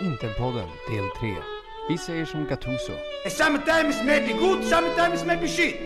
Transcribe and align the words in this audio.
Interpodden 0.00 0.68
del 0.90 1.04
3. 1.20 1.36
Vi 1.88 1.98
säger 1.98 2.24
som 2.24 2.46
Gattuso. 2.46 2.92
Sometimes 3.30 4.04
maybe 4.04 4.32
good, 4.32 4.64
sometimes 4.64 5.24
maybe 5.24 5.48
shit. 5.48 5.76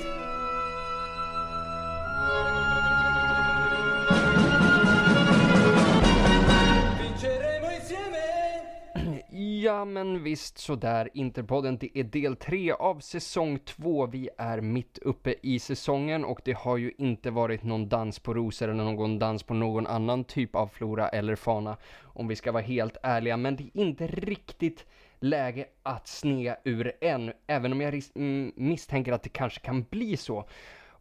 Men 10.13 10.23
visst 10.23 10.59
sådär, 10.59 11.09
Interpodden 11.15 11.79
det 11.79 11.99
är 11.99 12.05
del 12.05 12.37
tre 12.37 12.73
av 12.73 13.01
säsong 13.01 13.59
två. 13.59 14.07
Vi 14.07 14.29
är 14.39 14.61
mitt 14.61 14.99
uppe 14.99 15.35
i 15.43 15.59
säsongen 15.59 16.25
och 16.25 16.41
det 16.45 16.57
har 16.57 16.77
ju 16.77 16.93
inte 16.99 17.31
varit 17.31 17.63
någon 17.63 17.89
dans 17.89 18.19
på 18.19 18.35
rosor 18.35 18.69
eller 18.69 18.85
någon 18.85 19.19
dans 19.19 19.43
på 19.43 19.55
någon 19.55 19.87
annan 19.87 20.25
typ 20.25 20.55
av 20.55 20.67
flora 20.67 21.09
eller 21.09 21.37
fana 21.37 21.77
om 22.03 22.29
vi 22.29 22.37
ska 22.37 22.53
vara 22.53 22.63
helt 22.63 22.97
ärliga. 23.03 23.37
Men 23.37 23.57
det 23.57 23.65
är 23.65 23.81
inte 23.81 24.07
riktigt 24.07 24.87
läge 25.21 25.67
att 25.83 26.09
snea 26.09 26.57
ur 26.65 26.93
än, 27.01 27.33
även 27.47 27.73
om 27.73 27.81
jag 27.81 28.03
mm, 28.15 28.53
misstänker 28.57 29.13
att 29.13 29.23
det 29.23 29.29
kanske 29.29 29.61
kan 29.61 29.83
bli 29.83 30.17
så. 30.17 30.49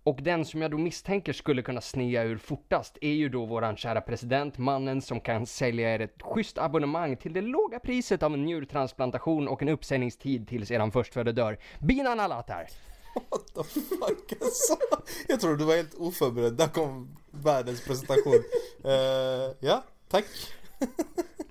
Och 0.04 0.20
den 0.22 0.46
som 0.46 0.62
jag 0.62 0.72
då 0.72 0.78
misstänker 0.78 1.34
skulle 1.34 1.62
kunna 1.62 1.82
snea 1.82 2.24
ur 2.24 2.38
fortast 2.38 2.98
är 3.02 3.12
ju 3.12 3.30
då 3.30 3.46
våran 3.46 3.78
kära 3.78 4.02
president, 4.02 4.58
mannen 4.58 5.02
som 5.02 5.20
kan 5.20 5.46
sälja 5.46 5.96
er 5.96 6.00
ett 6.00 6.22
schysst 6.22 6.58
abonnemang 6.58 7.18
till 7.18 7.34
det 7.34 7.42
låga 7.42 7.80
priset 7.80 8.24
av 8.24 8.34
en 8.34 8.46
njurtransplantation 8.46 9.48
och 9.48 9.62
en 9.62 9.70
uppsägningstid 9.70 10.48
tills 10.48 10.72
eran 10.72 10.92
förstfödde 10.92 11.32
dör. 11.32 11.58
Binan 11.80 12.20
Alatar! 12.20 12.68
What 13.14 13.48
the 13.56 13.80
fuck 13.80 14.42
alltså? 14.42 14.78
Jag 15.28 15.40
tror 15.40 15.56
du 15.56 15.66
var 15.66 15.76
helt 15.76 15.96
oförberedd, 15.96 16.54
där 16.54 16.68
kom 16.68 17.18
världens 17.32 17.86
presentation. 17.86 18.44
Eh, 18.84 19.56
ja, 19.60 19.84
tack. 20.08 20.26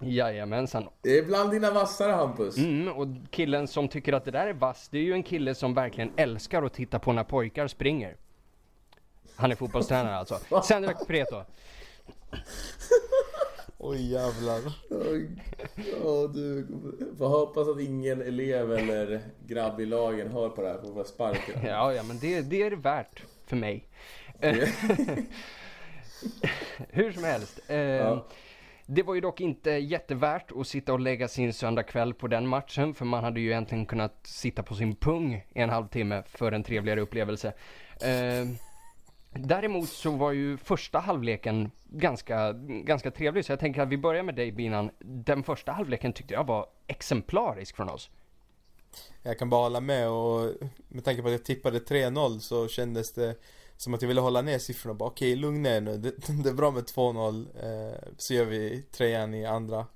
Jajamensan. 0.00 0.88
Det 1.02 1.18
är 1.18 1.24
bland 1.24 1.50
dina 1.50 1.70
vassare 1.70 2.12
Hampus. 2.12 2.58
Mm, 2.58 2.88
och 2.88 3.06
killen 3.30 3.68
som 3.68 3.88
tycker 3.88 4.12
att 4.12 4.24
det 4.24 4.30
där 4.30 4.46
är 4.46 4.52
vass, 4.52 4.88
det 4.88 4.98
är 4.98 5.02
ju 5.02 5.12
en 5.12 5.22
kille 5.22 5.54
som 5.54 5.74
verkligen 5.74 6.12
älskar 6.16 6.62
att 6.62 6.74
titta 6.74 6.98
på 6.98 7.12
när 7.12 7.24
pojkar 7.24 7.66
springer. 7.66 8.16
Han 9.38 9.50
är 9.52 9.56
fotbollstränare 9.56 10.16
alltså. 10.16 10.62
Sendrak 10.62 11.06
Preto. 11.06 11.42
Oj 13.78 14.12
jävlar. 14.12 14.60
Ja 16.02 16.26
du, 16.34 16.66
får 17.18 17.28
hoppas 17.28 17.68
att 17.68 17.80
ingen 17.80 18.22
elev 18.22 18.72
eller 18.72 19.20
grabb 19.46 19.80
i 19.80 19.86
lagen 19.86 20.32
hör 20.32 20.48
på 20.48 20.62
det 20.62 20.68
här 20.68 20.78
på 20.78 20.86
våra 20.90 21.04
sparken. 21.04 21.60
Ja, 21.66 21.92
ja, 21.92 22.02
men 22.02 22.18
det, 22.18 22.40
det 22.40 22.62
är 22.62 22.70
det 22.70 22.76
värt 22.76 23.22
för 23.46 23.56
mig. 23.56 23.88
Hur 26.88 27.12
som 27.12 27.24
helst. 27.24 27.60
Eh, 27.68 27.76
Ja. 27.78 28.26
Det 28.90 29.02
var 29.02 29.14
ju 29.14 29.20
dock 29.20 29.40
inte 29.40 29.70
jättevärt 29.70 30.52
att 30.56 30.66
sitta 30.66 30.92
och 30.92 31.00
lägga 31.00 31.28
sin 31.28 31.52
söndagkväll 31.52 32.14
på 32.14 32.26
den 32.28 32.46
matchen, 32.46 32.94
för 32.94 33.04
man 33.04 33.24
hade 33.24 33.40
ju 33.40 33.46
egentligen 33.50 33.86
kunnat 33.86 34.26
sitta 34.26 34.62
på 34.62 34.74
sin 34.74 34.96
pung 34.96 35.34
i 35.34 35.60
en 35.60 35.70
halvtimme 35.70 36.22
för 36.26 36.52
en 36.52 36.62
trevligare 36.62 37.00
upplevelse. 37.00 37.52
Eh, 38.00 38.46
däremot 39.30 39.88
så 39.88 40.10
var 40.10 40.32
ju 40.32 40.56
första 40.56 40.98
halvleken 40.98 41.70
ganska, 41.84 42.52
ganska 42.68 43.10
trevlig, 43.10 43.44
så 43.44 43.52
jag 43.52 43.60
tänker 43.60 43.82
att 43.82 43.88
vi 43.88 43.98
börjar 43.98 44.22
med 44.22 44.34
dig 44.34 44.52
Binan. 44.52 44.90
Den 44.98 45.42
första 45.42 45.72
halvleken 45.72 46.12
tyckte 46.12 46.34
jag 46.34 46.46
var 46.46 46.66
exemplarisk 46.86 47.76
från 47.76 47.88
oss. 47.88 48.10
Jag 49.22 49.38
kan 49.38 49.50
bara 49.50 49.62
hålla 49.62 49.80
med 49.80 50.08
och 50.08 50.52
med 50.88 51.04
tanke 51.04 51.22
på 51.22 51.28
att 51.28 51.32
jag 51.32 51.44
tippade 51.44 51.78
3-0 51.78 52.38
så 52.38 52.68
kändes 52.68 53.12
det 53.12 53.36
som 53.76 53.94
att 53.94 54.02
jag 54.02 54.08
ville 54.08 54.20
hålla 54.20 54.42
ner 54.42 54.58
siffrorna. 54.58 54.94
Bara 54.94 55.08
okej, 55.08 55.36
lugn 55.36 55.62
ner 55.62 55.80
nu. 55.80 55.96
Det, 55.96 56.10
det 56.42 56.48
är 56.48 56.54
bra 56.54 56.70
med 56.70 56.84
2-0. 56.84 57.46
Eh, 57.62 57.98
så 58.16 58.34
gör 58.34 58.44
vi 58.44 58.82
trean 58.82 59.34
i 59.34 59.46
andra. 59.46 59.86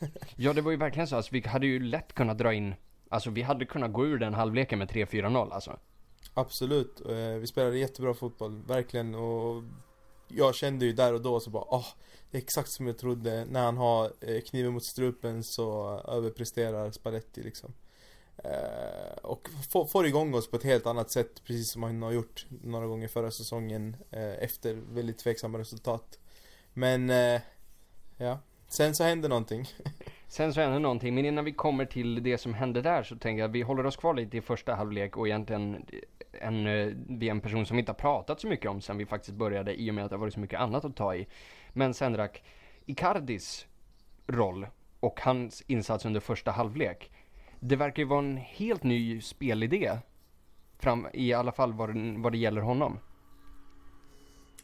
Ja, 0.36 0.52
det 0.52 0.60
var 0.60 0.70
ju 0.70 0.76
verkligen 0.76 1.06
så. 1.06 1.16
Alltså, 1.16 1.32
vi 1.32 1.40
hade 1.46 1.66
ju 1.66 1.80
lätt 1.80 2.12
kunnat 2.12 2.38
dra 2.38 2.54
in, 2.54 2.74
alltså 3.08 3.30
vi 3.30 3.42
hade 3.42 3.66
kunnat 3.66 3.92
gå 3.92 4.06
ur 4.06 4.18
den 4.18 4.34
halvleken 4.34 4.78
med 4.78 4.90
3-4-0 4.90 5.52
alltså. 5.52 5.78
Absolut. 6.38 7.00
Eh, 7.08 7.16
vi 7.16 7.46
spelade 7.46 7.78
jättebra 7.78 8.14
fotboll, 8.14 8.62
verkligen. 8.66 9.14
Och 9.14 9.62
jag 10.28 10.54
kände 10.54 10.84
ju 10.86 10.92
där 10.92 11.14
och 11.14 11.22
då 11.22 11.40
så 11.40 11.50
bara, 11.50 11.64
åh, 11.68 11.86
det 12.30 12.38
är 12.38 12.42
exakt 12.42 12.70
som 12.70 12.86
jag 12.86 12.98
trodde. 12.98 13.44
När 13.44 13.64
han 13.64 13.76
har 13.76 14.12
eh, 14.20 14.40
kniven 14.40 14.72
mot 14.72 14.84
strupen 14.84 15.44
så 15.44 15.98
överpresterar 16.08 16.90
Spalletti 16.90 17.42
liksom. 17.42 17.72
Eh, 18.36 19.16
och 19.22 19.48
får, 19.88 20.06
igång 20.06 20.34
oss 20.34 20.50
på 20.50 20.56
ett 20.56 20.62
helt 20.62 20.86
annat 20.86 21.10
sätt, 21.10 21.44
precis 21.44 21.70
som 21.70 21.82
han 21.82 22.02
har 22.02 22.12
gjort 22.12 22.46
några 22.62 22.86
gånger 22.86 23.08
förra 23.08 23.30
säsongen 23.30 23.96
efter 24.40 24.74
väldigt 24.74 25.18
tveksamma 25.18 25.58
resultat. 25.58 26.18
Men, 26.72 27.08
ja. 28.16 28.38
Sen 28.68 28.94
så 28.94 29.04
hände 29.04 29.28
någonting. 29.28 29.68
Sen 30.28 30.54
så 30.54 30.60
hände 30.60 30.78
någonting, 30.78 31.14
men 31.14 31.24
innan 31.24 31.44
vi 31.44 31.52
kommer 31.52 31.84
till 31.84 32.22
det 32.22 32.38
som 32.38 32.54
hände 32.54 32.82
där 32.82 33.02
så 33.02 33.16
tänker 33.16 33.40
jag 33.40 33.48
att 33.48 33.54
vi 33.54 33.62
håller 33.62 33.86
oss 33.86 33.96
kvar 33.96 34.14
lite 34.14 34.36
i 34.36 34.40
första 34.40 34.74
halvlek 34.74 35.16
och 35.16 35.28
egentligen 35.28 35.86
en, 36.40 36.66
eh, 36.66 36.92
vi 37.08 37.26
är 37.26 37.30
en 37.30 37.40
person 37.40 37.66
som 37.66 37.76
vi 37.76 37.80
inte 37.80 37.92
har 37.92 37.96
pratat 37.96 38.40
så 38.40 38.46
mycket 38.46 38.70
om 38.70 38.80
sen 38.80 38.98
vi 38.98 39.06
faktiskt 39.06 39.36
började 39.36 39.80
i 39.80 39.90
och 39.90 39.94
med 39.94 40.04
att 40.04 40.10
det 40.10 40.16
har 40.16 40.20
varit 40.20 40.34
så 40.34 40.40
mycket 40.40 40.60
annat 40.60 40.84
att 40.84 40.96
ta 40.96 41.14
i. 41.14 41.26
Men 41.72 41.94
Sendrak, 41.94 42.42
Icardis 42.86 43.66
roll 44.26 44.66
och 45.00 45.20
hans 45.20 45.62
insats 45.66 46.04
under 46.04 46.20
första 46.20 46.50
halvlek. 46.50 47.10
Det 47.60 47.76
verkar 47.76 48.02
ju 48.02 48.08
vara 48.08 48.18
en 48.18 48.36
helt 48.36 48.82
ny 48.82 49.20
spelidé. 49.20 49.98
Fram, 50.78 51.06
I 51.12 51.32
alla 51.32 51.52
fall 51.52 51.72
vad, 51.72 51.94
det- 51.94 52.14
vad 52.18 52.32
det 52.32 52.38
gäller 52.38 52.60
honom. 52.60 52.98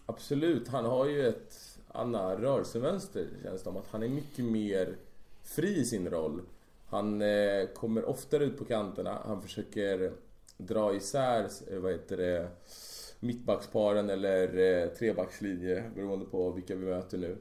Absolut, 0.06 0.68
han 0.68 0.84
har 0.84 1.06
ju 1.06 1.28
ett 1.28 1.78
annat 1.88 2.38
rörelsemönster 2.38 3.26
känns 3.42 3.58
det 3.58 3.64
som. 3.64 3.76
Att 3.76 3.88
han 3.90 4.02
är 4.02 4.08
mycket 4.08 4.44
mer 4.44 4.96
fri 5.42 5.80
i 5.80 5.84
sin 5.84 6.10
roll. 6.10 6.40
Han 6.86 7.22
eh, 7.22 7.66
kommer 7.74 8.04
oftare 8.08 8.44
ut 8.44 8.58
på 8.58 8.64
kanterna. 8.64 9.18
Han 9.26 9.42
försöker 9.42 10.12
dra 10.66 10.94
isär, 10.94 11.48
eh, 11.70 11.78
vad 11.78 11.92
heter 11.92 12.16
det, 12.16 12.48
mittbacksparen 13.20 14.10
eller 14.10 14.58
eh, 14.58 14.88
trebackslinje 14.88 15.90
beroende 15.94 16.26
på 16.26 16.50
vilka 16.50 16.74
vi 16.74 16.86
möter 16.86 17.18
nu. 17.18 17.36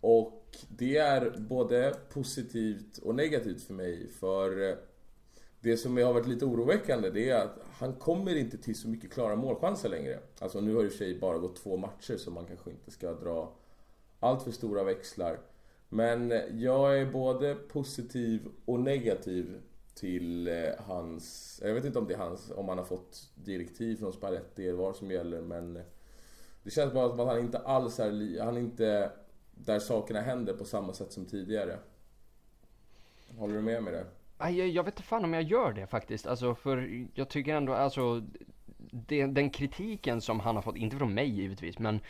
Och 0.00 0.56
det 0.68 0.96
är 0.96 1.34
både 1.38 1.94
positivt 2.12 2.98
och 2.98 3.14
negativt 3.14 3.62
för 3.62 3.74
mig. 3.74 4.08
För 4.08 4.68
eh, 4.68 4.76
det 5.60 5.76
som 5.76 5.96
har 5.96 6.12
varit 6.12 6.26
lite 6.26 6.44
oroväckande 6.44 7.10
det 7.10 7.30
är 7.30 7.44
att 7.44 7.58
han 7.72 7.92
kommer 7.92 8.36
inte 8.36 8.58
till 8.58 8.74
så 8.74 8.88
mycket 8.88 9.12
klara 9.12 9.36
målchanser 9.36 9.88
längre. 9.88 10.18
Alltså 10.38 10.60
nu 10.60 10.74
har 10.74 10.80
det 10.80 10.86
i 10.86 10.88
och 10.88 10.92
för 10.92 10.98
sig 10.98 11.18
bara 11.18 11.38
gått 11.38 11.56
två 11.56 11.76
matcher 11.76 12.16
så 12.16 12.30
man 12.30 12.46
kanske 12.46 12.70
inte 12.70 12.90
ska 12.90 13.12
dra 13.12 13.52
allt 14.20 14.42
för 14.42 14.50
stora 14.50 14.84
växlar. 14.84 15.38
Men 15.88 16.34
jag 16.52 16.98
är 16.98 17.06
både 17.12 17.54
positiv 17.54 18.48
och 18.64 18.80
negativ 18.80 19.60
till 19.96 20.48
eh, 20.48 20.54
hans... 20.86 21.60
Jag 21.64 21.74
vet 21.74 21.84
inte 21.84 21.98
om 21.98 22.06
det 22.06 22.14
är 22.14 22.18
hans, 22.18 22.50
om 22.56 22.68
han 22.68 22.78
har 22.78 22.84
fått 22.84 23.30
direktiv 23.34 23.96
från 23.96 24.12
Spalletti 24.12 24.68
eller 24.68 24.78
vad 24.78 24.96
som 24.96 25.10
gäller 25.10 25.40
men... 25.40 25.76
Eh, 25.76 25.82
det 26.62 26.70
känns 26.70 26.92
bara 26.92 27.08
som 27.08 27.20
att 27.20 27.26
han 27.26 27.38
inte 27.38 27.58
alls 27.58 28.00
är... 28.00 28.44
Han 28.44 28.56
är 28.56 28.60
inte 28.60 29.10
där 29.54 29.78
sakerna 29.78 30.20
händer 30.20 30.52
på 30.52 30.64
samma 30.64 30.92
sätt 30.92 31.12
som 31.12 31.26
tidigare. 31.26 31.78
Håller 33.38 33.54
du 33.54 33.60
med 33.60 33.82
mig 33.82 33.92
där? 33.92 34.06
Jag, 34.38 34.68
jag 34.68 34.84
vet 34.84 34.94
inte 34.94 35.02
fan 35.02 35.24
om 35.24 35.34
jag 35.34 35.42
gör 35.42 35.72
det 35.72 35.86
faktiskt. 35.86 36.26
Alltså 36.26 36.54
för 36.54 37.06
jag 37.14 37.28
tycker 37.28 37.54
ändå, 37.54 37.74
alltså 37.74 38.22
det, 38.90 39.26
den 39.26 39.50
kritiken 39.50 40.20
som 40.20 40.40
han 40.40 40.54
har 40.54 40.62
fått, 40.62 40.76
inte 40.76 40.96
från 40.96 41.14
mig 41.14 41.28
givetvis, 41.28 41.78
men, 41.78 42.00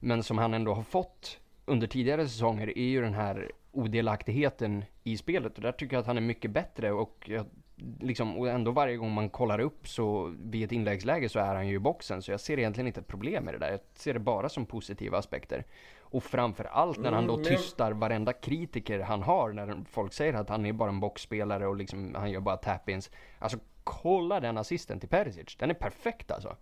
men 0.00 0.22
som 0.22 0.38
han 0.38 0.54
ändå 0.54 0.74
har 0.74 0.82
fått 0.82 1.38
under 1.64 1.86
tidigare 1.86 2.28
säsonger 2.28 2.78
är 2.78 2.88
ju 2.88 3.00
den 3.00 3.14
här 3.14 3.52
odelaktigheten 3.72 4.84
i 5.04 5.16
spelet. 5.16 5.56
Och 5.56 5.62
där 5.62 5.72
tycker 5.72 5.96
jag 5.96 6.00
att 6.00 6.06
han 6.06 6.16
är 6.16 6.20
mycket 6.20 6.50
bättre 6.50 6.92
och 6.92 7.24
jag, 7.30 7.46
liksom, 8.00 8.38
och 8.38 8.48
ändå 8.48 8.70
varje 8.70 8.96
gång 8.96 9.12
man 9.12 9.30
kollar 9.30 9.58
upp 9.58 9.88
så 9.88 10.34
vid 10.42 10.64
ett 10.64 10.72
inläggsläge 10.72 11.28
så 11.28 11.38
är 11.38 11.54
han 11.54 11.68
ju 11.68 11.74
i 11.74 11.78
boxen. 11.78 12.22
Så 12.22 12.30
jag 12.30 12.40
ser 12.40 12.58
egentligen 12.58 12.86
inte 12.86 13.00
ett 13.00 13.06
problem 13.06 13.44
med 13.44 13.54
det 13.54 13.58
där. 13.58 13.70
Jag 13.70 13.80
ser 13.94 14.14
det 14.14 14.20
bara 14.20 14.48
som 14.48 14.66
positiva 14.66 15.18
aspekter. 15.18 15.64
Och 16.00 16.24
framför 16.24 16.64
allt 16.64 16.98
när 16.98 17.12
han 17.12 17.26
då 17.26 17.34
Mm, 17.34 17.44
tystar 17.44 17.92
varenda 17.92 18.32
kritiker 18.32 19.00
han 19.00 19.22
har 19.22 19.52
när 19.52 19.84
folk 19.90 20.12
säger 20.12 20.34
att 20.34 20.48
han 20.48 20.66
är 20.66 20.72
bara 20.72 20.88
en 20.88 21.00
boxspelare 21.00 21.66
och 21.66 21.76
liksom, 21.76 22.14
han 22.14 22.30
gör 22.30 22.40
bara 22.40 22.56
tap-ins. 22.56 23.10
Alltså 23.38 23.58
kolla 23.84 24.40
den 24.40 24.58
assisten 24.58 25.00
till 25.00 25.08
Perisic, 25.08 25.56
den 25.56 25.70
är 25.70 25.74
perfekt 25.74 26.30
alltså. 26.30 26.56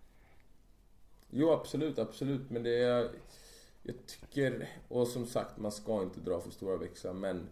Jo, 1.30 1.52
absolut, 1.52 1.98
absolut. 1.98 2.50
Men 2.50 2.62
det 2.62 2.82
är... 2.84 3.08
Jag 3.88 4.06
tycker, 4.06 4.68
och 4.88 5.08
som 5.08 5.26
sagt, 5.26 5.58
man 5.58 5.72
ska 5.72 6.02
inte 6.02 6.20
dra 6.20 6.40
för 6.40 6.50
stora 6.50 6.76
växlar, 6.76 7.12
men 7.12 7.48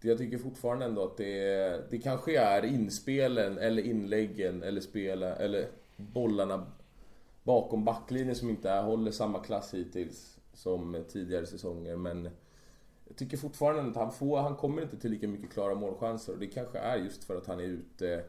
jag 0.00 0.18
tycker 0.18 0.38
fortfarande 0.38 0.84
ändå 0.84 1.04
att 1.04 1.16
det, 1.16 1.90
det 1.90 1.98
kanske 1.98 2.38
är 2.38 2.64
inspelen 2.64 3.58
eller 3.58 3.82
inläggen 3.82 4.62
eller 4.62 4.80
spela, 4.80 5.36
eller 5.36 5.68
bollarna 5.96 6.66
bakom 7.42 7.84
backlinjen 7.84 8.34
som 8.34 8.50
inte 8.50 8.70
är, 8.70 8.82
håller 8.82 9.10
samma 9.10 9.38
klass 9.38 9.74
hittills 9.74 10.38
som 10.52 11.04
tidigare 11.08 11.46
säsonger, 11.46 11.96
men 11.96 12.28
jag 13.08 13.16
tycker 13.16 13.36
fortfarande 13.36 13.90
att 13.90 13.96
han, 13.96 14.12
får, 14.12 14.38
han 14.38 14.56
kommer 14.56 14.82
inte 14.82 14.96
till 14.96 15.10
lika 15.10 15.28
mycket 15.28 15.52
klara 15.52 15.74
målchanser 15.74 16.32
och 16.32 16.38
det 16.38 16.46
kanske 16.46 16.78
är 16.78 16.96
just 16.96 17.24
för 17.24 17.36
att 17.36 17.46
han 17.46 17.60
är 17.60 17.64
ute 17.64 18.24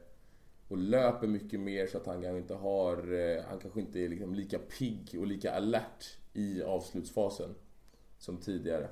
och 0.68 0.78
löper 0.78 1.28
mycket 1.28 1.60
mer 1.60 1.88
så 1.88 1.98
att 1.98 2.06
han 2.06 2.22
kanske 2.22 2.38
inte 2.38 2.56
har, 2.56 3.14
eh, 3.14 3.44
han 3.50 3.60
kanske 3.60 3.80
inte 3.80 4.00
är 4.00 4.10
liksom 4.10 4.36
lika 4.36 4.60
pigg 4.60 5.16
och 5.20 5.28
lika 5.28 5.52
alert 5.52 6.21
i 6.34 6.64
avslutsfasen 6.64 7.56
som 8.18 8.38
tidigare. 8.38 8.88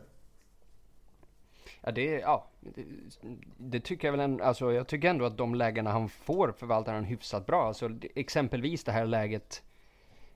Ja, 1.81 1.91
det, 1.91 2.05
ja, 2.05 2.47
det, 2.59 2.85
det 3.57 3.79
tycker 3.79 4.07
jag 4.07 4.11
väl 4.11 4.21
ändå, 4.21 4.43
alltså 4.43 4.73
jag 4.73 4.87
tycker 4.87 5.09
ändå 5.09 5.25
att 5.25 5.37
de 5.37 5.55
lägena 5.55 5.91
han 5.91 6.09
får 6.09 6.51
förvaltar 6.51 6.93
han 6.93 7.03
hyfsat 7.03 7.45
bra. 7.45 7.67
Alltså 7.67 7.89
exempelvis 8.15 8.83
det 8.83 8.91
här 8.91 9.05
läget 9.05 9.63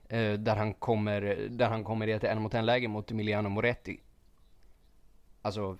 eh, 0.08 0.32
där 0.32 0.56
han 0.56 0.74
kommer, 0.74 1.48
där 1.50 1.68
han 1.68 1.84
kommer 1.84 2.06
i 2.06 2.12
ett 2.12 2.24
en 2.24 2.42
mot 2.42 2.54
en 2.54 2.66
läge 2.66 2.88
mot 2.88 3.10
Emiliano 3.10 3.48
Moretti. 3.48 4.00
Alltså 5.42 5.78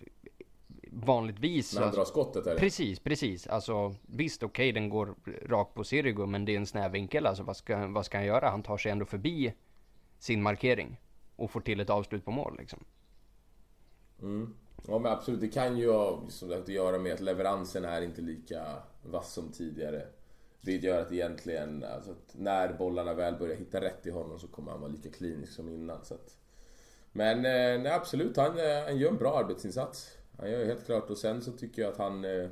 vanligtvis. 0.91 1.75
När 1.75 1.81
han 1.81 1.88
alltså, 1.88 2.00
drar 2.00 2.06
skottet 2.06 2.47
här. 2.47 2.56
Precis, 2.56 2.99
precis. 3.00 3.47
Alltså 3.47 3.94
visst, 4.03 4.43
okej 4.43 4.73
den 4.73 4.88
går 4.88 5.15
rakt 5.47 5.75
på 5.75 5.85
Sirigu 5.85 6.26
men 6.26 6.44
det 6.44 6.53
är 6.53 6.56
en 6.56 6.67
snäv 6.67 6.93
vinkel. 6.93 7.26
Alltså 7.26 7.43
vad 7.43 7.56
ska, 7.56 7.87
vad 7.87 8.06
ska 8.06 8.19
han 8.19 8.26
göra? 8.26 8.50
Han 8.50 8.62
tar 8.62 8.76
sig 8.76 8.93
ändå 8.93 9.05
förbi 9.05 9.53
sin 10.19 10.43
markering 10.43 11.00
och 11.37 11.51
får 11.51 11.61
till 11.61 11.81
ett 11.81 11.91
avslut 11.91 12.25
på 12.25 12.31
mål 12.31 12.57
liksom. 12.59 12.85
Mm. 14.23 14.55
Ja 14.89 14.99
men 14.99 15.13
absolut, 15.13 15.41
det 15.41 15.49
kan 15.49 15.79
ju 15.79 15.91
ha 15.91 16.23
som 16.29 16.49
sagt, 16.49 16.63
att 16.63 16.69
göra 16.69 16.99
med 16.99 17.13
att 17.13 17.21
leveransen 17.21 17.85
är 17.85 18.03
inte 18.03 18.23
lika 18.23 18.65
vass 19.03 19.33
som 19.33 19.53
tidigare. 19.53 20.07
Det 20.61 20.77
gör 20.77 21.03
att 21.03 21.13
egentligen, 21.13 21.85
alltså 21.85 22.11
att 22.11 22.35
när 22.35 22.73
bollarna 22.73 23.15
väl 23.15 23.37
börjar 23.37 23.57
hitta 23.57 23.81
rätt 23.81 24.07
i 24.07 24.11
honom 24.11 24.39
så 24.39 24.49
kommer 24.49 24.71
han 24.71 24.81
vara 24.81 24.91
lika 24.91 25.11
klinisk 25.11 25.53
som 25.53 25.69
innan. 25.69 26.05
Så 26.05 26.15
att... 26.15 26.37
Men 27.13 27.37
eh, 27.37 27.83
nej, 27.83 27.93
absolut, 27.93 28.37
han, 28.37 28.59
eh, 28.59 28.85
han 28.85 28.99
gör 28.99 29.11
en 29.11 29.17
bra 29.17 29.39
arbetsinsats. 29.39 30.19
Han 30.39 30.51
gör 30.51 30.65
helt 30.65 30.87
klart 30.87 31.11
och 31.11 31.19
sen 31.19 31.43
så 31.43 31.53
tycker 31.53 31.83
jag 31.83 31.93
att 31.93 31.99
han 31.99 32.25
eh, 32.25 32.49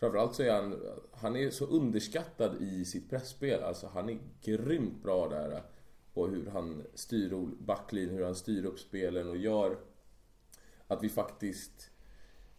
Framförallt 0.00 0.34
så 0.34 0.42
är 0.42 0.52
han, 0.52 0.82
han 1.12 1.36
är 1.36 1.50
så 1.50 1.64
underskattad 1.66 2.62
i 2.62 2.84
sitt 2.84 3.10
pressspel. 3.10 3.62
Alltså 3.62 3.90
han 3.94 4.08
är 4.08 4.18
grymt 4.42 5.02
bra 5.02 5.28
där. 5.28 5.62
Och 6.14 6.14
På 6.14 6.26
hur 6.26 6.50
han 6.50 6.82
styr 6.94 7.48
backlinjen, 7.58 8.16
hur 8.16 8.24
han 8.24 8.34
styr 8.34 8.64
upp 8.64 8.78
spelen 8.78 9.28
och 9.28 9.36
gör 9.36 9.78
att 10.86 11.02
vi 11.02 11.08
faktiskt 11.08 11.90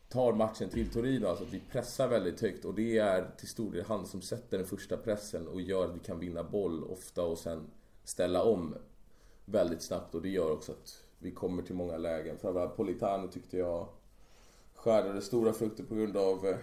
tar 0.09 0.33
matchen 0.33 0.69
till 0.69 0.89
Torino, 0.89 1.27
alltså 1.27 1.43
att 1.43 1.53
vi 1.53 1.61
pressar 1.71 2.07
väldigt 2.07 2.41
högt 2.41 2.65
och 2.65 2.73
det 2.73 2.97
är 2.97 3.31
till 3.37 3.47
stor 3.47 3.71
del 3.71 3.85
han 3.85 4.05
som 4.05 4.21
sätter 4.21 4.57
den 4.57 4.67
första 4.67 4.97
pressen 4.97 5.47
och 5.47 5.61
gör 5.61 5.85
att 5.85 5.95
vi 5.95 5.99
kan 5.99 6.19
vinna 6.19 6.43
boll 6.43 6.83
ofta 6.83 7.23
och 7.23 7.37
sen 7.37 7.67
ställa 8.03 8.43
om 8.43 8.75
väldigt 9.45 9.81
snabbt 9.81 10.15
och 10.15 10.21
det 10.21 10.29
gör 10.29 10.51
också 10.51 10.71
att 10.71 11.03
vi 11.19 11.31
kommer 11.31 11.63
till 11.63 11.75
många 11.75 11.97
lägen. 11.97 12.37
Framförallt 12.37 12.77
Politano 12.77 13.27
tyckte 13.27 13.57
jag 13.57 13.87
skördade 14.75 15.21
stora 15.21 15.53
frukter 15.53 15.83
på 15.83 15.95
grund 15.95 16.17
av 16.17 16.47
eh, 16.47 16.57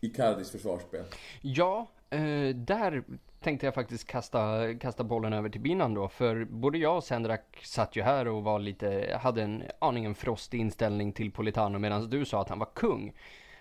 Icardis 0.00 0.50
försvarsspel. 0.50 1.04
Ja, 1.42 1.90
eh, 2.10 2.56
där 2.56 3.04
tänkte 3.40 3.66
jag 3.66 3.74
faktiskt 3.74 4.06
kasta, 4.06 4.74
kasta 4.74 5.04
bollen 5.04 5.32
över 5.32 5.48
till 5.48 5.60
Binan 5.60 5.94
då. 5.94 6.08
För 6.08 6.44
både 6.44 6.78
jag 6.78 6.96
och 6.96 7.04
Sendrak 7.04 7.60
satt 7.64 7.96
ju 7.96 8.02
här 8.02 8.28
och 8.28 8.42
var 8.42 8.58
lite, 8.58 9.18
hade 9.22 9.42
en 9.42 9.62
aningen 9.78 10.14
frostig 10.14 10.60
inställning 10.60 11.12
till 11.12 11.32
Politano 11.32 11.78
medan 11.78 12.10
du 12.10 12.24
sa 12.24 12.42
att 12.42 12.48
han 12.48 12.58
var 12.58 12.68
kung. 12.74 13.12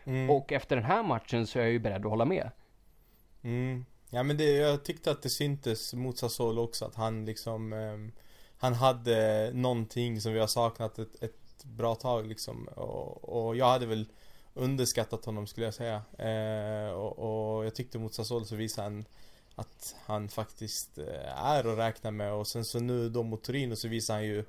Mm. 0.03 0.29
Och 0.29 0.51
efter 0.51 0.75
den 0.75 0.85
här 0.85 1.03
matchen 1.03 1.47
så 1.47 1.59
är 1.59 1.63
jag 1.63 1.71
ju 1.71 1.79
beredd 1.79 2.05
att 2.05 2.11
hålla 2.11 2.25
med. 2.25 2.51
Mm. 3.41 3.85
Ja 4.09 4.23
men 4.23 4.37
det, 4.37 4.51
jag 4.51 4.83
tyckte 4.83 5.11
att 5.11 5.21
det 5.21 5.29
syntes 5.29 5.93
mot 5.93 6.17
Sassuolo 6.17 6.61
också 6.61 6.85
att 6.85 6.95
han 6.95 7.25
liksom 7.25 7.73
ehm, 7.73 8.11
Han 8.57 8.73
hade 8.73 9.51
någonting 9.53 10.21
som 10.21 10.33
vi 10.33 10.39
har 10.39 10.47
saknat 10.47 10.99
ett, 10.99 11.23
ett 11.23 11.63
bra 11.63 11.95
tag 11.95 12.27
liksom 12.27 12.67
och, 12.67 13.47
och 13.47 13.55
jag 13.55 13.65
hade 13.65 13.85
väl 13.85 14.05
underskattat 14.53 15.25
honom 15.25 15.47
skulle 15.47 15.65
jag 15.65 15.73
säga 15.73 16.01
eh, 16.17 16.91
och, 16.91 17.19
och 17.19 17.65
jag 17.65 17.75
tyckte 17.75 17.99
mot 17.99 18.13
Sassuolo 18.13 18.45
så 18.45 18.55
visade 18.55 18.85
han 18.85 19.05
att 19.59 19.95
han 20.05 20.29
faktiskt 20.29 20.97
eh, 20.97 21.45
är 21.45 21.71
att 21.71 21.77
räkna 21.77 22.11
med 22.11 22.33
och 22.33 22.47
sen 22.47 22.65
så 22.65 22.79
nu 22.79 23.09
då 23.09 23.23
mot 23.23 23.43
Torino 23.43 23.75
så 23.75 23.87
visar 23.87 24.13
han 24.13 24.25
ju 24.25 24.45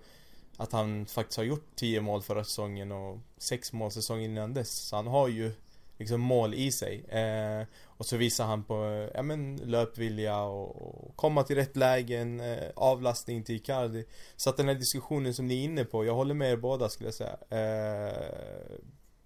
att 0.56 0.72
han 0.72 1.06
faktiskt 1.06 1.36
har 1.36 1.44
gjort 1.44 1.66
10 1.74 2.00
mål 2.00 2.22
förra 2.22 2.44
säsongen 2.44 2.92
och 2.92 3.18
6 3.38 3.72
mål 3.72 3.90
säsongen 3.90 4.30
innan 4.30 4.54
dess. 4.54 4.70
Så 4.70 4.96
han 4.96 5.06
har 5.06 5.28
ju 5.28 5.52
liksom 5.98 6.20
mål 6.20 6.54
i 6.54 6.72
sig. 6.72 7.04
Eh, 7.08 7.66
och 7.84 8.06
så 8.06 8.16
visar 8.16 8.44
han 8.44 8.64
på, 8.64 8.84
eh, 8.84 9.10
ja 9.14 9.22
men 9.22 9.56
löpvilja 9.56 10.40
och, 10.42 10.82
och 10.82 11.16
komma 11.16 11.42
till 11.42 11.56
rätt 11.56 11.76
lägen, 11.76 12.40
eh, 12.40 12.70
avlastning 12.76 13.42
till 13.44 13.54
Icardi. 13.54 14.04
Så 14.36 14.50
att 14.50 14.56
den 14.56 14.68
här 14.68 14.74
diskussionen 14.74 15.34
som 15.34 15.46
ni 15.46 15.60
är 15.60 15.64
inne 15.64 15.84
på, 15.84 16.04
jag 16.04 16.14
håller 16.14 16.34
med 16.34 16.52
er 16.52 16.56
båda 16.56 16.88
skulle 16.88 17.06
jag 17.06 17.14
säga. 17.14 17.36
Eh, 17.50 18.14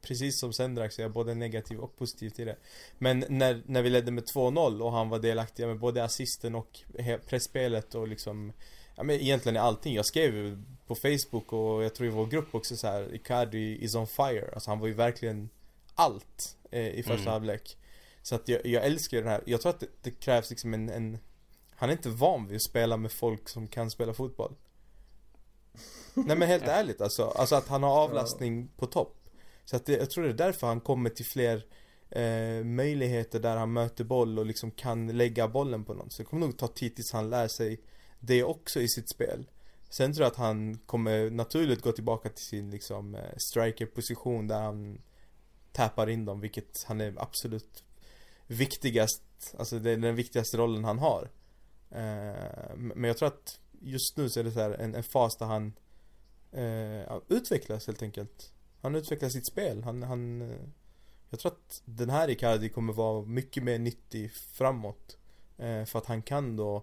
precis 0.04 0.38
som 0.38 0.52
Sendrak 0.52 0.92
så 0.92 1.00
är 1.00 1.04
jag 1.04 1.12
både 1.12 1.34
negativ 1.34 1.78
och 1.80 1.96
positiv 1.96 2.30
till 2.30 2.46
det. 2.46 2.56
Men 2.98 3.24
när, 3.28 3.62
när 3.66 3.82
vi 3.82 3.90
ledde 3.90 4.10
med 4.12 4.24
2-0 4.24 4.80
och 4.80 4.92
han 4.92 5.08
var 5.08 5.18
delaktig 5.18 5.66
med 5.66 5.78
både 5.78 6.04
assisten 6.04 6.54
och 6.54 6.80
pressspelet 7.26 7.94
och 7.94 8.08
liksom 8.08 8.52
Ja 8.96 9.02
men 9.02 9.16
egentligen 9.16 9.56
i 9.56 9.58
allting. 9.58 9.94
Jag 9.94 10.06
skrev 10.06 10.34
ju 10.36 10.58
på 10.86 10.94
Facebook 10.94 11.52
och 11.52 11.84
jag 11.84 11.94
tror 11.94 12.08
i 12.08 12.10
vår 12.10 12.26
grupp 12.26 12.54
också 12.54 12.76
så 12.76 12.86
här 12.86 13.14
Icardi 13.14 13.84
is 13.84 13.94
on 13.94 14.06
fire. 14.06 14.50
Alltså 14.54 14.70
han 14.70 14.78
var 14.78 14.86
ju 14.86 14.94
verkligen 14.94 15.48
allt 15.94 16.56
eh, 16.70 16.88
i 16.88 17.02
första 17.02 17.22
Mm. 17.22 17.32
halvlek. 17.32 17.76
Så 18.22 18.34
att 18.34 18.48
jag, 18.48 18.66
jag 18.66 18.84
älskar 18.84 19.18
den 19.18 19.26
här. 19.28 19.42
Jag 19.46 19.60
tror 19.60 19.70
att 19.70 19.80
det, 19.80 19.86
det 20.02 20.10
krävs 20.10 20.50
liksom 20.50 20.74
en, 20.74 20.88
en 20.88 21.18
Han 21.76 21.88
är 21.88 21.92
inte 21.92 22.08
van 22.08 22.46
vid 22.46 22.56
att 22.56 22.62
spela 22.62 22.96
med 22.96 23.12
folk 23.12 23.48
som 23.48 23.68
kan 23.68 23.90
spela 23.90 24.14
fotboll. 24.14 24.54
Nej 26.14 26.36
men 26.36 26.48
helt 26.48 26.64
ärligt 26.68 27.00
alltså. 27.00 27.24
Alltså 27.24 27.54
att 27.54 27.68
han 27.68 27.82
har 27.82 27.90
avlastning 27.90 28.68
på 28.76 28.86
topp. 28.86 29.23
Så 29.64 29.76
att 29.76 29.86
det, 29.86 29.92
jag 29.92 30.10
tror 30.10 30.24
det 30.24 30.30
är 30.30 30.34
därför 30.34 30.66
han 30.66 30.80
kommer 30.80 31.10
till 31.10 31.26
fler 31.26 31.66
eh, 32.10 32.64
möjligheter 32.64 33.40
där 33.40 33.56
han 33.56 33.72
möter 33.72 34.04
boll 34.04 34.38
och 34.38 34.46
liksom 34.46 34.70
kan 34.70 35.06
lägga 35.06 35.48
bollen 35.48 35.84
på 35.84 35.94
någon. 35.94 36.10
Så 36.10 36.22
det 36.22 36.26
kommer 36.26 36.46
nog 36.46 36.58
ta 36.58 36.68
tid 36.68 36.96
tills 36.96 37.12
han 37.12 37.30
lär 37.30 37.48
sig 37.48 37.80
det 38.20 38.44
också 38.44 38.80
i 38.80 38.88
sitt 38.88 39.08
spel. 39.08 39.46
Sen 39.90 40.12
tror 40.12 40.24
jag 40.24 40.30
att 40.30 40.36
han 40.36 40.78
kommer 40.78 41.30
naturligt 41.30 41.82
gå 41.82 41.92
tillbaka 41.92 42.28
till 42.28 42.44
sin 42.44 42.70
liksom 42.70 43.16
strikerposition 43.36 43.40
striker-position 43.40 44.48
där 44.48 44.60
han 44.60 44.98
tappar 45.72 46.08
in 46.08 46.24
dem, 46.24 46.40
vilket 46.40 46.84
han 46.84 47.00
är 47.00 47.14
absolut 47.16 47.84
viktigast, 48.46 49.22
alltså 49.58 49.78
det 49.78 49.90
är 49.90 49.96
den 49.96 50.16
viktigaste 50.16 50.56
rollen 50.56 50.84
han 50.84 50.98
har. 50.98 51.30
Eh, 51.90 52.76
men 52.76 53.04
jag 53.04 53.16
tror 53.16 53.28
att 53.28 53.60
just 53.80 54.16
nu 54.16 54.28
så 54.28 54.40
är 54.40 54.44
det 54.44 54.52
så 54.52 54.60
här 54.60 54.70
en, 54.70 54.94
en 54.94 55.02
fas 55.02 55.36
där 55.36 55.46
han 55.46 55.72
eh, 56.52 57.20
utvecklas 57.28 57.86
helt 57.86 58.02
enkelt. 58.02 58.52
Han 58.84 58.94
utvecklar 58.94 59.28
sitt 59.28 59.46
spel. 59.46 59.82
Han, 59.82 60.02
han 60.02 60.42
eh, 60.42 60.56
jag 61.30 61.40
tror 61.40 61.52
att 61.52 61.82
den 61.84 62.10
här 62.10 62.30
Icardi 62.30 62.68
kommer 62.68 62.92
vara 62.92 63.24
mycket 63.24 63.62
mer 63.62 63.78
nyttig 63.78 64.32
framåt. 64.32 65.16
Eh, 65.58 65.84
för 65.84 65.98
att 65.98 66.06
han 66.06 66.22
kan 66.22 66.56
då 66.56 66.82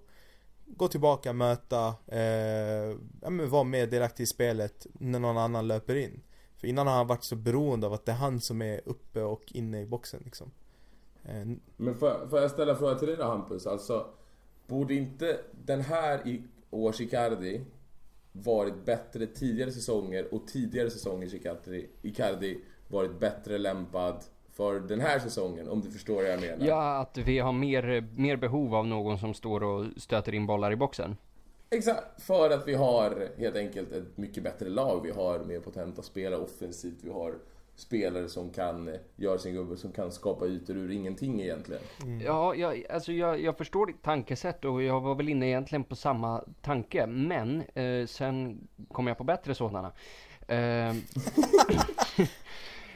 gå 0.65 0.87
tillbaka, 0.87 1.33
möta, 1.33 1.95
eh, 2.07 2.97
ja 3.21 3.29
men 3.29 3.49
vara 3.49 3.63
mer 3.63 3.87
delaktig 3.87 4.23
i 4.23 4.27
spelet 4.27 4.87
när 4.93 5.19
någon 5.19 5.37
annan 5.37 5.67
löper 5.67 5.95
in. 5.95 6.21
För 6.57 6.67
innan 6.67 6.87
har 6.87 6.93
han 6.93 7.07
varit 7.07 7.23
så 7.23 7.35
beroende 7.35 7.87
av 7.87 7.93
att 7.93 8.05
det 8.05 8.11
är 8.11 8.15
han 8.15 8.41
som 8.41 8.61
är 8.61 8.81
uppe 8.85 9.21
och 9.21 9.43
inne 9.51 9.81
i 9.81 9.85
boxen 9.85 10.21
liksom. 10.25 10.51
Eh, 11.23 11.47
Men 11.77 11.99
får 11.99 12.09
jag, 12.09 12.29
får 12.29 12.39
jag 12.39 12.51
ställa 12.51 12.71
en 12.71 12.77
fråga 12.77 12.95
till 12.95 13.07
dig 13.07 13.17
då 13.17 13.23
Hampus? 13.23 13.67
Alltså, 13.67 14.05
borde 14.67 14.93
inte 14.93 15.39
den 15.65 15.81
här 15.81 16.27
i 16.27 16.43
års 16.69 17.01
Icardi 17.01 17.61
varit 18.31 18.85
bättre 18.85 19.27
tidigare 19.27 19.71
säsonger 19.71 20.33
och 20.33 20.47
tidigare 20.47 20.89
säsongers 20.89 21.33
Icardi, 21.33 21.87
Icardi 22.01 22.59
varit 22.87 23.19
bättre 23.19 23.57
lämpad 23.57 24.23
för 24.51 24.79
den 24.79 24.99
här 24.99 25.19
säsongen? 25.19 25.69
Om 25.69 25.81
du 25.81 25.91
förstår 25.91 26.15
vad 26.15 26.31
jag 26.31 26.41
menar. 26.41 26.65
Ja, 26.65 26.97
att 26.97 27.17
vi 27.17 27.39
har 27.39 27.51
mer, 27.51 28.07
mer 28.15 28.35
behov 28.35 28.75
av 28.75 28.87
någon 28.87 29.19
som 29.19 29.33
står 29.33 29.63
och 29.63 29.85
stöter 29.97 30.33
in 30.33 30.45
bollar 30.45 30.71
i 30.71 30.75
boxen. 30.75 31.17
Exakt, 31.69 32.21
för 32.21 32.49
att 32.49 32.67
vi 32.67 32.73
har 32.73 33.27
helt 33.37 33.55
enkelt 33.55 33.91
ett 33.91 34.17
mycket 34.17 34.43
bättre 34.43 34.69
lag. 34.69 35.01
Vi 35.03 35.11
har 35.11 35.39
mer 35.39 35.59
potenta 35.59 36.01
spelare 36.01 36.41
offensivt. 36.41 36.97
Vi 37.01 37.09
har 37.09 37.35
spelare 37.75 38.29
som 38.29 38.49
kan 38.49 38.87
eh, 38.87 38.93
göra 39.15 39.37
sin 39.37 39.53
gubbe, 39.53 39.77
som 39.77 39.91
kan 39.91 40.11
skapa 40.11 40.45
ytor 40.45 40.77
ur 40.77 40.91
ingenting 40.91 41.41
egentligen. 41.41 41.81
Ja, 42.25 42.55
jag, 42.55 42.85
alltså 42.89 43.11
jag, 43.11 43.41
jag 43.41 43.57
förstår 43.57 43.85
ditt 43.85 44.01
tankesätt 44.03 44.65
och 44.65 44.83
jag 44.83 45.01
var 45.01 45.15
väl 45.15 45.29
inne 45.29 45.47
egentligen 45.47 45.83
på 45.83 45.95
samma 45.95 46.43
tanke. 46.61 47.07
Men 47.07 47.63
eh, 47.73 48.05
sen 48.07 48.67
kom 48.91 49.07
jag 49.07 49.17
på 49.17 49.23
bättre 49.23 49.55
sådana. 49.55 49.91
Eh, 50.47 50.95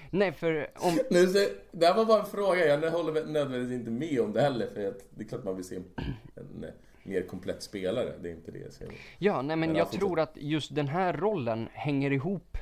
nej, 0.09 0.31
för 0.31 0.69
om... 0.75 0.99
Nu, 1.09 1.27
så, 1.27 1.47
det 1.71 1.85
här 1.85 1.95
var 1.95 2.05
bara 2.05 2.19
en 2.19 2.25
fråga, 2.25 2.65
jag 2.65 2.91
håller 2.91 3.25
nödvändigtvis 3.25 3.79
inte 3.79 3.91
med 3.91 4.19
om 4.21 4.33
det 4.33 4.41
heller. 4.41 4.67
För 4.73 4.87
att 4.87 4.99
det 5.09 5.23
är 5.23 5.27
klart 5.27 5.43
man 5.43 5.55
vill 5.55 5.65
se 5.65 5.75
en, 5.75 5.85
en 6.35 6.63
eh, 6.63 6.69
mer 7.03 7.21
komplett 7.21 7.63
spelare. 7.63 8.13
Det 8.21 8.29
är 8.29 8.33
inte 8.33 8.51
det 8.51 8.59
jag 8.59 8.73
säger. 8.73 8.93
Ja, 9.17 9.41
nej 9.41 9.55
men 9.55 9.59
Men 9.59 9.75
jag 9.75 9.85
alltså- 9.85 9.97
tror 9.99 10.19
att 10.19 10.33
just 10.35 10.75
den 10.75 10.87
här 10.87 11.13
rollen 11.13 11.67
hänger 11.73 12.11
ihop 12.11 12.57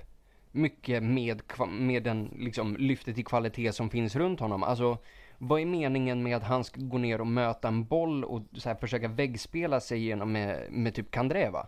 mycket 0.53 1.03
med, 1.03 1.41
med 1.69 2.03
den 2.03 2.33
liksom 2.39 2.75
lyftet 2.75 3.17
i 3.17 3.23
kvalitet 3.23 3.71
som 3.71 3.89
finns 3.89 4.15
runt 4.15 4.39
honom. 4.39 4.63
Alltså, 4.63 4.97
vad 5.37 5.61
är 5.61 5.65
meningen 5.65 6.23
med 6.23 6.37
att 6.37 6.43
han 6.43 6.63
ska 6.63 6.81
gå 6.81 6.97
ner 6.97 7.21
och 7.21 7.27
möta 7.27 7.67
en 7.67 7.85
boll 7.85 8.23
och 8.23 8.41
så 8.53 8.69
här 8.69 8.75
försöka 8.75 9.07
väggspela 9.07 9.79
sig 9.79 9.99
igenom 9.99 10.31
med, 10.31 10.71
med 10.71 10.93
typ 10.93 11.11
Kandreva? 11.11 11.67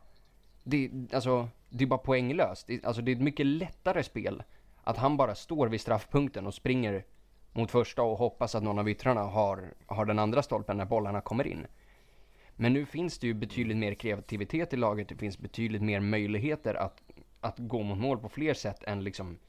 Det, 0.63 0.91
alltså, 1.13 1.49
det 1.69 1.83
är 1.83 1.87
bara 1.87 1.97
poänglöst. 1.97 2.67
Det, 2.67 2.85
alltså, 2.85 3.01
det 3.01 3.11
är 3.11 3.15
ett 3.15 3.21
mycket 3.21 3.45
lättare 3.45 4.03
spel 4.03 4.43
att 4.83 4.97
han 4.97 5.17
bara 5.17 5.35
står 5.35 5.67
vid 5.67 5.81
straffpunkten 5.81 6.47
och 6.47 6.53
springer 6.53 7.03
mot 7.53 7.71
första 7.71 8.01
och 8.01 8.17
hoppas 8.17 8.55
att 8.55 8.63
någon 8.63 8.79
av 8.79 8.89
yttrarna 8.89 9.21
har, 9.21 9.73
har 9.85 10.05
den 10.05 10.19
andra 10.19 10.43
stolpen 10.43 10.77
när 10.77 10.85
bollarna 10.85 11.21
kommer 11.21 11.47
in. 11.47 11.67
Men 12.55 12.73
nu 12.73 12.85
finns 12.85 13.19
det 13.19 13.27
ju 13.27 13.33
betydligt 13.33 13.77
mer 13.77 13.93
kreativitet 13.93 14.73
i 14.73 14.77
laget. 14.77 15.09
Det 15.09 15.15
finns 15.15 15.39
betydligt 15.39 15.81
mer 15.81 15.99
möjligheter 15.99 16.75
att, 16.75 17.01
att 17.45 17.55
gå 17.59 17.83
mot 17.83 17.97
mål 17.97 18.17
på 18.17 18.29
fler 18.29 18.53
sätt 18.53 18.83
än 18.83 19.03
liksom 19.03 19.39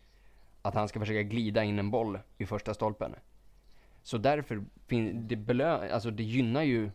att 0.62 0.74
han 0.74 0.88
ska 0.88 1.00
försöka 1.00 1.22
glida 1.22 1.64
in 1.64 1.78
en 1.78 1.90
boll 1.90 2.18
i 2.38 2.46
första 2.46 2.74
stolpen. 2.74 3.14
Så 4.02 4.18
därför, 4.18 4.64
det, 5.14 5.36
belö- 5.36 5.90
alltså 5.92 6.10
det 6.10 6.22
gynnar 6.22 6.62
ju 6.62 6.90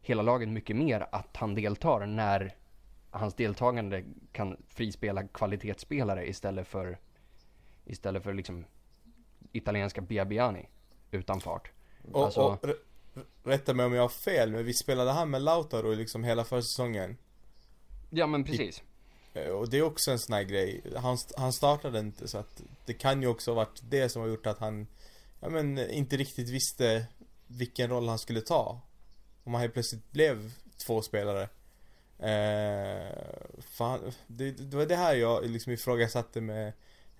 hela 0.00 0.22
laget 0.22 0.48
mycket 0.48 0.76
mer 0.76 1.06
att 1.12 1.36
han 1.36 1.54
deltar 1.54 2.06
när 2.06 2.54
hans 3.10 3.34
deltagande 3.34 4.04
kan 4.32 4.56
frispela 4.68 5.28
kvalitetsspelare 5.28 6.28
istället 6.28 6.68
för 6.68 6.98
istället 7.84 8.22
för 8.22 8.34
liksom 8.34 8.64
italienska 9.52 10.00
Biabiani 10.00 10.68
utan 11.10 11.40
fart. 11.40 11.70
Och, 12.12 12.24
Alltså- 12.24 12.40
och 12.40 12.66
rätta 13.44 13.74
mig 13.74 13.86
om 13.86 13.92
jag 13.92 14.02
har 14.02 14.08
fel, 14.08 14.52
men 14.52 14.64
vi 14.64 14.74
spelade 14.74 15.10
han 15.12 15.30
med 15.30 15.42
Lautaro 15.42 15.94
liksom 15.94 16.24
hela 16.24 16.44
försäsongen. 16.44 17.16
Ja 18.10 18.26
men 18.26 18.44
precis. 18.44 18.78
Eh, 18.80 18.84
Eh, 19.36 19.48
och 19.50 19.70
det 19.70 19.78
är 19.78 19.82
också 19.82 20.10
en 20.10 20.18
sån 20.18 20.34
här 20.34 20.42
grej. 20.42 20.82
Han, 20.96 21.18
han 21.36 21.52
startade 21.52 21.98
inte 21.98 22.28
så 22.28 22.38
att 22.38 22.62
det 22.84 22.94
kan 22.94 23.22
ju 23.22 23.28
också 23.28 23.50
ha 23.50 23.56
varit 23.56 23.80
det 23.82 24.08
som 24.08 24.22
har 24.22 24.28
gjort 24.28 24.46
att 24.46 24.58
han 24.58 24.86
ja, 25.40 25.48
men, 25.48 25.90
inte 25.90 26.16
riktigt 26.16 26.48
visste 26.48 27.06
vilken 27.46 27.90
roll 27.90 28.08
han 28.08 28.18
skulle 28.18 28.40
ta. 28.40 28.80
Om 29.44 29.54
han 29.54 29.60
helt 29.60 29.72
plötsligt 29.72 30.12
blev 30.12 30.52
två 30.86 31.02
spelare. 31.02 31.48
Eh, 32.18 33.06
fan, 33.60 34.12
det, 34.26 34.50
det 34.50 34.76
var 34.76 34.86
det 34.86 34.96
här 34.96 35.14
jag 35.14 35.50
liksom 35.50 35.72
ifrågasatte 35.72 36.40
med, 36.40 36.66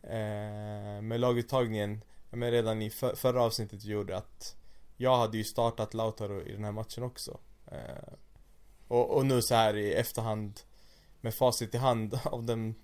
eh, 0.02 1.02
med 1.02 1.20
laguttagningen 1.20 2.02
men 2.30 2.50
redan 2.50 2.82
i 2.82 2.90
för, 2.90 3.14
förra 3.14 3.42
avsnittet 3.42 3.84
vi 3.84 3.90
gjorde 3.90 4.16
att 4.16 4.56
jag 4.96 5.16
hade 5.16 5.36
ju 5.36 5.44
startat 5.44 5.94
Lautaro 5.94 6.42
i 6.42 6.52
den 6.52 6.64
här 6.64 6.72
matchen 6.72 7.02
också. 7.02 7.38
Eh, 7.66 8.12
och, 8.88 9.16
och 9.16 9.26
nu 9.26 9.42
så 9.42 9.54
här 9.54 9.76
i 9.76 9.92
efterhand 9.92 10.60
med 11.26 11.34
facit 11.34 11.74
i 11.74 11.78
hand 11.78 12.20
av 12.24 12.44
de 12.44 12.74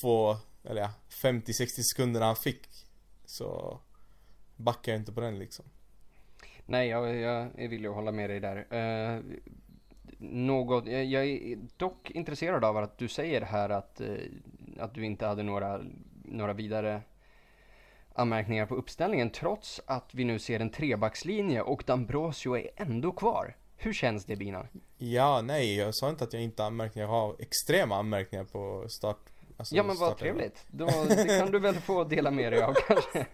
två, 0.00 0.36
eller 0.64 0.80
ja, 0.80 0.90
50-60 1.08 1.66
sekunderna 1.66 2.26
han 2.26 2.36
fick 2.36 2.68
så 3.24 3.80
backar 4.56 4.92
jag 4.92 5.00
inte 5.00 5.12
på 5.12 5.20
den 5.20 5.38
liksom. 5.38 5.64
Nej, 6.66 6.88
jag, 6.88 7.16
jag 7.16 7.50
är 7.56 7.68
villig 7.68 7.88
att 7.88 7.94
hålla 7.94 8.12
med 8.12 8.30
dig 8.30 8.40
där. 8.40 8.66
Eh, 8.70 9.20
något, 10.18 10.86
jag, 10.86 11.04
jag 11.04 11.26
är 11.26 11.58
dock 11.76 12.10
intresserad 12.10 12.64
av 12.64 12.76
att 12.76 12.98
du 12.98 13.08
säger 13.08 13.40
här 13.40 13.68
att, 13.68 14.00
eh, 14.00 14.16
att 14.78 14.94
du 14.94 15.04
inte 15.04 15.26
hade 15.26 15.42
några, 15.42 15.80
några 16.24 16.52
vidare 16.52 17.02
anmärkningar 18.14 18.66
på 18.66 18.74
uppställningen 18.74 19.30
trots 19.30 19.80
att 19.86 20.14
vi 20.14 20.24
nu 20.24 20.38
ser 20.38 20.60
en 20.60 20.70
trebackslinje 20.70 21.62
och 21.62 21.82
Dambrosio 21.86 22.56
är 22.56 22.68
ändå 22.76 23.12
kvar. 23.12 23.56
Hur 23.76 23.92
känns 23.92 24.24
det 24.24 24.36
Bina? 24.36 24.66
Ja, 24.98 25.42
nej, 25.42 25.76
jag 25.76 25.94
sa 25.94 26.08
inte 26.08 26.24
att 26.24 26.32
jag 26.32 26.42
inte 26.42 26.62
har 26.62 26.66
anmärkningar. 26.66 27.08
Jag 27.08 27.12
har 27.12 27.36
extrema 27.38 27.96
anmärkningar 27.96 28.44
på 28.44 28.84
start. 28.88 29.18
Alltså 29.56 29.76
Ja 29.76 29.82
men 29.82 29.96
vad 29.96 29.96
starten. 29.96 30.18
trevligt. 30.18 30.64
Då, 30.68 30.86
det 31.08 31.38
kan 31.38 31.50
du 31.50 31.58
väl 31.58 31.74
få 31.74 32.04
dela 32.04 32.30
med 32.30 32.52
dig 32.52 32.62
av 32.62 32.74
kanske. 32.88 33.26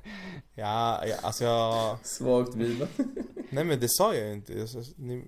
Ja, 0.54 1.06
ja, 1.06 1.16
alltså 1.22 1.44
jag... 1.44 1.98
Svagt 2.02 2.54
Bina. 2.54 2.86
Nej 3.50 3.64
men 3.64 3.80
det 3.80 3.88
sa 3.88 4.14
jag 4.14 4.26
ju 4.26 4.32
inte. 4.32 4.52
Jag 4.52 4.68
ni 4.96 5.24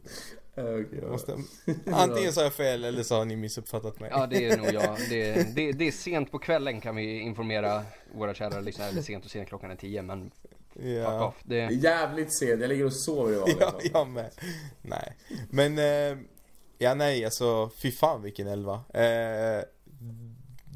ja. 0.55 1.09
måste... 1.11 1.37
Antingen 1.87 2.33
sa 2.33 2.43
jag 2.43 2.53
fel 2.53 2.85
eller 2.85 3.03
så 3.03 3.15
har 3.15 3.25
ni 3.25 3.37
missuppfattat 3.37 4.01
mig. 4.01 4.11
Ja 4.13 4.27
det 4.27 4.47
är 4.47 4.57
nog 4.57 4.73
jag. 4.73 4.97
Det, 5.11 5.55
det, 5.55 5.73
det 5.73 5.87
är 5.87 5.93
sent 5.93 6.31
på 6.31 6.39
kvällen 6.39 6.81
kan 6.81 6.97
vi 6.97 7.21
informera 7.21 7.83
våra 8.15 8.35
kära 8.35 8.61
lyssnare. 8.61 8.89
Eller 8.89 9.03
sent 9.03 9.25
och 9.25 9.31
sent, 9.31 9.49
klockan 9.49 9.71
är 9.71 9.77
tio 9.77 10.03
men 10.03 10.31
fuck 10.75 10.85
Ja. 10.85 11.27
off. 11.29 11.35
Det, 11.45 11.55
Det 11.55 11.61
är 11.63 11.71
jävligt 11.71 12.39
sent, 12.39 12.61
jag 12.61 12.69
ligger 12.69 12.85
och 12.85 12.93
sover 12.97 13.33
i 13.33 13.37
vanliga 13.37 13.57
Ja, 13.61 13.81
jag 13.93 14.09
med. 14.09 14.31
Nej. 14.83 15.17
Men, 15.51 15.79
eh, 15.79 16.19
ja 16.79 16.95
nej 16.95 17.25
alltså, 17.25 17.71
fy 17.83 17.93
fan 17.93 18.23
vilken 18.23 18.47
elva. 18.47 18.75
Eh, 18.95 19.65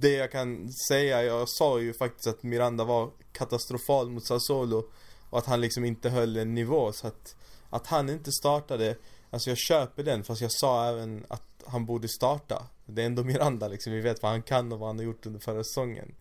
det 0.00 0.12
jag 0.12 0.32
kan 0.32 0.72
säga, 0.72 1.22
jag 1.22 1.48
sa 1.48 1.80
ju 1.80 1.92
faktiskt 1.92 2.26
att 2.26 2.42
Miranda 2.42 2.84
var 2.84 3.10
katastrofal 3.32 4.10
mot 4.10 4.26
Sassuolo. 4.26 4.90
Och 5.30 5.38
att 5.38 5.46
han 5.46 5.60
liksom 5.60 5.84
inte 5.84 6.10
höll 6.10 6.36
en 6.36 6.54
nivå 6.54 6.92
så 6.92 7.06
att, 7.06 7.36
att 7.70 7.86
han 7.86 8.08
inte 8.10 8.32
startade, 8.32 8.96
alltså 9.30 9.50
jag 9.50 9.58
köper 9.58 10.02
den 10.02 10.24
fast 10.24 10.40
jag 10.40 10.52
sa 10.52 10.88
även 10.88 11.24
att 11.28 11.42
han 11.66 11.86
borde 11.86 12.08
starta. 12.08 12.66
Det 12.86 13.02
är 13.02 13.06
ändå 13.06 13.24
Miranda 13.24 13.68
liksom, 13.68 13.92
vi 13.92 14.00
vet 14.00 14.22
vad 14.22 14.30
han 14.32 14.42
kan 14.42 14.72
och 14.72 14.78
vad 14.78 14.88
han 14.88 14.98
har 14.98 15.04
gjort 15.04 15.26
under 15.26 15.40
förra 15.40 15.64
säsongen. 15.64 16.14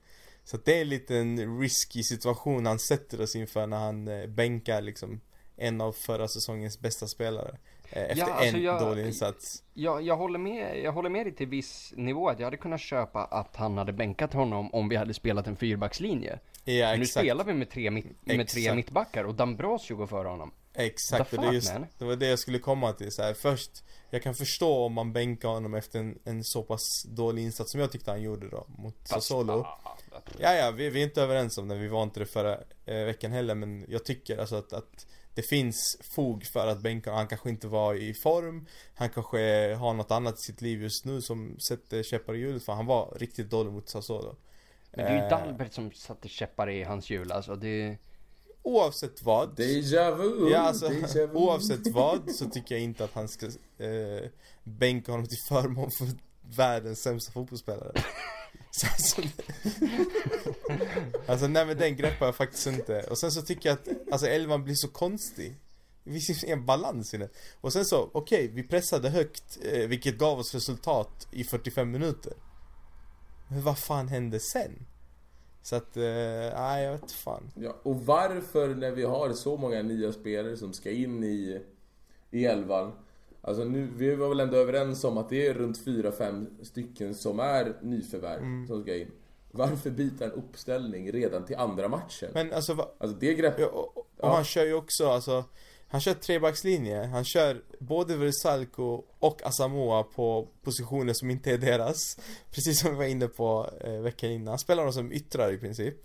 Så 0.48 0.56
att 0.56 0.66
det 0.66 0.78
är 0.78 0.82
en 0.82 0.90
liten 0.90 1.60
risky 1.60 2.04
situation 2.04 2.66
han 2.66 2.80
sätter 2.80 3.22
oss 3.22 3.36
inför 3.36 3.68
när 3.68 3.78
han 3.78 4.08
eh, 4.08 4.28
bänkar 4.28 4.82
liksom 4.82 5.22
en 5.58 5.82
av 5.82 5.92
förra 5.92 6.28
säsongens 6.28 6.80
bästa 6.80 7.08
spelare. 7.08 7.58
Eh, 7.90 8.02
efter 8.04 8.18
Ja, 8.18 8.26
alltså 8.34 8.58
en 8.58 8.64
jag- 8.64 8.82
dålig 8.82 9.06
insats. 9.06 9.64
jag, 9.74 10.02
jag, 10.02 10.18
håller 10.18 10.40
med, 10.40 10.80
jag 10.84 10.92
håller 10.92 11.10
med 11.10 11.26
dig 11.26 11.36
till 11.36 11.48
viss 11.48 11.94
nivå 11.98 12.30
att 12.30 12.40
jag 12.40 12.46
hade 12.48 12.58
kunnat 12.58 12.82
köpa 12.82 13.24
att 13.26 13.56
han 13.56 13.78
hade 13.78 13.94
bänkat 13.94 14.34
honom 14.34 14.74
om 14.74 14.90
vi 14.90 14.96
hade 14.96 15.14
spelat 15.14 15.48
en 15.48 15.56
fyrbackslinje. 15.56 16.40
Ja 16.64 16.88
Men 16.88 17.00
nu 17.00 17.04
exakt. 17.04 17.24
spelar 17.26 17.44
vi 17.46 17.54
med 17.54 17.70
tre, 17.70 17.92
med 17.92 18.04
tre 18.26 18.42
Exakt. 18.42 18.76
mittbackar 18.76 19.24
och 19.24 19.36
Dambrosio 19.36 19.96
går 19.96 20.08
före 20.08 20.28
honom. 20.28 20.52
Exakt, 20.74 21.34
och 21.34 21.42
det, 21.42 21.54
just, 21.54 21.74
det 21.98 22.06
var 22.06 22.16
det 22.16 22.28
jag 22.28 22.40
skulle 22.40 22.60
komma 22.60 22.94
till 22.94 23.12
så 23.12 23.22
här. 23.22 23.34
Först, 23.34 23.84
jag 24.10 24.24
kan 24.24 24.34
förstå 24.36 24.86
om 24.86 24.94
man 24.94 25.14
bänkar 25.14 25.50
honom 25.50 25.74
efter 25.74 26.00
en, 26.00 26.20
en 26.24 26.44
så 26.44 26.64
pass 26.64 27.04
dålig 27.04 27.44
insats 27.44 27.72
som 27.72 27.82
jag 27.82 27.92
tyckte 27.92 28.12
han 28.12 28.22
gjorde 28.22 28.50
då 28.50 28.66
mot 28.78 28.96
Sassuolo. 29.08 29.68
Ja, 30.38 30.54
ja, 30.54 30.72
vi, 30.72 30.90
vi 30.90 31.00
är 31.00 31.04
inte 31.04 31.22
överens 31.22 31.58
om 31.58 31.68
det, 31.68 31.76
vi 31.76 31.88
var 31.88 32.04
inte 32.04 32.20
det 32.20 32.26
förra 32.26 32.60
eh, 32.86 33.06
veckan 33.06 33.32
heller 33.32 33.56
men 33.56 33.86
jag 33.88 34.06
tycker 34.06 34.38
alltså 34.38 34.56
att, 34.56 34.74
att 34.74 35.06
det 35.36 35.42
finns 35.42 35.98
fog 36.02 36.46
för 36.46 36.68
att 36.68 36.82
bänka 36.82 37.12
Han 37.14 37.28
kanske 37.28 37.50
inte 37.50 37.68
var 37.68 37.96
i 37.96 38.14
form 38.14 38.68
Han 38.96 39.10
kanske 39.10 39.74
har 39.74 39.94
något 39.94 40.12
annat 40.12 40.40
i 40.40 40.42
sitt 40.42 40.62
liv 40.62 40.82
just 40.82 41.06
nu 41.06 41.22
som 41.22 41.60
sätter 41.60 42.04
käppar 42.04 42.36
i 42.36 42.40
hjulet 42.40 42.64
för 42.64 42.74
han 42.74 42.86
var 42.86 43.18
riktigt 43.20 43.50
dålig 43.50 43.72
mot 43.72 43.90
Sassuolo. 43.90 44.36
Men 44.92 45.06
det 45.06 45.12
är 45.12 45.16
ju 45.16 45.22
Eh, 45.22 45.30
Dalbert 45.30 45.74
som 45.74 45.92
satte 45.92 46.28
käppar 46.28 46.70
i 46.70 46.84
hans 46.84 47.10
hjul 47.10 47.32
alltså. 47.32 47.56
Det, 47.56 47.98
Oavsett 48.62 49.24
vad 49.24 49.56
Deja 49.56 50.16
vu! 50.16 50.50
Ja 50.52 50.60
alltså, 50.60 50.88
Deja 50.88 51.28
vu. 51.28 51.34
oavsett 51.34 51.94
vad 51.94 52.32
så 52.32 52.50
tycker 52.50 52.76
jag 52.76 52.84
inte 52.84 53.04
att 53.04 53.14
han 53.14 53.28
ska 53.28 53.46
eh, 53.78 54.30
bänka 54.64 55.12
honom 55.12 55.28
till 55.28 55.38
förmån 55.50 55.92
för 55.92 56.08
världens 56.58 57.02
sämsta 57.02 57.32
fotbollsspelare. 57.32 57.92
Så, 58.72 58.88
alltså, 58.88 59.22
alltså 61.28 61.48
nej 61.48 61.66
men 61.66 61.78
den 61.78 61.96
greppar 61.96 62.26
jag 62.26 62.36
faktiskt 62.36 62.68
inte. 62.68 63.02
Och 63.10 63.18
sen 63.18 63.32
så 63.32 63.42
tycker 63.42 63.70
jag 63.70 63.74
att, 63.74 64.12
alltså 64.12 64.28
elvan 64.28 64.64
blir 64.64 64.76
så 64.76 64.88
konstig. 64.88 65.56
Det 66.04 66.20
finns 66.20 66.44
ingen 66.44 66.66
balans 66.66 67.14
i 67.14 67.18
den. 67.18 67.30
Och 67.62 67.74
sen 67.74 67.86
så, 67.86 68.10
okej, 68.14 68.48
vi 68.48 68.64
pressade 68.64 69.10
högt, 69.10 69.58
eh, 69.62 69.88
vilket 69.88 70.18
gav 70.18 70.40
oss 70.40 70.54
resultat 70.54 71.28
i 71.32 71.44
45 71.44 71.92
minuter. 71.92 72.34
Men 73.50 73.62
vad 73.62 73.78
fan 73.78 74.08
hände 74.08 74.40
sen? 74.40 74.86
Så 75.62 75.76
att, 75.76 75.98
eh, 75.98 76.04
nej 76.54 76.84
jag 76.84 76.92
vet 76.92 77.12
fan. 77.12 77.52
Ja, 77.56 77.78
och 77.84 78.06
varför 78.06 78.76
när 78.76 78.92
vi 78.92 79.04
har 79.04 79.34
så 79.34 79.58
många 79.58 79.82
nya 79.82 80.14
spelare 80.14 80.58
som 80.58 80.74
ska 80.74 80.92
in 80.92 81.24
i, 81.24 81.62
i 82.32 82.46
elvan 82.46 82.92
Alltså 83.42 83.64
nu, 83.64 83.90
vi 83.96 84.16
var 84.16 84.30
väl 84.30 84.40
ändå 84.40 84.58
överens 84.58 85.04
om 85.04 85.18
att 85.18 85.30
det 85.30 85.48
är 85.48 85.54
runt 85.54 85.86
4-5 85.86 86.64
stycken 86.64 87.16
som 87.16 87.40
är 87.40 87.74
nyförvärv 87.82 88.40
Mm. 88.42 88.68
som 88.68 88.82
ska 88.84 88.96
in. 88.96 89.12
Varför 89.52 89.90
byta 89.90 90.26
en 90.26 90.32
uppställning 90.32 91.12
redan 91.12 91.46
till 91.46 91.56
andra 91.56 91.88
matchen? 91.88 92.30
Men 92.34 92.54
alltså 92.54 92.74
vad, 92.74 92.88
Alltså 92.98 93.18
det 93.18 93.34
greppet... 93.34 93.60
Ja, 93.60 93.68
och, 93.68 93.98
och 93.98 94.08
Ja. 94.22 94.36
han 94.36 94.44
kör 94.44 94.66
ju 94.66 94.74
också 94.74 95.08
alltså 95.10 95.44
Han 95.90 96.02
kör 96.02 96.14
trebackslinje, 96.14 97.04
han 97.06 97.24
kör 97.26 97.62
både 97.80 98.16
Versalco 98.18 99.04
och 99.20 99.44
Asamoah 99.46 100.04
på 100.04 100.48
positioner 100.64 101.14
som 101.14 101.30
inte 101.30 101.52
är 101.52 101.58
deras 101.58 101.98
Precis 102.52 102.80
som 102.82 102.92
vi 102.92 102.98
var 102.98 103.06
inne 103.06 103.28
på 103.28 103.70
eh, 103.82 103.92
veckan 104.02 104.30
innan, 104.30 104.48
han 104.48 104.60
spelar 104.60 104.84
dem 104.84 104.94
som 104.94 105.12
yttrar 105.12 105.52
i 105.54 105.58
princip 105.58 105.96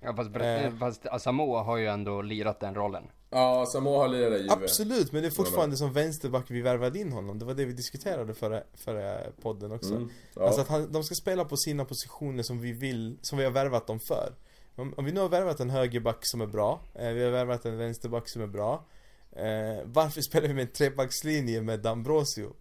ja, 0.00 0.16
fast, 0.16 0.36
Eh. 0.36 0.76
fast 0.78 1.06
Asamoah 1.06 1.64
har 1.64 1.76
ju 1.76 1.86
ändå 1.86 2.22
lirat 2.22 2.60
den 2.60 2.74
rollen. 2.74 3.02
Ja, 3.30 3.66
Samoa 3.66 3.98
har 3.98 4.08
lirat 4.08 4.38
i 4.38 4.42
Juve. 4.42 4.52
Absolut, 4.52 5.12
men 5.12 5.22
det 5.22 5.28
är 5.28 5.30
fortfarande 5.30 5.76
som 5.76 5.92
vänsterback 5.92 6.44
vi 6.48 6.60
värvade 6.60 6.98
in 6.98 7.12
honom 7.12 7.38
Det 7.38 7.44
var 7.44 7.54
det 7.54 7.64
vi 7.64 7.72
diskuterade 7.72 8.34
förra, 8.34 8.62
förra 8.74 9.20
podden 9.42 9.72
också 9.72 9.94
Mm, 9.94 10.10
ja. 10.34 10.42
Alltså 10.42 10.60
att 10.60 10.68
han, 10.68 10.92
de 10.92 11.04
ska 11.04 11.14
spela 11.14 11.44
på 11.44 11.56
sina 11.56 11.84
positioner 11.84 12.42
som 12.42 12.60
vi 12.60 12.72
vill, 12.72 13.18
som 13.22 13.38
vi 13.38 13.44
har 13.44 13.50
värvat 13.50 13.86
dem 13.86 14.00
för 14.00 14.34
Om, 14.76 14.94
om 14.96 15.04
vi 15.04 15.12
nu 15.12 15.20
har 15.20 15.28
värvat 15.28 15.60
en 15.60 15.70
högerback 15.70 16.18
som 16.20 16.40
är 16.40 16.46
bra, 16.46 16.80
eh, 16.94 17.08
vi 17.08 17.24
har 17.24 17.30
värvat 17.30 17.64
en 17.64 17.78
vänsterback 17.78 18.28
som 18.28 18.42
är 18.42 18.46
bra 18.46 18.84
eh, 19.32 19.84
Varför 19.84 20.20
spelar 20.20 20.48
vi 20.48 20.54
med 20.54 20.62
en 20.62 20.72
trebackslinje 20.72 21.62
med 21.62 21.80
Dambrosio? 21.80 22.52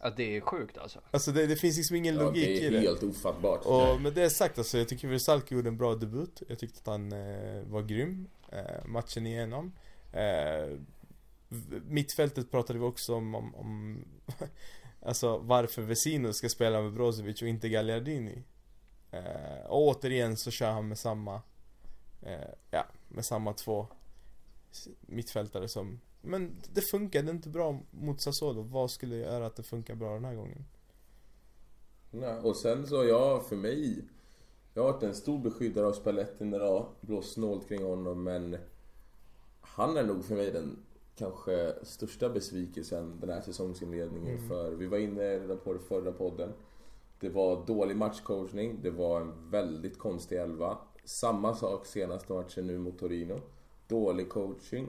Ja, 0.00 0.12
det 0.16 0.36
är 0.36 0.40
sjukt 0.40 0.78
alltså. 0.78 1.00
Alltså 1.10 1.32
det, 1.32 1.46
det 1.46 1.56
finns 1.56 1.76
liksom 1.76 1.96
ingen 1.96 2.14
ja, 2.14 2.22
logik 2.22 2.44
det 2.44 2.52
i 2.52 2.66
är 2.66 2.70
det 2.70 2.80
helt 2.80 3.02
ofattbart. 3.02 3.64
Och 3.64 4.00
med 4.00 4.12
det 4.12 4.30
sagt 4.30 4.58
alltså, 4.58 4.78
jag 4.78 4.88
tycker 4.88 5.08
Versalco 5.08 5.54
gjorde 5.54 5.68
en 5.68 5.76
bra 5.76 5.94
debut 5.94 6.42
Jag 6.48 6.58
tyckte 6.58 6.80
att 6.80 6.86
han 6.86 7.12
eh, 7.12 7.62
var 7.66 7.82
grym 7.82 8.28
eh, 8.52 8.86
Matchen 8.86 9.26
igenom 9.26 9.72
eh, 10.16 10.78
Mittfältet 11.88 12.50
pratade 12.50 12.78
vi 12.78 12.84
också 12.84 13.14
om, 13.14 13.34
om, 13.34 13.54
om 13.54 14.04
Alltså 15.00 15.38
varför 15.38 15.82
Vesino 15.82 16.32
ska 16.32 16.48
spela 16.48 16.82
med 16.82 16.92
Brozovic 16.92 17.42
och 17.42 17.48
inte 17.48 17.68
Gagliardini 17.68 18.42
eh, 19.10 19.66
Och 19.66 19.82
återigen 19.82 20.36
så 20.36 20.50
kör 20.50 20.70
han 20.70 20.88
med 20.88 20.98
samma 20.98 21.42
eh, 22.22 22.50
Ja, 22.70 22.86
med 23.08 23.24
samma 23.24 23.52
två 23.52 23.86
mittfältare 25.00 25.68
som 25.68 26.00
Men 26.20 26.56
det 26.72 26.80
funkade 26.90 27.30
inte 27.30 27.48
bra 27.48 27.80
mot 27.90 28.20
Sassuolo 28.20 28.62
Vad 28.62 28.90
skulle 28.90 29.16
göra 29.16 29.46
att 29.46 29.56
det 29.56 29.62
funkar 29.62 29.94
bra 29.94 30.14
den 30.14 30.24
här 30.24 30.34
gången? 30.34 30.64
Nej, 32.10 32.34
och 32.34 32.56
sen 32.56 32.86
så, 32.86 33.04
ja, 33.04 33.44
för 33.48 33.56
mig 33.56 34.04
Jag 34.74 34.82
har 34.82 34.92
varit 34.92 35.02
en 35.02 35.14
stor 35.14 35.38
beskyddare 35.38 35.86
av 35.86 35.92
Spalletti 35.92 36.44
när 36.44 36.58
det 36.58 36.66
har 36.66 36.88
blåst 37.00 37.32
snålt 37.32 37.68
kring 37.68 37.84
honom 37.84 38.22
men 38.22 38.56
han 39.76 39.96
är 39.96 40.04
nog 40.04 40.24
för 40.24 40.34
mig 40.34 40.50
den 40.50 40.78
kanske 41.16 41.74
största 41.82 42.28
besvikelsen 42.28 43.20
den 43.20 43.30
här 43.30 43.40
säsongsinledningen 43.40 44.36
Mm. 44.36 44.48
för 44.48 44.70
vi 44.70 44.86
var 44.86 44.98
inne 44.98 45.38
redan 45.38 45.58
på 45.58 45.72
det 45.72 45.78
förra 45.78 46.12
podden. 46.12 46.52
Det 47.20 47.28
var 47.28 47.66
dålig 47.66 47.96
matchcoachning, 47.96 48.78
det 48.82 48.90
var 48.90 49.20
en 49.20 49.50
väldigt 49.50 49.98
konstig 49.98 50.36
elva. 50.38 50.78
Samma 51.04 51.54
sak 51.54 51.86
senaste 51.86 52.32
matchen 52.32 52.66
nu 52.66 52.78
mot 52.78 52.98
Torino. 52.98 53.40
Dålig 53.88 54.28
coaching, 54.28 54.88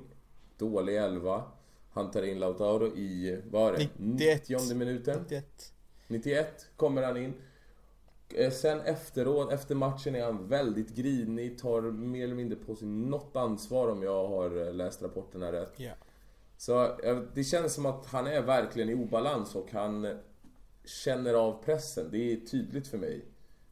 dålig 0.57 0.97
elva. 0.97 1.43
Han 1.91 2.11
tar 2.11 2.23
in 2.23 2.39
Lautaro 2.39 2.87
i, 2.87 3.41
vad 3.51 3.61
var 3.61 3.71
det? 3.77 3.89
91. 3.97 4.49
90 4.49 4.75
minuten. 4.75 5.19
91. 5.21 5.73
91 6.07 6.65
kommer 6.75 7.03
han 7.03 7.17
in. 7.17 7.33
Eh, 8.29 8.51
Sen 8.51 8.79
efteråt, 8.79 9.51
efter 9.51 9.75
matchen 9.75 10.15
är 10.15 10.23
han 10.23 10.47
väldigt 10.47 10.95
grinig, 10.95 11.59
tar 11.59 11.81
mer 11.81 12.23
eller 12.23 12.35
mindre 12.35 12.57
på 12.57 12.75
sig 12.75 12.87
något 12.87 13.35
ansvar 13.35 13.87
om 13.87 14.03
jag 14.03 14.27
har 14.27 14.67
eh, 14.67 14.73
läst 14.73 15.01
rapporterna 15.01 15.51
rätt. 15.51 15.73
Ja. 15.77 15.91
Så 16.57 16.99
eh, 16.99 17.21
det 17.33 17.43
känns 17.43 17.73
som 17.73 17.85
att 17.85 18.05
han 18.05 18.27
är 18.27 18.41
verkligen 18.41 18.89
i 18.89 18.93
obalans 18.93 19.55
och 19.55 19.71
han 19.71 20.17
känner 20.85 21.33
av 21.33 21.63
pressen. 21.63 22.07
Det 22.11 22.33
är 22.33 22.37
tydligt 22.37 22.87
för 22.87 22.97
mig 22.97 23.25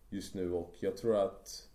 just 0.10 0.34
nu 0.34 0.52
och 0.52 0.76
jag 0.80 0.98
tror 0.98 1.16
att... 1.16 1.70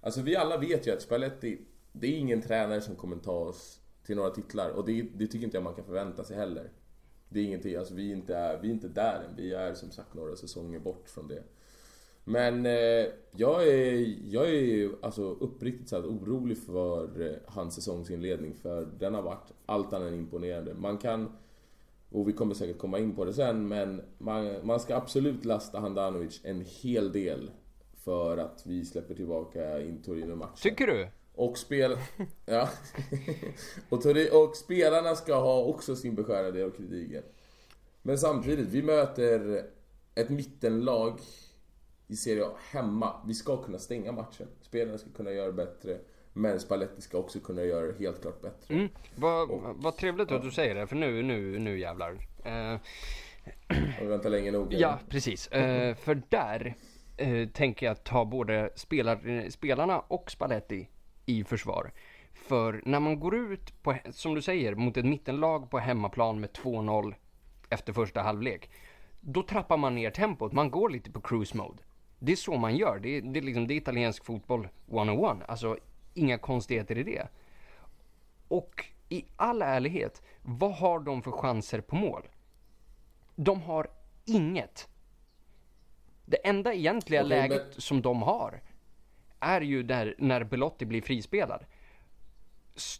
Alltså 0.00 0.22
vi 0.22 0.36
alla 0.36 0.56
vet 0.56 0.86
ju 0.86 0.92
att 0.92 1.02
Spalletti, 1.02 1.58
det 1.92 2.06
är 2.06 2.18
ingen 2.18 2.42
tränare 2.42 2.80
som 2.80 2.96
kommer 2.96 3.16
ta 3.16 3.32
oss 3.32 3.80
till 4.06 4.16
några 4.16 4.30
titlar 4.30 4.70
och 4.70 4.84
det, 4.84 5.02
det 5.02 5.26
tycker 5.26 5.44
inte 5.44 5.56
jag 5.56 5.64
man 5.64 5.74
kan 5.74 5.84
förvänta 5.84 6.24
sig 6.24 6.36
heller. 6.36 6.70
Det 7.28 7.40
är 7.40 7.44
ingenting, 7.44 7.76
alltså 7.76 7.94
vi 7.94 8.10
är 8.10 8.16
inte, 8.16 8.36
är, 8.36 8.58
vi 8.60 8.68
är 8.68 8.72
inte 8.72 8.88
där 8.88 9.24
än. 9.28 9.36
Vi 9.36 9.52
är 9.52 9.74
som 9.74 9.90
sagt 9.90 10.14
några 10.14 10.36
säsonger 10.36 10.78
bort 10.78 11.08
från 11.08 11.28
det. 11.28 11.42
Men 12.24 12.66
eh, 12.66 13.06
jag 13.32 13.68
är, 13.68 14.16
jag 14.24 14.54
är 14.54 14.90
alltså 15.02 15.22
uppriktigt 15.22 15.88
sagt 15.88 16.06
orolig 16.06 16.58
för 16.58 17.20
eh, 17.26 17.32
hans 17.46 17.74
säsongsinledning 17.74 18.54
för 18.54 18.88
den 18.98 19.14
har 19.14 19.22
varit 19.22 19.52
allt 19.66 19.92
annat 19.92 20.08
än 20.08 20.14
imponerande. 20.14 20.74
Man 20.74 20.98
kan, 20.98 21.32
och 22.10 22.28
vi 22.28 22.32
kommer 22.32 22.54
säkert 22.54 22.78
komma 22.78 22.98
in 22.98 23.16
på 23.16 23.24
det 23.24 23.32
sen, 23.32 23.68
men 23.68 24.02
man, 24.18 24.66
man 24.66 24.80
ska 24.80 24.96
absolut 24.96 25.44
lasta 25.44 25.80
Handanovic 25.80 26.40
en 26.44 26.64
hel 26.82 27.12
del 27.12 27.50
för 28.04 28.36
att 28.36 28.62
vi 28.66 28.84
släpper 28.84 29.14
tillbaka 29.14 29.80
in 29.80 30.02
Torino-matchen. 30.02 30.56
Tycker 30.62 30.86
du? 30.86 31.08
Och 31.34 31.58
spel... 31.58 31.96
Ja. 32.46 32.68
och, 33.88 34.02
Tori- 34.02 34.30
och 34.32 34.56
spelarna 34.56 35.14
ska 35.14 35.34
ha 35.34 35.64
också 35.64 35.96
sin 35.96 36.14
beskärda 36.14 36.50
del 36.50 36.64
av 36.64 36.70
kritiken. 36.70 37.22
Men 38.02 38.18
samtidigt, 38.18 38.68
vi 38.68 38.82
möter 38.82 39.64
ett 40.14 40.30
mittenlag 40.30 41.20
i 42.10 42.16
Serie 42.16 42.44
A 42.44 42.50
hemma. 42.70 43.12
Vi 43.26 43.34
ska 43.34 43.62
kunna 43.62 43.78
stänga 43.78 44.12
matchen. 44.12 44.46
Spelarna 44.60 44.98
ska 44.98 45.10
kunna 45.10 45.32
göra 45.32 45.52
bättre. 45.52 45.98
Men 46.32 46.60
Spalletti 46.60 47.02
ska 47.02 47.18
också 47.18 47.40
kunna 47.40 47.62
göra 47.62 47.86
det 47.86 47.98
helt 47.98 48.22
klart 48.22 48.42
bättre. 48.42 48.74
Mm. 48.74 48.88
Vad, 49.16 49.48
vad 49.76 49.96
trevligt 49.96 50.32
att 50.32 50.42
du 50.42 50.50
säger 50.50 50.74
det, 50.74 50.86
för 50.86 50.96
nu, 50.96 51.22
nu, 51.22 51.58
nu 51.58 51.78
jävlar. 51.78 52.10
Eh, 52.44 52.72
Om 53.68 54.00
vi 54.00 54.06
väntar 54.06 54.30
länge 54.30 54.50
nog. 54.50 54.72
ja, 54.78 54.98
precis. 55.08 55.48
Eh, 55.48 55.94
för 55.94 56.22
där 56.28 56.74
eh, 57.16 57.48
tänker 57.48 57.86
jag 57.86 58.04
ta 58.04 58.24
både 58.24 58.70
spelar, 58.74 59.50
spelarna 59.50 60.00
och 60.00 60.30
Spalletti 60.30 60.88
i 61.26 61.44
försvar. 61.44 61.92
För 62.32 62.82
när 62.84 63.00
man 63.00 63.20
går 63.20 63.34
ut, 63.34 63.82
på, 63.82 63.96
som 64.10 64.34
du 64.34 64.42
säger, 64.42 64.74
mot 64.74 64.96
ett 64.96 65.04
mittenlag 65.04 65.70
på 65.70 65.78
hemmaplan 65.78 66.40
med 66.40 66.50
2-0 66.50 67.14
efter 67.68 67.92
första 67.92 68.20
halvlek. 68.20 68.70
Då 69.20 69.42
trappar 69.42 69.76
man 69.76 69.94
ner 69.94 70.10
tempot, 70.10 70.52
man 70.52 70.70
går 70.70 70.90
lite 70.90 71.10
på 71.10 71.20
cruise 71.20 71.56
mode. 71.56 71.82
Det 72.22 72.32
är 72.32 72.36
så 72.36 72.56
man 72.56 72.76
gör, 72.76 72.98
det 72.98 73.08
är, 73.08 73.22
det 73.22 73.40
är, 73.40 73.42
liksom, 73.42 73.66
det 73.66 73.74
är 73.74 73.76
italiensk 73.76 74.24
fotboll 74.24 74.68
101. 74.88 75.36
Alltså, 75.48 75.78
inga 76.14 76.38
konstigheter 76.38 76.98
i 76.98 77.02
det. 77.02 77.28
Och 78.48 78.84
i 79.08 79.24
all 79.36 79.62
ärlighet, 79.62 80.22
vad 80.42 80.72
har 80.72 81.00
de 81.00 81.22
för 81.22 81.30
chanser 81.30 81.80
på 81.80 81.96
mål? 81.96 82.28
De 83.36 83.62
har 83.62 83.88
inget. 84.24 84.88
Det 86.26 86.46
enda 86.48 86.74
egentliga 86.74 87.20
Okej, 87.20 87.28
läget 87.28 87.74
som 87.76 88.02
de 88.02 88.22
har 88.22 88.60
är 89.40 89.60
ju 89.60 89.82
där 89.82 90.14
när 90.18 90.44
Belotti 90.44 90.86
blir 90.86 91.02
frispelad. 91.02 91.64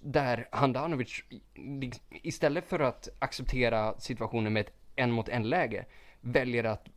Där 0.00 0.48
Handanovic, 0.52 1.24
istället 2.10 2.64
för 2.68 2.80
att 2.80 3.08
acceptera 3.18 3.98
situationen 3.98 4.52
med 4.52 4.60
ett 4.60 4.72
en 5.00 5.10
mot 5.12 5.28
en 5.28 5.48
läge, 5.48 5.84
väljer 6.20 6.64
att 6.64 6.88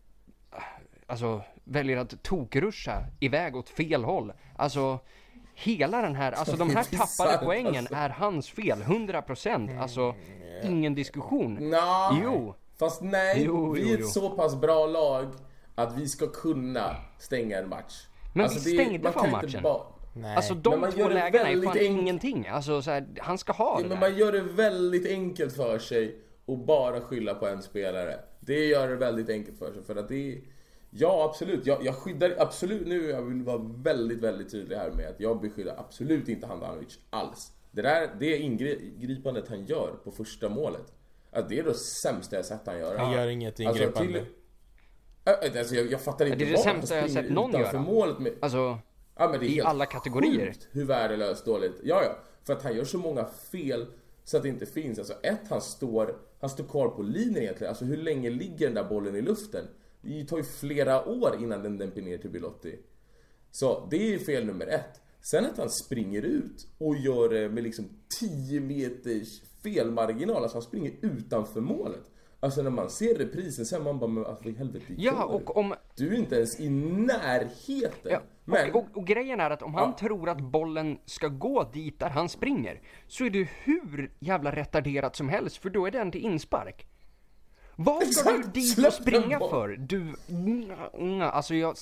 alltså, 1.07 1.41
väljer 1.63 1.97
att 1.97 2.23
tokruscha 2.23 3.03
iväg 3.19 3.55
åt 3.55 3.69
fel 3.69 4.03
håll. 4.03 4.33
Alltså, 4.55 4.99
hela 5.55 6.01
den 6.01 6.15
här, 6.15 6.31
alltså 6.31 6.55
de 6.57 6.69
här 6.69 6.85
Det 6.89 6.95
är 6.95 6.97
tappade 6.99 7.31
sant, 7.31 7.41
poängen 7.45 7.75
alltså. 7.77 7.95
är 7.95 8.09
hans 8.09 8.49
fel, 8.49 8.81
100%. 8.83 9.81
Alltså, 9.81 10.15
ingen 10.63 10.95
diskussion. 10.95 11.53
Nå, 11.69 12.19
Jo. 12.23 12.55
Fast 12.79 13.01
nej, 13.01 13.43
Jo, 13.45 13.71
vi 13.71 13.89
är 13.89 13.93
ett 13.93 13.99
jo. 13.99 14.07
så 14.07 14.29
pass 14.29 14.55
bra 14.55 14.85
lag 14.87 15.25
att 15.75 15.97
vi 15.97 16.07
ska 16.07 16.27
kunna 16.27 16.95
stänga 17.19 17.57
en 17.57 17.69
match. 17.69 18.07
Men 18.33 18.43
Alltså, 18.43 18.69
vi 18.69 18.77
det- 18.77 18.83
stängde 18.83 19.11
kan 19.11 19.25
inte 19.25 19.31
matchen. 19.31 19.63
bara- 19.63 19.83
Nej. 20.15 20.35
Alltså 20.35 20.53
Men 20.53 20.63
de 20.63 20.79
man 20.81 20.91
två 20.91 20.99
gör 20.99 21.09
det 21.09 21.13
lägena 21.15 21.43
är 21.43 21.49
väldigt 21.49 21.69
fan 21.69 21.77
enk- 21.77 21.99
ingenting. 22.01 22.47
Alltså 22.47 22.81
så 22.81 22.91
här, 22.91 23.07
han 23.19 23.37
ska 23.37 23.53
ha 23.53 23.75
det 23.75 23.81
Ja, 23.81 23.87
men 23.87 23.99
där. 23.99 24.09
man 24.09 24.17
gör 24.19 24.31
det 24.31 24.41
väldigt 24.41 25.07
enkelt 25.11 25.55
för 25.55 25.79
sig 25.79 26.15
och 26.45 26.57
bara 26.57 27.01
skylla 27.01 27.33
på 27.33 27.47
en 27.47 27.61
spelare. 27.61 28.19
Det 28.39 28.65
gör 28.65 28.87
det 28.87 28.95
väldigt 28.95 29.29
enkelt 29.29 29.59
för 29.59 29.73
sig 29.73 29.83
för 29.83 29.95
att 29.95 30.09
det 30.09 30.31
är... 30.33 30.37
Ja, 30.95 31.25
absolut. 31.29 31.65
Jag, 31.65 31.85
jag 31.85 31.95
skyddar 31.95 32.35
absolut 32.39 32.87
nu, 32.87 33.09
jag 33.09 33.21
vill 33.21 33.43
vara 33.43 33.61
väldigt, 33.83 34.19
väldigt 34.19 34.51
tydlig 34.51 34.75
här 34.75 34.91
med 34.91 35.07
att 35.09 35.19
jag 35.19 35.41
beskyddar 35.41 35.75
absolut 35.77 36.29
inte 36.29 36.47
Handanovic 36.47 36.99
alls. 37.09 37.51
Det 37.71 37.81
där, 37.81 38.09
det 38.19 38.37
ingripandet 38.37 39.47
han 39.47 39.65
gör 39.65 39.91
på 40.03 40.11
första 40.11 40.49
målet, 40.49 40.93
att 41.31 41.49
det 41.49 41.59
är 41.59 41.63
det 41.63 41.73
sämsta 41.73 42.35
jag 42.35 42.45
sett 42.45 42.61
han 42.65 42.79
göra. 42.79 42.97
Han 42.99 43.11
gör 43.13 43.27
inget 43.27 43.59
Alltså, 43.59 43.83
ingripande. 43.83 44.13
till- 44.19 44.27
Äh, 45.25 45.59
Alltså, 45.59 45.75
jag, 45.75 45.91
jag 45.91 46.01
fattar 46.01 46.25
inte 46.25 46.37
Det 46.37 46.43
är 46.43 46.47
det 46.47 46.53
vad 46.53 46.63
sämsta 46.63 46.95
jag 46.97 47.11
sett 47.11 47.31
någon 47.31 47.51
göra. 47.51 47.81
målet 47.81 48.19
med. 48.19 48.33
Alltså, 48.41 48.79
Ja, 49.17 49.27
men 49.29 49.39
det 49.39 49.45
är 49.45 49.49
I 49.49 49.61
alla 49.61 49.85
kategorier. 49.85 50.45
Sjukt 50.45 50.67
hur 50.71 50.85
värdelöst 50.85 51.45
dåligt. 51.45 51.75
Ja, 51.83 52.03
ja. 52.03 52.17
För 52.43 52.53
att 52.53 52.63
han 52.63 52.75
gör 52.75 52.83
så 52.83 52.97
många 52.97 53.25
fel 53.25 53.85
så 54.23 54.37
att 54.37 54.43
det 54.43 54.49
inte 54.49 54.65
finns. 54.65 54.99
Alltså 54.99 55.13
ett, 55.23 55.39
han 55.49 55.61
står, 55.61 56.15
han 56.39 56.49
står 56.49 56.63
kvar 56.63 56.87
på 56.89 57.01
linjen 57.01 57.43
egentligen. 57.43 57.69
Alltså 57.69 57.85
hur 57.85 57.97
länge 57.97 58.29
ligger 58.29 58.65
den 58.65 58.75
där 58.75 58.83
bollen 58.83 59.15
i 59.15 59.21
luften? 59.21 59.65
Det 60.03 60.25
tar 60.25 60.37
ju 60.37 60.43
flera 60.43 61.05
år 61.09 61.35
innan 61.39 61.63
den 61.63 61.77
dämper 61.77 62.01
ner 62.01 62.17
till 62.17 62.29
Bilotti. 62.29 62.79
Så 63.51 63.87
det 63.91 63.97
är 63.97 64.11
ju 64.11 64.19
fel 64.19 64.45
nummer 64.45 64.67
ett. 64.67 65.01
Sen 65.21 65.45
att 65.45 65.57
han 65.57 65.69
springer 65.69 66.21
ut 66.21 66.67
och 66.77 66.95
gör 66.95 67.29
det 67.29 67.49
med 67.49 67.63
liksom 67.63 67.89
10 68.19 68.59
meters 68.61 69.41
felmarginal. 69.63 70.37
Alltså 70.43 70.55
han 70.55 70.61
springer 70.61 70.91
utanför 71.01 71.61
målet. 71.61 72.03
Alltså 72.39 72.61
när 72.61 72.69
man 72.69 72.89
ser 72.89 73.15
reprisen 73.15 73.65
sen 73.65 73.83
man 73.83 73.99
bara, 73.99 74.09
men 74.09 74.25
alltså, 74.25 74.49
i 74.49 74.53
helvete 74.55 74.85
ja 74.97 75.23
och 75.25 75.57
om... 75.57 75.73
Du 75.95 76.07
är 76.13 76.17
inte 76.17 76.35
ens 76.35 76.59
i 76.59 76.69
närheten. 76.69 78.11
Ja, 78.11 78.21
Men, 78.45 78.71
och, 78.71 78.75
och, 78.75 78.97
och 78.97 79.07
grejen 79.07 79.39
är 79.39 79.49
att 79.49 79.61
om 79.61 79.73
han 79.73 79.89
Ja. 79.89 79.97
tror 79.99 80.29
att 80.29 80.41
bollen 80.41 80.97
ska 81.05 81.27
gå 81.27 81.63
dit 81.73 81.99
där 81.99 82.09
han 82.09 82.29
springer, 82.29 82.81
så 83.07 83.25
är 83.25 83.29
det 83.29 83.47
hur 83.63 84.11
jävla 84.19 84.51
retarderat 84.51 85.15
som 85.15 85.29
helst, 85.29 85.57
för 85.57 85.69
då 85.69 85.85
är 85.85 85.91
den 85.91 86.11
till 86.11 86.21
inspark. 86.25 86.87
Vad 87.75 88.07
ska 88.07 88.31
du 88.31 88.43
dit 88.43 88.87
och 88.87 88.93
springa 88.93 89.39
för? 89.39 89.67
Du, 89.67 90.13
alltså 91.23 91.55
jag, 91.55 91.75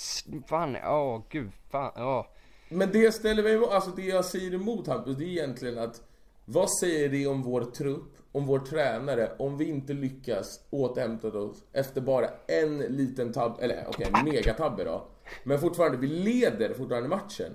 fan, 0.48 0.78
åh 0.86 1.22
gud, 1.30 1.52
fan, 1.70 1.92
åh. 1.96 2.26
Men 2.70 2.92
det 2.92 3.00
jag 3.00 3.14
ställer 3.14 3.44
mig 3.44 3.54
emot, 3.54 3.70
alltså 3.70 3.92
det 3.92 4.06
jag 4.06 4.26
säger 4.26 4.54
emot 4.54 4.88
Hampus, 4.88 5.18
det 5.18 5.24
är 5.24 5.28
egentligen 5.28 5.78
att 5.78 6.02
vad 6.46 6.72
säger 6.80 7.10
det 7.10 7.28
om 7.28 7.42
vår 7.42 7.62
trupp, 7.62 8.18
om 8.32 8.46
vår 8.46 8.60
tränare, 8.60 9.32
om 9.40 9.58
vi 9.58 9.66
inte 9.66 9.94
lyckas 9.94 10.60
återhämta 10.70 11.28
oss 11.28 11.64
efter 11.74 12.02
bara 12.02 12.28
en 12.48 12.78
liten 12.78 13.34
tabb, 13.34 13.58
eller 13.62 13.86
okej, 13.90 14.08
en 14.14 14.26
megatabbe 14.26 14.84
då. 14.84 15.08
Men 15.44 15.60
fortfarande, 15.60 15.98
vi 15.98 16.08
leder 16.08 16.74
fortfarande 16.74 17.10
matchen. 17.10 17.52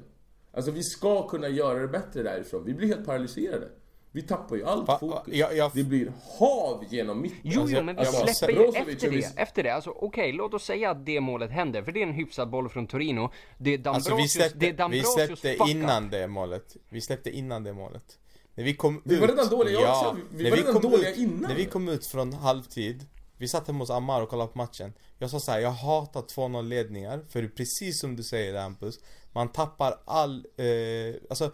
Alltså 0.53 0.71
vi 0.71 0.83
ska 0.83 1.29
kunna 1.29 1.49
göra 1.49 1.79
det 1.79 1.89
bättre 1.89 2.23
därifrån. 2.23 2.65
Vi 2.65 2.75
blir 2.75 2.89
helt 2.89 3.07
paralyserade. 3.07 3.69
Vi 4.17 4.23
tappar 4.23 4.57
ju 4.57 4.65
allt 4.65 4.89
Va- 4.89 4.99
fokus. 4.99 5.35
jag- 5.35 5.57
jag- 5.57 5.71
Det 5.75 5.85
blir 5.85 6.13
hav 6.39 6.85
genom 6.91 7.23
mitten. 7.23 7.39
Jo, 7.43 7.61
Alltså, 7.61 7.77
jo, 7.77 7.83
men 7.83 7.97
vi 7.97 8.03
jag 8.05 8.13
måste- 8.15 8.35
släpper 8.35 8.55
ju 8.61 8.67
efter 8.69 9.11
vi- 9.11 9.21
det, 9.21 9.33
efter 9.37 9.63
det. 9.63 9.71
Alltså 9.71 9.91
okej, 9.91 10.33
låt 10.33 10.55
oss 10.55 10.65
säga 10.65 10.91
att 10.91 11.07
det 11.07 11.21
målet 11.21 11.51
händer, 11.51 11.83
för 11.83 11.93
det 11.93 12.01
är 12.03 12.07
en 12.07 12.13
hyfsad 12.13 12.51
boll 12.51 12.69
från 12.69 12.87
Torino. 12.87 13.31
Det 13.59 13.71
är 13.75 13.89
Alltså 13.89 14.11
Dambrosius, 14.11 14.25
vi 14.37 14.41
släppte, 14.41 14.59
det 14.59 14.81
är 14.83 14.89
vi 14.89 15.03
släppte 15.03 15.57
innan 15.71 16.05
up. 16.05 16.11
det 16.11 16.27
målet. 16.29 16.77
Vi 16.89 17.01
släppte 17.01 17.31
innan 17.31 17.65
det 17.65 17.73
målet. 17.73 18.19
När 18.55 18.65
vi 18.65 18.75
kom 18.75 19.03
Vi 19.05 19.15
ut. 19.15 19.21
var 19.21 19.29
redan 19.29 19.49
dåliga 19.49 19.81
ja, 19.81 20.09
också. 20.11 20.21
Vi 20.31 20.43
när 20.43 20.51
var 20.51 20.57
redan 20.57 20.73
kom 20.73 20.83
dåliga 20.91 21.11
ut, 21.11 21.17
innan. 21.19 21.41
När 21.51 21.55
vi 21.55 21.65
kom 21.65 21.89
ut 21.89 22.07
från 22.07 22.33
halvtid. 22.33 23.07
Vi 23.39 23.49
satt 23.49 23.67
hemma 23.67 23.79
hos 23.79 23.91
Ammar 23.91 24.23
och 24.23 24.29
kollade 24.29 24.53
på 24.53 24.59
matchen. 24.59 24.93
Jag 25.19 25.31
sa 25.31 25.41
så 25.41 25.51
här, 25.53 25.59
jag 25.61 25.71
hatar 25.71 26.23
2-0 26.23 26.69
ledningar. 26.69 27.25
För 27.29 27.49
precis 27.49 28.01
som 28.01 28.17
du 28.17 28.23
säger 28.23 28.61
Hampus. 28.61 28.99
Man 29.33 29.49
tappar 29.53 29.95
all, 30.05 30.47
eh, 30.57 31.15
alltså 31.31 31.53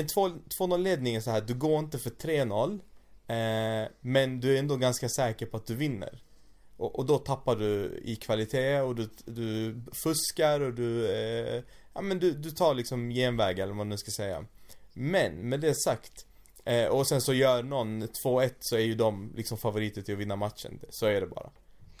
en 0.00 0.06
2-0 0.06 0.78
ledning 0.78 1.14
är 1.14 1.20
så 1.20 1.30
här, 1.30 1.40
du 1.40 1.54
går 1.54 1.78
inte 1.78 1.98
för 1.98 2.10
3-0. 2.10 2.80
Eh, 3.26 3.88
men 4.00 4.40
du 4.40 4.54
är 4.54 4.58
ändå 4.58 4.76
ganska 4.76 5.08
säker 5.08 5.46
på 5.46 5.56
att 5.56 5.66
du 5.66 5.74
vinner. 5.74 6.22
Och, 6.76 6.98
och 6.98 7.06
då 7.06 7.18
tappar 7.18 7.56
du 7.56 8.00
i 8.04 8.16
kvalitet 8.16 8.80
och 8.80 8.94
du, 8.94 9.08
du 9.24 9.80
fuskar 9.92 10.60
och 10.60 10.74
du 10.74 11.08
eh, 11.12 11.62
ja 11.94 12.00
men 12.00 12.18
du, 12.18 12.32
du 12.32 12.50
tar 12.50 12.74
liksom 12.74 13.10
genväg 13.10 13.58
eller 13.58 13.66
vad 13.66 13.76
man 13.76 13.88
nu 13.88 13.96
ska 13.96 14.10
säga. 14.10 14.44
Men 14.92 15.32
med 15.48 15.60
det 15.60 15.74
sagt, 15.74 16.26
eh, 16.64 16.86
och 16.86 17.06
sen 17.08 17.20
så 17.20 17.34
gör 17.34 17.62
någon 17.62 18.02
2-1 18.02 18.50
så 18.60 18.76
är 18.76 18.80
ju 18.80 18.94
de 18.94 19.32
liksom 19.36 19.58
favoriter 19.58 20.02
till 20.02 20.14
att 20.14 20.20
vinna 20.20 20.36
matchen. 20.36 20.80
Så 20.90 21.06
är 21.06 21.20
det 21.20 21.26
bara. 21.26 21.50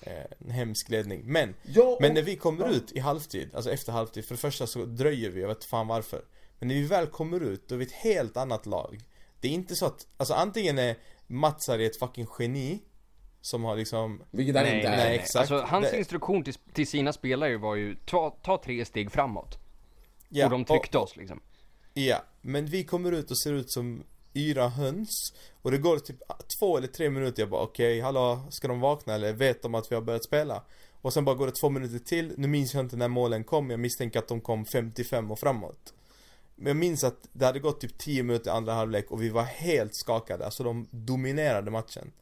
Eh, 0.02 0.24
en 0.38 0.50
hemsk 0.50 0.88
ledning. 0.88 1.22
Men, 1.24 1.54
Ja, 1.62 1.96
men 2.00 2.10
och- 2.10 2.14
när 2.14 2.22
vi 2.22 2.36
kommer 2.36 2.64
ja. 2.66 2.70
ut 2.72 2.92
i 2.92 2.98
halvtid, 3.00 3.50
alltså 3.54 3.70
efter 3.70 3.92
halvtid, 3.92 4.24
för 4.24 4.34
det 4.34 4.40
första 4.40 4.66
så 4.66 4.84
dröjer 4.84 5.30
vi, 5.30 5.40
jag 5.40 5.48
vet 5.48 5.64
fan 5.64 5.86
varför. 5.86 6.22
Men 6.58 6.68
när 6.68 6.74
vi 6.74 6.82
väl 6.86 7.06
kommer 7.06 7.40
ut, 7.40 7.68
då 7.68 7.74
är 7.74 7.78
vi 7.78 7.84
ett 7.84 7.92
helt 7.92 8.36
annat 8.36 8.66
lag. 8.66 9.00
Det 9.40 9.48
är 9.48 9.52
inte 9.52 9.74
så 9.76 9.86
att, 9.86 10.06
alltså 10.16 10.34
antingen 10.34 10.78
är 10.78 10.96
Matsari 11.26 11.86
ett 11.86 11.98
fucking 11.98 12.26
geni, 12.38 12.78
som 13.40 13.64
har 13.64 13.76
liksom 13.76 14.22
Vilket 14.30 14.54
han 14.56 14.64
Nej, 14.64 14.76
inte 14.76 14.90
nej, 14.90 15.00
är. 15.00 15.04
nej. 15.04 15.14
exakt. 15.18 15.36
Alltså, 15.50 15.66
hans 15.68 15.90
Det- 15.90 15.98
instruktion 15.98 16.44
till, 16.44 16.54
till 16.72 16.86
sina 16.86 17.12
spelare 17.12 17.56
var 17.56 17.74
ju 17.74 17.94
ta, 17.94 18.30
ta 18.42 18.62
tre 18.64 18.84
steg 18.84 19.12
framåt. 19.12 19.58
Ja, 20.28 20.44
och 20.44 20.50
de 20.50 20.64
tryckte 20.64 20.98
oss 20.98 21.16
liksom. 21.16 21.40
Ja, 21.94 22.22
men 22.40 22.66
vi 22.66 22.84
kommer 22.84 23.12
ut 23.12 23.30
och 23.30 23.38
ser 23.38 23.52
ut 23.52 23.70
som 23.70 24.02
yra 24.34 24.68
höns 24.68 25.34
Och 25.62 25.70
det 25.70 25.78
går 25.78 25.98
typ 25.98 26.16
två 26.60 26.76
eller 26.78 26.88
tre 26.88 27.10
minuter, 27.10 27.42
jag 27.42 27.50
bara 27.50 27.62
okej, 27.62 28.00
hallå, 28.00 28.40
ska 28.50 28.68
de 28.68 28.80
vakna 28.80 29.14
eller 29.14 29.32
vet 29.32 29.62
de 29.62 29.74
att 29.74 29.90
vi 29.90 29.94
har 29.94 30.02
börjat 30.02 30.24
spela? 30.24 30.62
Och 31.02 31.12
sen 31.12 31.24
bara 31.24 31.34
går 31.36 31.46
det 31.46 31.52
två 31.52 31.70
minuter 31.70 31.98
till, 31.98 32.32
nu 32.36 32.48
minns 32.48 32.74
jag 32.74 32.80
inte 32.84 32.96
när 32.96 33.08
målen 33.08 33.44
kom, 33.44 33.70
jag 33.70 33.80
misstänker 33.80 34.18
att 34.18 34.28
de 34.28 34.40
kom 34.40 34.64
55 34.64 35.30
och 35.30 35.38
framåt 35.38 35.94
Men 36.56 36.66
jag 36.66 36.76
minns 36.76 37.04
att 37.04 37.28
det 37.32 37.46
hade 37.46 37.60
gått 37.60 37.80
typ 37.80 37.98
10 37.98 38.22
minuter 38.22 38.50
i 38.50 38.54
andra 38.54 38.72
halvlek 38.72 39.10
och 39.10 39.22
vi 39.22 39.28
var 39.28 39.42
helt 39.42 39.94
skakade, 39.94 40.44
alltså 40.44 40.64
de 40.64 40.88
dominerade 40.90 41.70
matchen 41.70 42.12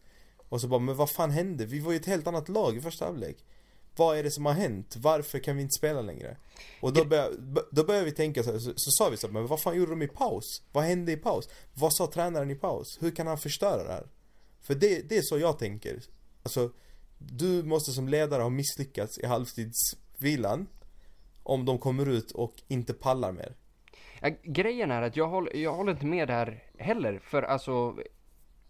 Och 0.49 0.61
så 0.61 0.69
bara, 0.69 0.81
men 0.81 0.97
vad 0.97 1.11
fan 1.11 1.31
hände? 1.31 1.67
Vi 1.67 1.81
var 1.81 1.93
ju 1.93 1.97
ett 1.97 2.07
helt 2.07 2.27
annat 2.27 2.49
lag 2.49 2.77
i 2.77 2.81
första 2.81 3.05
halvlek 3.05 3.45
vad 3.97 4.19
är 4.19 4.23
det 4.23 4.31
som 4.31 4.47
har 4.47 4.53
hänt? 4.53 4.97
Varför 4.97 5.39
kan 5.39 5.57
vi 5.57 5.63
inte 5.63 5.79
spela 5.79 6.01
längre? 6.01 6.37
Och 6.81 6.93
då 6.93 7.05
började, 7.05 7.37
då 7.71 7.85
började 7.85 8.05
vi 8.05 8.13
tänka 8.13 8.43
så, 8.43 8.61
så, 8.61 8.73
så 8.77 8.91
sa 8.91 9.09
vi 9.11 9.17
så 9.17 9.29
men 9.29 9.47
vad 9.47 9.63
fan 9.63 9.77
gjorde 9.77 9.91
de 9.93 10.03
i 10.03 10.09
paus? 10.09 10.63
Vad 10.73 10.85
hände 10.85 11.13
i 11.13 11.17
paus? 11.17 11.49
Vad 11.75 11.95
sa 11.95 12.07
tränaren 12.07 12.51
i 12.51 12.55
paus? 12.55 12.99
Hur 13.01 13.11
kan 13.11 13.27
han 13.27 13.39
förstöra 13.39 13.85
det 13.85 13.93
här? 13.93 14.07
För 14.61 14.75
det, 14.75 15.09
det 15.09 15.19
är 15.19 15.23
så 15.23 15.39
jag 15.39 15.59
tänker. 15.59 16.03
Alltså, 16.43 16.71
du 17.19 17.63
måste 17.63 17.93
som 17.93 18.09
ledare 18.09 18.43
ha 18.43 18.51
misslyckats 18.51 19.19
i 19.19 19.27
halvtidsvilan 19.27 20.67
om 21.43 21.65
de 21.65 21.79
kommer 21.79 22.09
ut 22.09 22.31
och 22.31 22.55
inte 22.69 22.93
pallar 22.93 23.33
mer. 23.33 23.57
Ja, 24.25 24.31
grejen 24.43 24.91
är 24.91 25.03
att 25.03 25.17
jag 25.17 25.29
håller, 25.29 25.57
jag 25.57 25.73
håller 25.73 25.93
inte 25.93 26.07
med 26.07 26.29
där 26.29 26.63
heller, 26.79 27.19
för 27.19 27.43
alltså 27.43 27.97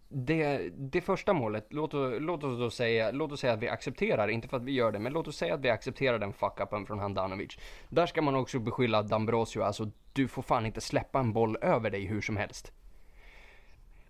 det, 0.09 0.71
det 0.77 1.01
första 1.01 1.33
målet, 1.33 1.67
låt, 1.71 1.93
låt 2.21 2.45
oss 2.45 2.59
då 2.59 2.71
säga, 2.71 3.11
låt 3.11 3.33
oss 3.33 3.41
säga 3.41 3.53
att 3.53 3.63
vi 3.63 3.69
accepterar, 3.69 4.29
inte 4.29 4.49
för 4.49 4.57
att 4.57 4.65
vi 4.65 4.73
gör 4.73 4.93
det, 4.93 4.99
men 4.99 5.13
låt 5.13 5.29
oss 5.29 5.37
säga 5.37 5.55
att 5.55 5.61
vi 5.61 5.71
accepterar 5.71 6.19
den 6.19 6.33
fuck-upen 6.33 6.87
från 6.87 6.99
Handanovic. 6.99 7.59
Där 7.89 8.07
ska 8.07 8.23
man 8.23 8.35
också 8.35 8.59
beskylla 8.59 9.03
Dambrosio, 9.03 9.63
alltså 9.63 9.91
du 10.13 10.29
får 10.29 10.43
fan 10.43 10.67
inte 10.67 10.81
släppa 10.81 11.21
en 11.21 11.33
boll 11.33 11.57
över 11.63 11.91
dig 11.91 12.07
hur 12.07 12.21
som 12.21 12.37
helst. 12.37 12.73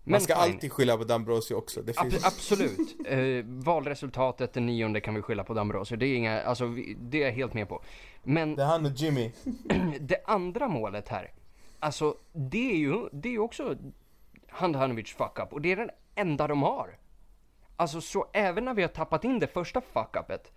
Man 0.05 0.21
ska 0.21 0.35
fine. 0.35 0.43
alltid 0.55 0.73
skylla 0.73 0.97
på 0.97 1.05
Dambrosio 1.05 1.55
också. 1.55 1.83
Det 1.83 1.97
Ab- 1.97 2.11
finns... 2.11 2.25
absolut. 2.27 2.97
Eh, 3.07 3.45
valresultatet 3.45 4.53
den 4.53 4.67
nionde 4.67 5.01
kan 5.01 5.15
vi 5.15 5.23
skylla 5.23 5.45
på 5.45 5.55
Dambrosio, 5.55 5.97
det 5.97 6.07
är 6.07 6.17
inga, 6.17 6.43
alltså 6.43 6.67
vi, 6.67 6.97
det 7.01 7.23
är 7.23 7.27
jag 7.27 7.33
helt 7.33 7.55
med 7.55 7.69
på. 7.69 7.83
Men 8.23 8.57
Det 8.57 8.63
är 8.63 8.67
han 8.67 8.87
och 8.87 8.93
Jimmy. 8.93 9.31
det 10.01 10.23
andra 10.27 10.69
målet 10.69 11.09
här, 11.09 11.31
alltså 11.79 12.17
det 12.33 12.73
är 12.73 12.77
ju, 12.77 13.09
det 13.13 13.29
är 13.29 13.33
ju 13.33 13.39
också 13.39 13.77
Handanovic 14.49 15.13
fuck-up 15.13 15.53
och 15.53 15.61
det 15.61 15.73
är 15.73 15.77
den 15.77 15.91
enda 16.15 16.47
de 16.47 16.63
har. 16.63 16.99
Alltså 17.77 18.01
så 18.01 18.27
även 18.33 18.65
när 18.65 18.75
vi 18.75 18.83
har 18.83 18.89
tappat 18.89 19.25
in 19.25 19.39
det 19.39 19.47
första 19.47 19.81
fuck-upet 19.93 20.53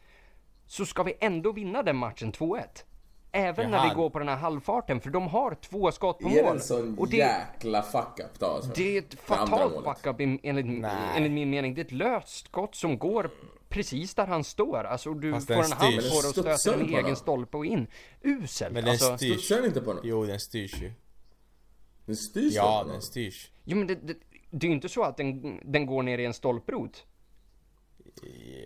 så 0.68 0.86
ska 0.86 1.04
vi 1.04 1.14
ändå 1.20 1.52
vinna 1.52 1.84
den 1.84 1.96
matchen 1.96 2.32
2-1. 2.32 2.62
Även 3.36 3.72
när 3.72 3.90
vi 3.90 3.96
går 3.96 4.10
på 4.10 4.20
den 4.20 4.28
här 4.28 4.36
halvfarten 4.36 5.02
för 5.02 5.10
de 5.10 5.28
har 5.28 5.56
två 5.56 5.92
skott 5.92 6.20
på 6.20 6.30
Är 6.30 6.36
det 6.36 6.44
mål. 6.44 6.56
en 6.56 6.62
sån 6.62 6.98
Och 6.98 7.10
det, 7.10 7.18
jäkla 7.18 7.82
fuck-up 7.82 8.40
då 8.40 8.46
alltså? 8.46 8.72
det 8.76 8.98
är 8.98 9.02
ett 9.02 9.20
fatalt 9.20 9.86
fuck-up 9.86 10.20
enligt, 10.20 10.86
enligt 11.16 11.32
min 11.32 11.50
mening. 11.50 11.76
Det 11.76 11.82
är 11.82 11.86
ett 11.86 11.92
löst 11.92 12.46
skott 12.46 12.76
som 12.76 12.98
går 12.98 13.32
precis 13.70 14.16
där 14.16 14.28
han 14.28 14.44
står. 14.44 14.84
Alltså 14.84 15.14
du 15.14 15.34
Fast 15.34 15.48
får 15.48 15.54
en 15.54 15.72
hand 15.72 15.96
på 15.96 16.02
det 16.22 16.28
och 16.28 16.58
stöter 16.58 16.74
en 16.74 16.90
egen 17.06 17.16
stolpe 17.16 17.58
och 17.58 17.66
in. 17.66 17.88
Uselt. 18.22 18.74
Men 18.74 18.84
den 18.84 18.92
alltså, 18.92 19.18
styrs. 19.18 19.46
Studsar 19.46 19.66
inte 19.66 19.82
på 19.82 19.94
den? 19.94 20.02
Jo, 20.04 20.26
den 20.26 20.40
styrs 20.40 20.82
ju. 20.82 20.92
Den 22.06 22.16
styrs 22.16 22.54
Ja, 22.54 22.84
den 22.84 22.92
den 22.92 23.02
styrs. 23.02 23.52
Jo 23.64 23.78
men 23.78 23.88
det, 23.88 23.96
det, 23.96 24.18
det 24.52 24.68
är 24.68 24.70
ju 24.70 24.76
inte 24.76 24.90
så 24.90 25.04
att 25.04 25.18
den, 25.18 25.60
den 25.64 25.86
går 25.86 26.04
ner 26.04 26.18
i 26.18 26.26
en 26.26 26.34
stolprot. 26.34 27.06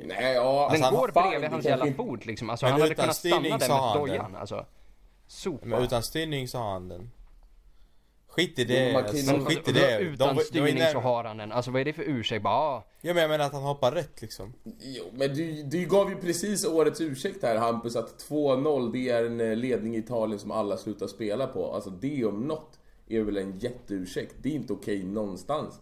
Nej, 0.06 0.34
ja. 0.34 0.70
Den 0.72 0.82
han- 0.84 0.94
går 0.96 1.08
bredvid 1.08 1.42
det 1.42 1.48
hans 1.54 1.66
jävla 1.66 1.94
fot 1.94 2.26
liksom. 2.26 2.50
Alltså 2.50 2.66
Men 2.66 2.72
han 2.72 2.82
hade 2.82 2.94
utan 2.94 3.04
kunnat 3.04 3.16
stanna 3.16 3.36
styrning 3.36 3.60
där 3.60 3.70
med 3.70 3.94
dojan 4.02 4.32
den. 4.32 4.42
alltså. 4.42 4.66
Sopa. 5.28 5.66
Men 5.66 5.84
utan 5.84 6.04
styrning 6.04 6.48
så 6.48 6.58
har 6.58 6.72
han 6.72 6.88
den. 6.90 7.12
Skit 8.28 8.60
i 8.60 8.66
men 8.66 8.68
det, 8.76 8.90
ju- 8.90 8.96
alltså, 8.96 9.32
Men 9.36 9.46
skit 9.46 9.68
i 9.68 9.72
det. 9.72 10.00
Utan 10.00 10.28
De 10.28 10.36
de 10.36 10.46
styrning 10.46 10.76
nära- 10.76 10.92
så 10.92 11.00
har 11.00 11.24
han 11.24 11.38
den. 11.38 11.52
Alltså 11.52 11.72
vad 11.72 11.82
är 11.82 11.86
det 11.86 11.94
för 11.94 12.04
ursäkt? 12.04 12.44
Bara, 12.44 12.54
ah, 12.56 12.84
Ja 13.02 13.14
men 13.14 13.22
jag 13.22 13.30
menar 13.30 13.46
att 13.46 13.54
han 13.54 13.64
hoppar 13.64 13.92
rätt 13.92 14.22
liksom. 14.22 14.54
Jo, 14.80 15.04
men 15.14 15.34
du, 15.34 15.64
du 15.64 15.86
gav 15.86 16.10
ju 16.10 16.16
precis 16.16 16.66
årets 16.66 17.02
ursäkt 17.02 17.44
här 17.44 17.56
Hampus 17.56 17.96
att 17.96 18.18
2-0 18.30 18.92
det 18.94 19.10
är 19.10 19.26
en 19.26 19.40
eh, 19.40 19.56
ledning 19.56 19.96
i 19.96 20.00
Italien 20.00 20.40
som 20.40 20.52
alla 20.52 20.78
slutar 20.78 21.08
spela 21.08 21.48
på. 21.48 21.74
Alltså 21.74 21.90
det 21.90 22.26
om 22.26 22.48
något 22.48 22.80
är 23.10 23.22
väl 23.22 23.38
en 23.38 23.60
jätteursäkt. 23.60 24.36
Det 24.42 24.50
är 24.50 24.54
inte 24.54 24.74
okej 24.74 25.04
någonstans. 25.04 25.80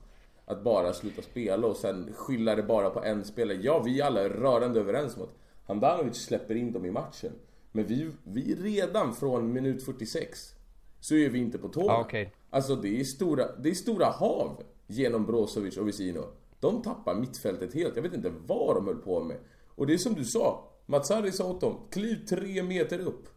Att 0.49 0.63
bara 0.63 0.93
sluta 0.93 1.21
spela 1.21 1.67
och 1.67 1.77
sen 1.77 2.13
skylla 2.13 2.55
det 2.55 2.63
bara 2.63 2.89
på 2.89 3.03
en 3.03 3.25
spelare. 3.25 3.57
Ja, 3.62 3.81
vi 3.86 4.01
alla 4.01 4.21
är 4.21 4.29
rörande 4.29 4.79
överens 4.79 5.17
om 5.17 5.23
att 5.23 5.36
Handanovic 5.65 6.15
släpper 6.15 6.55
in 6.55 6.71
dem 6.71 6.86
i 6.86 6.91
matchen. 6.91 7.31
Men 7.71 7.86
vi, 7.86 8.12
vi 8.23 8.55
redan 8.55 9.13
från 9.13 9.53
minut 9.53 9.86
46 9.86 10.53
så 10.99 11.15
är 11.15 11.29
vi 11.29 11.39
inte 11.39 11.57
på. 11.57 11.69
Ja, 11.73 12.01
okej. 12.01 12.33
Alltså 12.49 12.75
det 12.75 12.99
är, 12.99 13.03
stora, 13.03 13.55
det 13.55 13.69
är 13.69 13.73
stora 13.73 14.05
hav 14.05 14.63
genom 14.88 15.25
Brozovic 15.25 15.77
och 15.77 15.88
Vesino. 15.88 16.23
De 16.60 16.81
tappar 16.81 17.15
mittfältet 17.15 17.73
helt. 17.73 17.95
Jag 17.95 18.03
vet 18.03 18.13
inte 18.13 18.31
vad 18.47 18.75
de 18.75 18.88
höll 18.88 19.01
på 19.01 19.23
med. 19.23 19.38
Och 19.75 19.88
det 19.88 19.93
är 19.93 19.97
som 19.97 20.13
du 20.13 20.25
sa. 20.25 20.69
Matsari 20.86 21.31
sa 21.31 21.49
åt 21.49 21.62
dem, 21.62 21.77
kliv 21.91 22.25
tre 22.25 22.63
meter 22.63 22.99
upp. 22.99 23.27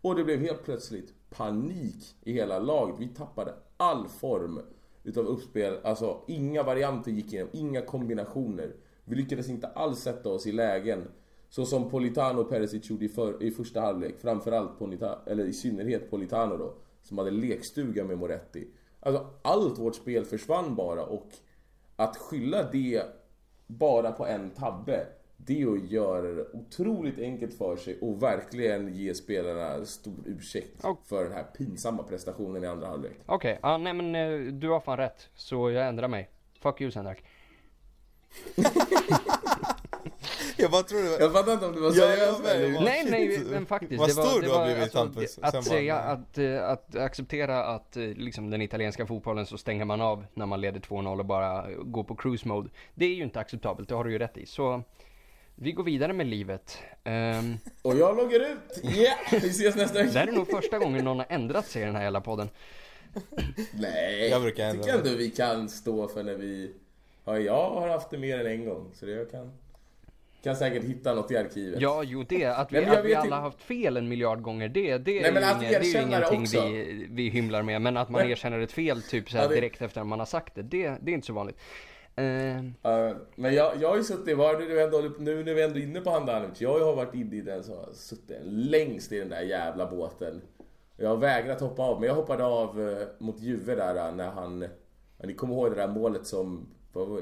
Och 0.00 0.14
det 0.14 0.24
blev 0.24 0.40
helt 0.40 0.64
plötsligt 0.64 1.14
panik 1.30 2.16
i 2.22 2.32
hela 2.32 2.58
laget. 2.58 2.96
Vi 2.98 3.08
tappade 3.08 3.54
all 3.76 4.08
form 4.08 4.60
utav 5.06 5.26
uppspel. 5.26 5.78
Alltså 5.82 6.20
inga 6.26 6.62
varianter 6.62 7.10
gick 7.10 7.32
igenom, 7.32 7.50
inga 7.52 7.82
kombinationer. 7.82 8.72
Vi 9.04 9.16
lyckades 9.16 9.48
inte 9.48 9.66
alls 9.66 9.98
sätta 9.98 10.28
oss 10.28 10.46
i 10.46 10.52
lägen. 10.52 11.08
Så 11.48 11.66
som 11.66 11.90
Politano 11.90 12.40
och 12.40 12.48
Perisic 12.48 12.90
gjorde 12.90 13.04
i, 13.04 13.08
för, 13.08 13.42
i 13.42 13.50
första 13.50 13.80
halvlek. 13.80 14.18
Framförallt 14.18 14.78
Polita, 14.78 15.18
eller 15.26 15.44
i 15.44 15.52
synnerhet 15.52 16.10
Politano 16.10 16.56
då. 16.56 16.74
Som 17.02 17.18
hade 17.18 17.30
lekstuga 17.30 18.04
med 18.04 18.18
Moretti. 18.18 18.68
Alltså 19.00 19.26
allt 19.42 19.78
vårt 19.78 19.94
spel 19.94 20.24
försvann 20.24 20.74
bara 20.74 21.04
och 21.04 21.28
att 21.96 22.16
skylla 22.16 22.70
det 22.72 23.02
bara 23.66 24.12
på 24.12 24.26
en 24.26 24.50
tabbe. 24.50 25.06
Det 25.36 25.62
är 25.62 25.72
att 25.72 25.90
göra 25.90 26.22
det 26.22 26.46
otroligt 26.52 27.18
enkelt 27.18 27.54
för 27.58 27.76
sig 27.76 27.98
och 28.00 28.22
verkligen 28.22 28.94
ge 28.94 29.14
spelarna 29.14 29.84
stor 29.84 30.14
ursäkt 30.26 30.80
Ja. 30.82 30.96
för 31.04 31.24
den 31.24 31.32
här 31.32 31.42
pinsamma 31.42 32.02
prestationen 32.02 32.64
i 32.64 32.66
andra 32.66 32.86
halvlek. 32.86 33.12
okej. 33.26 33.58
Ja, 33.62 33.78
nej 33.78 33.92
men 33.92 34.14
eh, 34.14 34.52
du 34.52 34.68
har 34.68 34.80
fan 34.80 34.96
rätt. 34.96 35.28
Så 35.34 35.70
jag 35.70 35.88
ändrar 35.88 36.08
mig. 36.08 36.28
Fuck 36.60 36.80
you 36.80 36.90
Sendrak. 36.90 37.24
Jag 40.58 40.70
bara 40.70 40.82
tror 40.82 41.02
det 41.02 41.08
var... 41.10 41.20
Jag 41.20 41.32
fattar 41.32 41.52
inte 41.52 41.66
om 41.66 41.72
du 41.74 41.80
var 41.80 41.88
Ja, 41.88 41.94
seriös 41.94 42.40
jag 42.44 42.56
eller. 42.56 42.80
Nej, 42.80 43.06
nej, 43.10 43.40
men 43.50 43.66
faktiskt. 43.66 44.00
Vad 44.00 44.10
stor 44.10 44.42
du 44.42 44.50
har 44.50 44.64
blivit, 44.64 44.82
alltså, 44.82 44.98
Hampus. 44.98 45.38
Att 45.42 45.52
bara, 45.52 45.62
säga 45.62 45.96
att, 45.98 46.38
eh, 46.38 46.68
att 46.68 46.96
acceptera 46.96 47.64
att 47.64 47.96
eh, 47.96 48.02
liksom 48.02 48.50
den 48.50 48.62
italienska 48.62 49.06
fotbollen 49.06 49.46
så 49.46 49.58
stänger 49.58 49.84
man 49.84 50.00
av 50.00 50.24
när 50.34 50.46
man 50.46 50.60
leder 50.60 50.80
2-0 50.80 51.18
och 51.18 51.24
bara 51.26 51.66
går 51.74 52.04
på 52.04 52.14
cruise 52.16 52.48
mode. 52.48 52.68
Det 52.94 53.04
är 53.04 53.14
ju 53.14 53.22
inte 53.22 53.40
acceptabelt, 53.40 53.88
det 53.88 53.94
har 53.94 54.04
du 54.04 54.12
ju 54.12 54.18
rätt 54.18 54.36
i. 54.36 54.46
Så 54.46 54.82
vi 55.58 55.72
går 55.72 55.84
vidare 55.84 56.12
med 56.12 56.26
livet. 56.26 56.78
Ehm, 57.04 57.54
Och 57.82 57.96
jag 57.96 58.16
loggar 58.16 58.40
ut! 58.40 58.84
Yeah! 58.96 59.18
Vi 59.30 59.36
ses 59.48 59.76
nästa 59.76 59.98
det 59.98 60.04
vecka! 60.04 60.18
här 60.18 60.26
är 60.28 60.32
nog 60.32 60.50
första 60.50 60.78
gången 60.78 61.04
någon 61.04 61.18
har 61.18 61.26
ändrat 61.28 61.66
sig 61.66 61.82
i 61.82 61.84
den 61.84 61.94
här 61.96 62.02
jävla 62.02 62.20
podden. 62.20 62.48
Nej, 63.72 64.28
Jag 64.30 64.42
brukar 64.42 64.64
ändra 64.64 64.82
tycker 64.84 64.98
ändå 64.98 65.10
vi 65.10 65.30
kan 65.30 65.68
stå 65.68 66.08
för 66.08 66.22
när 66.22 66.34
vi... 66.34 66.70
Ja, 67.24 67.38
jag 67.38 67.70
har 67.70 67.88
haft 67.88 68.10
det 68.10 68.18
mer 68.18 68.40
än 68.40 68.46
en 68.46 68.64
gång, 68.64 68.90
så 68.94 69.06
det 69.06 69.12
jag 69.12 69.30
kan... 69.30 69.52
Kan 70.42 70.56
säkert 70.56 70.84
hitta 70.84 71.14
något 71.14 71.30
i 71.30 71.36
arkivet. 71.36 71.80
Ja, 71.80 72.02
jo 72.02 72.22
det. 72.28 72.44
Att 72.46 72.72
vi, 72.72 72.80
Nej, 72.80 72.96
att 72.96 73.04
vi 73.04 73.14
alla 73.14 73.24
inte- 73.24 73.34
har 73.34 73.42
haft 73.42 73.62
fel 73.62 73.96
en 73.96 74.08
miljard 74.08 74.42
gånger, 74.42 74.68
det, 74.68 74.98
det 74.98 75.18
är, 75.18 75.32
Nej, 75.32 75.42
ju, 75.42 75.66
inget, 75.66 75.70
det 75.70 75.76
är 75.76 75.82
ju 75.84 75.92
det 75.92 76.02
ingenting 76.02 76.40
också. 76.42 76.66
vi, 76.68 77.06
vi 77.10 77.28
hymlar 77.28 77.62
med. 77.62 77.82
Men 77.82 77.96
att 77.96 78.10
man 78.10 78.22
Nej. 78.22 78.30
erkänner 78.30 78.58
ett 78.60 78.72
fel 78.72 79.02
typ 79.02 79.30
så 79.30 79.36
här 79.36 79.44
Ja, 79.44 79.48
det- 79.48 79.54
direkt 79.54 79.82
efter 79.82 80.00
att 80.00 80.06
man 80.06 80.18
har 80.18 80.26
sagt 80.26 80.54
det, 80.54 80.62
det, 80.62 80.94
det 81.00 81.10
är 81.10 81.14
inte 81.14 81.26
så 81.26 81.32
vanligt. 81.32 81.56
Ehm, 82.16 82.74
Uh, 82.84 83.16
men 83.34 83.54
jag, 83.54 83.72
jag 83.80 83.88
har 83.88 83.96
ju 83.96 84.04
suttit, 84.04 84.36
var 84.36 84.58
nu, 84.58 84.80
ändå, 84.80 84.98
nu 85.18 85.44
när 85.44 85.54
vi 85.54 85.62
ändå 85.62 85.78
är 85.78 85.82
inne 85.82 86.00
på 86.00 86.10
Handanovic, 86.10 86.60
jag 86.60 86.80
har 86.80 86.96
varit 86.96 87.14
inne 87.14 87.36
i 87.36 87.40
den 87.40 87.64
som 87.64 87.76
har 87.76 87.92
suttit 87.92 88.36
längst 88.42 89.12
i 89.12 89.18
den 89.18 89.28
där 89.28 89.42
jävla 89.42 89.90
båten. 89.90 90.40
Jag 90.96 91.08
har 91.08 91.16
vägrat 91.16 91.60
hoppa 91.60 91.82
av, 91.82 92.00
men 92.00 92.08
jag 92.08 92.14
hoppade 92.14 92.44
av 92.44 92.80
uh, 92.80 93.06
mot 93.18 93.40
Juve 93.40 93.74
där 93.74 94.08
uh, 94.08 94.16
när 94.16 94.30
han... 94.30 94.64
Ni 95.22 95.34
kommer 95.34 95.54
ihåg 95.54 95.70
det 95.70 95.76
där 95.76 95.88
målet 95.88 96.26
som... 96.26 96.72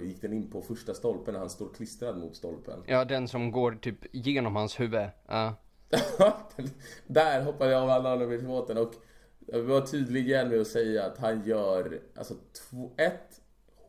Gick 0.03 0.23
den 0.23 0.33
in 0.33 0.51
på 0.51 0.63
första 0.63 0.95
stolpen 0.95 1.35
när 1.35 1.41
han 1.41 1.51
står 1.51 1.69
klistrad 1.69 2.19
mot 2.19 2.37
stolpen? 2.37 2.83
Ja, 2.87 3.05
den 3.05 3.29
som 3.29 3.51
går 3.51 3.73
typ 3.73 3.99
genom 4.13 4.57
hans 4.57 4.81
huvud. 4.81 5.09
Ja. 5.27 5.55
Där 7.07 7.43
hoppade 7.43 7.71
jag 7.71 7.83
av 7.83 7.91
Andanovic-båten 7.91 8.79
och 8.79 8.93
jag 9.47 9.59
vill 9.59 9.69
vara 9.69 9.87
tydlig 9.87 10.29
igen 10.29 10.49
med 10.49 10.61
att 10.61 10.67
säga 10.67 11.05
att 11.07 11.19
han 11.19 11.45
gör 11.45 12.01
alltså 12.17 12.35
två, 12.35 12.91
ett 12.97 13.41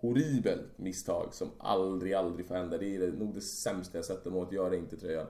horribelt 0.06 0.78
misstag 0.78 1.34
som 1.34 1.52
aldrig, 1.58 2.13
aldrig 2.13 2.48
får 2.48 2.56
hända. 2.56 2.78
Det 2.78 2.96
är 2.96 3.12
nog 3.12 3.34
det 3.34 3.41
sämsta 3.41 3.98
jag 3.98 4.06
sett 4.06 4.24
dem 4.24 4.36
åt, 4.36 4.52
gör 4.52 4.70
det 4.70 4.78
inte 4.78 4.98
tröjan. 4.98 5.28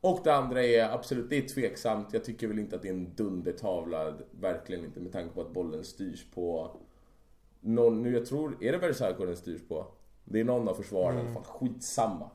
Och 0.00 0.20
det 0.24 0.34
andra 0.34 0.64
är 0.64 0.94
absolut, 0.94 1.30
det 1.30 1.38
är 1.38 1.48
tveksamt. 1.48 2.12
Jag 2.12 2.24
tycker 2.24 2.48
väl 2.48 2.58
inte 2.58 2.76
att 2.76 2.82
det 2.82 2.88
är 2.88 2.92
en 2.92 3.14
dundertavla, 3.14 4.14
verkligen 4.30 4.84
inte 4.84 5.00
med 5.00 5.12
tanke 5.12 5.34
på 5.34 5.40
att 5.40 5.52
bollen 5.52 5.84
styrs 5.84 6.26
på 6.34 6.76
någon, 7.60 8.02
nu 8.02 8.14
jag 8.14 8.26
tror, 8.26 8.56
är 8.60 8.72
det 8.72 8.78
Versailles 8.78 9.18
den 9.18 9.36
styrs 9.36 9.68
på? 9.68 9.86
Det 10.24 10.40
är 10.40 10.44
någon 10.44 10.68
av 10.68 10.74
försvararna, 10.74 11.20
mm. 11.20 11.34
fan 11.34 11.44
skitsamma. 11.44 12.30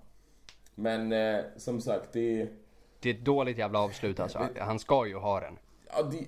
Men 0.75 1.11
eh, 1.11 1.43
som 1.57 1.81
sagt, 1.81 2.13
det 2.13 2.41
är... 2.41 2.49
Det 2.99 3.09
är 3.09 3.13
ett 3.13 3.25
dåligt 3.25 3.57
jävla 3.57 3.79
avslut 3.79 4.19
alltså. 4.19 4.47
Han 4.59 4.79
ska 4.79 5.07
ju 5.07 5.15
ha 5.15 5.39
den. 5.39 5.57
Ja, 5.87 6.03
det, 6.03 6.25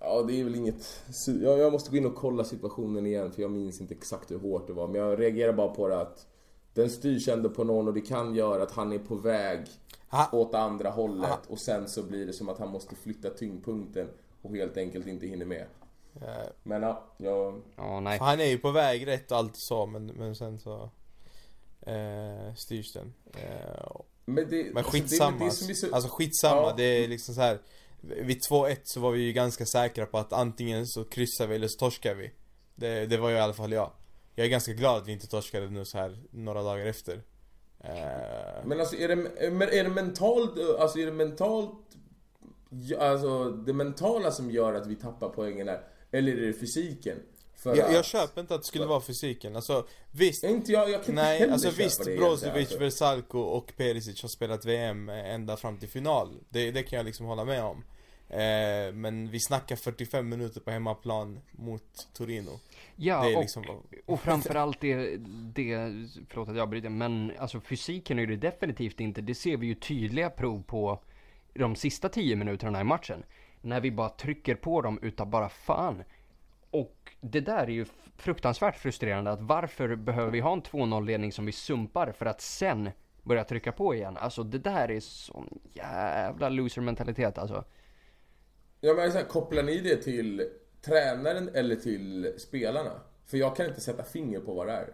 ja, 0.00 0.22
det 0.22 0.40
är 0.40 0.44
väl 0.44 0.54
inget... 0.54 1.02
Jag, 1.26 1.58
jag 1.58 1.72
måste 1.72 1.90
gå 1.90 1.96
in 1.96 2.06
och 2.06 2.14
kolla 2.14 2.44
situationen 2.44 3.06
igen 3.06 3.32
för 3.32 3.42
jag 3.42 3.50
minns 3.50 3.80
inte 3.80 3.94
exakt 3.94 4.30
hur 4.30 4.38
hårt 4.38 4.66
det 4.66 4.72
var. 4.72 4.88
Men 4.88 5.00
jag 5.00 5.20
reagerar 5.20 5.52
bara 5.52 5.68
på 5.68 5.88
det 5.88 6.00
att 6.00 6.26
den 6.74 6.90
styrs 6.90 7.28
ändå 7.28 7.50
på 7.50 7.64
någon 7.64 7.88
och 7.88 7.94
det 7.94 8.00
kan 8.00 8.34
göra 8.34 8.62
att 8.62 8.72
han 8.72 8.92
är 8.92 8.98
på 8.98 9.14
väg 9.14 9.66
ha. 10.08 10.28
åt 10.32 10.54
andra 10.54 10.90
hållet 10.90 11.30
ha. 11.30 11.38
och 11.48 11.58
sen 11.58 11.88
så 11.88 12.02
blir 12.02 12.26
det 12.26 12.32
som 12.32 12.48
att 12.48 12.58
han 12.58 12.68
måste 12.68 12.94
flytta 12.94 13.30
tyngdpunkten 13.30 14.08
och 14.42 14.56
helt 14.56 14.76
enkelt 14.76 15.06
inte 15.06 15.26
hinner 15.26 15.46
med. 15.46 15.66
Uh, 16.16 16.48
men 16.62 16.82
ja, 16.82 17.02
jag... 17.16 17.62
Oh, 17.76 18.00
nej. 18.00 18.18
Han 18.18 18.40
är 18.40 18.44
ju 18.44 18.58
på 18.58 18.70
väg 18.70 19.06
rätt 19.06 19.32
och 19.32 19.38
allt 19.38 19.52
så 19.54 19.86
men, 19.86 20.06
men 20.06 20.36
sen 20.36 20.58
så 20.58 20.90
uh, 21.88 22.54
styrs 22.54 22.92
den. 22.92 23.14
Uh, 23.26 24.00
men, 24.24 24.48
det, 24.50 24.74
men 24.74 24.84
skitsamma. 24.84 25.44
Alltså, 25.44 25.64
det, 25.64 25.72
det 25.72 25.76
så... 25.76 25.94
alltså 25.94 26.10
skitsamma, 26.10 26.62
ja. 26.62 26.74
det 26.76 27.04
är 27.04 27.08
liksom 27.08 27.34
så 27.34 27.40
här. 27.40 27.58
Vid 28.08 28.40
2-1 28.50 28.76
så 28.84 29.00
var 29.00 29.10
vi 29.10 29.20
ju 29.20 29.32
ganska 29.32 29.66
säkra 29.66 30.06
på 30.06 30.18
att 30.18 30.32
antingen 30.32 30.86
så 30.86 31.04
kryssar 31.04 31.46
vi 31.46 31.54
eller 31.54 31.68
så 31.68 31.78
torskar 31.78 32.14
vi. 32.14 32.32
Det, 32.74 33.06
det 33.06 33.16
var 33.16 33.30
ju 33.30 33.36
i 33.36 33.40
alla 33.40 33.54
fall 33.54 33.72
jag. 33.72 33.92
Jag 34.34 34.46
är 34.46 34.50
ganska 34.50 34.72
glad 34.72 34.96
att 34.96 35.08
vi 35.08 35.12
inte 35.12 35.26
torskade 35.26 35.70
nu 35.70 35.84
så 35.84 35.98
här 35.98 36.18
några 36.30 36.62
dagar 36.62 36.86
efter. 36.86 37.22
Men 38.64 38.80
alltså 38.80 38.96
är 38.96 39.08
det, 39.08 39.78
är 39.78 39.84
det 39.84 39.90
mentalt, 39.90 40.52
alltså 40.78 40.98
är 40.98 41.06
det 41.06 41.12
mentalt 41.12 41.72
Alltså 42.98 43.50
det 43.50 43.72
mentala 43.72 44.30
som 44.30 44.50
gör 44.50 44.74
att 44.74 44.86
vi 44.86 44.96
tappar 44.96 45.28
poängen 45.28 45.68
här 45.68 45.80
eller 46.10 46.32
är 46.32 46.46
det 46.46 46.52
fysiken? 46.52 47.18
Jag, 47.64 47.76
jag 47.76 48.04
köper 48.04 48.40
inte 48.40 48.54
att 48.54 48.62
det 48.62 48.66
skulle 48.66 48.84
för... 48.84 48.88
vara 48.88 49.00
fysiken. 49.00 49.56
Alltså 49.56 49.86
visst. 50.12 50.44
Inte 50.44 50.72
jag, 50.72 50.90
jag 50.90 51.04
kan 51.04 51.14
nej, 51.14 51.40
inte 51.40 51.52
alltså 51.52 51.70
visst 51.70 52.04
Brozovic, 52.04 52.56
alltså. 52.56 52.78
Versalco 52.78 53.38
och 53.38 53.72
Perisic 53.76 54.22
har 54.22 54.28
spelat 54.28 54.64
VM 54.64 55.08
ända 55.08 55.56
fram 55.56 55.78
till 55.78 55.88
final. 55.88 56.40
Det, 56.48 56.70
det 56.70 56.82
kan 56.82 56.96
jag 56.96 57.06
liksom 57.06 57.26
hålla 57.26 57.44
med 57.44 57.62
om. 57.62 57.84
Eh, 58.28 58.92
men 58.92 59.30
vi 59.30 59.40
snackar 59.40 59.76
45 59.76 60.28
minuter 60.28 60.60
på 60.60 60.70
hemmaplan 60.70 61.40
mot 61.50 62.08
Torino. 62.12 62.60
Ja, 62.96 63.36
och, 63.36 63.40
liksom... 63.40 63.64
och 64.06 64.20
framförallt 64.20 64.80
det, 64.80 65.16
det, 65.54 65.76
förlåt 66.28 66.48
att 66.48 66.56
jag 66.56 66.68
bryter, 66.68 66.88
men 66.88 67.32
alltså 67.38 67.60
fysiken 67.60 68.18
är 68.18 68.26
det 68.26 68.36
definitivt 68.36 69.00
inte. 69.00 69.20
Det 69.20 69.34
ser 69.34 69.56
vi 69.56 69.66
ju 69.66 69.74
tydliga 69.74 70.30
prov 70.30 70.62
på 70.62 71.00
de 71.54 71.76
sista 71.76 72.08
10 72.08 72.36
minuterna 72.36 72.80
i 72.80 72.84
matchen 72.84 73.22
när 73.60 73.80
vi 73.80 73.90
bara 73.90 74.08
trycker 74.08 74.54
på 74.54 74.82
dem 74.82 74.98
utav 75.02 75.26
bara 75.26 75.48
fan. 75.48 76.04
Och 76.70 77.12
det 77.20 77.40
där 77.40 77.62
är 77.62 77.70
ju 77.70 77.86
fruktansvärt 78.16 78.76
frustrerande 78.76 79.30
att 79.30 79.40
varför 79.40 79.96
behöver 79.96 80.30
vi 80.30 80.40
ha 80.40 80.52
en 80.52 80.62
2-0 80.62 81.04
ledning 81.04 81.32
som 81.32 81.46
vi 81.46 81.52
sumpar 81.52 82.12
för 82.12 82.26
att 82.26 82.40
sen 82.40 82.90
börja 83.22 83.44
trycka 83.44 83.72
på 83.72 83.94
igen? 83.94 84.16
Alltså 84.16 84.42
det 84.42 84.58
där 84.58 84.90
är 84.90 85.00
sån 85.00 85.58
jävla 85.72 86.48
loser 86.48 86.82
mentalitet 86.82 87.38
alltså. 87.38 87.64
Ja 88.86 88.94
men 88.94 89.12
så 89.12 89.18
här, 89.18 89.24
kopplar 89.24 89.62
ni 89.62 89.80
det 89.80 89.96
till 89.96 90.48
tränaren 90.82 91.50
eller 91.54 91.76
till 91.76 92.34
spelarna? 92.38 92.90
För 93.24 93.36
jag 93.36 93.56
kan 93.56 93.66
inte 93.66 93.80
sätta 93.80 94.02
finger 94.02 94.40
på 94.40 94.54
vad 94.54 94.66
det 94.66 94.72
är. 94.72 94.88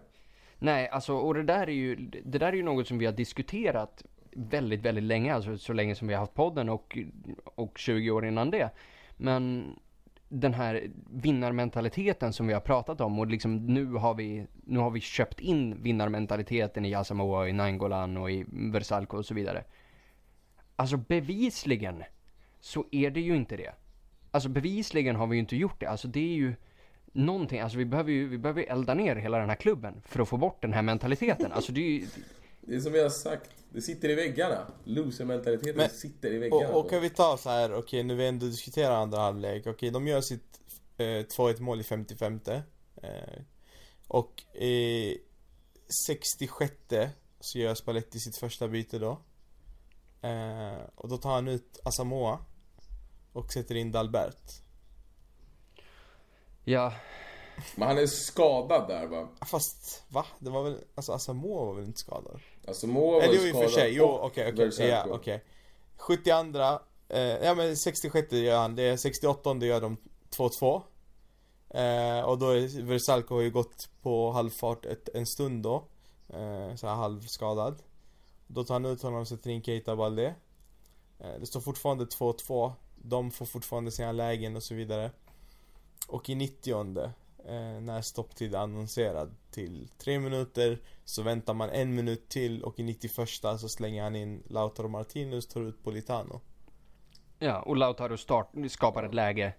Nej, 0.59 0.88
alltså 0.88 1.14
och 1.14 1.35
det 1.35 1.42
där 1.42 1.66
är 1.66 1.72
ju, 1.72 1.96
det 2.24 2.38
där 2.38 2.46
är 2.48 2.52
ju 2.52 2.62
något 2.62 2.88
som 2.88 2.98
vi 2.98 3.07
har 3.07 3.12
diskuterat 3.12 4.05
väldigt, 4.31 4.81
väldigt 4.81 5.05
länge, 5.05 5.35
alltså 5.35 5.59
så 5.59 5.72
länge 5.72 5.94
som 5.94 6.09
vi 6.09 6.14
har 6.14 6.20
haft 6.20 6.35
podden 6.35 6.68
och, 6.68 6.98
och 7.44 7.78
20 7.78 8.11
år 8.11 8.26
innan 8.26 8.50
det. 8.50 8.70
Men 9.16 9.74
den 10.28 10.55
här 10.55 10.90
vinnarmentaliteten 11.11 12.33
som 12.33 12.46
vi 12.46 12.52
har 12.52 12.61
pratat 12.61 13.00
om 13.00 13.18
och 13.18 13.26
liksom 13.26 13.66
nu 13.66 13.87
har 13.87 14.14
vi, 14.14 14.46
nu 14.64 14.78
har 14.78 14.90
vi 14.90 15.00
köpt 15.00 15.40
in 15.40 15.83
vinnarmentaliteten 15.83 16.85
i 16.85 16.94
Asamoah, 16.94 17.48
i 17.48 17.52
Nangolan, 17.52 18.16
och 18.16 18.31
i 18.31 18.44
Versalco 18.48 19.16
och 19.16 19.26
så 19.26 19.35
vidare. 19.35 19.64
Alltså 20.76 20.96
bevisligen 20.96 22.02
så 22.61 22.85
är 22.90 23.11
det 23.11 23.20
ju 23.20 23.37
inte 23.37 23.57
det. 23.57 23.72
Alltså 24.35 24.49
bevisligen 24.49 25.16
har 25.16 25.27
vi 25.27 25.37
ju 25.37 25.40
inte 25.40 25.57
gjort 25.57 25.81
det. 25.81 25.87
Alltså 25.87 26.09
det 26.09 26.21
är 26.21 26.35
ju 26.35 26.55
någonting, 27.12 27.61
alltså 27.61 27.79
vi 27.79 27.85
behöver 27.85 28.12
ju, 28.12 28.29
vi 28.29 28.38
behöver 28.38 28.62
elda 28.62 28.95
ner 28.95 29.16
hela 29.16 29.38
den 29.38 29.49
här 29.49 29.57
klubben 29.57 30.03
för 30.07 30.23
att 30.23 30.29
få 30.29 30.37
bort 30.37 30.62
den 30.62 30.73
här 30.73 30.83
mentaliteten. 30.83 31.53
Alltså 31.53 31.73
det 31.73 31.81
är 31.81 31.90
ju... 31.90 32.07
Det 32.61 32.75
är 32.75 32.81
som 32.81 32.95
jag 32.95 33.03
har 33.03 33.11
sagt, 33.11 33.51
det 33.71 33.83
sitter 33.83 34.09
i 34.09 34.14
väggarna. 34.14 34.66
Loser-mentaliteten 34.85 35.90
sitter 35.90 36.33
i 36.33 36.38
väggarna. 36.38 36.68
Och, 36.68 36.85
och 36.85 36.90
kan 36.90 37.01
vi 37.01 37.11
ta 37.11 37.37
så 37.37 37.51
här, 37.51 37.71
okej 37.71 37.79
okay, 37.79 38.03
nu 38.03 38.14
vi 38.14 38.27
ändå 38.27 38.47
diskuterar 38.47 38.95
andra 38.95 39.18
halvlek. 39.18 39.61
Okej, 39.61 39.71
okay, 39.71 39.90
de 39.90 40.07
gör 40.07 40.21
sitt 40.21 40.61
eh, 40.97 41.05
2-1 41.05 41.61
mål 41.61 41.81
i 41.81 41.85
55 41.85 42.40
eh, 42.47 43.11
Och 44.09 44.42
i 44.55 45.18
66 46.07 46.75
så 47.40 47.59
gör 47.59 47.75
Spalletti 47.75 48.18
sitt 48.18 48.37
första 48.37 48.68
byte 48.68 48.99
då. 48.99 49.18
Eh, 50.23 50.81
och 50.95 51.09
då 51.09 51.16
tar 51.16 51.35
han 51.35 51.49
ut 51.49 51.81
Asamoah 51.83 52.38
och 53.33 53.53
sätter 53.53 53.75
in 53.75 53.92
Dalbert. 53.92 54.62
Ja. 56.64 56.92
Men 57.77 57.88
han 57.88 57.99
är 57.99 58.07
skadad 58.07 58.88
där 58.88 59.07
va? 59.07 59.29
Fast, 59.47 60.05
va? 60.09 60.27
Det 60.38 60.51
var 60.51 60.62
väl, 60.62 60.79
alltså 60.95 61.12
Asamoah 61.12 61.66
var 61.66 61.75
väl 61.75 61.85
inte 61.85 61.99
skadad? 61.99 62.40
Asamoah 62.66 63.12
var 63.12 63.23
Eller 63.23 63.49
i 63.49 63.53
och 63.53 63.57
för 63.57 63.68
sig, 63.68 63.92
jo 63.95 64.05
okej 64.05 64.53
okej, 64.53 64.68
okay, 64.68 64.88
ja. 64.88 65.07
Okay. 65.07 65.40
72 65.97 66.79
eh, 67.09 67.21
ja 67.21 67.55
men 67.55 67.77
66 67.77 68.33
gör 68.33 68.59
han 68.59 68.77
det, 68.77 68.99
68 68.99 69.57
gör 69.57 69.81
de 69.81 69.97
2-2. 70.37 70.83
Eh, 71.75 72.25
och 72.25 72.38
då 72.38 72.51
är 72.51 72.83
Versalco 72.83 73.35
har 73.35 73.42
ju 73.42 73.51
gått 73.51 73.88
på 74.03 74.31
halvfart 74.33 74.85
ett, 74.85 75.09
en 75.14 75.27
stund 75.27 75.62
då. 75.62 75.85
Eh, 76.29 76.75
så 76.75 76.87
här 76.87 76.95
halvskadad. 76.95 77.83
Då 78.47 78.64
tar 78.64 78.75
han 78.75 78.85
ut 78.85 79.03
honom 79.03 79.21
och 79.21 79.29
sätter 79.29 79.51
in 79.51 79.62
Keita 79.62 79.97
Balde. 79.97 80.35
Eh, 81.18 81.40
det 81.40 81.47
står 81.47 81.61
fortfarande 81.61 82.05
2-2. 82.05 82.73
De 83.03 83.31
får 83.31 83.47
fortfarande 83.47 83.91
sina 83.91 84.12
lägen 84.12 84.57
och 84.57 84.62
så 84.62 84.75
vidare. 84.75 85.11
Och 86.09 86.31
i 86.31 86.35
90 86.35 87.05
eh, 87.47 87.81
när 87.81 88.03
stopptid 88.03 88.55
är 88.55 88.59
annonserad 88.59 89.35
till 89.51 89.88
3 89.99 90.19
minuter 90.19 90.79
så 91.05 91.23
väntar 91.23 91.55
man 91.55 91.71
en 91.71 91.95
minut 91.95 92.29
till 92.29 92.62
och 92.62 92.81
i 92.81 92.83
91 92.83 93.29
så 93.43 93.69
slänger 93.69 94.03
han 94.03 94.17
in 94.17 94.43
Lautaro 94.47 94.88
Martinez 94.88 95.47
tar 95.47 95.61
ut 95.61 95.85
Politano. 95.85 96.41
Ja, 97.38 97.62
och 97.62 97.77
Lautaro 97.77 98.17
start, 98.17 98.49
skapar 98.69 99.03
ett 99.03 99.15
läge 99.15 99.55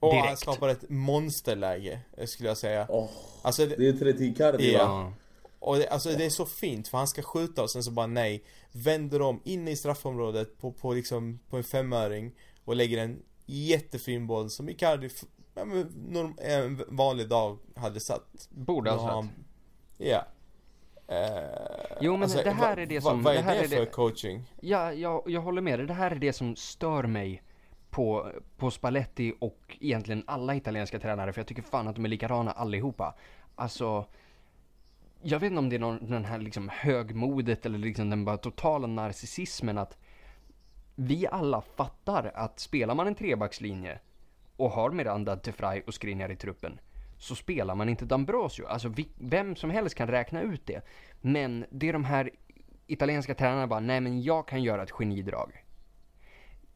och 0.00 0.12
direkt. 0.12 0.28
han 0.28 0.36
skapar 0.36 0.68
ett 0.68 0.90
monsterläge, 0.90 2.00
eh, 2.16 2.26
skulle 2.26 2.48
jag 2.48 2.58
säga. 2.58 2.86
Oh, 2.88 3.08
alltså, 3.42 3.66
det, 3.66 3.76
det 3.76 3.88
är 3.88 3.92
30 3.92 4.24
Icardi 4.24 4.72
ja. 4.72 4.86
va? 4.86 5.12
Och 5.58 5.76
det, 5.76 5.88
alltså 5.88 6.08
det 6.10 6.24
är 6.24 6.30
så 6.30 6.46
fint 6.46 6.88
för 6.88 6.98
han 6.98 7.08
ska 7.08 7.22
skjuta 7.22 7.62
och 7.62 7.70
sen 7.70 7.82
så 7.82 7.90
bara 7.90 8.06
nej 8.06 8.44
Vänder 8.72 9.22
om 9.22 9.40
in 9.44 9.68
i 9.68 9.76
straffområdet 9.76 10.58
på, 10.58 10.72
på 10.72 10.92
liksom 10.92 11.38
på 11.48 11.56
en 11.56 11.64
femöring 11.64 12.32
Och 12.70 12.76
lägger 12.76 12.98
en 12.98 13.22
jättefin 13.46 14.26
boll 14.26 14.50
som 14.50 14.68
Icardi 14.68 15.08
ja, 15.54 15.64
men, 15.64 16.34
en 16.38 16.84
vanlig 16.88 17.28
dag 17.28 17.58
hade 17.76 18.00
satt. 18.00 18.48
Borde 18.50 18.90
ha 18.90 19.22
satt. 19.22 19.30
Ja. 19.98 20.24
Uh, 21.10 21.96
jo 22.00 22.12
men 22.12 22.22
alltså, 22.22 22.42
det 22.42 22.50
här 22.50 22.76
va, 22.76 22.82
är 22.82 22.86
det 22.86 23.00
som... 23.00 23.22
Vad 23.22 23.36
är 23.36 23.42
det, 23.42 23.50
är 23.50 23.68
det 23.68 23.76
för 23.76 23.84
coaching? 23.86 24.52
Ja, 24.60 24.92
jag, 24.92 25.22
jag 25.26 25.40
håller 25.40 25.62
med 25.62 25.78
dig. 25.78 25.86
Det 25.86 25.94
här 25.94 26.10
är 26.10 26.14
det 26.14 26.32
som 26.32 26.56
stör 26.56 27.02
mig 27.02 27.42
på, 27.90 28.32
på 28.56 28.70
Spalletti 28.70 29.34
och 29.38 29.76
egentligen 29.80 30.24
alla 30.26 30.54
italienska 30.54 30.98
tränare. 30.98 31.32
För 31.32 31.40
jag 31.40 31.46
tycker 31.46 31.62
fan 31.62 31.88
att 31.88 31.96
de 31.96 32.04
är 32.04 32.08
likadana 32.08 32.52
allihopa. 32.52 33.14
Alltså... 33.54 34.06
Jag 35.22 35.38
vet 35.38 35.46
inte 35.46 35.58
om 35.58 35.68
det 35.68 35.76
är 35.76 35.80
någon, 35.80 36.10
den 36.10 36.24
här 36.24 36.38
liksom 36.38 36.68
högmodet 36.72 37.66
eller 37.66 37.78
liksom 37.78 38.10
den 38.10 38.24
bara 38.24 38.36
totala 38.36 38.86
narcissismen 38.86 39.78
att 39.78 39.98
vi 41.00 41.26
alla 41.26 41.60
fattar 41.60 42.30
att 42.34 42.60
spelar 42.60 42.94
man 42.94 43.06
en 43.06 43.14
trebackslinje 43.14 43.98
och 44.56 44.70
har 44.70 44.90
Miranda, 44.90 45.36
Tefray 45.36 45.82
och 45.86 45.94
Skriniar 45.94 46.30
i 46.30 46.36
truppen 46.36 46.80
så 47.18 47.34
spelar 47.34 47.74
man 47.74 47.88
inte 47.88 48.04
D'Ambrosio. 48.04 48.66
Alltså 48.66 48.88
vi, 48.88 49.08
vem 49.18 49.56
som 49.56 49.70
helst 49.70 49.94
kan 49.94 50.08
räkna 50.08 50.42
ut 50.42 50.66
det. 50.66 50.84
Men 51.20 51.66
det 51.70 51.88
är 51.88 51.92
de 51.92 52.04
här 52.04 52.30
italienska 52.86 53.34
tränarna 53.34 53.66
bara, 53.66 53.80
nej 53.80 54.00
men 54.00 54.22
jag 54.22 54.48
kan 54.48 54.62
göra 54.62 54.82
ett 54.82 54.90
genidrag. 54.90 55.64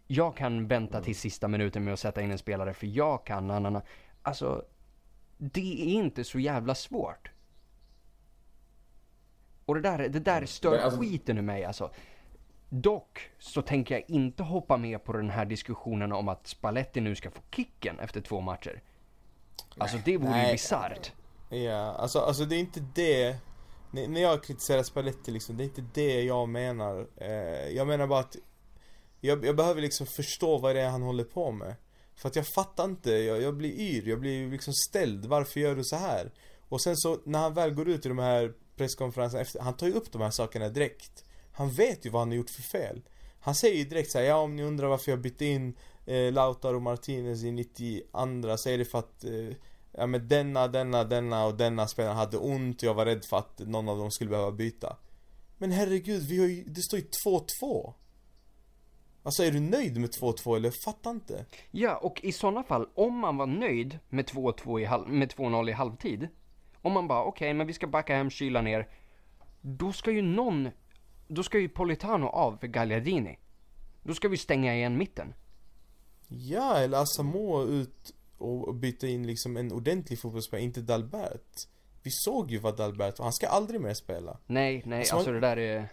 Jag 0.07 0.37
kan 0.37 0.69
vänta 0.69 1.03
till 1.03 1.17
sista 1.17 1.49
minuten 1.49 1.85
med 1.85 1.93
att 1.93 2.01
sätta 2.01 2.23
in 2.23 2.31
en 2.31 2.39
spelare 2.39 2.75
för 2.75 2.87
jag 2.87 3.27
kan, 3.27 3.51
anana. 3.51 3.83
Alltså, 4.23 4.65
det 5.39 5.83
är 5.83 5.95
inte 5.95 6.25
så 6.25 6.39
jävla 6.39 6.75
svårt. 6.75 7.31
Och 9.65 9.75
det 9.75 9.81
där, 9.81 9.99
det 10.09 10.21
där 10.21 10.47
stör 10.47 10.79
alltså... 10.79 11.01
skiten 11.01 11.39
ur 11.39 11.43
mig 11.43 11.65
alltså 11.65 11.91
Dock 12.83 13.31
så 13.39 13.63
tänker 13.63 13.95
jag 13.95 14.05
inte 14.11 14.43
hoppa 14.43 14.77
med 14.77 15.05
på 15.05 15.13
den 15.13 15.31
här 15.31 15.45
diskussionen 15.45 16.13
om 16.13 16.29
att 16.29 16.47
Spalletti 16.47 17.01
nu 17.01 17.15
ska 17.17 17.31
få 17.31 17.41
kicken 17.51 17.99
efter 17.99 18.21
två 18.21 18.41
matcher. 18.41 18.83
Alltså 19.79 19.99
det 20.05 20.17
vore 20.17 20.29
ju 20.31 20.43
Nej. 20.43 20.53
bisarrt. 20.53 21.13
Ja, 21.49 21.77
alltså, 21.77 22.19
alltså 22.19 22.45
det 22.45 22.57
är 22.57 22.61
inte 22.61 22.81
det 22.95 23.27
N- 23.97 24.13
När 24.13 24.21
jag 24.21 24.45
kritiserar 24.45 24.83
Spalletti 24.83 25.31
liksom, 25.31 25.57
det 25.57 25.63
är 25.63 25.65
inte 25.65 25.85
det 25.95 26.23
jag 26.23 26.49
menar 26.49 27.07
eh, 27.17 27.69
Jag 27.69 27.87
menar 27.87 28.07
bara 28.07 28.21
att 28.21 28.37
jag, 29.21 29.45
jag 29.45 29.57
behöver 29.57 29.83
liksom 29.83 30.07
förstå 30.07 30.59
vad 30.59 30.75
det 30.77 30.81
är 30.81 30.89
han 30.91 31.03
håller 31.03 31.25
på 31.25 31.51
med 31.53 31.75
För 32.15 32.29
att 32.29 32.37
jag 32.37 32.47
fattar 32.47 32.85
inte, 32.85 33.11
jag, 33.11 33.43
jag 33.43 33.57
blir 33.57 33.73
yr, 33.81 34.09
jag 34.09 34.21
blir 34.21 34.51
liksom 34.51 34.73
ställd, 34.75 35.27
varför 35.27 35.61
gör 35.61 35.75
du 35.77 35.85
så 35.85 35.97
här? 35.97 36.33
Och 36.69 36.81
sen 36.81 36.97
så 36.97 37.19
när 37.25 37.39
han 37.39 37.55
väl 37.55 37.75
går 37.75 37.89
ut 37.89 38.07
i 38.07 38.09
de 38.09 38.19
här 38.19 38.53
presskonferenserna 38.77 39.43
efter, 39.43 39.61
han 39.61 39.77
tar 39.77 39.87
ju 39.87 39.93
upp 39.93 40.13
de 40.13 40.23
här 40.23 40.31
sakerna 40.31 40.69
direkt 40.69 41.25
han 41.55 41.71
vet 41.71 42.07
ju 42.07 42.11
vad 42.11 42.21
han 42.21 42.29
har 42.29 42.37
gjort 42.37 42.51
för 42.51 42.63
fel 42.63 43.03
Han 43.41 43.55
säger 43.55 43.77
ju 43.77 43.85
direkt 43.85 44.11
såhär, 44.11 44.25
ja 44.25 44.37
om 44.37 44.57
ni 44.57 44.63
undrar 44.63 44.89
varför 44.89 45.13
jag 45.13 45.21
bytte 45.21 45.45
in 45.45 45.75
eh, 46.07 46.33
Lautaro 46.33 46.81
Martinez 46.81 47.45
i 47.45 47.51
92 47.51 48.57
så 48.57 48.69
är 48.69 48.79
det 48.79 48.85
för 48.85 48.99
att 48.99 49.25
eh, 49.25 49.57
Ja 49.97 50.07
men 50.07 50.29
denna, 50.29 50.69
denna, 50.69 51.05
denna 51.05 51.47
och 51.47 51.55
denna 51.55 51.87
spelaren 51.87 52.17
hade 52.17 52.37
ont 52.37 52.83
och 52.83 52.89
jag 52.89 52.95
var 52.95 53.05
rädd 53.05 53.25
för 53.25 53.37
att 53.37 53.59
någon 53.59 53.89
av 53.89 53.99
dem 53.99 54.11
skulle 54.11 54.31
behöva 54.31 54.53
byta 54.53 54.97
Men 55.59 55.71
herregud, 55.71 56.23
vi 56.23 56.39
har 56.41 56.47
ju, 56.47 56.65
det 56.65 56.83
står 56.83 56.99
ju 56.99 57.07
2-2 57.61 57.93
Alltså 59.23 59.43
är 59.43 59.51
du 59.51 59.61
nöjd 59.61 60.01
med 60.01 60.11
2-2 60.11 60.57
eller? 60.57 60.73
Fattar 60.85 61.11
inte 61.11 61.47
Ja, 61.71 61.97
och 61.97 62.25
i 62.25 62.33
sådana 62.33 62.63
fall, 62.63 62.89
om 62.95 63.19
man 63.19 63.37
var 63.37 63.47
nöjd 63.47 63.99
med 64.09 64.29
2-2 64.29 64.81
i 64.81 64.85
halv, 64.85 65.09
med 65.09 65.33
2-0 65.33 65.69
i 65.69 65.73
halvtid. 65.73 66.29
Om 66.83 66.93
man 66.93 67.09
bara, 67.09 67.25
okej, 67.25 67.55
men 67.55 67.67
vi 67.67 67.73
ska 67.73 67.87
backa 67.87 68.17
hem, 68.17 68.31
kyla 68.31 68.63
ner. 68.63 68.89
Då 69.61 69.93
ska 69.93 70.11
ju 70.11 70.23
någon, 70.23 70.69
då 71.29 71.43
ska 71.43 71.59
ju 71.59 71.69
Politano 71.69 72.27
av 72.27 72.57
för 72.57 72.67
Gagliardini. 72.67 73.39
Då 74.03 74.15
ska 74.15 74.29
vi 74.29 74.37
stänga 74.37 74.75
igen 74.75 74.99
mitten. 74.99 75.35
Ja, 76.29 76.77
eller 76.77 76.99
Asamoah 76.99 77.69
ut 77.69 78.15
och 78.39 78.75
byta 78.75 79.07
in 79.07 79.27
liksom 79.27 79.57
en 79.57 79.73
ordentlig 79.73 80.19
fotbollsspelare, 80.19 80.65
inte 80.65 80.81
Dalbert 80.81 81.67
Vi 82.03 82.11
såg 82.11 82.51
ju 82.51 82.59
vad 82.59 82.77
Dalbert 82.77 83.19
var, 83.19 83.25
han 83.27 83.33
ska 83.33 83.47
aldrig 83.47 83.81
mer 83.81 83.95
spela 83.95 84.39
Nej, 84.47 84.83
nej, 84.87 85.05
Så- 85.05 85.17
alltså 85.17 85.33
det 85.33 85.41
där 85.41 85.57
är... 85.57 85.89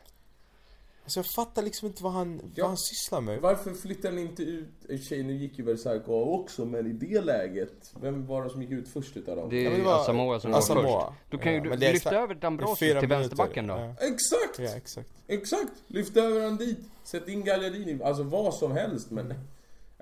Alltså 1.04 1.20
jag 1.20 1.26
fattar 1.36 1.62
liksom 1.64 1.88
inte 1.88 2.04
vad 2.04 2.12
han, 2.12 2.42
Ja. 2.56 2.64
vad 2.64 2.68
han 2.68 2.78
sysslar 2.78 3.22
med 3.22 3.42
Varför 3.42 3.74
flyttar 3.74 4.10
han 4.10 4.20
inte 4.20 4.44
ut, 4.44 4.70
i 4.90 4.96
och 4.96 5.00
för 5.00 5.06
sig 5.06 5.24
nu 5.24 5.34
gick 5.34 5.60
ju 5.60 5.66
Versailles 5.66 6.08
av 6.08 6.30
också, 6.30 6.66
men 6.66 6.88
i 6.88 6.94
det 6.94 7.22
läget, 7.22 7.94
vem 8.02 8.26
var 8.28 8.44
det 8.44 8.50
som 8.50 8.62
gick 8.62 8.72
ut 8.72 8.88
först 8.88 9.18
utav 9.18 9.36
dem? 9.36 9.50
Det 9.50 9.66
är 9.66 9.72
Ja, 9.72 9.78
ju 9.78 9.88
Asamoah 9.88 10.40
som 10.40 10.52
går 10.52 10.58
Asamoah. 10.60 11.08
först. 11.10 11.32
Då 11.32 11.38
kan 11.38 11.52
ju 11.52 11.58
Ja, 11.58 11.64
du 11.64 11.70
det 11.70 11.88
är 11.88 11.94
lyfta 11.94 12.10
exakt- 12.10 12.16
över 12.16 12.36
fyra 12.76 12.76
till 12.76 12.86
minuter. 12.86 13.08
vänsterbacken 13.08 13.68
då. 13.68 13.74
Ja, 13.74 13.96
Exakt! 14.08 14.60
ja 14.60 14.78
exakt 14.78 15.10
Exakt! 15.28 15.72
Lyft 15.88 16.18
över 16.18 16.42
han 16.44 16.58
dit, 16.58 16.80
sätt 17.04 17.28
in 17.28 17.44
Gagliardini, 17.44 18.04
alltså 18.04 18.24
vad 18.24 18.54
som 18.54 18.72
helst 18.72 19.12
men... 19.12 19.34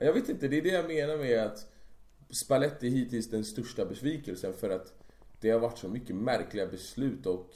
Jag 0.01 0.13
vet 0.13 0.29
inte, 0.29 0.47
det 0.47 0.57
är 0.57 0.61
det 0.61 0.69
jag 0.69 0.87
menar 0.87 1.17
med 1.17 1.39
att 1.45 1.65
Spalletti 2.45 2.87
är 2.87 2.91
hittills 2.91 3.29
den 3.29 3.45
största 3.45 3.85
besvikelsen 3.85 4.53
för 4.53 4.69
att 4.69 4.93
det 5.41 5.49
har 5.49 5.59
varit 5.59 5.77
så 5.77 5.87
mycket 5.87 6.15
märkliga 6.15 6.67
beslut 6.67 7.25
och 7.25 7.49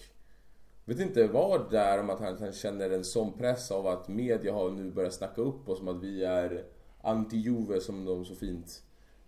vet 0.85 0.99
inte 0.99 1.27
vad 1.27 1.71
det 1.71 1.79
är 1.79 1.99
om 1.99 2.09
att 2.09 2.19
han, 2.19 2.37
han 2.39 2.53
känner 2.53 2.89
en 2.89 3.03
sån 3.03 3.33
press 3.33 3.71
av 3.71 3.87
att 3.87 4.07
media 4.07 4.53
har 4.53 4.71
nu 4.71 4.91
börjat 4.91 5.13
snacka 5.13 5.41
upp 5.41 5.69
oss 5.69 5.77
som 5.77 5.87
att 5.87 6.03
vi 6.03 6.23
är 6.23 6.63
anti-Juve 7.01 7.79
som 7.79 8.05
de 8.05 8.25
så 8.25 8.35
fint 8.35 8.83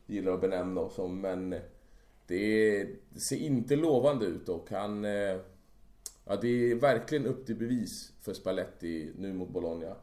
gillar 0.05 0.31
att 0.31 0.41
benämna 0.41 0.81
oss 0.81 0.95
som 0.95 1.21
men 1.21 1.55
det, 2.27 2.87
ser 3.15 3.37
inte 3.37 3.75
lovande 3.75 4.25
ut 4.25 4.49
och 4.49 4.67
han... 4.71 5.05
eh, 5.05 5.37
Ja, 6.27 6.35
det 6.35 6.71
är 6.71 6.75
verkligen 6.75 7.25
upp 7.25 7.45
till 7.45 7.55
bevis 7.55 8.13
för 8.21 8.33
Spalletti 8.33 9.11
nu 9.17 9.33
mot 9.33 9.49
Bologna. 9.49 9.95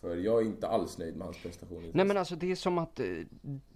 För 0.00 0.16
jag 0.16 0.42
är 0.42 0.46
inte 0.46 0.68
alls 0.68 0.98
nöjd 0.98 1.16
med 1.16 1.24
hans 1.26 1.42
prestation. 1.42 1.90
Nej 1.94 2.04
men 2.04 2.16
alltså 2.16 2.36
det 2.36 2.50
är 2.50 2.56
som 2.56 2.78
att, 2.78 3.00
eh, 3.00 3.06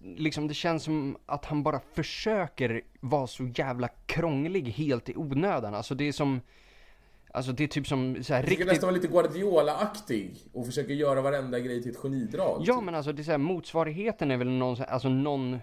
liksom 0.03 0.49
det 0.49 0.55
känns 0.55 0.83
som 0.83 1.17
att 1.27 1.45
han 1.45 1.63
bara 1.63 1.81
försöker 1.81 2.83
vara 3.01 3.27
så 3.27 3.45
jävla 3.55 3.89
krånglig 3.89 4.63
helt 4.69 5.09
i 5.09 5.17
onödan. 5.17 5.75
Alltså 5.75 5.95
det 5.95 6.09
är 6.09 6.13
som, 6.13 6.41
alltså 7.37 7.53
det 7.53 7.65
är 7.65 7.69
typ 7.69 7.87
som 7.87 8.23
så 8.23 8.35
här 8.35 8.43
Jag 8.43 8.51
riktigt... 8.51 8.67
nästan 8.67 8.87
vara 8.87 8.95
lite 8.95 9.09
Guardiola-aktig 9.09 10.37
och 10.53 10.67
försöker 10.67 10.95
göra 10.95 11.21
varenda 11.21 11.61
grej 11.61 11.83
till 11.83 11.91
ett 11.91 11.97
genidrag. 11.97 12.63
Ja 12.65 12.75
typ. 12.75 12.85
men 12.85 12.95
alltså 12.95 13.13
det 13.13 13.23
är 13.23 13.25
så 13.25 13.31
här, 13.31 13.39
motsvarigheten 13.39 14.31
är 14.31 14.37
väl 14.37 14.51
någon, 14.51 14.77
alltså 14.89 15.09
någon 15.09 15.59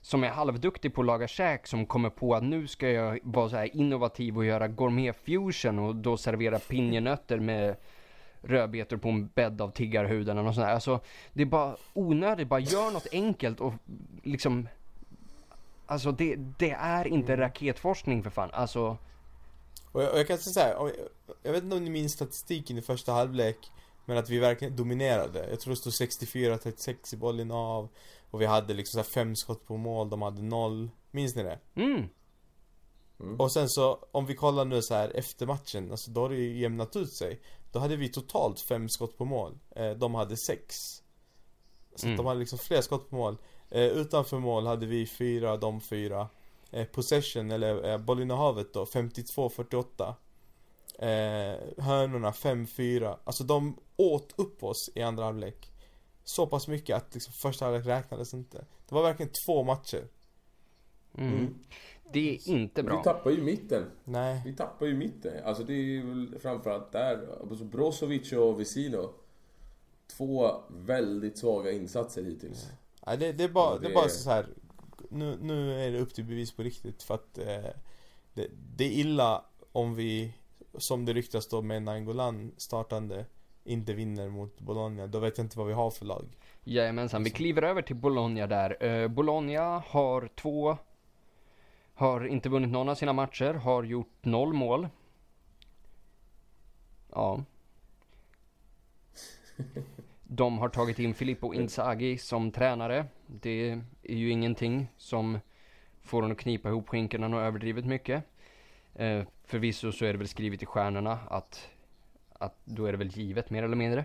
som 0.00 0.24
är 0.24 0.28
halvduktig 0.28 0.94
på 0.94 1.00
att 1.00 1.06
laga 1.06 1.28
käk 1.28 1.66
som 1.66 1.86
kommer 1.86 2.10
på 2.10 2.34
att 2.34 2.42
nu 2.42 2.66
ska 2.66 2.88
jag 2.88 3.18
vara 3.22 3.48
så 3.48 3.56
här 3.56 3.76
innovativ 3.76 4.36
och 4.36 4.44
göra 4.44 4.68
gourmet 4.68 5.16
fusion 5.16 5.78
och 5.78 5.96
då 5.96 6.16
servera 6.16 6.58
pinjenötter 6.58 7.38
med 7.38 7.76
rödbetor 8.40 8.96
på 8.96 9.08
en 9.08 9.28
bädd 9.28 9.60
av 9.60 9.70
tiggarhuden 9.70 10.38
eller 10.38 10.46
något 10.46 10.54
sånt 10.54 10.66
där. 10.66 10.74
Alltså 10.74 11.00
det 11.32 11.42
är 11.42 11.46
bara 11.46 11.76
onödigt, 11.92 12.48
bara 12.48 12.60
gör 12.60 12.90
något 12.90 13.06
enkelt 13.12 13.60
och 13.60 13.72
liksom 14.22 14.68
Alltså 15.86 16.12
det, 16.12 16.36
det 16.58 16.70
är 16.70 17.06
inte 17.06 17.36
raketforskning 17.36 18.22
för 18.22 18.30
fan, 18.30 18.50
alltså 18.52 18.96
Och 19.92 20.02
jag, 20.02 20.12
och 20.12 20.18
jag 20.18 20.26
kan 20.26 20.38
säga 20.38 20.52
så 20.54 20.60
här, 20.60 20.92
jag 21.42 21.52
vet 21.52 21.62
inte 21.64 21.76
om 21.76 21.84
ni 21.84 21.90
minns 21.90 22.12
statistiken 22.12 22.78
i 22.78 22.82
första 22.82 23.12
halvlek 23.12 23.58
Men 24.04 24.16
att 24.18 24.30
vi 24.30 24.38
verkligen 24.38 24.76
dominerade. 24.76 25.50
Jag 25.50 25.60
tror 25.60 25.70
det 25.74 25.76
stod 25.90 25.92
64-36 25.92 27.14
i 27.14 27.16
bollen 27.16 27.50
av 27.50 27.88
Och 28.30 28.40
vi 28.40 28.46
hade 28.46 28.74
liksom 28.74 28.92
så 28.92 28.98
här 29.08 29.12
fem 29.24 29.36
skott 29.36 29.66
på 29.66 29.76
mål, 29.76 30.10
de 30.10 30.22
hade 30.22 30.42
noll. 30.42 30.90
Minns 31.10 31.34
ni 31.36 31.42
det? 31.42 31.58
mm, 33.20 33.40
Och 33.40 33.52
sen 33.52 33.68
så, 33.68 33.98
om 34.12 34.26
vi 34.26 34.34
kollar 34.34 34.64
nu 34.64 34.82
så 34.82 34.94
här 34.94 35.10
efter 35.16 35.46
matchen, 35.46 35.90
alltså 35.90 36.10
då 36.10 36.20
har 36.20 36.28
det 36.28 36.36
ju 36.36 36.60
jämnat 36.60 36.96
ut 36.96 37.12
sig. 37.12 37.40
Då 37.72 37.78
hade 37.78 37.96
vi 37.96 38.08
totalt 38.08 38.60
fem 38.60 38.88
skott 38.88 39.18
på 39.18 39.24
mål, 39.24 39.58
eh, 39.76 39.90
de 39.90 40.14
hade 40.14 40.36
sex. 40.36 40.74
Så 41.96 42.06
Mm. 42.06 42.14
att 42.14 42.16
de 42.16 42.26
hade 42.26 42.40
liksom 42.40 42.58
fler 42.58 42.80
skott 42.80 43.10
på 43.10 43.16
mål. 43.16 43.36
Eh, 43.70 43.82
Utanför 43.86 44.38
mål 44.38 44.66
hade 44.66 44.86
vi 44.86 45.06
fyra, 45.06 45.56
de 45.56 45.80
fyra 45.80 46.28
eh, 46.72 46.84
Possession, 46.86 47.50
eller 47.50 47.90
eh, 47.90 47.98
bollinnehavet 47.98 48.72
då, 48.72 48.84
52-48 48.84 50.14
eh, 50.98 51.84
Hörnorna 51.84 52.30
5-4 52.30 53.16
Alltså 53.24 53.44
de 53.44 53.76
åt 53.96 54.32
upp 54.36 54.64
oss 54.64 54.90
i 54.94 55.02
andra 55.02 55.24
halvlek 55.24 55.72
Så 56.24 56.46
pass 56.46 56.68
mycket 56.68 56.96
att 56.96 57.14
liksom 57.14 57.32
första 57.32 57.64
halvlek 57.64 57.86
räknades 57.86 58.34
inte 58.34 58.64
Det 58.88 58.94
var 58.94 59.02
verkligen 59.02 59.32
två 59.32 59.62
matcher 59.62 60.08
mm. 61.18 61.32
Mm. 61.38 61.54
Det 62.12 62.34
är 62.36 62.48
inte 62.48 62.82
Vi 62.82 62.88
bra. 62.88 63.02
tappar 63.02 63.30
ju 63.30 63.42
mitten. 63.42 63.90
Nej 64.04 64.42
Vi 64.44 64.52
tappar 64.56 64.86
ju 64.86 64.94
mitten. 64.96 65.44
Alltså 65.44 65.62
det 65.64 65.72
är 65.72 65.76
ju 65.76 66.06
väl 66.08 66.38
framförallt 66.40 66.92
där. 66.92 67.38
Alltså 67.50 67.64
Brozovic 67.64 68.32
och 68.32 68.60
Vesino. 68.60 69.10
Två 70.16 70.50
väldigt 70.68 71.38
svaga 71.38 71.70
insatser 71.70 72.24
hittills. 72.24 72.68
Nej 73.06 73.16
det, 73.18 73.32
det 73.32 73.44
är 73.44 73.48
bara, 73.48 73.74
det... 73.74 73.80
det- 73.80 73.92
är 73.92 73.94
bara 73.94 74.08
så 74.08 74.30
här. 74.30 74.46
Nu, 75.12 75.38
nu 75.40 75.84
är 75.86 75.92
det 75.92 75.98
upp 75.98 76.14
till 76.14 76.24
bevis 76.24 76.52
på 76.52 76.62
riktigt 76.62 77.02
för 77.02 77.14
att 77.14 77.38
eh, 77.38 77.70
det, 78.34 78.48
det 78.76 78.84
är 78.84 78.90
illa 78.90 79.44
om 79.72 79.94
vi, 79.94 80.34
som 80.74 81.04
det 81.04 81.12
ryktas 81.12 81.48
då 81.48 81.62
med 81.62 81.82
Nangolan 81.82 82.52
startande, 82.56 83.26
inte 83.64 83.92
vinner 83.92 84.28
mot 84.28 84.60
Bologna. 84.60 85.06
Då 85.06 85.18
vet 85.18 85.38
jag 85.38 85.44
inte 85.44 85.58
vad 85.58 85.66
vi 85.66 85.72
har 85.72 85.90
för 85.90 86.04
lag. 86.04 86.36
Jajamensan, 86.64 87.24
vi 87.24 87.30
kliver 87.30 87.62
över 87.62 87.82
till 87.82 87.96
Bologna 87.96 88.46
där. 88.46 88.84
Eh, 88.84 89.08
Bologna 89.08 89.82
har 89.86 90.28
två, 90.34 90.76
har 91.94 92.26
inte 92.26 92.48
vunnit 92.48 92.70
någon 92.70 92.88
av 92.88 92.94
sina 92.94 93.12
matcher, 93.12 93.54
har 93.54 93.84
gjort 93.84 94.24
noll 94.24 94.52
mål. 94.52 94.88
Ja. 97.12 97.44
De 100.34 100.58
har 100.58 100.68
tagit 100.68 100.98
in 100.98 101.14
Filippo 101.14 101.54
Inzaghi 101.54 102.18
som 102.18 102.50
tränare. 102.50 103.06
Det 103.26 103.70
är 104.02 104.14
ju 104.14 104.30
ingenting 104.30 104.88
som 104.96 105.38
får 106.02 106.22
honom 106.22 106.32
att 106.32 106.38
knipa 106.38 106.68
ihop 106.68 106.88
skinkorna 106.88 107.36
och 107.36 107.42
överdrivet 107.42 107.84
mycket. 107.84 108.24
Eh, 108.94 109.22
förvisso 109.44 109.92
så 109.92 110.04
är 110.04 110.12
det 110.12 110.18
väl 110.18 110.28
skrivet 110.28 110.62
i 110.62 110.66
stjärnorna 110.66 111.18
att, 111.30 111.70
att 112.32 112.54
då 112.64 112.86
är 112.86 112.92
det 112.92 112.98
väl 112.98 113.08
givet 113.08 113.50
mer 113.50 113.62
eller 113.62 113.76
mindre. 113.76 114.04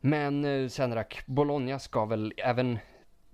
Men 0.00 0.44
eh, 0.44 0.68
Senrak, 0.68 1.22
Bologna 1.26 1.78
ska 1.78 2.04
väl 2.04 2.34
även, 2.36 2.78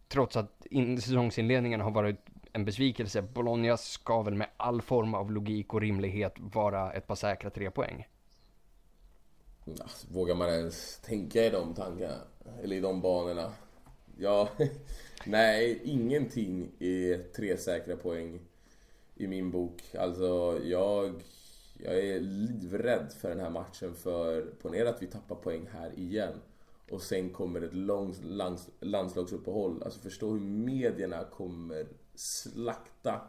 trots 0.08 0.36
att 0.36 0.66
in, 0.66 1.00
säsongsinledningen 1.00 1.80
har 1.80 1.90
varit 1.90 2.26
en 2.52 2.64
besvikelse, 2.64 3.22
Bologna 3.22 3.76
ska 3.76 4.22
väl 4.22 4.34
med 4.34 4.48
all 4.56 4.82
form 4.82 5.14
av 5.14 5.32
logik 5.32 5.74
och 5.74 5.80
rimlighet 5.80 6.34
vara 6.38 6.92
ett 6.92 7.06
par 7.06 7.14
säkra 7.14 7.50
tre 7.50 7.70
poäng. 7.70 8.06
Alltså, 9.70 10.06
vågar 10.10 10.34
man 10.34 10.48
ens 10.48 10.98
tänka 10.98 11.44
i 11.44 11.50
de 11.50 11.74
tankarna? 11.74 12.20
Eller 12.62 12.76
i 12.76 12.80
de 12.80 13.00
banorna? 13.02 13.52
Ja, 14.18 14.48
nej, 15.26 15.80
ingenting 15.84 16.72
är 16.78 17.32
tre 17.32 17.56
säkra 17.56 17.96
poäng 17.96 18.40
i 19.14 19.26
min 19.26 19.50
bok. 19.50 19.82
Alltså, 19.98 20.60
jag, 20.64 21.22
jag 21.78 21.98
är 21.98 22.20
livrädd 22.20 23.12
för 23.20 23.28
den 23.28 23.40
här 23.40 23.50
matchen 23.50 23.94
för 23.94 24.42
ponera 24.62 24.88
att 24.88 25.02
vi 25.02 25.06
tappar 25.06 25.36
poäng 25.36 25.68
här 25.72 25.98
igen 25.98 26.40
och 26.90 27.02
sen 27.02 27.30
kommer 27.30 27.62
ett 27.62 27.74
långt 27.74 28.24
lands, 28.24 28.68
landslagsuppehåll. 28.80 29.82
Alltså 29.82 30.00
förstå 30.00 30.30
hur 30.30 30.40
medierna 30.40 31.24
kommer 31.24 31.86
slakta 32.14 33.20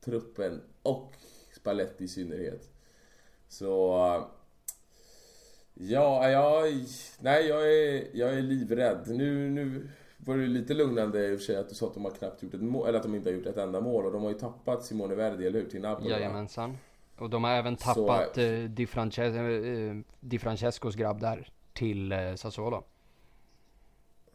truppen 0.00 0.60
och 0.82 1.14
Spalletti 1.56 2.04
i 2.04 2.08
synnerhet. 2.08 2.70
Så 3.48 3.96
Ja, 5.74 6.28
jag, 6.30 6.74
nej, 7.20 7.48
jag 7.48 7.72
är, 7.74 8.04
jag 8.12 8.34
är 8.34 8.42
livrädd. 8.42 9.04
Nu, 9.06 9.50
nu 9.50 9.88
var 10.16 10.36
det 10.36 10.46
lite 10.46 10.74
lugnande 10.74 11.28
i 11.28 11.34
och 11.34 11.38
för 11.38 11.44
sig 11.44 11.56
att 11.56 11.68
du 11.68 11.74
sa 11.74 11.86
att 11.86 11.94
de 11.94 12.04
har 12.04 12.12
knappt 12.12 12.42
gjort 12.42 12.54
ett 12.54 12.62
mål, 12.62 12.88
eller 12.88 12.98
att 12.98 13.02
de 13.04 13.14
inte 13.14 13.30
har 13.30 13.34
gjort 13.34 13.46
ett 13.46 13.56
enda 13.56 13.80
mål. 13.80 14.06
Och 14.06 14.12
de 14.12 14.22
har 14.22 14.30
ju 14.30 14.38
tappat 14.38 14.84
Simone 14.84 15.14
Verdi, 15.14 15.46
eller 15.46 15.60
hur? 15.60 15.70
Till 15.70 15.80
Napoli. 15.80 16.10
Jajamensan. 16.10 16.78
Och 17.18 17.30
de 17.30 17.44
har 17.44 17.50
även 17.50 17.76
Så- 17.76 17.84
tappat 17.94 18.38
eh, 18.38 18.52
Di, 18.58 18.86
Frances 18.86 19.34
eh, 19.36 19.96
Di 20.20 20.38
Francescos 20.38 20.94
grabb 20.94 21.20
där 21.20 21.48
till 21.72 22.12
eh, 22.12 22.34
Sassuolo. 22.34 22.84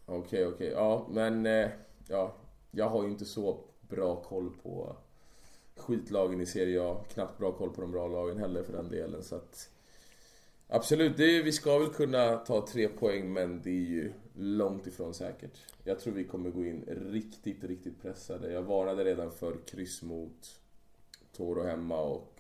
Okej, 0.06 0.48
okej. 0.48 0.68
Ja, 0.76 1.08
men 1.10 1.46
eh, 1.46 1.70
ja, 2.08 2.34
jag 2.72 2.90
har 2.90 3.04
ju 3.04 3.10
inte 3.10 3.26
så 3.26 3.58
bra 3.90 4.16
koll 4.16 4.50
på 4.64 4.96
skitlagen 5.78 6.42
i 6.42 6.46
Serie 6.46 6.82
A. 6.92 6.98
Knappt 7.14 7.38
bra 7.38 7.52
koll 7.52 7.70
på 7.70 7.82
de 7.82 7.92
bra 7.92 8.08
lagen 8.08 8.38
heller 8.38 8.64
för 8.64 8.74
den 8.74 8.90
delen. 8.90 9.24
Så 9.24 9.36
att, 9.36 9.70
absolut, 10.68 11.18
det, 11.18 11.42
vi 11.42 11.52
ska 11.52 11.80
väl 11.80 11.90
kunna 11.90 12.38
ta 12.38 12.68
tre 12.68 12.88
poäng 12.88 13.34
men 13.34 13.62
det 13.62 13.70
är 13.70 13.90
ju 13.90 14.14
långt 14.36 14.88
ifrån 14.88 15.14
säkert. 15.14 15.58
Jag 15.84 16.00
tror 16.00 16.14
vi 16.14 16.24
kommer 16.24 16.50
gå 16.50 16.66
in 16.66 16.86
riktigt, 17.12 17.64
riktigt 17.64 18.02
pressade. 18.02 18.52
Jag 18.52 18.62
varnade 18.62 19.04
redan 19.04 19.32
för 19.32 19.58
kryss 19.72 20.02
mot 20.02 20.60
Toro 21.38 21.64
hemma 21.64 21.98
och 21.98 22.34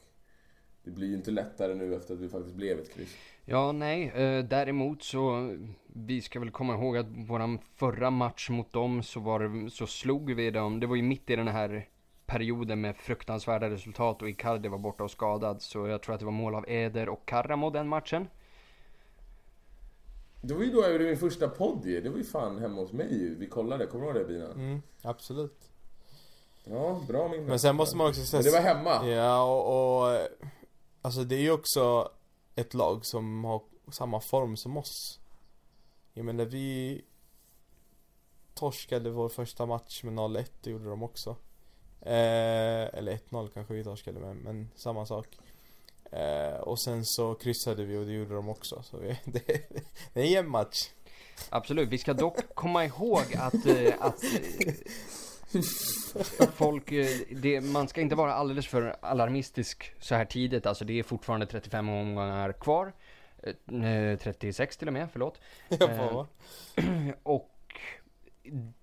det 0.83 0.91
blir 0.91 1.07
ju 1.07 1.13
inte 1.13 1.31
lättare 1.31 1.75
nu 1.75 1.95
efter 1.95 2.13
att 2.13 2.19
vi 2.19 2.29
faktiskt 2.29 2.55
blev 2.55 2.79
ett 2.79 2.93
kryss. 2.93 3.15
Ja, 3.45 3.71
nej. 3.71 4.09
Eh, 4.09 4.43
däremot 4.43 5.03
så, 5.03 5.55
vi 5.87 6.21
ska 6.21 6.39
väl 6.39 6.51
komma 6.51 6.73
ihåg 6.73 6.97
att 6.97 7.07
våran 7.07 7.59
förra 7.75 8.09
match 8.09 8.49
mot 8.49 8.73
dem 8.73 9.03
så 9.03 9.19
var 9.19 9.69
så 9.69 9.87
slog 9.87 10.33
vi 10.33 10.51
dem. 10.51 10.79
Det 10.79 10.87
var 10.87 10.95
ju 10.95 11.01
mitt 11.01 11.29
i 11.29 11.35
den 11.35 11.47
här 11.47 11.87
perioden 12.27 12.81
med 12.81 12.97
fruktansvärda 12.97 13.69
resultat 13.69 14.21
och 14.21 14.29
Icardi 14.29 14.67
var 14.69 14.77
borta 14.77 15.03
och 15.03 15.11
skadad. 15.11 15.61
Så 15.61 15.87
jag 15.87 16.01
tror 16.01 16.13
att 16.15 16.19
det 16.19 16.25
var 16.25 16.31
mål 16.31 16.55
av 16.55 16.69
Eder 16.69 17.09
och 17.09 17.25
Karamo 17.25 17.69
den 17.69 17.87
matchen. 17.87 18.27
Det 20.41 20.53
var 20.53 20.63
ju 20.63 20.71
då 20.71 20.81
jag 20.81 20.91
gjorde 20.91 21.03
min 21.03 21.17
första 21.17 21.49
podd 21.49 21.85
ju. 21.85 22.01
Det 22.01 22.09
var 22.09 22.17
ju 22.17 22.23
fan 22.23 22.59
hemma 22.59 22.81
hos 22.81 22.91
mig 22.91 23.13
ju. 23.13 23.35
Vi 23.35 23.47
kollade, 23.47 23.85
kommer 23.85 24.05
du 24.05 24.19
ihåg 24.19 24.27
det 24.27 24.33
Bina? 24.33 24.51
Mm, 24.51 24.81
absolut. 25.01 25.71
Ja, 26.63 27.01
bra 27.07 27.27
minne. 27.29 27.47
Men 27.47 27.59
sen 27.59 27.75
måste 27.75 27.97
man 27.97 28.09
också 28.09 28.21
säga... 28.21 28.43
Men 28.43 28.51
det 28.51 28.57
var 28.57 28.75
hemma. 28.75 29.07
Ja, 29.07 29.43
och, 29.43 30.11
och... 30.11 30.27
Alltså 31.01 31.23
det 31.23 31.35
är 31.35 31.41
ju 31.41 31.51
också 31.51 32.11
ett 32.55 32.73
lag 32.73 33.05
som 33.05 33.43
har 33.43 33.61
samma 33.91 34.19
form 34.19 34.57
som 34.57 34.77
oss. 34.77 35.19
Jag 36.13 36.25
menar 36.25 36.45
vi 36.45 37.01
torskade 38.53 39.09
vår 39.09 39.29
första 39.29 39.65
match 39.65 40.03
med 40.03 40.13
0-1, 40.13 40.45
det 40.61 40.69
gjorde 40.69 40.89
de 40.89 41.03
också. 41.03 41.35
Eh, 42.07 42.87
eller 42.93 43.17
1-0 43.29 43.49
kanske 43.53 43.73
vi 43.73 43.83
torskade 43.83 44.19
med, 44.19 44.35
men 44.35 44.69
samma 44.75 45.05
sak. 45.05 45.27
Eh, 46.11 46.59
och 46.59 46.81
sen 46.81 47.05
så 47.05 47.35
kryssade 47.35 47.85
vi 47.85 47.97
och 47.97 48.05
det 48.05 48.13
gjorde 48.13 48.35
de 48.35 48.49
också. 48.49 48.83
Så 48.83 48.97
vi, 48.97 49.07
det, 49.23 49.41
det 50.13 50.19
är 50.19 50.25
en 50.25 50.31
jämn 50.31 50.49
match. 50.49 50.89
Absolut, 51.49 51.89
vi 51.89 51.97
ska 51.97 52.13
dock 52.13 52.37
komma 52.53 52.85
ihåg 52.85 53.35
att, 53.37 53.65
eh, 53.65 53.93
att 53.99 54.23
folk, 56.53 56.89
det, 57.41 57.61
man 57.61 57.87
ska 57.87 58.01
inte 58.01 58.15
vara 58.15 58.33
alldeles 58.33 58.67
för 58.67 58.95
alarmistisk 59.01 59.93
så 59.99 60.15
här 60.15 60.25
tidigt. 60.25 60.65
Alltså 60.65 60.85
det 60.85 60.99
är 60.99 61.03
fortfarande 61.03 61.45
35 61.45 61.89
omgångar 61.89 62.51
kvar. 62.51 62.93
Eh, 63.43 64.17
36 64.19 64.77
till 64.77 64.87
och 64.87 64.93
med, 64.93 65.07
förlåt. 65.11 65.41
Va? 65.79 66.27
Och 67.23 67.51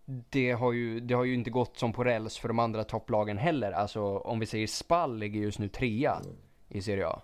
det 0.06 0.52
har, 0.52 0.72
ju, 0.72 1.00
det 1.00 1.14
har 1.14 1.24
ju 1.24 1.34
inte 1.34 1.50
gått 1.50 1.78
som 1.78 1.92
på 1.92 2.04
räls 2.04 2.38
för 2.38 2.48
de 2.48 2.58
andra 2.58 2.84
topplagen 2.84 3.38
heller. 3.38 3.72
Alltså 3.72 4.02
om 4.02 4.40
vi 4.40 4.46
säger 4.46 4.66
Spall 4.66 5.18
ligger 5.18 5.40
just 5.40 5.58
nu 5.58 5.68
trea 5.68 6.20
i 6.68 6.82
Serie 6.82 7.06
A. 7.06 7.22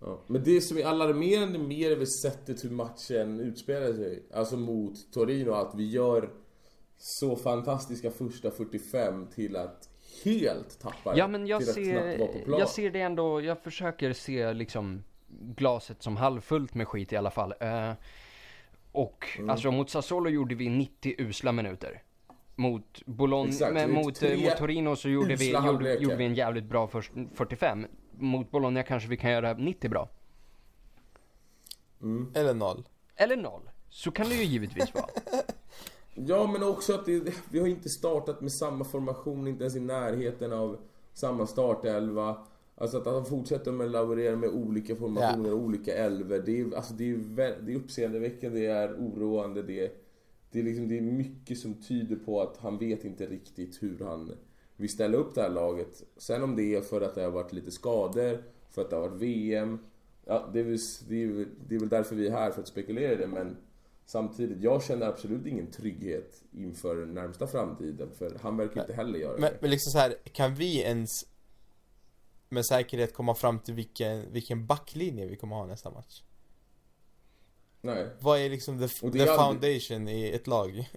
Ja. 0.00 0.20
Men 0.26 0.44
det 0.44 0.60
som 0.60 0.78
är 0.78 0.84
alarmerande 0.84 1.58
mer 1.58 1.90
är 1.90 1.96
väl 1.96 2.06
sättet 2.06 2.64
hur 2.64 2.70
matchen 2.70 3.40
utspelar 3.40 3.92
sig. 3.92 4.22
Alltså 4.34 4.56
mot 4.56 5.12
Torino, 5.12 5.52
att 5.52 5.74
vi 5.74 5.90
gör 5.90 6.30
så 6.96 7.36
fantastiska 7.36 8.10
första 8.10 8.50
45 8.50 9.26
till 9.34 9.56
att 9.56 9.88
helt 10.24 10.80
tappa. 10.80 11.16
Ja 11.16 11.28
men 11.28 11.46
jag 11.46 11.62
ser, 11.62 12.28
jag 12.46 12.68
ser 12.68 12.90
det 12.90 13.00
ändå, 13.00 13.40
jag 13.40 13.62
försöker 13.62 14.12
se 14.12 14.52
liksom 14.52 15.04
glaset 15.40 16.02
som 16.02 16.16
halvfullt 16.16 16.74
med 16.74 16.88
skit 16.88 17.12
i 17.12 17.16
alla 17.16 17.30
fall. 17.30 17.54
Eh, 17.60 17.92
och 18.92 19.26
Mm. 19.38 19.50
alltså 19.50 19.70
mot 19.70 19.90
Sassuolo 19.90 20.30
gjorde 20.30 20.54
vi 20.54 20.68
90 20.68 21.14
usla 21.18 21.52
minuter. 21.52 22.02
Mot 22.54 23.02
Bologna, 23.06 23.48
Exakt, 23.48 23.74
men 23.74 23.90
mot, 23.92 24.22
eh, 24.22 24.38
mot 24.38 24.56
Torino 24.56 24.96
så 24.96 25.08
gjorde 25.08 25.36
vi, 25.36 25.50
gjorde, 25.50 25.94
gjorde 25.94 26.16
vi 26.16 26.24
en 26.24 26.34
jävligt 26.34 26.64
bra 26.64 26.88
först, 26.88 27.12
45. 27.34 27.86
Mot 28.18 28.50
Bologna 28.50 28.82
kanske 28.82 29.08
vi 29.08 29.16
kan 29.16 29.30
göra 29.30 29.52
90 29.52 29.90
bra. 29.90 30.08
Eller 32.34 32.54
noll. 32.54 32.88
Eller 33.16 33.36
noll. 33.36 33.70
Så 33.88 34.10
kan 34.10 34.28
det 34.28 34.34
ju 34.34 34.44
givetvis 34.44 34.94
vara. 34.94 35.06
Ja, 36.14 36.46
men 36.46 36.62
också 36.62 36.94
att 36.94 37.06
det, 37.06 37.34
vi 37.50 37.60
har 37.60 37.66
inte 37.66 37.88
startat 37.88 38.40
med 38.40 38.52
samma 38.52 38.84
formation, 38.84 39.48
inte 39.48 39.62
ens 39.64 39.76
i 39.76 39.80
närheten 39.80 40.52
av 40.52 40.78
samma 41.12 41.46
startelva. 41.46 42.46
Alltså 42.74 42.98
att 42.98 43.06
han 43.06 43.24
fortsätter 43.24 43.72
med 43.72 43.86
att 43.86 43.92
laborera 43.92 44.36
med 44.36 44.48
olika 44.48 44.96
formationer 44.96 45.52
och 45.52 45.58
olika 45.58 45.94
elver. 45.94 46.42
Det 46.46 46.60
är, 46.60 46.76
alltså 46.76 46.94
det 46.94 47.10
är, 47.10 47.16
det 47.62 47.72
är 47.72 47.76
uppseendeväckande, 47.76 48.60
det 48.60 48.66
är 48.66 48.94
oroande. 48.94 49.62
Det 49.62 49.80
är, 49.84 49.90
det, 50.50 50.58
är 50.58 50.62
liksom, 50.62 50.88
det 50.88 50.98
är 50.98 51.02
mycket 51.02 51.58
som 51.58 51.74
tyder 51.74 52.16
på 52.16 52.40
att 52.40 52.56
han 52.56 52.78
vet 52.78 53.04
inte 53.04 53.26
riktigt 53.26 53.82
hur 53.82 53.98
han 53.98 54.32
vill 54.76 54.90
ställa 54.90 55.16
upp 55.16 55.34
det 55.34 55.42
här 55.42 55.50
laget. 55.50 56.02
Sen 56.16 56.42
om 56.42 56.56
det 56.56 56.74
är 56.74 56.80
för 56.80 57.00
att 57.00 57.14
det 57.14 57.22
har 57.22 57.30
varit 57.30 57.52
lite 57.52 57.70
skador, 57.70 58.42
för 58.70 58.82
att 58.82 58.90
det 58.90 58.96
har 58.96 59.08
varit 59.08 59.22
VM. 59.22 59.78
Ja, 60.24 60.50
det 60.52 60.60
är, 60.60 60.64
väl, 60.64 60.78
det, 61.08 61.22
är, 61.22 61.46
det 61.68 61.74
är 61.74 61.78
väl 61.80 61.88
därför 61.88 62.16
vi 62.16 62.26
är 62.26 62.30
här, 62.30 62.50
för 62.50 62.60
att 62.60 62.68
spekulera 62.68 63.12
i 63.12 63.16
det. 63.16 63.26
Men 63.26 63.56
samtidigt, 64.06 64.62
jag 64.62 64.82
känner 64.82 65.06
absolut 65.06 65.46
ingen 65.46 65.70
trygghet 65.70 66.42
inför 66.52 67.06
närmsta 67.06 67.46
framtiden. 67.46 68.08
För 68.18 68.38
han 68.42 68.56
verkar 68.56 68.80
inte 68.80 68.92
heller 68.92 69.18
göra 69.18 69.32
Men, 69.32 69.52
det. 69.52 69.58
men 69.60 69.70
liksom 69.70 69.90
så 69.92 69.98
här, 69.98 70.14
kan 70.32 70.54
vi 70.54 70.82
ens 70.82 71.24
med 72.52 72.66
säkerhet 72.66 73.14
komma 73.14 73.34
fram 73.34 73.58
till 73.58 73.74
vilken, 73.74 74.32
vilken 74.32 74.66
backlinje 74.66 75.26
vi 75.26 75.36
kommer 75.36 75.56
ha 75.56 75.66
nästa 75.66 75.90
match? 75.90 76.22
Nej. 77.80 78.06
Vad 78.20 78.38
är 78.38 78.50
liksom 78.50 78.78
the, 78.78 78.84
det 78.84 79.12
the 79.12 79.28
aldrig- 79.30 79.36
foundation 79.88 80.08
i 80.08 80.30
ett 80.30 80.46
lag? 80.46 80.90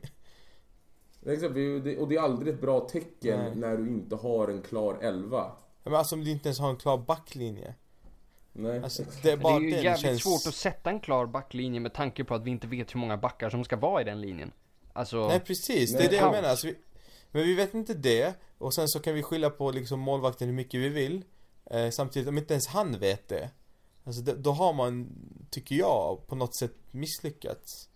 Det- 1.21 1.97
och 1.97 2.07
det 2.09 2.15
är 2.15 2.19
aldrig 2.19 2.53
ett 2.53 2.61
bra 2.61 2.79
tecken 2.79 3.39
Nej. 3.39 3.55
när 3.55 3.77
du 3.77 3.87
inte 3.87 4.15
har 4.15 4.47
en 4.47 4.61
klar 4.61 4.97
elva. 5.01 5.51
Men 5.83 5.95
alltså 5.95 6.15
om 6.15 6.23
du 6.23 6.31
inte 6.31 6.47
ens 6.49 6.59
har 6.59 6.69
en 6.69 6.77
klar 6.77 6.97
backlinje. 6.97 7.75
Nej. 8.53 8.79
Alltså 8.83 9.03
det 9.23 9.31
är 9.31 9.37
Det 9.37 9.43
bara 9.43 9.55
är 9.55 9.59
ju 9.59 9.71
den 9.71 9.83
jävligt 9.83 10.01
känns... 10.05 10.23
svårt 10.23 10.47
att 10.47 10.55
sätta 10.55 10.89
en 10.89 10.99
klar 10.99 11.25
backlinje 11.25 11.79
med 11.79 11.93
tanke 11.93 12.23
på 12.23 12.35
att 12.35 12.43
vi 12.43 12.51
inte 12.51 12.67
vet 12.67 12.95
hur 12.95 12.99
många 12.99 13.17
backar 13.17 13.49
som 13.49 13.63
ska 13.63 13.75
vara 13.75 14.01
i 14.01 14.03
den 14.03 14.21
linjen. 14.21 14.51
Alltså, 14.93 15.27
Nej 15.27 15.39
precis, 15.39 15.91
det 15.91 15.97
Nej. 15.97 16.07
är 16.07 16.09
det 16.11 16.15
jag 16.17 16.31
menar. 16.31 16.49
Alltså, 16.49 16.67
vi, 16.67 16.75
men 17.31 17.43
vi 17.43 17.53
vet 17.55 17.73
inte 17.73 17.93
det. 17.93 18.33
Och 18.57 18.73
sen 18.73 18.87
så 18.87 18.99
kan 18.99 19.13
vi 19.13 19.23
skylla 19.23 19.49
på 19.49 19.71
liksom 19.71 19.99
målvakten 19.99 20.47
hur 20.47 20.55
mycket 20.55 20.79
vi 20.79 20.89
vill. 20.89 21.23
Eh, 21.71 21.89
samtidigt, 21.89 22.27
om 22.29 22.37
inte 22.37 22.53
ens 22.53 22.67
han 22.67 22.99
vet 22.99 23.27
det. 23.27 23.49
Alltså 24.03 24.21
det, 24.21 24.33
då 24.35 24.51
har 24.51 24.73
man, 24.73 25.09
tycker 25.49 25.75
jag, 25.75 26.27
på 26.27 26.35
något 26.35 26.55
sätt 26.57 26.73
misslyckats. 26.91 27.89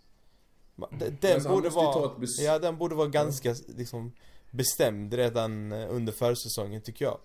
De- 0.76 1.10
Den 1.20 1.40
han 1.46 1.54
borde 1.54 1.68
vara, 1.68 2.10
ja 2.38 2.58
den 2.58 2.78
borde 2.78 2.94
vara 2.94 3.08
ganska 3.08 3.54
liksom 3.68 4.12
bestämd 4.50 5.14
redan 5.14 5.72
eh, 5.72 5.86
under 5.94 6.12
försäsongen 6.12 6.82
tycker 6.82 7.04
jag. 7.04 7.18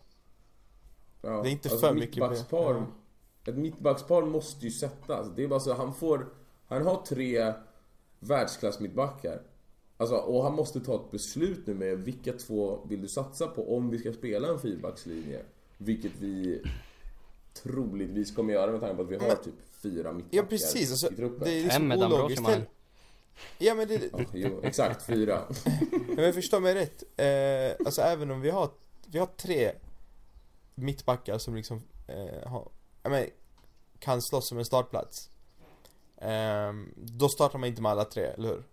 Ja, 1.21 1.29
Det 1.43 1.49
är 1.49 1.51
inte 1.51 1.69
alltså 1.69 1.87
för 1.87 1.93
mycket 1.93 2.15
mittbackspar, 2.15 2.73
be- 2.73 3.51
Ett 3.51 3.57
mittbackspar 3.57 4.21
måste 4.21 4.65
ju 4.65 4.71
sättas. 4.71 5.27
Det 5.35 5.43
är 5.43 5.47
bara 5.47 5.59
så, 5.59 5.73
han 5.73 5.93
får... 5.93 6.27
Han 6.67 6.85
har 6.85 7.01
tre 7.05 7.53
världsklass 8.19 8.79
mittbackar. 8.79 9.41
Alltså, 9.97 10.15
och 10.15 10.43
han 10.43 10.53
måste 10.55 10.79
ta 10.79 10.95
ett 10.95 11.11
beslut 11.11 11.67
nu 11.67 11.73
med 11.73 11.97
vilka 11.99 12.33
två 12.33 12.85
vill 12.89 13.01
du 13.01 13.07
satsa 13.07 13.47
på 13.47 13.77
om 13.77 13.89
vi 13.89 13.97
ska 13.99 14.13
spela 14.13 14.47
en 14.47 14.59
fyrbackslinje. 14.59 15.41
Vilket 15.77 16.11
vi 16.19 16.61
troligtvis 17.53 18.35
kommer 18.35 18.53
göra 18.53 18.71
med 18.71 18.81
tanke 18.81 18.95
på 18.95 19.01
att 19.01 19.09
vi 19.09 19.15
har 19.15 19.35
typ 19.35 19.53
fyra 19.81 20.13
mittbackar 20.13 20.37
Ja 20.37 20.43
precis, 20.43 20.91
alltså, 20.91 21.11
i 21.11 21.15
truppen. 21.15 21.39
det 21.39 21.51
är 21.51 21.61
Fem 21.61 21.65
liksom 21.65 21.87
med 21.87 22.03
ologiskt. 22.03 22.43
Ja 23.57 23.75
men 23.75 23.87
det, 23.87 24.01
Ja, 24.13 24.19
jo, 24.33 24.61
exakt, 24.63 25.05
fyra. 25.05 25.41
Ja, 25.65 25.71
Men 26.15 26.33
förstå 26.33 26.59
mig 26.59 26.75
rätt. 26.75 27.03
Eh, 27.17 27.85
alltså 27.85 28.01
även 28.01 28.31
om 28.31 28.41
vi 28.41 28.49
har, 28.49 28.69
vi 29.05 29.19
har 29.19 29.25
tre 29.25 29.71
mittbackar 30.75 31.37
som 31.37 31.55
liksom 31.55 31.83
eh, 32.07 32.49
har, 32.49 32.67
ja, 33.03 33.09
men, 33.09 33.25
kan 33.99 34.21
slåss 34.21 34.51
om 34.51 34.57
en 34.57 34.65
startplats. 34.65 35.29
Eh, 36.17 36.73
då 36.95 37.29
startar 37.29 37.59
man 37.59 37.69
inte 37.69 37.81
med 37.81 37.91
alla 37.91 38.05
tre, 38.05 38.23
eller 38.23 38.49
hur? 38.49 38.63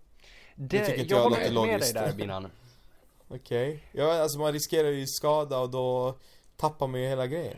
det, 0.55 0.85
tycker 0.85 0.99
inte 0.99 1.13
jag 1.13 1.19
jag 1.19 1.29
håller 1.29 1.67
med 1.67 1.79
dig 1.79 1.93
där 1.93 2.13
Binan. 2.13 2.47
Okej. 3.27 3.83
Ja 3.91 4.21
alltså 4.21 4.39
man 4.39 4.53
riskerar 4.53 4.89
ju 4.89 5.07
skada 5.07 5.59
och 5.59 5.69
då 5.69 6.17
tappar 6.69 6.87
man 6.87 7.01
ju 7.01 7.07
hela 7.07 7.27
grejen. 7.27 7.57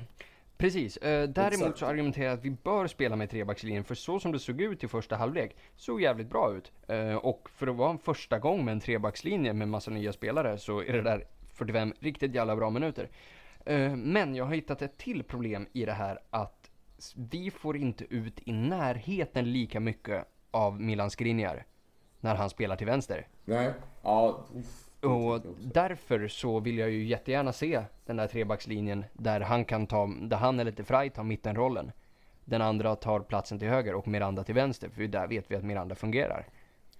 Precis, 0.57 0.97
eh, 0.97 1.29
däremot 1.29 1.77
så 1.77 1.85
argumenterar 1.85 2.25
jag 2.25 2.33
att 2.33 2.45
vi 2.45 2.51
bör 2.51 2.87
spela 2.87 3.15
med 3.15 3.29
trebackslinjen 3.29 3.83
för 3.83 3.95
så 3.95 4.19
som 4.19 4.31
det 4.31 4.39
såg 4.39 4.61
ut 4.61 4.83
i 4.83 4.87
första 4.87 5.15
halvlek 5.15 5.55
såg 5.75 6.01
jävligt 6.01 6.29
bra 6.29 6.53
ut. 6.57 6.71
Eh, 6.87 7.15
och 7.15 7.49
för 7.49 7.67
att 7.67 7.75
vara 7.75 7.91
en 7.91 7.97
första 7.97 8.39
gång 8.39 8.65
med 8.65 8.71
en 8.71 8.79
trebackslinje 8.79 9.53
med 9.53 9.67
massa 9.67 9.91
nya 9.91 10.13
spelare 10.13 10.57
så 10.57 10.79
är 10.79 10.93
det 10.93 11.01
där 11.01 11.27
45 11.53 11.93
riktigt 11.99 12.35
jävla 12.35 12.55
bra 12.55 12.69
minuter. 12.69 13.09
Eh, 13.65 13.95
men 13.95 14.35
jag 14.35 14.45
har 14.45 14.53
hittat 14.53 14.81
ett 14.81 14.97
till 14.97 15.23
problem 15.23 15.67
i 15.73 15.85
det 15.85 15.93
här 15.93 16.19
att 16.29 16.71
vi 17.15 17.51
får 17.51 17.77
inte 17.77 18.05
ut 18.09 18.39
i 18.45 18.51
närheten 18.51 19.51
lika 19.51 19.79
mycket 19.79 20.25
av 20.51 20.81
Milan 20.81 21.09
Skriniar 21.09 21.65
när 22.19 22.35
han 22.35 22.49
spelar 22.49 22.75
till 22.75 22.87
vänster. 22.87 23.27
Nej, 23.45 23.73
ja. 24.03 24.45
uff, 24.55 24.84
Och 25.05 25.41
därför 25.59 26.27
så 26.27 26.59
vill 26.59 26.77
jag 26.77 26.89
ju 26.89 27.05
jättegärna 27.05 27.53
se 27.53 27.83
den 28.05 28.17
där 28.17 28.27
trebackslinjen 28.27 29.05
där 29.13 29.39
han 29.39 29.65
kan 29.65 29.87
ta, 29.87 30.07
där 30.21 30.37
han 30.37 30.59
eller 30.59 30.83
Frey 30.83 31.09
tar 31.09 31.23
mittenrollen. 31.23 31.91
Den 32.45 32.61
andra 32.61 32.95
tar 32.95 33.19
platsen 33.19 33.59
till 33.59 33.67
höger 33.67 33.95
och 33.95 34.07
Miranda 34.07 34.43
till 34.43 34.55
vänster, 34.55 34.89
för 34.89 35.01
där 35.01 35.27
vet 35.27 35.51
vi 35.51 35.55
att 35.55 35.63
Miranda 35.63 35.95
fungerar. 35.95 36.47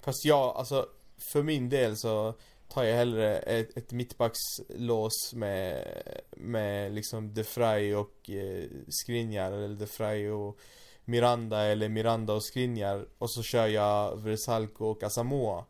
Fast 0.02 0.26
jag, 0.26 0.58
alltså 0.58 0.86
för 1.32 1.44
min 1.44 1.70
del 1.70 1.98
så 1.98 2.34
tar 2.68 2.84
jag 2.84 2.96
hellre 2.96 3.38
ett, 3.38 3.78
ett 3.78 3.92
mittbackslås 3.92 5.34
med, 5.34 5.88
med 6.32 6.94
liksom 6.94 7.34
De 7.34 7.44
Frey 7.44 7.96
och 7.96 8.30
eh, 8.30 8.64
Skriniar 8.88 9.52
eller 9.52 9.76
De 9.76 9.88
Frey 9.88 10.30
och 10.30 10.60
Miranda 11.06 11.62
eller 11.62 11.90
Miranda 11.90 12.34
och 12.34 12.44
Skriniar 12.44 13.06
och 13.18 13.32
så 13.32 13.44
kör 13.44 13.68
jag 13.68 14.18
Versalco 14.24 14.86
och 14.86 15.04
Asamoah. 15.04 15.64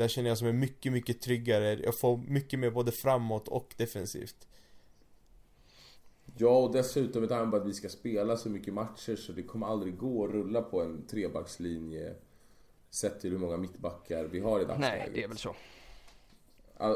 Där 0.00 0.08
känner 0.08 0.28
jag 0.28 0.38
som 0.38 0.48
är 0.48 0.52
mycket, 0.52 0.92
mycket 0.92 1.20
tryggare. 1.20 1.80
Jag 1.84 1.94
får 1.98 2.16
mycket 2.16 2.58
mer 2.58 2.70
både 2.70 2.92
framåt 2.92 3.48
och 3.48 3.74
defensivt. 3.76 4.48
Ja, 6.36 6.58
och 6.58 6.72
dessutom 6.72 7.20
med 7.20 7.28
tanke 7.28 7.50
på 7.50 7.56
att 7.56 7.66
vi 7.66 7.72
ska 7.74 7.88
spela 7.88 8.36
så 8.36 8.48
mycket 8.50 8.74
matcher 8.74 9.16
så 9.16 9.32
det 9.32 9.42
kommer 9.42 9.66
aldrig 9.66 9.96
gå 9.98 10.24
att 10.24 10.30
rulla 10.30 10.62
på 10.62 10.82
en 10.82 11.06
trebackslinje 11.06 12.14
sett 12.90 13.20
till 13.20 13.30
hur 13.30 13.38
många 13.38 13.56
mittbackar 13.56 14.24
vi 14.24 14.40
har 14.40 14.60
i 14.60 14.64
dagsläget. 14.64 14.98
Nej, 14.98 15.10
det 15.14 15.22
är 15.24 15.28
väl 15.28 15.36
så. 15.38 15.54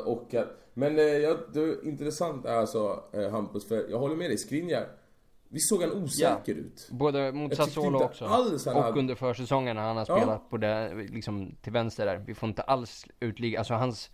Och, 0.06 0.34
att- 0.34 0.48
men 0.74 0.98
eh, 0.98 1.04
ja, 1.04 1.36
det 1.52 1.84
intressant 1.84 2.44
är 2.46 2.54
alltså 2.56 3.04
eh, 3.12 3.30
Hampus, 3.30 3.64
för 3.68 3.86
jag 3.90 3.98
håller 3.98 4.16
med 4.16 4.30
dig, 4.30 4.38
Skriniar. 4.38 4.88
Vi 5.54 5.60
såg 5.60 5.82
han 5.82 5.92
osäker 5.92 6.54
ut. 6.54 6.88
Både 6.90 7.32
mot 7.32 7.56
Sassuolo 7.56 7.98
också. 8.02 8.24
alls 8.24 8.66
han 8.66 8.76
Och 8.76 8.82
hade- 8.82 8.98
under 9.00 9.14
försäsongen 9.14 9.76
när 9.76 9.82
han 9.82 9.96
har 9.96 10.06
Ja. 10.08 10.16
spelat 10.16 10.50
på 10.50 10.56
det, 10.56 10.94
liksom 10.94 11.54
till 11.62 11.72
vänster 11.72 12.06
där. 12.06 12.16
Vi 12.18 12.34
får 12.34 12.48
inte 12.48 12.62
alls 12.62 13.06
utligga, 13.20 13.58
alltså 13.58 13.74
hans... 13.74 14.10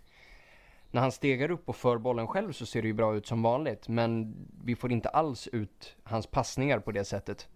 När 0.91 1.01
han 1.01 1.11
stegar 1.11 1.51
upp 1.51 1.69
och 1.69 1.75
för 1.75 1.97
bollen 1.97 2.27
själv 2.27 2.51
så 2.51 2.65
ser 2.65 2.81
det 2.81 2.87
ju 2.87 2.93
bra 2.93 3.15
ut 3.15 3.27
som 3.27 3.41
vanligt. 3.43 3.87
Men 3.87 4.35
vi 4.65 4.75
får 4.75 4.91
inte 4.91 5.09
alls 5.09 5.47
ut 5.47 5.95
hans 6.03 6.27
passningar 6.27 6.79
på 6.79 6.91
det 6.91 7.05
sättet. 7.05 7.47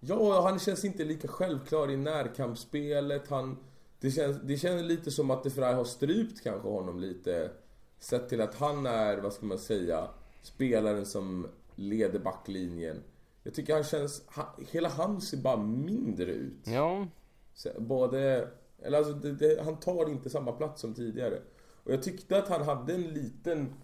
Ja, 0.00 0.42
han 0.48 0.58
känns 0.58 0.84
inte 0.84 1.04
lika 1.04 1.28
självklar 1.28 1.90
i 1.90 1.96
närkampsspelet. 1.96 3.28
Han, 3.30 3.56
det, 4.00 4.10
känns, 4.10 4.36
det 4.42 4.56
känns 4.56 4.82
lite 4.82 5.10
som 5.10 5.30
att 5.30 5.44
De 5.44 5.50
Frey 5.50 5.74
har 5.74 5.84
strypt 5.84 6.42
kanske 6.42 6.68
honom 6.68 7.00
lite. 7.00 7.50
Sett 7.98 8.28
till 8.28 8.40
att 8.40 8.54
han 8.54 8.86
är, 8.86 9.16
vad 9.18 9.32
ska 9.32 9.46
man 9.46 9.58
säga, 9.58 10.08
spelaren 10.42 11.06
som 11.06 11.46
leder 11.80 12.18
backlinjen. 12.18 13.02
Jag 13.42 13.54
tycker 13.54 13.74
han 13.74 13.84
känns, 13.84 14.22
han, 14.26 14.46
hela 14.70 14.88
han 14.88 15.20
ser 15.20 15.36
bara 15.36 15.56
mindre 15.56 16.32
ut. 16.32 16.58
Ja, 16.64 17.06
Så 17.54 17.68
Både, 17.78 18.48
eller 18.82 18.98
alltså 18.98 19.12
det, 19.12 19.32
det, 19.32 19.62
han 19.62 19.76
tar 19.80 20.10
inte 20.10 20.30
samma 20.30 20.52
plats 20.52 20.80
som 20.80 20.94
tidigare. 20.94 21.38
Och 21.84 21.92
jag 21.92 22.02
tyckte 22.02 22.38
att 22.38 22.48
han 22.48 22.62
hade 22.62 22.94
en 22.94 23.02
liten 23.02 23.74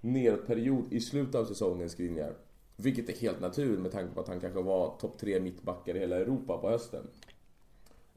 nedperiod 0.00 0.92
i 0.92 1.00
slutet 1.00 1.34
av 1.34 1.44
säsongen, 1.44 1.90
Skriniar. 1.90 2.34
Vilket 2.76 3.08
är 3.08 3.12
helt 3.20 3.40
naturligt 3.40 3.80
med 3.80 3.92
tanke 3.92 4.14
på 4.14 4.20
att 4.20 4.28
han 4.28 4.40
kanske 4.40 4.62
var 4.62 4.96
topp 5.00 5.18
tre 5.18 5.40
mittbackar 5.40 5.94
i 5.96 5.98
hela 5.98 6.16
Europa 6.16 6.58
på 6.58 6.70
hösten. 6.70 7.06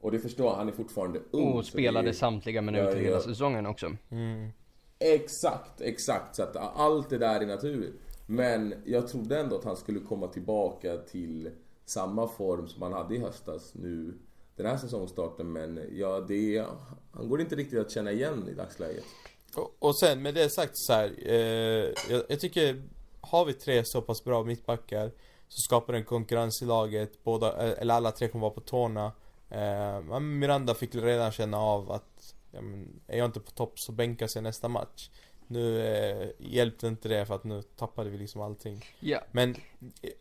Och 0.00 0.12
det 0.12 0.18
förstår 0.18 0.46
jag, 0.46 0.54
han 0.54 0.68
är 0.68 0.72
fortfarande 0.72 1.20
ung. 1.30 1.52
och 1.52 1.64
spelade 1.66 2.08
är- 2.08 2.12
samtliga 2.12 2.62
minuter 2.62 2.96
Ja, 2.96 3.02
hela 3.02 3.20
säsongen 3.20 3.66
också. 3.66 3.96
Exakt, 4.98 5.80
exakt. 5.80 6.36
Så 6.36 6.42
att 6.42 6.56
allt 6.56 7.10
det 7.10 7.18
där 7.18 7.40
är 7.40 7.46
naturligt. 7.46 7.94
Men 8.26 8.74
jag 8.84 9.08
trodde 9.08 9.40
ändå 9.40 9.56
att 9.56 9.64
han 9.64 9.76
skulle 9.76 10.00
komma 10.00 10.26
tillbaka 10.26 10.96
till 10.96 11.50
samma 11.84 12.28
form 12.28 12.68
som 12.68 12.82
han 12.82 12.92
hade 12.92 13.14
i 13.14 13.18
höstas 13.18 13.74
nu 13.74 14.18
den 14.56 14.66
här 14.66 14.76
säsongstarten. 14.76 15.52
Men 15.52 15.80
ja, 15.92 16.20
det 16.20 16.56
är, 16.56 16.66
han 17.12 17.28
går 17.28 17.40
inte 17.40 17.56
riktigt 17.56 17.78
att 17.78 17.90
känna 17.90 18.12
igen 18.12 18.48
i 18.48 18.54
dagsläget. 18.54 19.04
Och, 19.56 19.76
och 19.78 19.98
sen 19.98 20.22
med 20.22 20.34
det 20.34 20.50
sagt 20.50 20.72
så 20.74 20.92
här, 20.92 21.14
eh, 21.26 21.34
jag, 22.10 22.22
jag 22.28 22.40
tycker 22.40 22.82
Har 23.20 23.44
vi 23.44 23.52
tre 23.52 23.82
så 23.84 24.02
pass 24.02 24.24
bra 24.24 24.44
mittbackar 24.44 25.12
Så 25.48 25.60
skapar 25.60 25.92
det 25.92 25.98
en 25.98 26.04
konkurrens 26.04 26.62
i 26.62 26.64
laget, 26.64 27.24
båda, 27.24 27.66
eh, 27.66 27.74
eller 27.78 27.94
alla 27.94 28.12
tre 28.12 28.28
kommer 28.28 28.42
vara 28.42 28.54
på 28.54 28.60
tårna 28.60 29.12
eh, 29.50 30.20
Miranda 30.20 30.74
fick 30.74 30.94
redan 30.94 31.32
känna 31.32 31.58
av 31.58 31.90
att 31.90 32.34
ja, 32.52 32.60
men, 32.60 33.00
Är 33.06 33.18
jag 33.18 33.26
inte 33.26 33.40
på 33.40 33.50
topp 33.50 33.72
så 33.74 33.92
bänkas 33.92 34.34
jag 34.34 34.44
nästa 34.44 34.68
match 34.68 35.10
nu 35.48 35.86
eh, 35.86 36.28
hjälpte 36.38 36.86
inte 36.86 37.08
det 37.08 37.26
för 37.26 37.34
att 37.34 37.44
nu 37.44 37.62
tappade 37.62 38.10
vi 38.10 38.18
liksom 38.18 38.40
allting. 38.40 38.84
Ja, 39.00 39.20
Men 39.32 39.56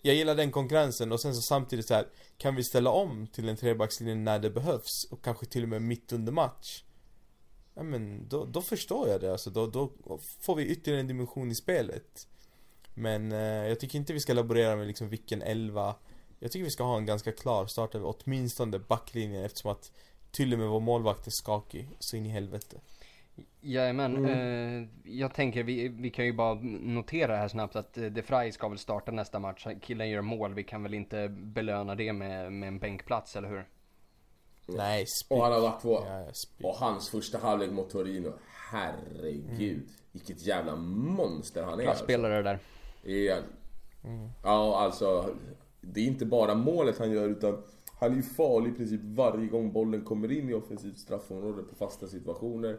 jag 0.01 0.15
gillar 0.15 0.35
den 0.35 0.51
konkurrensen 0.51 1.11
och 1.11 1.21
sen 1.21 1.35
så 1.35 1.41
samtidigt 1.41 1.87
så 1.87 1.93
här 1.93 2.07
Kan 2.37 2.55
vi 2.55 2.63
ställa 2.63 2.89
om 2.89 3.27
till 3.27 3.49
en 3.49 3.57
trebackslinje 3.57 4.15
när 4.15 4.39
det 4.39 4.49
behövs 4.49 5.07
och 5.11 5.23
kanske 5.23 5.45
till 5.45 5.63
och 5.63 5.69
med 5.69 5.81
mitt 5.81 6.13
under 6.13 6.31
match? 6.31 6.83
Ja 7.73 7.83
men 7.83 8.27
då, 8.27 8.45
då 8.45 8.61
förstår 8.61 9.09
jag 9.09 9.21
det. 9.21 9.31
Alltså, 9.31 9.49
då, 9.49 9.67
då 9.67 9.91
får 10.45 10.55
vi 10.55 10.65
ytterligare 10.65 10.99
en 10.99 11.07
dimension 11.07 11.51
i 11.51 11.55
spelet. 11.55 12.27
Men 12.93 13.31
eh, 13.31 13.39
jag 13.39 13.79
tycker 13.79 13.99
inte 13.99 14.13
vi 14.13 14.19
ska 14.19 14.33
laborera 14.33 14.75
med 14.75 14.87
liksom 14.87 15.09
vilken 15.09 15.41
elva. 15.41 15.95
Jag 16.39 16.51
tycker 16.51 16.63
vi 16.63 16.71
ska 16.71 16.83
ha 16.83 16.97
en 16.97 17.05
ganska 17.05 17.31
klar 17.31 17.65
startelva, 17.67 18.07
åtminstone 18.07 18.79
backlinjen 18.79 19.43
eftersom 19.43 19.71
att 19.71 19.91
till 20.31 20.53
och 20.53 20.59
med 20.59 20.67
vår 20.67 20.79
målvakt 20.79 21.27
är 21.27 21.31
skakig. 21.31 21.89
Så 21.99 22.15
in 22.15 22.25
i 22.25 22.29
helvete 22.29 22.77
Jajamän, 23.61 24.25
eh, 24.25 24.87
jag 25.03 25.33
tänker 25.33 25.63
vi, 25.63 25.87
vi 25.87 26.09
kan 26.09 26.25
ju 26.25 26.33
bara 26.33 26.53
notera 26.81 27.35
här 27.37 27.47
snabbt 27.47 27.75
att 27.75 27.97
eh, 27.97 28.05
De 28.05 28.21
Frey 28.21 28.51
ska 28.51 28.69
väl 28.69 28.77
starta 28.77 29.11
nästa 29.11 29.39
match. 29.39 29.67
Killen 29.81 30.09
gör 30.09 30.21
mål, 30.21 30.53
vi 30.53 30.63
kan 30.63 30.83
väl 30.83 30.93
inte 30.93 31.29
belöna 31.29 31.95
det 31.95 32.13
med, 32.13 32.51
med 32.53 32.67
en 32.67 32.79
bänkplats, 32.79 33.35
eller 33.35 33.49
hur? 33.49 33.67
Nej, 34.67 35.05
spy. 35.07 35.35
Och 35.35 35.43
han 35.43 35.53
har 35.53 35.61
varit 35.61 35.81
på... 35.81 36.03
Ja, 36.07 36.25
ja. 36.57 36.69
Och 36.69 36.75
hans 36.75 37.09
första 37.09 37.37
halvlek 37.37 37.71
mot 37.71 37.89
Torino, 37.89 38.33
herregud. 38.71 39.89
Vilket 40.11 40.47
jävla 40.47 40.75
monster 40.75 41.63
han 41.63 41.79
är. 41.79 41.87
alltså. 41.87 42.05
Klasspelare 42.05 42.41
där. 42.41 42.59
Är, 43.03 43.43
Ja, 44.43 44.79
alltså. 44.79 45.35
Det 45.81 45.99
är 45.99 46.05
inte 46.05 46.25
bara 46.25 46.55
målet 46.55 46.97
han 46.99 47.11
gör 47.11 47.29
utan 47.29 47.63
han 47.99 48.11
är 48.11 48.15
ju 48.15 48.21
farlig 48.21 48.71
i 48.71 48.73
princip 48.73 49.01
varje 49.03 49.47
gång 49.47 49.71
bollen 49.71 50.03
kommer 50.03 50.31
in 50.31 50.49
i 50.49 50.53
offensivt 50.53 50.97
straffområde 50.97 51.63
på 51.63 51.75
fasta 51.75 52.07
situationer. 52.07 52.77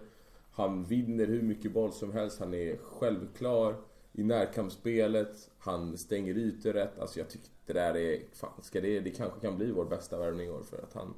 Han 0.57 0.85
vinner 0.85 1.27
hur 1.27 1.43
mycket 1.43 1.73
boll 1.73 1.93
som 1.93 2.13
helst. 2.13 2.41
Han 2.41 2.55
är 2.55 2.77
självklar 2.77 3.75
i 4.13 4.23
närkampsspelet. 4.25 5.51
Han 5.59 5.99
stänger 5.99 6.35
ytor 6.39 6.73
rätt. 6.73 6.99
Alltså 6.99 7.19
jag 7.19 7.29
tycker 7.29 7.49
det 7.67 7.73
där 7.73 7.97
är... 7.97 8.19
Fan, 8.33 8.63
ska 8.63 8.81
det, 8.81 9.01
det 9.01 9.11
kanske 9.11 9.41
kan 9.41 9.57
bli 9.57 9.71
vår 9.71 9.85
bästa 9.85 10.19
värvning 10.19 10.47
i 10.47 10.51
år 10.51 10.63
för 10.63 10.77
att 10.77 10.95
han, 10.95 11.15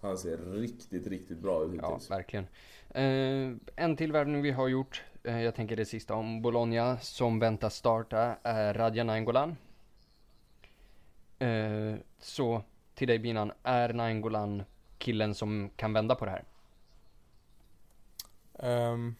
han 0.00 0.18
ser 0.18 0.36
riktigt, 0.36 1.06
riktigt 1.06 1.38
bra 1.38 1.64
ut 1.64 1.80
Ja, 1.82 1.88
hittills. 1.92 2.10
verkligen. 2.10 2.46
Eh, 2.90 3.56
en 3.84 3.96
till 3.96 4.12
värvning 4.12 4.42
vi 4.42 4.50
har 4.50 4.68
gjort, 4.68 5.02
eh, 5.24 5.42
jag 5.42 5.54
tänker 5.54 5.76
det 5.76 5.84
sista 5.84 6.14
om 6.14 6.42
Bologna, 6.42 6.98
som 6.98 7.38
väntas 7.38 7.74
starta, 7.76 8.36
är 8.42 8.74
Radja 8.74 9.04
Nainggolan. 9.04 9.56
Eh, 11.38 11.94
så 12.18 12.62
till 12.94 13.08
dig 13.08 13.18
Binan, 13.18 13.52
är 13.62 13.92
Nainggolan 13.92 14.62
killen 14.98 15.34
som 15.34 15.70
kan 15.76 15.92
vända 15.92 16.14
på 16.14 16.24
det 16.24 16.30
här? 16.30 16.44
Ehm, 18.62 19.14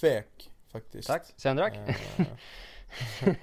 tvek 0.00 0.50
faktiskt 0.72 1.08
Tack, 1.08 1.34
Sendrak? 1.36 1.76
Eh, 1.76 1.94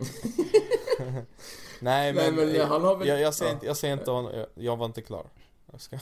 Nej 1.79 2.13
Nej, 2.13 2.13
men, 2.13 2.35
men 2.35 2.61
han 2.61 2.83
har 2.83 2.95
väl- 2.95 3.07
jag, 3.07 3.21
jag 3.21 3.33
säger 3.33 3.51
ja. 3.51 3.55
inte, 3.55 3.65
jag 3.65 3.77
säger 3.77 3.93
inte 3.93 4.11
honom, 4.11 4.31
jag, 4.33 4.47
jag 4.55 4.77
var 4.77 4.85
inte 4.85 5.01
klar 5.01 5.29
jag 5.75 5.81
ska. 5.81 5.99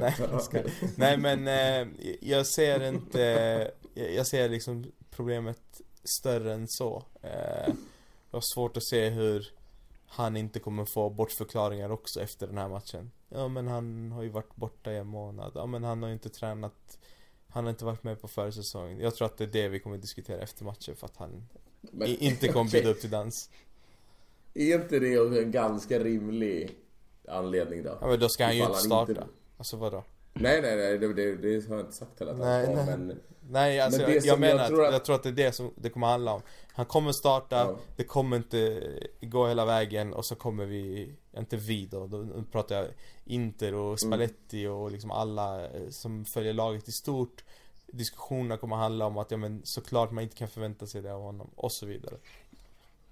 Nej, 0.00 0.14
jag 0.30 0.42
ska. 0.42 0.62
Nej 0.96 1.16
men 1.16 1.48
eh, 1.48 1.88
jag 2.20 2.46
ser 2.46 2.88
inte, 2.88 3.20
jag, 3.94 4.12
jag 4.12 4.26
ser 4.26 4.48
liksom 4.48 4.92
problemet 5.10 5.80
större 6.04 6.54
än 6.54 6.68
så 6.68 7.02
eh, 7.22 7.74
Jag 8.30 8.36
har 8.36 8.54
svårt 8.54 8.76
att 8.76 8.86
se 8.86 9.08
hur 9.08 9.52
han 10.06 10.36
inte 10.36 10.58
kommer 10.58 10.84
få 10.84 11.10
bortförklaringar 11.10 11.90
också 11.90 12.20
efter 12.20 12.46
den 12.46 12.58
här 12.58 12.68
matchen 12.68 13.10
Ja 13.28 13.48
men 13.48 13.66
han 13.66 14.12
har 14.12 14.22
ju 14.22 14.28
varit 14.28 14.56
borta 14.56 14.92
i 14.92 14.96
en 14.96 15.06
månad, 15.06 15.52
ja 15.54 15.66
men 15.66 15.84
han 15.84 16.02
har 16.02 16.08
ju 16.08 16.12
inte 16.12 16.28
tränat 16.28 16.98
Han 17.56 17.64
har 17.64 17.70
inte 17.70 17.84
varit 17.84 18.04
med 18.04 18.20
på 18.20 18.28
försäsongen 18.28 19.00
Jag 19.00 19.14
tror 19.14 19.26
att 19.26 19.36
det 19.38 19.44
är 19.44 19.48
det 19.48 19.68
vi 19.68 19.78
kommer 19.80 19.96
diskutera 19.98 20.40
efter 20.40 20.64
matchen 20.64 20.96
för 20.96 21.06
att 21.06 21.16
han 21.16 21.48
Men- 21.80 22.08
inte 22.08 22.48
kommer 22.48 22.70
bjuda 22.72 22.88
upp 22.88 23.00
till 23.00 23.10
dans. 23.10 23.50
Är 24.54 24.74
inte 24.74 24.98
det 24.98 25.14
en 25.42 25.50
ganska 25.50 25.98
rimlig 25.98 26.76
anledning 27.28 27.82
då? 27.82 27.98
Ja 28.00 28.06
men 28.06 28.20
då 28.20 28.28
ska 28.28 28.44
han 28.44 28.56
ju 28.56 28.62
inte 28.62 28.74
starta. 28.78 29.12
inte- 29.12 29.24
Alltså 29.58 29.76
vadå? 29.76 30.04
Nej, 30.32 30.62
nej, 30.62 30.76
nej, 30.76 30.98
det, 30.98 31.14
det, 31.14 31.36
det 31.36 31.68
har 31.68 31.76
jag 31.76 31.84
inte 31.86 31.96
sagt 31.96 32.18
heller 32.18 32.32
att 32.32 32.38
han 32.38 32.46
Nej, 32.48 32.64
ska, 32.64 32.84
men... 32.96 33.20
Nej 33.50 33.80
alltså 33.80 34.00
Men 34.02 34.10
jag, 34.10 34.16
jag 34.18 34.26
jag 34.26 34.40
menar 34.40 34.62
att, 34.62 34.68
tror 34.68 34.86
att- 34.86 34.92
jag 34.92 35.04
tror 35.04 35.14
att 35.16 35.22
det 35.22 35.28
är 35.28 35.32
det 35.32 35.52
som 35.52 35.70
det 35.76 35.90
kommer 35.90 36.06
handla 36.06 36.32
om. 36.32 36.42
Han 36.72 36.86
kommer 36.86 37.12
starta, 37.12 37.56
Ja. 37.56 37.76
det 37.96 38.04
kommer 38.04 38.36
inte 38.36 38.82
gå 39.20 39.48
hela 39.48 39.64
vägen 39.64 40.14
och 40.14 40.24
så 40.24 40.34
kommer 40.34 40.64
vi, 40.66 41.12
inte 41.36 41.56
vi 41.56 41.86
då, 41.86 42.06
då 42.06 42.42
pratar 42.52 42.76
jag 42.76 42.86
Inter 43.26 43.68
Mm. 43.68 43.80
och 43.80 44.00
Spalletti 44.00 44.66
och 44.66 44.90
liksom 44.90 45.10
alla 45.10 45.64
eh, 45.70 45.88
som 45.90 46.24
följer 46.24 46.52
laget 46.52 46.88
i 46.88 46.92
stort 46.92 47.44
Diskussionerna 47.86 48.56
kommer 48.56 48.76
handla 48.76 49.06
om 49.06 49.18
att 49.18 49.30
ja 49.30 49.36
men 49.36 49.60
såklart 49.64 50.10
man 50.12 50.24
inte 50.24 50.36
kan 50.36 50.48
förvänta 50.48 50.86
sig 50.86 51.02
det 51.02 51.14
av 51.14 51.22
honom 51.22 51.50
och 51.56 51.72
så 51.72 51.86
vidare 51.86 52.16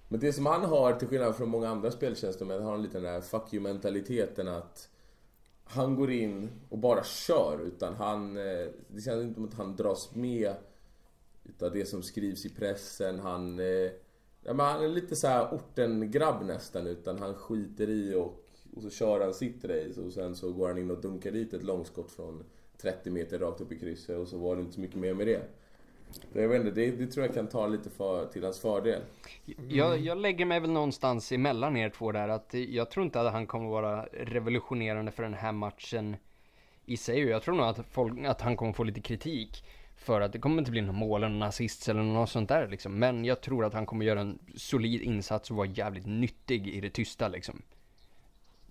Men 0.08 0.20
det 0.20 0.32
som 0.32 0.46
han 0.46 0.64
har, 0.64 0.92
till 0.92 1.08
skillnad 1.08 1.36
från 1.36 1.48
många 1.48 1.68
andra 1.68 1.90
speltjänstemän, 1.90 2.62
har 2.62 2.70
han 2.72 2.82
lite 2.82 2.94
den 3.00 3.12
där 3.12 3.20
fuck 3.20 3.54
you 3.54 3.62
mentaliteten 3.62 4.48
att 4.48 4.88
han 5.64 5.94
går 5.96 6.10
in 6.10 6.50
och 6.68 6.78
bara 6.78 7.04
kör 7.04 7.58
utan 7.66 7.94
han... 7.94 8.36
eh, 8.36 8.66
Det 8.88 9.00
känns 9.04 9.22
inte 9.22 9.34
som 9.34 9.44
att 9.44 9.54
han 9.54 9.76
dras 9.76 10.14
med 10.14 10.54
utav 11.44 11.72
det 11.72 11.86
som 11.86 12.02
skrivs 12.02 12.46
i 12.46 12.50
pressen. 12.50 13.18
Han... 13.20 13.58
eh, 13.60 13.90
Ja, 14.46 14.52
men 14.54 14.66
han 14.66 14.84
är 14.84 14.88
lite 14.88 15.16
så 15.16 15.26
här 15.26 15.54
orten-grabb 15.54 16.44
nästan 16.46 16.86
utan 16.86 17.18
han 17.18 17.34
skiter 17.34 17.88
i 17.88 18.14
och, 18.14 18.43
och 18.76 18.82
så 18.82 18.90
kör 18.90 19.20
han 19.20 19.34
sitt 19.34 19.64
race 19.64 20.00
och 20.00 20.12
sen 20.12 20.36
så 20.36 20.52
går 20.52 20.68
han 20.68 20.78
in 20.78 20.90
och 20.90 21.00
dunkar 21.00 21.30
dit 21.30 21.52
ett 21.52 21.62
långskott 21.62 22.12
från 22.12 22.44
30 22.76 23.10
meter 23.10 23.38
rakt 23.38 23.60
upp 23.60 23.72
i 23.72 23.78
krysset 23.78 24.18
och 24.18 24.28
så 24.28 24.38
var 24.38 24.56
det 24.56 24.62
inte 24.62 24.74
så 24.74 24.80
mycket 24.80 24.96
mer 24.96 25.14
med 25.14 25.26
det. 25.26 25.42
Det, 26.32 26.42
jag 26.42 26.48
vet 26.48 26.60
inte, 26.60 26.70
det, 26.70 26.90
det 26.90 27.06
tror 27.06 27.26
jag 27.26 27.34
kan 27.34 27.46
ta 27.46 27.66
lite 27.66 27.90
för, 27.90 28.26
till 28.26 28.44
hans 28.44 28.60
fördel. 28.60 29.00
Jag, 29.68 29.98
jag 29.98 30.18
lägger 30.18 30.44
mig 30.44 30.60
väl 30.60 30.70
någonstans 30.70 31.32
emellan 31.32 31.76
er 31.76 31.90
två 31.90 32.12
där. 32.12 32.28
Att 32.28 32.54
jag 32.54 32.90
tror 32.90 33.06
inte 33.06 33.20
att 33.20 33.32
han 33.32 33.46
kommer 33.46 33.70
vara 33.70 34.06
revolutionerande 34.12 35.12
för 35.12 35.22
den 35.22 35.34
här 35.34 35.52
matchen 35.52 36.16
i 36.84 36.96
sig. 36.96 37.24
Och 37.24 37.30
Jag 37.30 37.42
tror 37.42 37.54
nog 37.54 37.66
att, 37.66 37.86
folk, 37.90 38.24
att 38.26 38.40
han 38.40 38.56
kommer 38.56 38.72
få 38.72 38.84
lite 38.84 39.00
kritik. 39.00 39.64
För 39.96 40.20
att 40.20 40.32
det 40.32 40.38
kommer 40.38 40.58
inte 40.58 40.70
bli 40.70 40.80
någon 40.80 40.94
mål 40.94 41.22
eller 41.22 41.32
någon 41.32 41.48
assist 41.48 41.88
eller 41.88 42.02
något 42.02 42.30
sånt 42.30 42.48
där 42.48 42.68
liksom. 42.68 42.98
Men 42.98 43.24
jag 43.24 43.40
tror 43.40 43.64
att 43.64 43.74
han 43.74 43.86
kommer 43.86 44.04
göra 44.04 44.20
en 44.20 44.38
solid 44.56 45.02
insats 45.02 45.50
och 45.50 45.56
vara 45.56 45.66
jävligt 45.66 46.06
nyttig 46.06 46.68
i 46.68 46.80
det 46.80 46.90
tysta 46.90 47.28
liksom. 47.28 47.62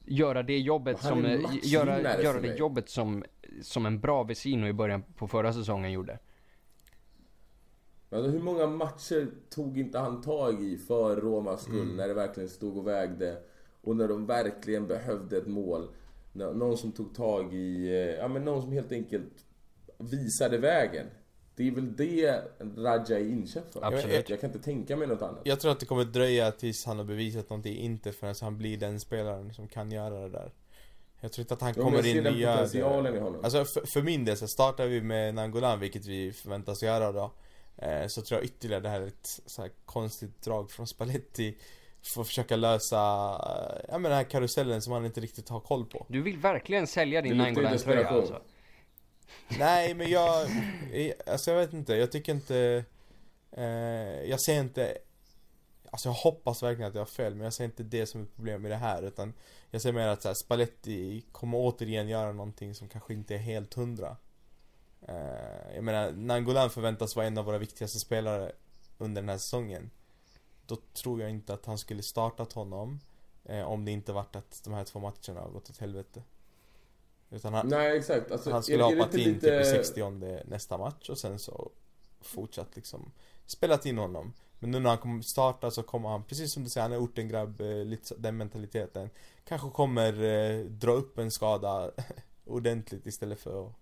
Göra 0.05 0.43
det 0.43 0.59
jobbet 0.59 0.99
som, 1.01 1.25
eh, 1.25 1.41
matchvinnare 1.41 2.01
göra, 2.01 2.21
göra 2.23 2.41
det 2.41 2.55
jobbet 2.55 2.89
som, 2.89 3.23
som 3.61 3.85
en 3.85 3.99
bra 3.99 4.23
Vesino 4.23 4.67
i 4.67 4.73
början 4.73 5.03
på 5.17 5.27
förra 5.27 5.53
säsongen 5.53 5.91
gjorde. 5.91 6.19
Alltså, 8.09 8.31
hur 8.31 8.39
många 8.39 8.67
matcher 8.67 9.27
tog 9.49 9.77
inte 9.79 9.99
han 9.99 10.21
tag 10.21 10.63
i 10.63 10.77
för 10.77 11.15
Romas 11.15 11.61
skull 11.63 11.95
när 11.95 12.07
det 12.07 12.13
verkligen 12.13 12.49
stod 12.49 12.77
och 12.77 12.87
vägde? 12.87 13.37
Och 13.81 13.95
när 13.95 14.07
de 14.07 14.25
verkligen 14.25 14.87
behövde 14.87 15.37
ett 15.37 15.47
mål. 15.47 15.87
Nå- 16.33 16.53
Någon 16.53 16.77
som 16.77 16.91
tog 16.91 17.15
tag 17.15 17.53
i, 17.53 17.87
eh, 17.87 17.93
ja 17.95 18.27
men 18.27 18.45
någon 18.45 18.61
som 18.61 18.71
helt 18.71 18.91
enkelt 18.91 19.45
visade 19.97 20.57
vägen. 20.57 21.05
Det 21.55 21.67
är 21.67 21.71
väl 21.71 21.95
det 21.95 22.41
Raja 22.77 23.19
är 23.19 23.29
inköpt 23.29 23.73
för. 23.73 23.85
Absolut. 23.85 24.29
Jag 24.29 24.39
kan 24.41 24.49
inte 24.49 24.63
tänka 24.63 24.95
mig 24.97 25.07
något 25.07 25.21
annat. 25.21 25.41
Jag 25.43 25.59
tror 25.59 25.71
att 25.71 25.79
det 25.79 25.85
kommer 25.85 26.03
dröja 26.03 26.51
tills 26.51 26.85
han 26.85 26.97
har 26.97 27.05
bevisat 27.05 27.49
någonting, 27.49 27.77
inte 27.77 28.11
förrän 28.11 28.35
han 28.41 28.57
blir 28.57 28.77
den 28.77 28.99
spelaren 28.99 29.53
som 29.53 29.67
kan 29.67 29.91
göra 29.91 30.19
det 30.19 30.29
där. 30.29 30.51
Jag 31.19 31.31
tror 31.31 31.43
inte 31.43 31.53
att 31.53 31.61
han 31.61 31.73
Jo, 31.77 31.83
kommer 31.83 31.97
jag 31.97 32.05
ser 32.05 32.17
in 32.17 32.23
den 32.23 32.33
och 32.33 32.39
gör 32.39 32.55
potentialen 32.57 33.13
det. 33.13 33.19
i 33.19 33.21
honom. 33.21 33.43
Alltså 33.43 33.65
för, 33.65 33.85
för 33.93 34.01
min 34.01 34.25
del 34.25 34.37
så 34.37 34.47
startar 34.47 34.85
vi 34.85 35.01
med 35.01 35.35
Nangolan, 35.35 35.79
vilket 35.79 36.05
vi 36.05 36.31
förväntas 36.31 36.83
göra 36.83 37.11
då. 37.11 37.31
Eh, 37.77 38.07
så 38.07 38.21
tror 38.21 38.39
jag 38.39 38.45
ytterligare 38.45 38.81
det 38.81 38.89
här 38.89 39.01
är 39.01 39.07
ett 39.07 39.39
så 39.45 39.61
här 39.61 39.71
konstigt 39.85 40.41
drag 40.41 40.71
från 40.71 40.87
Spalletti. 40.87 41.57
För 42.13 42.21
att 42.21 42.27
försöka 42.27 42.55
lösa, 42.55 42.97
eh, 42.97 43.85
ja 43.87 43.97
men 43.97 44.03
den 44.03 44.11
här 44.13 44.23
karusellen 44.23 44.81
som 44.81 44.93
han 44.93 45.05
inte 45.05 45.21
riktigt 45.21 45.49
har 45.49 45.59
koll 45.59 45.85
på. 45.85 46.05
Du 46.09 46.21
vill 46.21 46.37
verkligen 46.37 46.87
sälja 46.87 47.21
din 47.21 47.37
desperation. 47.37 48.17
alltså? 48.17 48.41
Nej 49.59 49.93
men 49.93 50.09
jag, 50.09 50.47
alltså 51.27 51.51
jag 51.51 51.57
vet 51.59 51.73
inte, 51.73 51.95
jag 51.95 52.11
tycker 52.11 52.31
inte 52.31 52.85
eh, 53.51 54.23
Jag 54.29 54.41
ser 54.41 54.59
inte 54.59 54.97
Alltså 55.91 56.09
jag 56.09 56.13
hoppas 56.13 56.63
verkligen 56.63 56.89
att 56.89 56.95
jag 56.95 57.01
har 57.01 57.05
fel 57.05 57.35
men 57.35 57.43
jag 57.43 57.53
ser 57.53 57.65
inte 57.65 57.83
det 57.83 58.05
som 58.05 58.23
ett 58.23 58.35
problem 58.35 58.65
i 58.65 58.69
det 58.69 58.75
här 58.75 59.03
utan 59.03 59.33
Jag 59.71 59.81
ser 59.81 59.91
mer 59.91 60.07
att 60.07 60.21
så 60.21 60.27
här, 60.27 60.35
Spalletti 60.35 61.25
kommer 61.31 61.57
återigen 61.57 62.07
göra 62.07 62.31
någonting 62.31 62.75
som 62.75 62.89
kanske 62.89 63.13
inte 63.13 63.33
är 63.33 63.39
helt 63.39 63.73
hundra. 63.73 64.17
Eh, 65.01 65.75
Jag 65.75 65.83
menar, 65.83 66.11
Nangolan 66.11 66.69
förväntas 66.69 67.15
vara 67.15 67.27
en 67.27 67.37
av 67.37 67.45
våra 67.45 67.57
viktigaste 67.57 67.99
spelare 67.99 68.51
under 68.97 69.21
den 69.21 69.29
här 69.29 69.37
säsongen 69.37 69.89
Då 70.65 70.77
tror 70.93 71.21
jag 71.21 71.29
inte 71.29 71.53
att 71.53 71.65
han 71.65 71.77
skulle 71.77 72.03
startat 72.03 72.53
honom 72.53 72.99
eh, 73.43 73.63
Om 73.63 73.85
det 73.85 73.91
inte 73.91 74.13
varit 74.13 74.35
att 74.35 74.61
de 74.63 74.73
här 74.73 74.83
två 74.83 74.99
matcherna 74.99 75.41
har 75.41 75.49
gått 75.49 75.69
åt 75.69 75.77
helvete. 75.77 76.23
Utan 77.33 77.53
han, 77.53 77.67
Nej 77.67 77.97
exakt. 77.97 78.31
Alltså, 78.31 78.51
han 78.51 78.63
skulle 78.63 78.77
är, 78.77 78.83
ha 78.83 78.89
hoppat 78.95 79.13
in 79.15 79.33
lite... 79.33 79.39
typ 79.39 79.61
i 79.61 79.65
60 79.69 80.43
nästa 80.45 80.77
match 80.77 81.09
och 81.09 81.17
sen 81.17 81.39
så 81.39 81.71
fortsatt 82.21 82.75
liksom 82.75 83.11
spelat 83.45 83.85
in 83.85 83.97
honom. 83.97 84.33
Men 84.59 84.71
nu 84.71 84.79
när 84.79 84.89
han 84.89 84.97
kommer 84.97 85.21
starta 85.21 85.71
så 85.71 85.83
kommer 85.83 86.09
han, 86.09 86.23
precis 86.23 86.53
som 86.53 86.63
du 86.63 86.69
säger, 86.69 86.81
han 86.83 86.91
är 86.91 87.03
ortengrabb, 87.03 87.61
eh, 87.61 87.67
lite 87.85 88.15
den 88.17 88.37
mentaliteten. 88.37 89.09
Kanske 89.45 89.69
kommer 89.69 90.23
eh, 90.23 90.65
dra 90.65 90.91
upp 90.91 91.17
en 91.17 91.31
skada 91.31 91.91
ordentligt 92.45 93.05
istället 93.05 93.39
för 93.39 93.65
att 93.67 93.73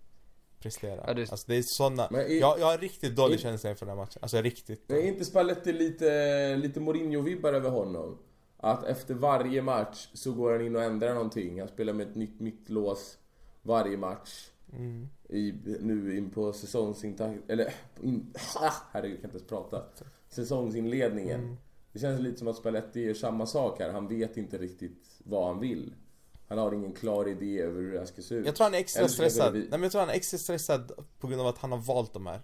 prestera. 0.58 1.04
Ja, 1.06 1.14
det- 1.14 1.30
Alltså 1.30 1.44
det 1.48 1.54
är 1.56 1.62
såna, 1.66 2.06
är- 2.06 2.40
jag, 2.40 2.58
jag 2.60 2.66
har 2.66 2.78
riktigt 2.78 3.16
dålig 3.16 3.34
är- 3.34 3.38
känsla 3.38 3.70
inför 3.70 3.86
den 3.86 3.96
här 3.96 4.04
matchen. 4.04 4.18
Alltså 4.22 4.40
riktigt. 4.42 4.84
Men 4.86 4.98
är 4.98 5.02
inte 5.02 5.24
Spalletti 5.24 5.72
lite, 5.72 6.56
lite 6.56 6.80
Mourinho-vibbar 6.80 7.52
över 7.52 7.70
honom? 7.70 8.18
Att 8.56 8.84
efter 8.84 9.14
varje 9.14 9.62
match 9.62 10.08
så 10.14 10.32
går 10.32 10.52
han 10.52 10.66
in 10.66 10.76
och 10.76 10.82
ändrar 10.82 11.14
någonting. 11.14 11.58
Han 11.60 11.68
spelar 11.68 11.92
med 11.92 12.08
ett 12.08 12.14
nytt 12.14 12.40
mittlås 12.40 13.18
varje 13.62 13.96
match. 13.96 14.50
Mm. 14.72 15.08
I, 15.28 15.54
nu 15.80 16.16
in 16.16 16.30
på 16.30 16.52
säsongsintakt... 16.52 17.50
Eller... 17.50 17.74
In, 18.02 18.34
ah, 18.56 18.72
herregud, 18.92 19.14
jag 19.14 19.20
kan 19.20 19.30
inte 19.30 19.38
ens 19.38 19.48
prata. 19.48 19.84
Säsongsinledningen. 20.28 21.40
Mm. 21.40 21.56
Det 21.92 21.98
känns 21.98 22.20
lite 22.20 22.38
som 22.38 22.48
att 22.48 22.56
Spalletti 22.56 23.00
gör 23.00 23.14
samma 23.14 23.46
sak 23.46 23.78
här. 23.80 23.92
Han 23.92 24.08
vet 24.08 24.36
inte 24.36 24.58
riktigt 24.58 25.20
vad 25.24 25.46
han 25.46 25.60
vill. 25.60 25.94
Han 26.48 26.58
har 26.58 26.72
ingen 26.74 26.92
klar 26.92 27.28
idé 27.28 27.60
över 27.60 27.80
hur 27.80 27.92
det 27.92 27.98
här 27.98 28.06
ska 28.06 28.22
se 28.22 28.34
ut. 28.34 28.46
Jag 28.46 28.56
tror 28.56 28.64
han 28.64 28.74
är 28.74 28.78
extra 28.78 29.08
stressad. 29.08 29.52
vi- 29.52 29.58
Nej 29.58 29.70
men 29.70 29.82
jag 29.82 29.92
tror 29.92 30.00
han 30.00 30.10
är 30.10 30.14
extra 30.14 30.38
stressad 30.38 30.92
på 31.18 31.26
grund 31.26 31.40
av 31.40 31.46
att 31.46 31.58
han 31.58 31.72
har 31.72 31.78
valt 31.78 32.12
de 32.12 32.26
här. 32.26 32.40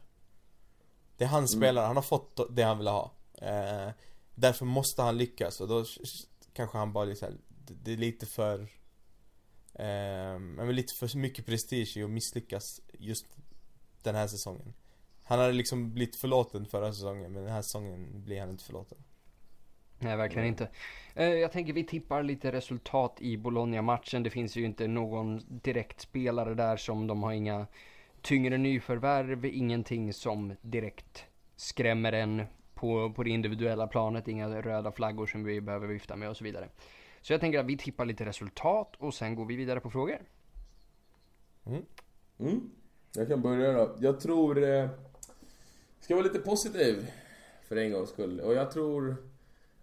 Det 1.16 1.24
är 1.24 1.28
hans 1.28 1.52
spelare, 1.52 1.86
han 1.86 1.96
har 1.96 2.02
fått 2.02 2.56
det 2.56 2.62
han 2.62 2.78
vill 2.78 2.86
ha. 2.86 3.12
Eh, 3.34 3.90
därför 4.34 4.64
måste 4.64 5.02
han 5.02 5.18
lyckas 5.18 5.60
och 5.60 5.68
då 5.68 5.84
kanske 6.52 6.78
han 6.78 6.92
bara 6.92 7.04
liksom, 7.04 7.28
det, 7.66 7.92
är 7.92 7.96
lite 7.96 8.26
för 8.26 8.68
men 9.78 10.74
lite 10.74 10.94
för 10.94 11.18
mycket 11.18 11.46
prestige 11.46 11.96
i 11.96 12.02
att 12.02 12.10
misslyckas 12.10 12.80
just 12.98 13.26
den 14.02 14.14
här 14.14 14.26
säsongen. 14.26 14.74
Han 15.24 15.38
hade 15.38 15.52
liksom 15.52 15.94
blivit 15.94 16.16
förlåten 16.16 16.66
förra 16.66 16.92
säsongen 16.92 17.32
men 17.32 17.44
den 17.44 17.52
här 17.52 17.62
säsongen 17.62 18.24
blir 18.24 18.40
han 18.40 18.50
inte 18.50 18.64
förlåten. 18.64 18.98
Nej, 19.98 20.16
verkligen 20.16 20.48
inte. 20.48 20.68
Eh, 21.14 21.26
jag 21.26 21.52
tänker 21.52 21.72
vi 21.72 21.84
tippar 21.84 22.22
lite 22.22 22.52
resultat 22.52 23.16
i 23.20 23.36
Bologna-matchen. 23.36 24.22
Det 24.22 24.30
finns 24.30 24.56
ju 24.56 24.64
inte 24.64 24.86
någon 24.86 25.42
direkt 25.48 26.00
spelare 26.00 26.54
där 26.54 26.76
som 26.76 27.06
de 27.06 27.22
har 27.22 27.32
inga 27.32 27.66
tyngre 28.22 28.58
nyförvärv, 28.58 29.44
ingenting 29.44 30.12
som 30.12 30.54
direkt 30.60 31.24
skrämmer 31.56 32.12
en 32.12 32.42
på, 32.74 33.12
på 33.12 33.22
det 33.22 33.30
individuella 33.30 33.86
planet, 33.86 34.28
inga 34.28 34.62
röda 34.62 34.92
flaggor 34.92 35.26
som 35.26 35.44
vi 35.44 35.60
behöver 35.60 35.86
vifta 35.86 36.16
med 36.16 36.28
och 36.28 36.36
så 36.36 36.44
vidare. 36.44 36.68
Så 37.28 37.34
jag 37.34 37.40
tänker 37.40 37.58
att 37.58 37.66
vi 37.66 37.76
tippar 37.76 38.04
lite 38.04 38.24
resultat 38.24 38.96
och 38.98 39.14
sen 39.14 39.34
går 39.34 39.46
vi 39.46 39.56
vidare 39.56 39.80
på 39.80 39.90
frågor. 39.90 40.18
Mm. 42.38 42.70
Jag 43.14 43.28
kan 43.28 43.42
börja 43.42 43.72
då. 43.72 43.96
Jag 44.00 44.20
tror... 44.20 44.64
Eh, 44.64 44.88
ska 46.00 46.14
vara 46.14 46.24
lite 46.24 46.38
positiv 46.38 47.10
för 47.68 47.76
en 47.76 47.92
gångs 47.92 48.10
skull. 48.10 48.40
Och 48.40 48.54
jag 48.54 48.70
tror 48.70 49.16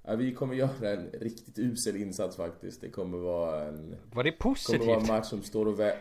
att 0.03 0.19
vi 0.19 0.33
kommer 0.33 0.55
göra 0.55 0.89
en 0.89 1.09
riktigt 1.13 1.59
usel 1.59 1.95
insats 1.95 2.37
faktiskt. 2.37 2.81
Det 2.81 2.89
kommer 2.89 3.17
vara 3.17 3.63
en... 3.63 3.95
Var 4.13 4.23
det 4.23 4.31
kommer 4.31 4.79
vara 4.79 4.93
en 4.93 4.95
positivt? 4.95 5.07
match 5.07 5.25
som 5.25 5.43
står 5.43 5.65
och 5.65 5.79
vä... 5.79 5.97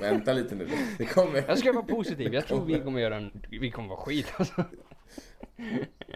Vänta 0.00 0.32
lite 0.32 0.54
nu. 0.54 0.68
Det 0.98 1.04
kommer... 1.04 1.44
Jag 1.48 1.58
ska 1.58 1.72
vara 1.72 1.84
positiv. 1.84 2.34
Jag 2.34 2.46
tror 2.46 2.64
vi 2.64 2.80
kommer 2.80 3.00
göra 3.00 3.16
en... 3.16 3.46
Vi 3.50 3.70
kommer 3.70 3.88
vara 3.88 4.00
skit 4.00 4.32
alltså. 4.36 4.64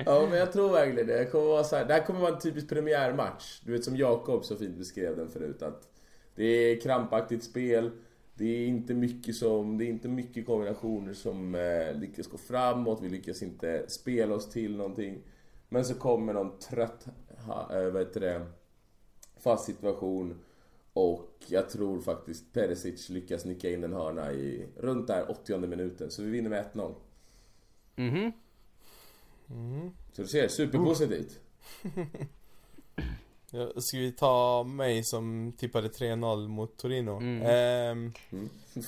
Ja 0.07 0.27
men 0.31 0.39
jag 0.39 0.53
tror 0.53 0.73
verkligen 0.73 1.07
det. 1.07 1.19
Det, 1.19 1.25
kommer 1.25 1.45
vara 1.45 1.65
så 1.65 1.77
här, 1.77 1.85
det 1.85 1.95
här 1.95 2.07
kommer 2.07 2.21
vara 2.21 2.35
en 2.35 2.41
typisk 2.41 2.69
premiärmatch. 2.69 3.61
Du 3.65 3.73
vet 3.73 3.85
som 3.85 3.97
Jakob 3.97 4.45
så 4.45 4.57
fint 4.57 4.77
beskrev 4.77 5.17
den 5.17 5.29
förut 5.29 5.63
att 5.63 5.89
det 6.35 6.45
är 6.45 6.81
krampaktigt 6.81 7.45
spel. 7.45 7.91
Det 8.35 8.45
är 8.45 8.67
inte 8.67 8.95
mycket 8.95 9.37
som, 9.37 9.79
det 9.79 9.85
är 9.85 9.89
inte 9.89 10.09
mycket 10.09 10.47
kombinationer 10.47 11.15
som 11.15 11.55
eh, 11.55 11.95
lyckas 11.95 12.27
gå 12.27 12.39
framåt. 12.39 13.01
Vi 13.03 13.09
lyckas 13.09 13.43
inte 13.43 13.85
spela 13.89 14.35
oss 14.35 14.51
till 14.51 14.77
någonting. 14.77 15.23
Men 15.69 15.85
så 15.85 15.95
kommer 15.95 16.33
någon 16.33 16.59
trött, 16.59 17.07
ha, 17.47 17.81
eh, 17.81 17.91
vad 17.91 18.03
heter 18.03 18.21
det, 18.21 18.47
fast 19.37 19.65
situation. 19.65 20.39
Och 20.93 21.45
jag 21.47 21.69
tror 21.69 22.01
faktiskt 22.01 22.53
Perisic 22.53 23.09
lyckas 23.09 23.45
nicka 23.45 23.71
in 23.71 23.85
en 23.85 23.93
hörna 23.93 24.33
i 24.33 24.67
runt 24.77 25.07
där 25.07 25.31
80 25.31 25.59
minuten. 25.59 26.11
Så 26.11 26.23
vi 26.23 26.31
vinner 26.31 26.51
med 26.51 26.65
1-0. 26.73 26.95
Mhm. 27.97 28.33
Så 30.13 30.23
du 30.23 30.29
ser, 30.29 30.49
superpositivt. 30.49 31.41
Ja, 33.51 33.69
ska 33.77 33.99
vi 33.99 34.13
ta 34.13 34.65
mig 34.65 35.05
som 35.05 35.53
tippade 35.59 35.89
3-0 35.89 36.49
mot 36.49 36.77
Torino? 36.77 37.17
Mm. 37.17 37.43
Ehm, 37.43 38.13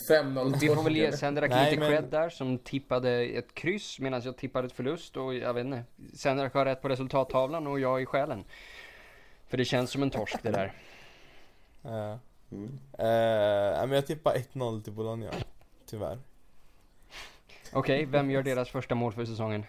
5-0 0.09 0.57
Vi 0.61 0.69
får 0.69 0.83
väl 0.83 0.97
ge 0.97 1.13
Sendrak 1.13 1.51
lite 1.51 1.81
men- 1.81 1.89
cred 1.91 2.05
där 2.05 2.29
som 2.29 2.59
tippade 2.59 3.11
ett 3.11 3.55
kryss 3.55 3.99
medan 4.01 4.23
jag 4.25 4.37
tippade 4.37 4.67
ett 4.67 4.73
förlust 4.73 5.17
och 5.17 5.35
jag 5.35 5.55
vet 5.55 5.65
inte. 5.65 5.85
Sendrak 6.15 6.55
har 6.55 6.65
rätt 6.65 6.83
på 6.83 6.89
resultattavlan 6.89 7.67
och 7.67 7.81
jag 7.81 8.03
i 8.03 8.07
själen. 8.07 8.45
För 9.49 9.57
det 9.57 9.65
känns 9.65 9.91
som 9.91 10.03
en 10.03 10.11
torsk 10.11 10.43
det 10.43 10.51
där. 10.51 10.73
Mm. 12.53 12.79
eh, 12.93 13.87
men 13.87 13.91
jag 13.91 14.07
tippar 14.07 14.35
1-0 14.35 14.83
till 14.83 14.93
Bologna. 14.93 15.31
Tyvärr. 15.87 16.19
Okej, 17.73 18.05
vem 18.05 18.31
gör 18.31 18.43
deras 18.43 18.71
första 18.71 18.95
mål 18.95 19.13
för 19.13 19.25
säsongen? 19.25 19.65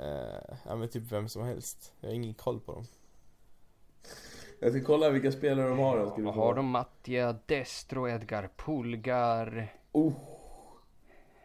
Eh, 0.00 0.40
ja, 0.48 0.56
Ja 0.66 0.76
men 0.76 0.88
typ 0.88 1.02
vem 1.12 1.28
som 1.28 1.42
helst. 1.42 1.92
Jag 2.00 2.08
har 2.08 2.14
ingen 2.14 2.34
koll 2.34 2.60
på 2.60 2.72
dem. 2.72 2.86
Jag 4.60 4.72
ska 4.72 4.84
kolla 4.84 5.10
vilka 5.10 5.32
spelare 5.32 5.68
de 5.68 5.78
har. 5.78 6.06
Ska 6.06 6.16
du 6.16 6.22
Vad 6.22 6.34
få- 6.34 6.40
har 6.40 6.54
de? 6.54 6.66
Mattia 6.66 7.38
Destro, 7.46 8.08
Edgar 8.08 8.50
Pulgar. 8.56 9.74
Oh, 9.92 10.12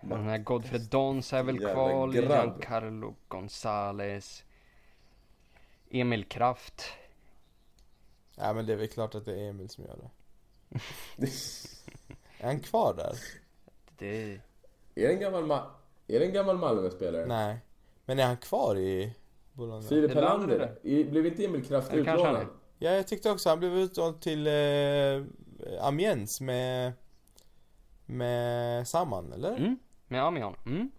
Den 0.01 0.23
här 0.27 0.37
Godfred 0.37 0.81
Dons 0.81 1.33
är 1.33 1.43
väl 1.43 1.59
kvar. 1.59 2.13
Giancarlo 2.13 3.15
Gonzales. 3.27 4.43
Emil 5.91 6.25
Kraft. 6.25 6.83
Ja 8.35 8.53
men 8.53 8.65
det 8.65 8.73
är 8.73 8.77
väl 8.77 8.87
klart 8.87 9.15
att 9.15 9.25
det 9.25 9.31
är 9.41 9.49
Emil 9.49 9.69
som 9.69 9.83
gör 9.83 9.95
det. 9.97 10.09
Är 12.39 12.45
han 12.47 12.59
kvar 12.59 12.93
där? 12.93 13.13
Det... 13.97 14.33
är 14.33 15.07
det 15.07 15.13
en 15.13 15.19
gammal, 15.19 15.43
Ma- 15.43 15.69
är 16.07 16.19
det 16.19 16.25
en 16.25 16.33
gammal 16.33 16.57
Malmö-spelare? 16.57 17.25
Nej. 17.25 17.57
Men 18.09 18.19
är 18.19 18.25
han 18.25 18.37
kvar 18.37 18.75
i 18.77 19.13
Bologna? 19.53 19.81
Filip 19.81 20.13
Helander? 20.13 20.75
Blev 21.11 21.25
inte 21.25 21.45
Emil 21.45 21.65
Kraft 21.65 21.93
utlånad? 21.93 22.47
Ja 22.77 22.91
jag 22.91 23.07
tyckte 23.07 23.31
också 23.31 23.49
han 23.49 23.59
blev 23.59 23.77
utlånad 23.77 24.21
till 24.21 24.47
eh, 24.47 25.83
Amiens 25.87 26.41
med 26.41 26.93
med 28.05 28.87
Samman 28.87 29.33
eller? 29.33 29.57
Mm, 29.57 29.79
med 30.07 30.23
Amion. 30.23 30.55
Mm. 30.65 30.91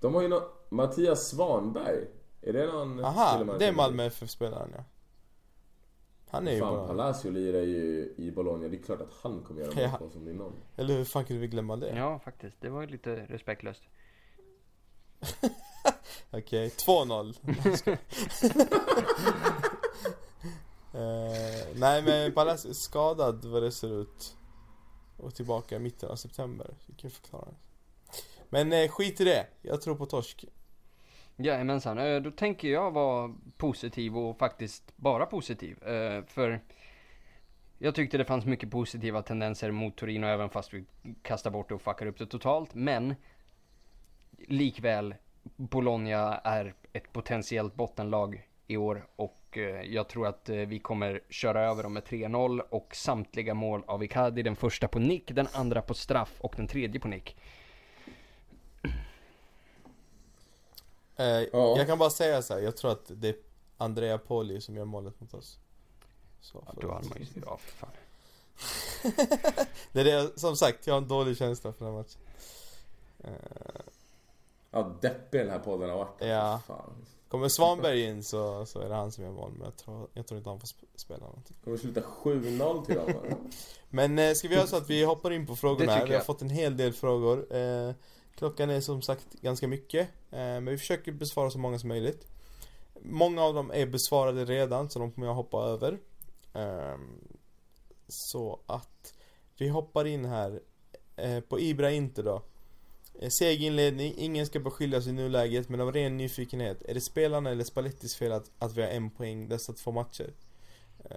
De 0.00 0.14
har 0.14 0.22
ju 0.22 0.28
någon... 0.28 0.42
Mattias 0.68 1.28
Svanberg. 1.28 2.04
Är 2.42 2.52
det 2.52 2.66
någon 2.66 3.04
Aha, 3.04 3.56
det 3.58 3.66
är 3.66 3.72
Malmö 3.72 4.04
FF-spelaren 4.04 4.70
ja. 4.76 4.84
Han 6.28 6.48
är 6.48 6.52
ju 6.52 6.58
Fan, 6.60 6.70
Bologna. 6.70 6.88
Palacio 6.88 7.30
lirar 7.30 7.62
ju 7.62 8.14
i 8.16 8.30
Bologna. 8.30 8.68
Det 8.68 8.76
är 8.76 8.82
klart 8.82 9.00
att 9.00 9.12
han 9.22 9.42
kommer 9.42 9.60
göra 9.60 9.80
Ja. 9.82 9.98
mål 10.00 10.10
som 10.10 10.24
det 10.24 10.30
är 10.30 10.34
någon. 10.34 10.52
Eller 10.76 10.94
hur 10.94 11.04
fan 11.04 11.24
kunde 11.24 11.40
vi 11.40 11.48
glömma 11.48 11.76
det? 11.76 11.96
Ja, 11.96 12.18
faktiskt. 12.24 12.56
Det 12.60 12.70
var 12.70 12.80
ju 12.80 12.86
lite 12.86 13.26
respektlöst. 13.28 13.82
Okej, 16.30 16.68
2-0. 16.68 17.34
Jag 17.64 17.78
skojar. 17.78 17.98
nej 21.80 22.02
men 22.02 22.32
Palacio 22.32 22.70
är 22.70 22.74
skadad 22.74 23.44
vad 23.44 23.62
det 23.62 23.72
ser 23.72 24.02
ut. 24.02 24.36
Och 25.16 25.34
tillbaka 25.34 25.76
i 25.76 25.78
mitten 25.78 26.08
av 26.10 26.16
september. 26.16 26.74
Så 26.86 26.94
kan 26.94 27.10
förklara. 27.10 27.48
Men 28.48 28.72
eh, 28.72 28.88
skit 28.88 29.20
i 29.20 29.24
det. 29.24 29.46
Jag 29.62 29.82
tror 29.82 29.94
på 29.94 30.06
torsk. 30.06 30.44
Jajamensan, 31.36 31.98
eh, 31.98 32.20
då 32.20 32.30
tänker 32.30 32.68
jag 32.68 32.90
vara 32.90 33.34
positiv 33.56 34.18
och 34.18 34.38
faktiskt 34.38 34.96
bara 34.96 35.26
positiv. 35.26 35.82
Eh, 35.82 36.24
för 36.24 36.60
jag 37.78 37.94
tyckte 37.94 38.18
det 38.18 38.24
fanns 38.24 38.44
mycket 38.44 38.70
positiva 38.70 39.22
tendenser 39.22 39.70
mot 39.70 39.96
Torino 39.96 40.26
även 40.26 40.50
fast 40.50 40.74
vi 40.74 40.84
kastar 41.22 41.50
bort 41.50 41.68
det 41.68 41.74
och 41.74 41.82
fuckar 41.82 42.06
upp 42.06 42.18
det 42.18 42.26
totalt. 42.26 42.74
Men 42.74 43.14
likväl, 44.38 45.14
Bologna 45.56 46.38
är 46.38 46.74
ett 46.92 47.12
potentiellt 47.12 47.74
bottenlag 47.74 48.48
i 48.66 48.76
år 48.76 49.06
och 49.16 49.58
eh, 49.58 49.62
jag 49.82 50.08
tror 50.08 50.26
att 50.26 50.48
eh, 50.48 50.56
vi 50.56 50.78
kommer 50.78 51.20
köra 51.28 51.62
över 51.70 51.82
dem 51.82 51.92
med 51.92 52.02
3-0 52.02 52.60
och 52.70 52.94
samtliga 52.94 53.54
mål 53.54 53.82
av 53.86 54.04
Icardi. 54.04 54.42
Den 54.42 54.56
första 54.56 54.88
på 54.88 54.98
nick, 54.98 55.30
den 55.30 55.48
andra 55.52 55.82
på 55.82 55.94
straff 55.94 56.34
och 56.40 56.54
den 56.56 56.66
tredje 56.66 57.00
på 57.00 57.08
nick. 57.08 57.36
Eh, 61.16 61.26
Ja. 61.26 61.76
Jag 61.78 61.86
kan 61.86 61.98
bara 61.98 62.10
säga 62.10 62.42
så 62.42 62.54
här. 62.54 62.60
jag 62.60 62.76
tror 62.76 62.90
att 62.92 63.10
det 63.14 63.28
är 63.28 63.36
Andrea 63.76 64.18
Poli 64.18 64.60
som 64.60 64.76
gör 64.76 64.84
målet 64.84 65.20
mot 65.20 65.34
oss. 65.34 65.58
Så, 66.40 66.64
Ja, 66.66 66.72
då 66.80 66.88
att- 66.88 66.94
hade 66.94 67.08
man 67.08 67.18
ju, 67.18 67.26
ja 67.46 67.56
för 67.56 67.70
fan. 67.70 67.90
det 69.92 70.00
är 70.00 70.04
det, 70.04 70.38
som 70.40 70.56
sagt, 70.56 70.86
jag 70.86 70.94
har 70.94 70.98
en 71.02 71.08
dålig 71.08 71.36
känsla 71.36 71.72
för 71.72 71.84
den 71.84 71.94
här 71.94 72.00
matchen. 72.02 72.20
Eh, 73.24 73.80
Ja, 74.70 74.98
deppig 75.02 75.40
den 75.40 75.50
här 75.50 75.58
podden 75.58 75.90
har 75.90 75.96
varit. 75.96 76.16
Ja. 76.20 76.60
Fan. 76.66 77.06
kommer 77.28 77.48
Svanberg 77.48 78.02
in 78.02 78.24
så, 78.24 78.66
så 78.66 78.80
är 78.80 78.88
det 78.88 78.94
han 78.94 79.12
som 79.12 79.24
gör 79.24 79.30
mål, 79.30 79.52
men 79.52 79.64
jag 79.64 79.76
tror, 79.76 80.08
jag 80.12 80.26
tror 80.26 80.38
inte 80.38 80.50
han 80.50 80.60
får 80.60 80.66
sp- 80.66 80.84
spela 80.96 81.26
någonting. 81.26 81.56
Kommer 81.64 81.76
sluta 81.76 82.00
7-0 82.00 82.84
till 82.84 82.94
dem? 82.94 83.12
Men 83.90 84.18
eh, 84.18 84.32
ska 84.32 84.48
vi 84.48 84.54
göra 84.54 84.66
så 84.66 84.76
att 84.76 84.90
vi 84.90 85.04
hoppar 85.04 85.30
in 85.30 85.46
på 85.46 85.56
frågorna? 85.56 85.94
Vi 85.94 86.00
har 86.00 86.06
jag. 86.08 86.26
fått 86.26 86.42
en 86.42 86.50
hel 86.50 86.76
del 86.76 86.92
frågor. 86.92 87.56
Eh, 87.56 87.92
klockan 88.34 88.70
är 88.70 88.80
som 88.80 89.02
sagt 89.02 89.26
ganska 89.32 89.68
mycket. 89.68 90.08
Eh, 90.30 90.38
men 90.38 90.66
vi 90.66 90.78
försöker 90.78 91.12
besvara 91.12 91.50
så 91.50 91.58
många 91.58 91.78
som 91.78 91.88
möjligt. 91.88 92.26
Många 93.02 93.42
av 93.42 93.54
dem 93.54 93.70
är 93.74 93.86
besvarade 93.86 94.44
redan, 94.44 94.90
så 94.90 94.98
de 94.98 95.12
kommer 95.12 95.26
jag 95.26 95.34
hoppa 95.34 95.58
över. 95.62 95.98
Ehm, 96.54 97.18
så 98.08 98.60
att 98.66 99.14
vi 99.58 99.68
hoppar 99.68 100.04
in 100.04 100.24
här 100.24 100.60
eh, 101.16 101.40
på 101.40 101.60
Ibra 101.60 101.90
Inter 101.90 102.22
då. 102.22 102.42
Eh, 103.18 103.28
Seg 103.28 103.62
inledning, 103.62 104.14
ingen 104.16 104.46
ska 104.46 104.60
beskyllas 104.60 105.06
i 105.06 105.12
nuläget 105.12 105.68
men 105.68 105.80
av 105.80 105.92
ren 105.92 106.16
nyfikenhet. 106.16 106.82
Är 106.82 106.94
det 106.94 107.00
spelarna 107.00 107.50
eller 107.50 107.64
Spallettis 107.64 108.16
fel 108.16 108.32
att, 108.32 108.50
att 108.58 108.76
vi 108.76 108.82
har 108.82 108.88
en 108.88 109.10
poäng 109.10 109.48
dessa 109.48 109.72
två 109.72 109.92
matcher? 109.92 110.32
Eh, 111.10 111.16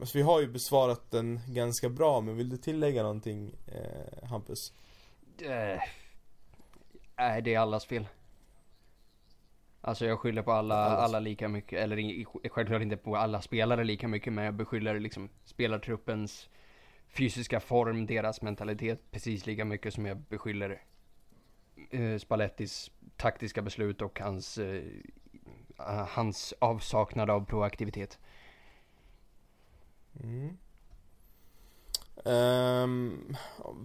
alltså 0.00 0.18
vi 0.18 0.22
har 0.22 0.40
ju 0.40 0.46
besvarat 0.48 1.10
den 1.10 1.40
ganska 1.48 1.88
bra 1.88 2.20
men 2.20 2.36
vill 2.36 2.48
du 2.48 2.56
tillägga 2.56 3.02
någonting 3.02 3.54
eh, 3.66 4.28
Hampus? 4.28 4.72
Eh, 5.42 5.80
Nej, 7.18 7.42
det 7.42 7.54
är 7.54 7.58
allas 7.58 7.86
fel. 7.86 8.06
Alltså 9.80 10.06
jag 10.06 10.18
skyller 10.20 10.42
på 10.42 10.52
alla, 10.52 10.74
Allas. 10.74 11.04
alla 11.04 11.20
lika 11.20 11.48
mycket, 11.48 11.78
eller 11.78 12.24
självklart 12.48 12.82
inte 12.82 12.96
på 12.96 13.16
alla 13.16 13.40
spelare 13.42 13.84
lika 13.84 14.08
mycket, 14.08 14.32
men 14.32 14.44
jag 14.44 14.54
beskyller 14.54 15.00
liksom 15.00 15.28
spelartruppens 15.44 16.48
fysiska 17.08 17.60
form, 17.60 18.06
deras 18.06 18.42
mentalitet 18.42 19.10
precis 19.10 19.46
lika 19.46 19.64
mycket 19.64 19.94
som 19.94 20.06
jag 20.06 20.16
beskyller 20.16 20.82
eh, 21.90 22.18
Spallettis 22.18 22.90
taktiska 23.16 23.62
beslut 23.62 24.02
och 24.02 24.20
hans, 24.20 24.58
eh, 24.58 24.84
hans 26.08 26.54
avsaknad 26.58 27.30
av 27.30 27.44
proaktivitet. 27.44 28.18
Mm. 30.22 30.56
Um, 32.24 33.36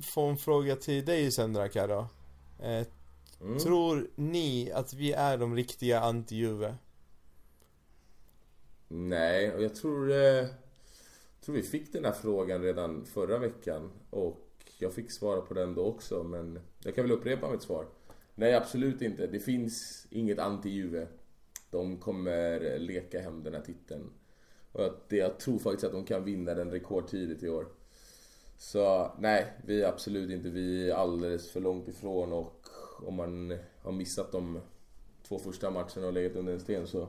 få 0.03 0.25
en 0.25 0.37
fråga 0.37 0.75
till 0.75 1.05
dig 1.05 1.31
Sendrak 1.31 1.75
här 1.75 1.87
då. 1.87 2.07
Eh, 2.65 2.87
Mm. 3.41 3.59
Tror 3.59 4.09
ni 4.15 4.71
att 4.71 4.93
vi 4.93 5.11
är 5.11 5.37
de 5.37 5.55
riktiga 5.55 6.01
anti-Juve? 6.01 6.75
Nej, 8.87 9.53
och 9.53 9.63
jag 9.63 9.75
tror, 9.75 10.11
eh, 10.11 10.45
tror 11.41 11.55
vi 11.55 11.63
fick 11.63 11.93
den 11.93 12.05
här 12.05 12.11
frågan 12.11 12.61
redan 12.61 13.05
förra 13.05 13.37
veckan 13.37 13.91
och 14.09 14.46
jag 14.77 14.93
fick 14.93 15.11
svara 15.11 15.41
på 15.41 15.53
den 15.53 15.75
då 15.75 15.85
också 15.85 16.23
men 16.23 16.59
jag 16.83 16.95
kan 16.95 17.03
väl 17.03 17.11
upprepa 17.11 17.51
mitt 17.51 17.61
svar. 17.61 17.85
Nej, 18.35 18.55
absolut 18.55 19.01
inte. 19.01 19.27
Det 19.27 19.39
finns 19.39 20.07
inget 20.09 20.37
anti-Juve. 20.37 21.07
De 21.71 21.97
kommer 21.97 22.79
leka 22.79 23.21
hem 23.21 23.43
den 23.43 23.53
här 23.53 23.61
titeln. 23.61 24.09
Och 24.71 24.85
att 24.85 25.09
det, 25.09 25.15
jag 25.15 25.39
tror 25.39 25.59
faktiskt 25.59 25.83
att 25.83 25.91
de 25.91 26.05
kan 26.05 26.23
vinna 26.23 26.53
den 26.53 26.71
rekordtidigt 26.71 27.43
i 27.43 27.49
år. 27.49 27.67
Så 28.57 29.11
nej, 29.19 29.53
vi 29.65 29.81
är 29.81 29.87
absolut 29.87 30.31
inte. 30.31 30.49
Vi 30.49 30.89
är 30.89 30.95
alldeles 30.95 31.51
för 31.51 31.59
långt 31.59 31.87
ifrån 31.87 32.33
och 32.33 32.67
om 33.05 33.15
man 33.15 33.57
har 33.81 33.91
missat 33.91 34.31
de 34.31 34.59
två 35.27 35.39
första 35.39 35.71
matcherna 35.71 36.07
och 36.07 36.13
legat 36.13 36.35
under 36.35 36.53
en 36.53 36.59
sten 36.59 36.87
så 36.87 37.07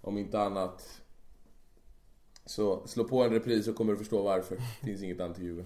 om 0.00 0.18
inte 0.18 0.40
annat 0.40 1.02
så 2.46 2.86
slå 2.86 3.04
på 3.04 3.22
en 3.22 3.32
repris 3.32 3.64
så 3.64 3.72
kommer 3.72 3.92
du 3.92 3.98
förstå 3.98 4.22
varför. 4.22 4.56
Det 4.56 4.86
finns 4.86 5.02
inget 5.02 5.18
anti-Juve. 5.18 5.64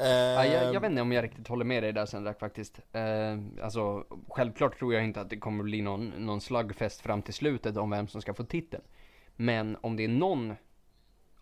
Eh, 0.00 0.06
Ja, 0.06 0.46
jag, 0.46 0.74
jag 0.74 0.80
vet 0.80 0.90
inte 0.90 1.02
om 1.02 1.12
jag 1.12 1.24
riktigt 1.24 1.48
håller 1.48 1.64
med 1.64 1.82
dig 1.82 1.92
där 1.92 2.06
Sendrak 2.06 2.38
faktiskt. 2.40 2.80
Eh, 2.92 3.38
alltså, 3.62 4.04
självklart 4.28 4.78
tror 4.78 4.94
jag 4.94 5.04
inte 5.04 5.20
att 5.20 5.30
det 5.30 5.36
kommer 5.36 5.64
bli 5.64 5.82
någon, 5.82 6.08
någon 6.08 6.40
slagfest 6.40 7.00
fram 7.00 7.22
till 7.22 7.34
slutet 7.34 7.76
om 7.76 7.90
vem 7.90 8.08
som 8.08 8.22
ska 8.22 8.34
få 8.34 8.44
titeln. 8.44 8.82
Men 9.36 9.76
om 9.80 9.96
det 9.96 10.04
är 10.04 10.08
någon, 10.08 10.54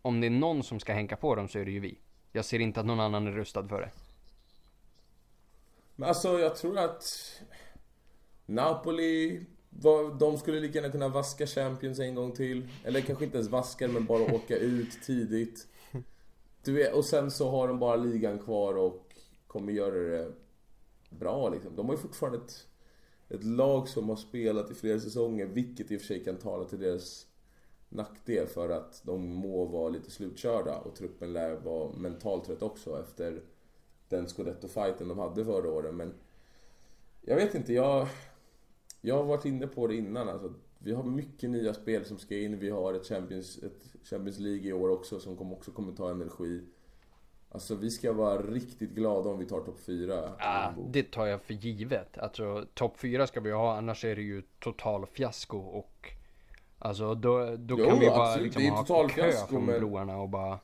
om 0.02 0.20
det 0.20 0.26
är 0.26 0.30
någon 0.30 0.62
som 0.62 0.80
ska 0.80 0.92
hänka 0.92 1.16
på 1.16 1.34
dem 1.34 1.48
så 1.48 1.58
är 1.58 1.64
det 1.64 1.70
ju 1.70 1.80
vi. 1.80 1.98
Jag 2.32 2.44
ser 2.44 2.58
inte 2.58 2.80
att 2.80 2.86
någon 2.86 3.00
annan 3.00 3.26
är 3.26 3.32
rustad 3.32 3.68
för 3.68 3.80
det. 3.80 3.90
Men 5.96 6.08
alltså 6.08 6.38
jag 6.38 6.56
tror 6.56 6.78
att 6.78 7.04
Napoli, 8.46 9.46
var, 9.70 10.18
de 10.18 10.38
skulle 10.38 10.60
lika 10.60 10.78
gärna 10.78 10.92
kunna 10.92 11.08
vaska 11.08 11.46
Champions 11.46 11.98
en 11.98 12.14
gång 12.14 12.32
till. 12.32 12.68
Eller 12.84 13.00
kanske 13.00 13.24
inte 13.24 13.36
ens 13.36 13.50
vaska 13.50 13.88
men 13.88 14.04
bara 14.04 14.34
åka 14.34 14.56
ut 14.56 15.02
tidigt. 15.02 15.66
Du 16.64 16.72
vet, 16.72 16.94
och 16.94 17.04
sen 17.04 17.30
så 17.30 17.50
har 17.50 17.68
de 17.68 17.78
bara 17.78 17.96
ligan 17.96 18.38
kvar 18.38 18.74
och 18.74 19.14
kommer 19.46 19.72
göra 19.72 19.94
det 19.94 20.32
bra 21.10 21.48
liksom. 21.48 21.76
De 21.76 21.86
har 21.86 21.94
ju 21.94 22.00
fortfarande 22.00 22.38
ett, 22.38 22.66
ett 23.28 23.44
lag 23.44 23.88
som 23.88 24.08
har 24.08 24.16
spelat 24.16 24.70
i 24.70 24.74
flera 24.74 25.00
säsonger, 25.00 25.46
vilket 25.46 25.90
i 25.90 25.96
och 25.96 26.00
för 26.00 26.06
sig 26.06 26.24
kan 26.24 26.36
tala 26.36 26.64
till 26.64 26.80
deras 26.80 27.26
nackdel 27.88 28.46
för 28.46 28.68
att 28.68 29.02
de 29.04 29.34
må 29.34 29.64
vara 29.64 29.88
lite 29.88 30.10
slutkörda 30.10 30.78
och 30.78 30.94
truppen 30.94 31.32
lär 31.32 31.54
vara 31.54 31.92
mentalt 31.92 32.44
trött 32.44 32.62
också 32.62 33.00
efter 33.00 33.42
den 34.08 34.26
scudetto-fighten 34.26 35.08
de 35.08 35.18
hade 35.18 35.44
förra 35.44 35.70
året. 35.70 35.94
Men 35.94 36.14
jag 37.20 37.36
vet 37.36 37.54
inte, 37.54 37.72
jag, 37.72 38.08
jag 39.00 39.16
har 39.16 39.24
varit 39.24 39.44
inne 39.44 39.66
på 39.66 39.86
det 39.86 39.94
innan. 39.94 40.28
Alltså, 40.28 40.54
vi 40.82 40.92
har 40.94 41.02
mycket 41.02 41.50
nya 41.50 41.74
spel 41.74 42.04
som 42.04 42.18
ska 42.18 42.36
in. 42.38 42.58
Vi 42.58 42.70
har 42.70 42.94
ett 42.94 43.06
Champions, 43.06 43.58
ett 43.62 44.08
Champions 44.08 44.38
League 44.38 44.68
i 44.68 44.72
år 44.72 44.88
också 44.90 45.20
som 45.20 45.36
kommer, 45.36 45.52
också 45.56 45.70
kommer 45.72 45.92
ta 45.92 46.10
energi. 46.10 46.60
Alltså 47.52 47.74
vi 47.74 47.90
ska 47.90 48.12
vara 48.12 48.42
riktigt 48.42 48.90
glada 48.90 49.30
om 49.30 49.38
vi 49.38 49.46
tar 49.46 49.60
topp 49.60 49.80
4. 49.86 50.32
Ah, 50.38 50.70
det 50.88 51.10
tar 51.10 51.26
jag 51.26 51.42
för 51.42 51.54
givet. 51.54 52.18
Alltså 52.18 52.66
topp 52.74 52.96
4 52.98 53.26
ska 53.26 53.40
vi 53.40 53.50
ha, 53.50 53.76
annars 53.76 54.04
är 54.04 54.16
det 54.16 54.22
ju 54.22 54.42
total 54.58 55.06
fiasko 55.06 55.58
och 55.58 56.10
Alltså 56.82 57.14
då, 57.14 57.56
då 57.56 57.76
Jo, 57.78 57.84
kan 57.86 57.98
vi 57.98 58.06
bara 58.06 58.28
absolut. 58.28 58.54
liksom 58.54 58.70
ha 58.72 58.82
total 58.84 59.10
kö 59.10 59.22
fiasko, 59.22 59.48
från 59.48 59.66
men- 59.66 59.80
broarna 59.80 60.16
och 60.16 60.28
bara 60.28 60.58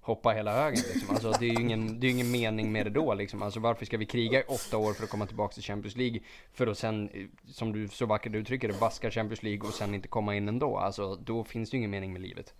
hoppa 0.00 0.30
hela 0.30 0.54
vägen 0.54 0.82
liksom. 0.94 1.10
Alltså 1.14 1.30
det 1.30 1.46
är 1.46 1.50
ju 1.54 1.60
ingen, 1.60 2.00
det 2.00 2.06
är 2.06 2.10
ingen 2.10 2.30
mening 2.30 2.72
med 2.72 2.86
det 2.86 2.90
då 2.90 3.14
liksom. 3.14 3.42
Alltså 3.42 3.60
varför 3.60 3.86
ska 3.86 3.96
vi 3.96 4.06
kriga 4.06 4.40
i 4.40 4.44
åtta 4.48 4.76
år 4.76 4.92
för 4.92 5.04
att 5.04 5.10
komma 5.10 5.26
tillbaka 5.26 5.54
till 5.54 5.62
Champions 5.62 5.96
League? 5.96 6.20
För 6.52 6.66
att 6.66 6.78
sen, 6.78 7.08
eh, 7.12 7.26
som 7.52 7.72
du 7.72 7.88
så 7.88 8.06
vackert 8.06 8.34
uttrycker 8.34 8.68
det, 8.68 8.74
vaska 8.74 9.10
Champions 9.10 9.42
League 9.42 9.68
och 9.68 9.74
sen 9.74 9.94
inte 9.94 10.08
komma 10.08 10.36
in 10.36 10.48
ändå. 10.48 10.76
Alltså 10.78 11.14
då 11.16 11.44
finns 11.44 11.70
det 11.70 11.74
ju 11.74 11.78
ingen 11.78 11.90
mening 11.90 12.12
med 12.12 12.22
livet. 12.22 12.54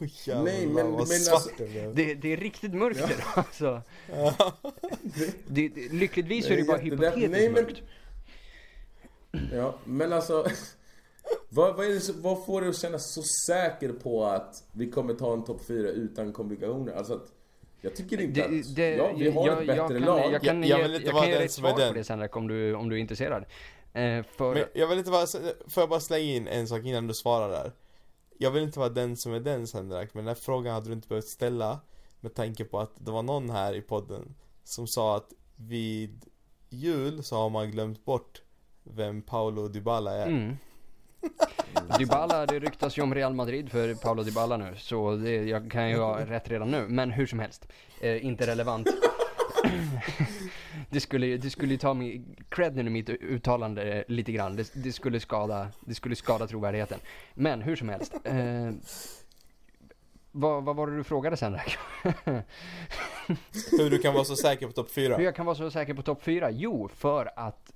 Jävlar, 0.00 0.44
Nej, 0.44 0.66
men- 0.66 0.90
men 0.90 1.00
alltså- 1.00 1.50
det. 1.94 2.14
Det, 2.14 2.32
är 2.32 2.36
riktigt 2.36 2.74
mörkt 2.74 2.98
då, 3.00 3.40
alltså. 3.40 3.82
Det, 5.46 5.68
det, 5.68 5.92
lyckligtvis 5.92 6.44
är 6.46 6.50
det 6.50 6.56
Nej, 6.56 6.64
bara 6.66 6.76
hypotetiskt 6.78 7.30
nej, 7.30 7.50
men- 7.50 7.64
mörkt. 7.64 7.82
Ja, 9.52 9.74
men 9.84 10.12
alltså... 10.12 10.46
Vad, 11.48 11.76
vad, 11.76 11.86
är 11.86 11.90
det, 11.90 12.12
vad 12.22 12.46
får 12.46 12.60
dig 12.60 12.70
att 12.70 12.76
känna 12.76 12.98
så 12.98 13.22
säker 13.52 13.92
på 13.92 14.24
att 14.24 14.64
vi 14.72 14.90
kommer 14.90 15.14
ta 15.14 15.32
en 15.32 15.44
topp 15.44 15.60
4 15.66 15.88
utan 15.88 16.32
komplikationer? 16.32 16.92
Alltså 16.92 17.14
att... 17.14 17.32
Jag 17.80 17.96
tycker 17.96 18.20
inte 18.20 18.40
Det, 18.48 18.58
att... 18.60 18.76
det, 18.76 18.96
ja, 18.96 19.12
vi 19.16 19.30
har 19.30 19.46
jag, 19.46 19.60
ett 19.60 19.66
bättre 19.66 19.76
jag 19.76 19.88
kan, 19.88 20.00
lag. 20.00 20.32
Jag 20.32 20.42
kan, 20.42 20.62
Jag- 20.62 20.78
jag 20.80 20.82
vill 20.88 20.94
inte 20.94 21.06
jag 21.06 21.12
vara 21.14 21.24
den 21.26 21.34
dig 21.34 21.44
ett 21.44 21.52
som 21.52 21.64
är 21.64 21.68
svar 21.68 21.78
på 21.78 21.84
den. 21.84 21.94
det 21.94 22.04
sen 22.04 22.28
om 22.32 22.48
du, 22.48 22.74
om 22.74 22.88
du 22.88 22.96
är 22.96 23.00
intresserad. 23.00 23.42
Eh, 23.92 24.22
för, 24.36 24.54
Men 24.54 24.64
jag 24.74 24.86
vill 24.88 24.98
inte 24.98 25.10
vara, 25.10 25.26
får 25.68 25.80
jag 25.82 25.88
bara 25.88 26.00
slänga 26.00 26.24
in 26.24 26.48
en 26.48 26.68
sak 26.68 26.84
innan 26.84 27.06
du 27.06 27.14
svarar 27.14 27.48
där? 27.48 27.72
Jag 28.38 28.50
vill 28.50 28.62
inte 28.62 28.78
vara 28.78 28.88
den 28.88 29.16
som 29.16 29.32
är 29.32 29.40
den 29.40 29.66
Sendrak, 29.66 30.14
men 30.14 30.24
den 30.24 30.34
här 30.34 30.42
frågan 30.42 30.74
hade 30.74 30.86
du 30.88 30.92
inte 30.92 31.08
behövt 31.08 31.28
ställa 31.28 31.80
Med 32.20 32.34
tanke 32.34 32.64
på 32.64 32.78
att 32.80 32.92
det 32.96 33.10
var 33.10 33.22
någon 33.22 33.50
här 33.50 33.74
i 33.74 33.80
podden 33.80 34.34
Som 34.64 34.86
sa 34.86 35.16
att 35.16 35.32
vid 35.56 36.24
jul 36.68 37.24
så 37.24 37.36
har 37.36 37.50
man 37.50 37.70
glömt 37.70 38.04
bort 38.04 38.42
vem 38.84 39.22
Paolo 39.22 39.68
Dybala 39.68 40.12
är 40.14 40.26
Mm. 40.26 40.56
Dybala, 41.98 42.46
det 42.46 42.58
ryktas 42.58 42.98
ju 42.98 43.02
om 43.02 43.14
Real 43.14 43.34
Madrid 43.34 43.70
för 43.70 43.94
Paolo 43.94 44.22
Dybala 44.22 44.56
nu, 44.56 44.74
så 44.76 45.16
det, 45.16 45.44
jag 45.44 45.70
kan 45.70 45.90
ju 45.90 45.98
ha 45.98 46.20
rätt 46.20 46.50
redan 46.50 46.70
nu. 46.70 46.86
Men 46.88 47.10
hur 47.10 47.26
som 47.26 47.38
helst, 47.38 47.68
eh, 48.00 48.26
inte 48.26 48.46
relevant. 48.46 48.88
det, 50.90 51.00
skulle, 51.00 51.36
det 51.36 51.50
skulle 51.50 51.72
ju 51.72 51.78
ta 51.78 51.94
mig 51.94 52.22
credden 52.48 52.86
i 52.86 52.90
mitt 52.90 53.08
uttalande 53.08 54.04
lite 54.08 54.32
grann. 54.32 54.56
Det, 54.56 54.70
det, 54.74 54.92
skulle 54.92 55.20
skada, 55.20 55.68
det 55.80 55.94
skulle 55.94 56.16
skada 56.16 56.46
trovärdigheten. 56.46 56.98
Men 57.34 57.62
hur 57.62 57.76
som 57.76 57.88
helst. 57.88 58.14
Eh, 58.24 58.70
vad, 60.32 60.64
vad 60.64 60.76
var 60.76 60.86
det 60.86 60.96
du 60.96 61.04
frågade 61.04 61.36
sen? 61.36 61.58
Hur 63.78 63.90
du 63.90 63.98
kan 63.98 64.14
vara 64.14 64.24
så 64.24 64.36
säker 64.36 64.66
på 64.66 64.72
topp 64.72 64.90
4 64.90 65.16
Hur 65.16 65.24
jag 65.24 65.36
kan 65.36 65.46
vara 65.46 65.56
så 65.56 65.70
säker 65.70 65.94
på 65.94 66.02
topp 66.02 66.22
4? 66.22 66.50
Jo, 66.50 66.88
för 66.88 67.30
att 67.36 67.72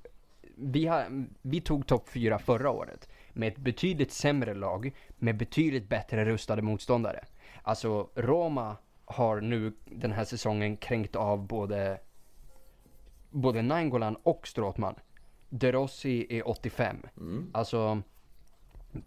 vi, 0.56 0.86
har, 0.86 1.26
vi 1.42 1.60
tog 1.60 1.86
topp 1.86 2.08
4 2.08 2.38
förra 2.38 2.70
året 2.70 3.08
med 3.40 3.52
ett 3.52 3.58
betydligt 3.58 4.12
sämre 4.12 4.54
lag 4.54 4.92
med 5.18 5.36
betydligt 5.36 5.88
bättre 5.88 6.24
rustade 6.24 6.62
motståndare. 6.62 7.24
Alltså 7.62 8.10
Roma 8.14 8.76
har 9.04 9.40
nu 9.40 9.72
den 9.84 10.12
här 10.12 10.24
säsongen 10.24 10.76
kränkt 10.76 11.16
av 11.16 11.46
både 11.46 12.00
både 13.30 13.62
Nainggolan 13.62 14.16
och 14.16 14.48
Strootman. 14.48 14.94
De 15.48 15.72
Rossi 15.72 16.26
är 16.38 16.48
85. 16.48 16.96
Mm. 17.16 17.50
Alltså 17.54 18.02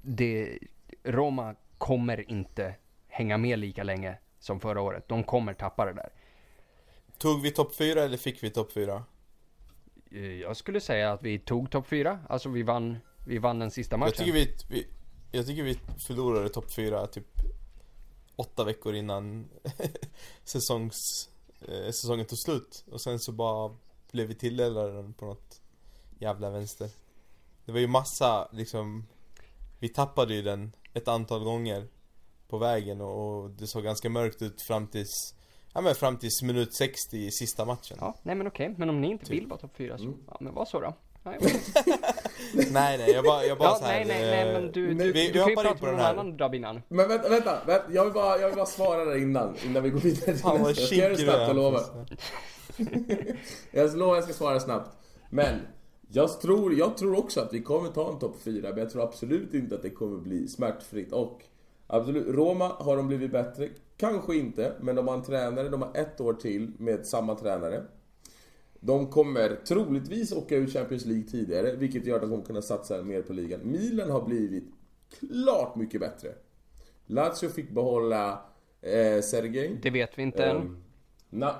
det, 0.02 0.60
Roma 1.04 1.56
kommer 1.78 2.32
inte 2.32 2.76
hänga 3.08 3.38
med 3.38 3.60
lika 3.60 3.84
länge 3.84 4.18
som 4.40 4.60
förra 4.60 4.82
året. 4.82 5.08
De 5.08 5.24
kommer 5.24 5.54
tappa 5.54 5.86
det 5.86 5.94
där. 5.94 6.10
Tog 7.18 7.42
vi 7.42 7.52
topp 7.52 7.76
4 7.76 8.02
eller 8.04 8.18
fick 8.18 8.44
vi 8.44 8.50
topp 8.50 8.72
4? 8.72 9.04
Eh, 10.12 10.22
Jag 10.22 10.58
skulle 10.58 10.80
säga 10.80 11.12
att 11.12 11.24
vi 11.24 11.40
tog 11.40 11.72
topp 11.72 11.88
4. 11.88 12.20
Alltså 12.30 12.50
vi 12.50 12.64
vann, 12.64 12.98
vi 13.26 13.38
vann 13.38 13.60
den 13.60 13.72
sista 13.72 13.98
matchen. 13.98 14.14
Jag 14.18 14.18
tycker 14.18 14.34
vi, 14.34 14.56
vi 14.70 14.88
Jag 15.32 15.46
tycker 15.46 15.64
vi 15.64 15.80
förlorade 16.08 16.50
topp 16.50 16.72
4 16.74 17.08
typ 17.08 17.28
åtta 18.36 18.64
veckor 18.64 18.96
innan 18.96 19.50
säsongs, 20.44 21.30
eh, 21.62 21.86
säsongen 21.92 22.26
tog 22.26 22.40
slut 22.40 22.84
Och 22.92 23.02
sen 23.02 23.20
så 23.20 23.32
bara 23.32 23.76
blev 24.12 24.28
vi 24.28 24.36
tilldelade 24.36 24.94
den 24.96 25.14
på 25.14 25.26
något 25.26 25.62
jävla 26.20 26.50
vänster 26.50 26.90
Det 27.66 27.72
var 27.72 27.80
ju 27.80 27.88
massa 27.88 28.48
liksom 28.52 29.06
Vi 29.80 29.90
tappade 29.90 30.34
ju 30.34 30.42
den 30.42 30.76
ett 30.94 31.08
antal 31.08 31.44
gånger 31.44 31.88
På 32.48 32.58
vägen 32.58 33.02
och 33.02 33.50
det 33.50 33.68
såg 33.68 33.84
ganska 33.84 34.10
mörkt 34.10 34.42
ut 34.42 34.62
fram 34.62 34.88
tills 34.88 35.36
Ja 35.74 35.82
men 35.82 35.96
fram 35.96 36.18
tills 36.18 36.42
minut 36.42 36.76
60 36.76 37.18
i 37.18 37.32
sista 37.32 37.66
matchen 37.66 37.98
Ja, 38.02 38.16
nej 38.24 38.36
men 38.36 38.48
okej. 38.48 38.76
Men 38.78 38.90
om 38.90 39.02
ni 39.02 39.08
inte 39.12 39.26
Typ. 39.26 39.42
vill 39.42 39.48
vara 39.48 39.60
topp 39.60 39.76
4 39.78 39.98
så, 39.98 40.04
Mm. 40.04 40.18
ja 40.28 40.38
men 40.40 40.54
vad 40.54 40.68
så 40.68 40.80
då? 40.80 40.94
Nej, 41.24 41.38
Nej 42.72 42.98
nej 42.98 43.12
jag 43.12 43.26
bara, 43.26 43.46
jag 43.46 43.58
bara 43.58 43.70
ja, 43.70 43.76
så 43.76 43.86
här, 43.86 44.06
nej, 44.06 44.08
nej, 44.08 44.22
nej, 44.32 44.48
eh, 44.48 44.54
men 44.62 44.72
du, 44.72 44.88
men 44.88 44.98
du, 44.98 45.12
vi- 45.12 45.28
du 45.28 45.32
vi 45.34 45.40
kan 45.40 45.50
ju 45.50 45.56
prata 45.56 45.76
på 45.76 45.86
med 45.86 45.94
någon 45.94 46.02
här. 46.04 46.14
annan 46.14 46.38
grabb 46.38 46.56
innan. 46.56 46.82
Men 46.88 47.08
vänta, 47.08 47.30
vänta, 47.30 47.62
vänta. 47.68 47.84
Jag, 47.92 48.04
vill 48.04 48.14
bara, 48.14 48.38
jag 48.38 48.48
vill 48.48 48.56
bara 48.56 48.66
svara 48.66 49.06
där 49.06 49.18
innan, 49.18 49.56
innan 49.66 49.84
vi 49.84 49.90
går 49.90 50.00
vidare 50.00 50.26
till 50.26 50.36
Fan 50.36 50.62
nästa. 50.62 50.82
Jag 50.82 50.88
ska 50.88 50.96
göra 50.96 51.10
det 51.10 51.18
snabbt, 51.18 51.40
jag 51.48 51.56
lovar. 51.56 51.82
Hampus. 51.96 52.20
Jag 53.72 53.98
lovar 53.98 54.16
jag 54.16 54.24
ska 54.24 54.34
svara 54.34 54.60
snabbt. 54.60 54.90
Men, 55.30 55.60
jag 56.08 56.42
tror, 56.42 56.74
jag 56.74 56.98
tror 56.98 57.18
också 57.20 57.42
att 57.42 57.54
vi 57.54 57.62
kommer 57.62 57.90
ta 57.90 58.12
en 58.12 58.20
topp 58.20 58.36
4, 58.44 58.70
men 58.70 58.78
jag 58.78 58.90
tror 58.90 59.04
absolut 59.04 59.54
inte 59.54 59.76
att 59.76 59.82
det 59.82 59.90
kommer 59.90 60.18
bli 60.20 60.48
smärtfritt. 60.48 61.12
Och 61.14 61.42
absolut, 61.88 62.28
Roma 62.28 62.68
har 62.80 62.98
de 62.98 63.08
blivit 63.08 63.32
bättre? 63.32 63.70
Kanske 63.98 64.36
inte, 64.36 64.74
men 64.82 64.96
de 64.96 65.08
har 65.08 65.16
en 65.16 65.24
tränare, 65.24 65.70
de 65.70 65.82
har 65.82 65.92
ett 65.96 66.22
år 66.22 66.34
till 66.34 66.72
med 66.78 67.06
samma 67.06 67.36
tränare. 67.36 67.84
De 68.86 69.08
kommer 69.08 69.56
troligtvis 69.68 70.32
åka 70.32 70.56
ur 70.56 70.68
Champions 70.68 71.06
League 71.06 71.24
tidigare, 71.24 71.76
vilket 71.76 72.06
gör 72.06 72.16
att 72.16 72.22
de 72.22 72.30
kommer 72.30 72.46
kunna 72.46 72.62
satsa 72.62 73.04
mer 73.04 73.22
på 73.22 73.34
ligan. 73.34 73.60
Milan 73.64 74.10
har 74.10 74.26
blivit 74.26 74.64
klart 75.20 75.76
mycket 75.76 76.02
bättre. 76.02 76.30
Lazio 77.06 77.50
fick 77.50 77.70
behålla 77.70 78.42
eh, 78.82 79.22
Sergej. 79.22 79.80
Det 79.82 79.90
vet 79.90 80.18
vi 80.18 80.22
inte 80.22 80.46
än. 80.46 80.58
Ehm, 80.58 80.84
na, 81.30 81.56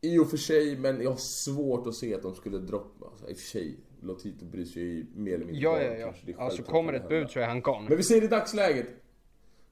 I 0.00 0.18
och 0.18 0.30
för 0.30 0.36
sig, 0.36 0.76
men 0.76 1.02
jag 1.02 1.10
har 1.10 1.18
svårt 1.44 1.86
att 1.86 1.94
se 1.94 2.14
att 2.14 2.22
de 2.22 2.34
skulle 2.34 2.58
droppa. 2.58 3.06
Alltså, 3.06 3.28
I 3.28 3.32
och 3.32 3.36
för 3.36 3.46
sig, 3.46 3.76
Lotito 4.00 4.44
bryr 4.44 4.64
sig 4.64 4.82
ju 4.82 5.06
mer 5.14 5.34
eller 5.34 5.44
mindre 5.44 5.62
Ja, 5.62 5.82
ja, 5.82 6.12
ja. 6.26 6.34
Alltså 6.38 6.62
kommer 6.62 6.92
ett 6.92 7.08
bud 7.08 7.30
så 7.30 7.40
är 7.40 7.46
han 7.46 7.60
gone. 7.60 7.88
Men 7.88 7.96
vi 7.96 8.02
ser 8.02 8.24
i 8.24 8.28
dagsläget. 8.28 8.86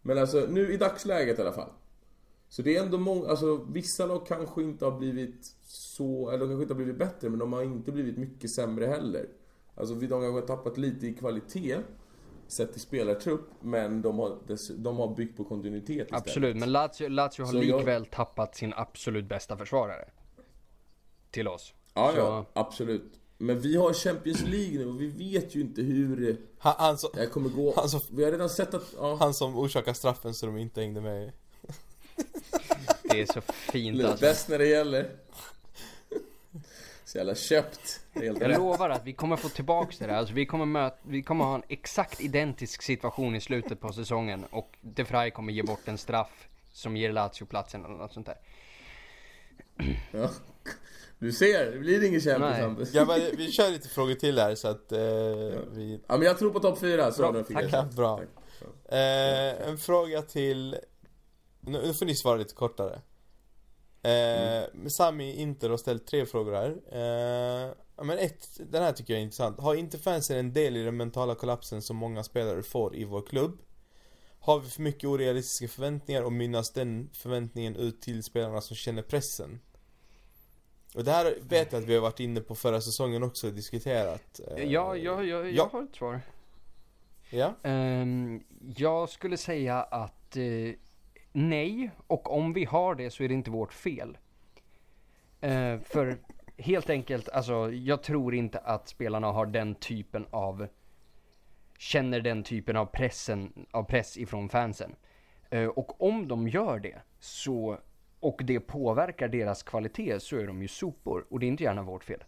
Men 0.03 0.19
alltså, 0.19 0.47
nu 0.51 0.73
i 0.73 0.77
dagsläget 0.77 1.39
i 1.39 1.43
alla 1.43 1.53
fall. 1.53 1.71
Så 2.55 2.63
det 2.63 2.77
är 2.77 2.83
ändå 2.83 2.99
många, 2.99 3.29
alltså 3.29 3.57
vissa 3.69 4.07
lag 4.07 4.27
kanske 4.27 4.63
inte 4.63 4.85
har 4.85 4.99
blivit 4.99 5.55
så, 5.67 6.29
eller 6.31 6.39
de 6.39 6.49
kanske 6.49 6.63
inte 6.63 6.75
har 6.75 6.77
blivit 6.77 6.99
bättre, 6.99 7.29
men 7.29 7.39
de 7.39 7.53
har 7.53 7.63
inte 7.63 7.93
blivit 7.93 8.17
mycket 8.17 8.51
sämre 8.51 8.87
heller. 8.87 9.27
Alltså 9.75 9.95
vi- 9.95 10.07
de 10.07 10.21
kanske 10.23 10.41
har 10.41 10.47
tappat 10.57 10.79
lite 10.79 11.07
i 11.07 11.15
kvalitet, 11.15 11.77
sett 12.49 12.73
till 12.73 12.81
spelartrupp, 12.81 13.49
men 13.61 14.03
de 14.03 14.19
har, 14.19 14.39
de 14.77 14.97
har 14.97 15.15
byggt 15.15 15.37
på 15.37 15.45
kontinuitet 15.45 15.89
istället. 16.07 16.13
Absolut, 16.27 16.57
men 16.57 16.73
Lazio, 16.73 17.09
Lazio 17.09 17.43
har 17.45 17.53
Så 17.53 17.57
jag- 17.57 17.77
likväl 17.79 18.07
tappat 18.07 18.57
sin 18.57 18.73
absolut 18.77 19.29
bästa 19.29 19.57
försvarare. 19.57 20.09
Till 21.31 21.49
oss. 21.49 21.75
Ja, 21.95 22.11
Så- 22.15 22.19
ja, 22.21 22.47
absolut. 22.53 23.21
Men 23.39 23.61
vi 23.61 23.77
har 23.77 23.93
Champions 23.93 24.43
League 24.47 24.79
nu 24.79 24.87
och 24.87 25.01
vi 25.01 25.07
vet 25.07 25.55
ju 25.57 25.61
inte 25.61 25.83
hur 25.83 26.37
Han, 26.59 26.75
han, 26.79 26.99
så, 26.99 27.09
det 27.15 27.27
kommer 27.27 27.49
gå. 27.49 27.73
Alltså- 27.73 28.01
vi 28.13 28.25
har 28.25 28.31
redan 28.33 28.49
sett 28.49 28.75
att, 28.75 28.95
ja, 28.97 29.17
han 29.21 29.35
som 29.35 29.59
orsakar 29.59 29.93
straffen 29.93 30.35
så 30.35 30.47
de 30.47 30.57
inte 30.59 30.81
hängde 30.81 31.01
med 31.01 31.33
Det 33.03 33.21
är 33.21 33.27
så 33.27 33.41
fint 33.41 34.05
alltså. 34.05 34.27
bäst 34.27 34.49
när 34.49 34.59
det 34.59 34.67
gäller. 34.67 35.11
Så 37.05 37.19
jävla 37.19 37.35
köpt. 37.35 38.01
Helt 38.13 38.41
Jag 38.41 38.51
rätt. 38.51 38.59
lovar 38.59 38.91
att 38.91 39.05
vi 39.05 39.13
kommer 39.13 39.37
få 39.37 39.49
tillbaks 39.49 39.99
det 39.99 40.07
där. 40.07 40.15
Alltså 40.15 40.35
vi 40.35 40.47
kommer 40.47 40.65
möta, 40.67 40.97
vi 41.03 41.23
kommer 41.23 41.45
ha 41.45 41.55
en 41.55 41.63
exakt 41.69 42.21
identisk 42.21 42.83
situation 42.83 43.35
i 43.37 43.41
slutet 43.41 43.81
på 43.81 43.93
säsongen 43.93 44.45
och 44.51 44.77
De 44.81 45.03
Vrij 45.05 45.31
kommer 45.31 45.53
ge 45.53 45.63
bort 45.63 45.89
en 45.89 45.99
straff 45.99 46.49
som 46.73 46.97
ger 46.97 47.13
Lazio 47.13 47.45
platsen 47.47 47.85
eller 47.85 47.95
något 47.95 48.13
sånt 48.13 48.27
där. 48.27 48.37
Ja. 50.11 50.31
Du 51.19 51.33
ser, 51.33 51.73
det 51.73 51.79
blir 51.79 52.05
ingen 52.05 52.21
Champions. 52.21 52.59
Hampus. 52.59 52.95
Ja, 52.95 53.05
men 53.05 53.21
vi 53.37 53.53
kör 53.53 53.71
lite 53.71 53.89
frågor 53.89 54.15
till 54.15 54.39
här 54.39 54.55
så 54.55 54.69
att 54.69 54.93
eh, 54.93 54.99
vi... 55.73 56.01
Ja 56.07 56.17
men 56.17 56.23
jag 56.23 56.39
tror 56.39 56.51
på 56.51 56.61
topp 56.61 56.81
4 56.81 57.13
så 57.13 57.33
Bra, 57.33 57.43
tack. 57.43 57.65
Ja, 57.73 57.83
rätt. 57.83 57.95
bra. 57.97 58.17
Tack. 58.17 58.93
Eh, 58.93 59.69
en 59.69 59.79
fråga 59.79 60.23
till... 60.23 60.77
Nu, 61.67 61.95
får 61.95 62.07
ni 62.07 62.15
svara 62.15 62.37
lite 62.37 62.55
kortare. 62.55 63.01
Eh, 64.03 64.89
Sami 64.89 65.33
Inter 65.35 65.71
har 65.71 65.77
ställt 65.77 66.07
tre 66.07 66.27
frågor 66.27 66.53
här. 66.53 66.71
Eh, 66.71 68.05
men 68.05 68.19
ett, 68.19 68.61
den 68.71 68.83
här 68.83 68.93
tycker 68.93 69.13
jag 69.13 69.21
är 69.21 69.25
intressant. 69.25 69.61
Har 69.61 69.75
inte 69.75 69.99
fansen 69.99 70.37
en 70.37 70.53
del 70.53 70.77
i 70.77 70.83
den 70.83 70.97
mentala 70.97 71.35
kollapsen 71.35 71.83
som 71.83 71.97
många 71.97 72.23
spelare 72.23 72.63
får 72.63 72.97
i 72.97 73.05
vår 73.05 73.23
klubb? 73.23 73.59
Har 74.41 74.61
vi 74.61 74.69
för 74.69 74.83
mycket 74.83 75.05
orealistiska 75.05 75.69
förväntningar 75.69 76.23
och 76.23 76.33
mynnas 76.33 76.73
den 76.73 77.11
förväntningen 77.13 77.77
ut 77.77 78.03
till 78.03 78.23
spelarna 78.23 78.61
som 78.61 78.77
känner 78.77 79.03
pressen? 79.03 79.61
Och 80.95 81.05
det 81.05 81.11
här 81.11 81.39
vet 81.43 81.73
jag 81.73 81.83
att 81.83 81.89
vi 81.89 81.95
har 81.95 82.03
varit 82.03 82.21
inne 82.21 82.41
på 82.41 82.55
förra 82.55 82.81
säsongen 82.81 83.23
också 83.23 83.47
och 83.47 83.53
diskuterat. 83.53 84.41
Eh, 84.57 84.65
Ja, 84.65 84.97
ja, 84.97 85.23
ja, 85.23 85.23
jag 85.23 85.53
ja. 85.53 85.69
har 85.73 85.83
ett 85.83 85.97
svar. 85.97 86.21
Ja? 87.31 87.55
Ehm, 87.63 88.45
jag 88.77 89.09
skulle 89.09 89.37
säga 89.37 89.83
att 89.83 90.37
eh, 90.37 90.43
nej, 91.35 91.91
och 92.07 92.37
om 92.37 92.53
vi 92.53 92.65
har 92.65 92.95
det 92.95 93.11
så 93.11 93.23
är 93.23 93.29
det 93.29 93.35
inte 93.35 93.51
vårt 93.51 93.73
fel. 93.73 94.19
Eh, 95.41 95.79
för 95.81 96.19
helt 96.57 96.91
enkelt, 96.91 97.29
alltså 97.29 97.73
jag 97.73 98.03
tror 98.03 98.35
inte 98.35 98.59
att 98.59 98.89
spelarna 98.89 99.27
har 99.27 99.47
den 99.47 99.75
typen 99.75 100.27
av 100.31 100.67
känner 101.79 102.21
den 102.21 102.43
typen 102.43 102.77
av, 102.77 102.87
pressen, 102.87 103.67
av 103.71 103.85
press 103.85 104.17
ifrån 104.17 104.49
fansen. 104.49 104.97
Eh, 105.51 105.67
och 105.67 106.03
om 106.03 106.29
de 106.29 106.49
gör 106.49 106.79
det, 106.79 107.03
så, 107.21 107.79
och 108.21 108.41
det 108.45 108.61
påverkar 108.61 109.29
deras 109.29 109.63
kvalitet, 109.63 110.21
så 110.21 110.37
är 110.37 110.47
de 110.47 110.63
ju 110.63 110.69
sopor. 110.69 111.27
Och 111.31 111.41
det 111.41 111.47
är 111.47 111.49
inte 111.49 111.65
gärna 111.65 111.83
vårt 111.83 112.05
fel. 112.05 112.25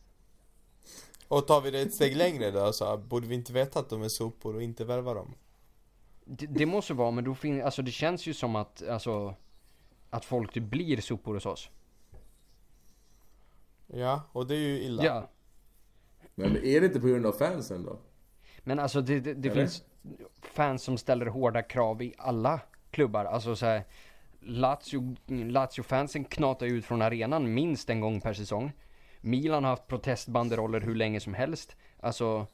Och 1.28 1.46
tar 1.46 1.60
vi 1.60 1.70
det 1.70 1.80
ett 1.80 1.94
steg 1.94 2.16
längre 2.16 2.50
då 2.50 2.72
så 2.72 2.96
borde 2.96 3.26
vi 3.26 3.34
inte 3.34 3.52
veta 3.52 3.78
att 3.78 3.90
de 3.90 4.02
är 4.02 4.08
sopor 4.08 4.54
och 4.54 4.62
inte 4.62 4.84
värva 4.84 5.14
dem? 5.14 5.34
Det, 6.28 6.46
det 6.46 6.66
måste 6.66 6.94
vara, 6.94 7.10
men 7.10 7.24
då 7.24 7.34
fin- 7.34 7.62
alltså 7.62 7.82
det 7.82 7.90
känns 7.90 8.26
ju 8.26 8.34
som 8.34 8.56
att, 8.56 8.88
alltså, 8.88 9.34
att 10.10 10.24
folk 10.24 10.52
typ 10.52 10.64
blir 10.64 11.00
sopor 11.00 11.34
hos 11.34 11.46
oss. 11.46 11.70
Ja, 13.86 14.22
och 14.32 14.46
det 14.46 14.54
är 14.54 14.58
ju 14.58 14.82
illa. 14.82 15.04
Ja, 15.04 15.28
Men 16.34 16.56
är 16.56 16.80
det 16.80 16.86
inte 16.86 17.00
på 17.00 17.06
grund 17.06 17.26
av 17.26 17.32
fansen 17.32 17.82
då? 17.84 17.98
men 18.64 18.78
alltså 18.78 19.00
det, 19.00 19.20
det, 19.20 19.34
det 19.34 19.50
finns 19.50 19.84
fans 20.42 20.82
som 20.82 20.98
ställer 20.98 21.26
hårda 21.26 21.62
krav 21.62 22.02
i 22.02 22.14
alla 22.18 22.60
klubbar. 22.90 23.24
Alltså 23.24 23.56
så 23.56 23.66
här, 23.66 23.84
Lazio, 24.40 25.16
Lazio-fansen 25.26 26.24
knatar 26.24 26.66
ut 26.66 26.84
från 26.84 27.02
arenan 27.02 27.54
minst 27.54 27.90
en 27.90 28.00
gång 28.00 28.20
per 28.20 28.32
säsong. 28.34 28.72
Milan 29.20 29.64
har 29.64 29.70
haft 29.70 29.86
protestbanderoller 29.86 30.80
hur 30.80 30.94
länge 30.94 31.20
som 31.20 31.34
helst. 31.34 31.76
Alltså, 32.00 32.46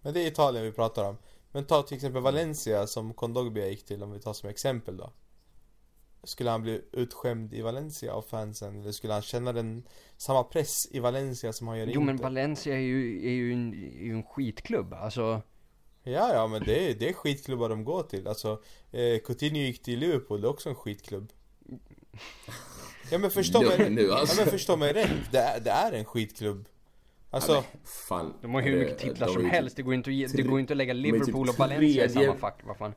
Men 0.00 0.14
det 0.14 0.20
är 0.22 0.26
Italien 0.26 0.64
vi 0.64 0.72
pratar 0.72 1.04
om. 1.08 1.16
Men 1.52 1.64
ta 1.64 1.82
till 1.82 1.94
exempel 1.94 2.22
Valencia 2.22 2.86
som 2.86 3.14
Kondogbia 3.14 3.68
gick 3.68 3.84
till 3.84 4.02
om 4.02 4.12
vi 4.12 4.20
tar 4.20 4.32
som 4.32 4.48
exempel 4.48 4.96
då. 4.96 5.12
Skulle 6.24 6.50
han 6.50 6.62
bli 6.62 6.82
utskämd 6.92 7.54
i 7.54 7.62
Valencia 7.62 8.12
av 8.12 8.22
fansen? 8.22 8.80
Eller 8.80 8.92
skulle 8.92 9.12
han 9.12 9.22
känna 9.22 9.52
den 9.52 9.88
samma 10.16 10.44
press 10.44 10.74
i 10.90 11.00
Valencia 11.00 11.52
som 11.52 11.68
han 11.68 11.78
gör 11.78 11.86
i 11.86 11.92
jo 11.92 12.00
men? 12.00 12.16
Valencia 12.16 12.74
är 12.74 12.80
ju, 12.80 13.26
är 13.26 13.32
ju, 13.32 13.52
en, 13.52 13.74
är 13.74 14.04
ju 14.04 14.12
en 14.12 14.22
skitklubb. 14.22 14.92
Alltså, 14.92 15.42
Ja, 16.04 16.34
ja 16.34 16.46
men 16.46 16.62
det 16.64 16.90
är, 16.90 16.94
det 16.94 17.08
är 17.08 17.12
skitklubbar 17.12 17.68
de 17.68 17.84
går 17.84 18.02
till. 18.02 18.28
Alltså, 18.28 18.62
eh, 18.90 19.18
Coutinho 19.24 19.60
gick 19.60 19.82
till 19.82 19.98
Liverpool, 19.98 20.40
det 20.40 20.46
är 20.46 20.50
också 20.50 20.68
en 20.68 20.74
skitklubb. 20.74 21.32
Ja 23.10 23.18
men 23.18 23.30
förstå 23.30 23.62
mig 23.78 23.90
nu, 23.90 24.12
alltså. 24.12 24.36
Ja 24.36 24.44
men 24.44 24.52
förstå 24.52 24.76
mig 24.76 24.92
rätt. 24.92 25.32
Det 25.32 25.38
är, 25.38 25.60
det 25.60 25.70
är 25.70 25.92
en 25.92 26.04
skitklubb. 26.04 26.68
Alltså, 27.34 27.52
Ja, 27.52 27.64
fan. 28.08 28.34
de 28.42 28.54
har 28.54 28.62
hur 28.62 28.78
mycket 28.78 28.98
titlar 28.98 29.28
som 29.28 29.42
ju 29.42 29.48
helst. 29.48 29.76
Det 29.76 29.82
går 29.82 29.94
inte 29.94 30.10
det 30.36 30.42
tre- 30.42 30.42
går 30.50 30.60
inte 30.60 30.72
att 30.72 30.76
lägga 30.76 30.90
är 30.92 30.94
typ 30.96 31.12
Liverpool 31.12 31.48
och 31.48 31.58
Valencia 31.58 32.04
i 32.04 32.08
samma 32.08 32.36
fack. 32.36 32.60
Vad 32.64 32.76
fan. 32.76 32.94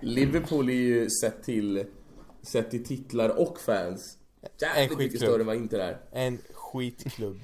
Liverpool 0.00 0.68
är 0.68 0.72
ju 0.74 1.10
sett 1.10 1.42
till, 1.44 1.84
sett 2.42 2.70
till 2.70 2.84
titlar 2.84 3.28
och 3.28 3.60
fans. 3.60 4.18
Jävligt 4.60 4.90
mycket 4.90 4.98
skitklubb. 4.98 5.22
större 5.30 5.40
än 5.40 5.46
vad 5.46 5.56
Inter 5.56 5.78
är. 5.78 5.98
en 6.12 6.38
skitklubb. 6.54 7.40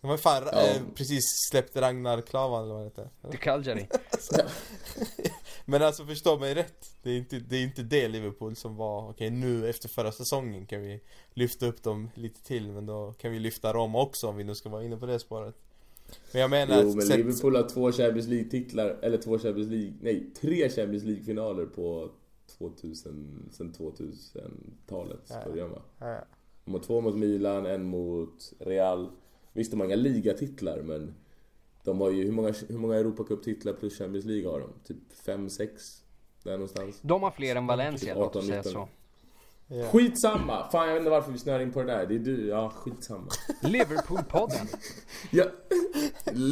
De 0.00 0.10
har 0.10 0.16
fan 0.16 0.42
Ja. 0.52 0.62
eh, 0.66 0.76
precis 0.94 1.22
släppt 1.50 1.76
Ragnar 1.76 2.20
Klavan 2.20 2.64
eller 2.64 2.74
vad 2.74 2.82
det 2.82 2.86
heter. 2.88 3.08
Det 3.30 3.36
Cagliari. 3.36 3.86
Men 5.68 5.82
alltså 5.82 6.04
förstå 6.06 6.38
mig 6.38 6.54
rätt. 6.54 6.90
Det 7.02 7.10
är 7.10 7.16
inte 7.18 7.38
det, 7.38 7.56
är 7.56 7.62
inte 7.62 7.82
det 7.82 8.08
Liverpool 8.08 8.56
som 8.56 8.76
var, 8.76 9.10
okej 9.10 9.30
nu 9.30 9.68
efter 9.68 9.88
förra 9.88 10.12
säsongen 10.12 10.66
kan 10.66 10.80
vi 10.82 11.00
lyfta 11.34 11.66
upp 11.66 11.82
dem 11.82 12.10
lite 12.14 12.42
till 12.44 12.72
men 12.72 12.86
då 12.86 13.12
kan 13.18 13.32
vi 13.32 13.38
lyfta 13.38 13.72
Roma 13.72 14.02
också 14.02 14.26
om 14.28 14.36
vi 14.36 14.44
nu 14.44 14.54
ska 14.54 14.68
vara 14.68 14.82
inne 14.84 14.96
på 14.96 15.06
det 15.06 15.18
spåret. 15.18 15.54
Men 16.32 16.40
jag 16.40 16.50
menar, 16.50 16.82
Jo, 16.82 16.92
men 16.94 17.06
sett- 17.06 17.16
Liverpool 17.16 17.56
har 17.56 17.68
två 17.68 17.92
Champions 17.92 18.26
League-titlar, 18.28 18.98
eller 19.02 19.18
två 19.18 19.38
Champions 19.38 19.68
League, 19.70 19.92
nej, 20.00 20.30
tre 20.40 20.68
Champions 20.70 21.04
League-finaler 21.04 21.66
på 21.66 22.10
2000, 22.58 23.48
sen 23.52 23.72
2000-talets 23.72 25.30
Ja. 25.30 25.50
början 25.50 25.70
va? 25.70 25.82
Ja, 25.98 26.24
De 26.64 26.74
har 26.74 26.80
två 26.80 27.00
mot 27.00 27.16
Milan, 27.16 27.66
en 27.66 27.84
mot 27.84 28.52
Real. 28.58 29.08
Visst, 29.52 29.70
de 29.70 29.80
har 29.80 29.86
inga 29.86 29.96
ligatitlar, 29.96 30.82
men 30.82 31.14
de 31.86 32.00
har 32.00 32.10
ju, 32.10 32.24
hur 32.24 32.32
många, 32.32 32.54
hur 32.68 32.78
många 32.78 32.94
Europacup-titlar 32.96 33.72
plus 33.72 33.98
Champions 33.98 34.24
League 34.24 34.50
har 34.50 34.60
de? 34.60 34.68
Typ 34.86 34.96
5-6? 35.26 35.68
Där 36.42 36.52
någonstans. 36.52 36.98
De 37.02 37.22
har 37.22 37.30
fler 37.30 37.56
än 37.56 37.66
Valencia, 37.66 38.14
Typ 38.14 38.20
låt 38.20 38.36
oss 38.36 38.46
säga 38.46 38.60
18, 38.60 38.72
så. 38.72 38.88
ja. 39.66 39.88
Skitsamma! 39.88 40.68
Fan 40.70 40.86
jag 40.86 40.94
vet 40.94 41.00
inte 41.00 41.10
varför 41.10 41.32
vi 41.32 41.38
snör 41.38 41.60
in 41.60 41.72
på 41.72 41.82
det 41.82 41.92
där. 41.92 42.06
Det 42.06 42.14
är 42.14 42.18
du, 42.18 42.48
ja 42.48 42.70
skitsamma. 42.70 43.28
Liverpool-podden, 43.62 44.66
Ja. 45.30 45.44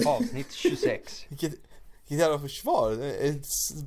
avsnitt 0.07 0.53
26. 0.53 1.27
Vilket, 1.29 1.53
vilket 1.53 2.19
jävla 2.27 2.39
försvar. 2.39 2.93
En 3.21 3.43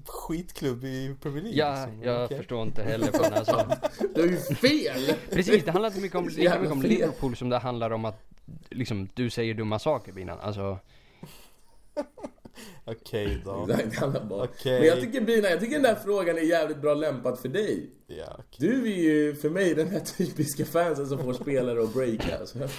skitklubb 0.06 0.84
i 0.84 1.16
Premier 1.22 1.42
League. 1.44 1.58
Ja, 1.60 1.86
liksom. 1.86 2.04
jag 2.04 2.26
Okej. 2.26 2.38
förstår 2.38 2.62
inte 2.64 2.84
heller 2.84 3.12
fan 3.12 3.34
alltså. 3.34 3.68
Du 4.16 4.22
har 4.22 4.28
ju 4.28 4.38
fel! 4.38 5.16
Precis, 5.30 5.66
det 5.66 5.72
handlar 5.72 5.90
inte 5.90 6.02
mycket 6.02 6.18
om, 6.18 6.26
mycket 6.26 6.72
om 6.72 6.82
fel. 6.82 6.90
Liverpool 6.90 7.36
som 7.36 7.50
det 7.50 7.58
handlar 7.58 7.92
om 7.92 8.06
att 8.06 8.24
liksom, 8.70 9.10
du 9.14 9.30
säger 9.30 9.54
dumma 9.54 9.80
saker 9.80 10.12
Binan. 10.12 10.40
Alltså, 10.40 10.80
Okej 12.86 13.42
då. 13.46 13.68
Okej. 14.30 14.80
Men 14.80 14.88
jag 14.88 15.02
tycker 15.02 15.22
Bina, 15.22 15.50
jag 15.50 15.60
tycker 15.60 15.74
den 15.74 15.84
där 15.84 15.96
frågan 15.96 16.38
är 16.38 16.42
jävligt 16.42 16.82
bra 16.82 16.94
lämpad 16.94 17.40
för 17.40 17.50
dig. 17.50 17.90
Ja, 18.08 18.26
okej. 18.34 18.70
Du 18.70 18.92
är 18.94 18.98
ju 18.98 19.36
för 19.36 19.50
mig 19.50 19.76
den 19.76 19.88
här 19.88 20.00
typiska 20.00 20.66
fansen 20.66 21.08
som 21.08 21.18
får 21.18 21.34
spelare 21.34 21.84
att 21.84 21.94
breaka. 21.94 22.40
Alltså. 22.40 22.60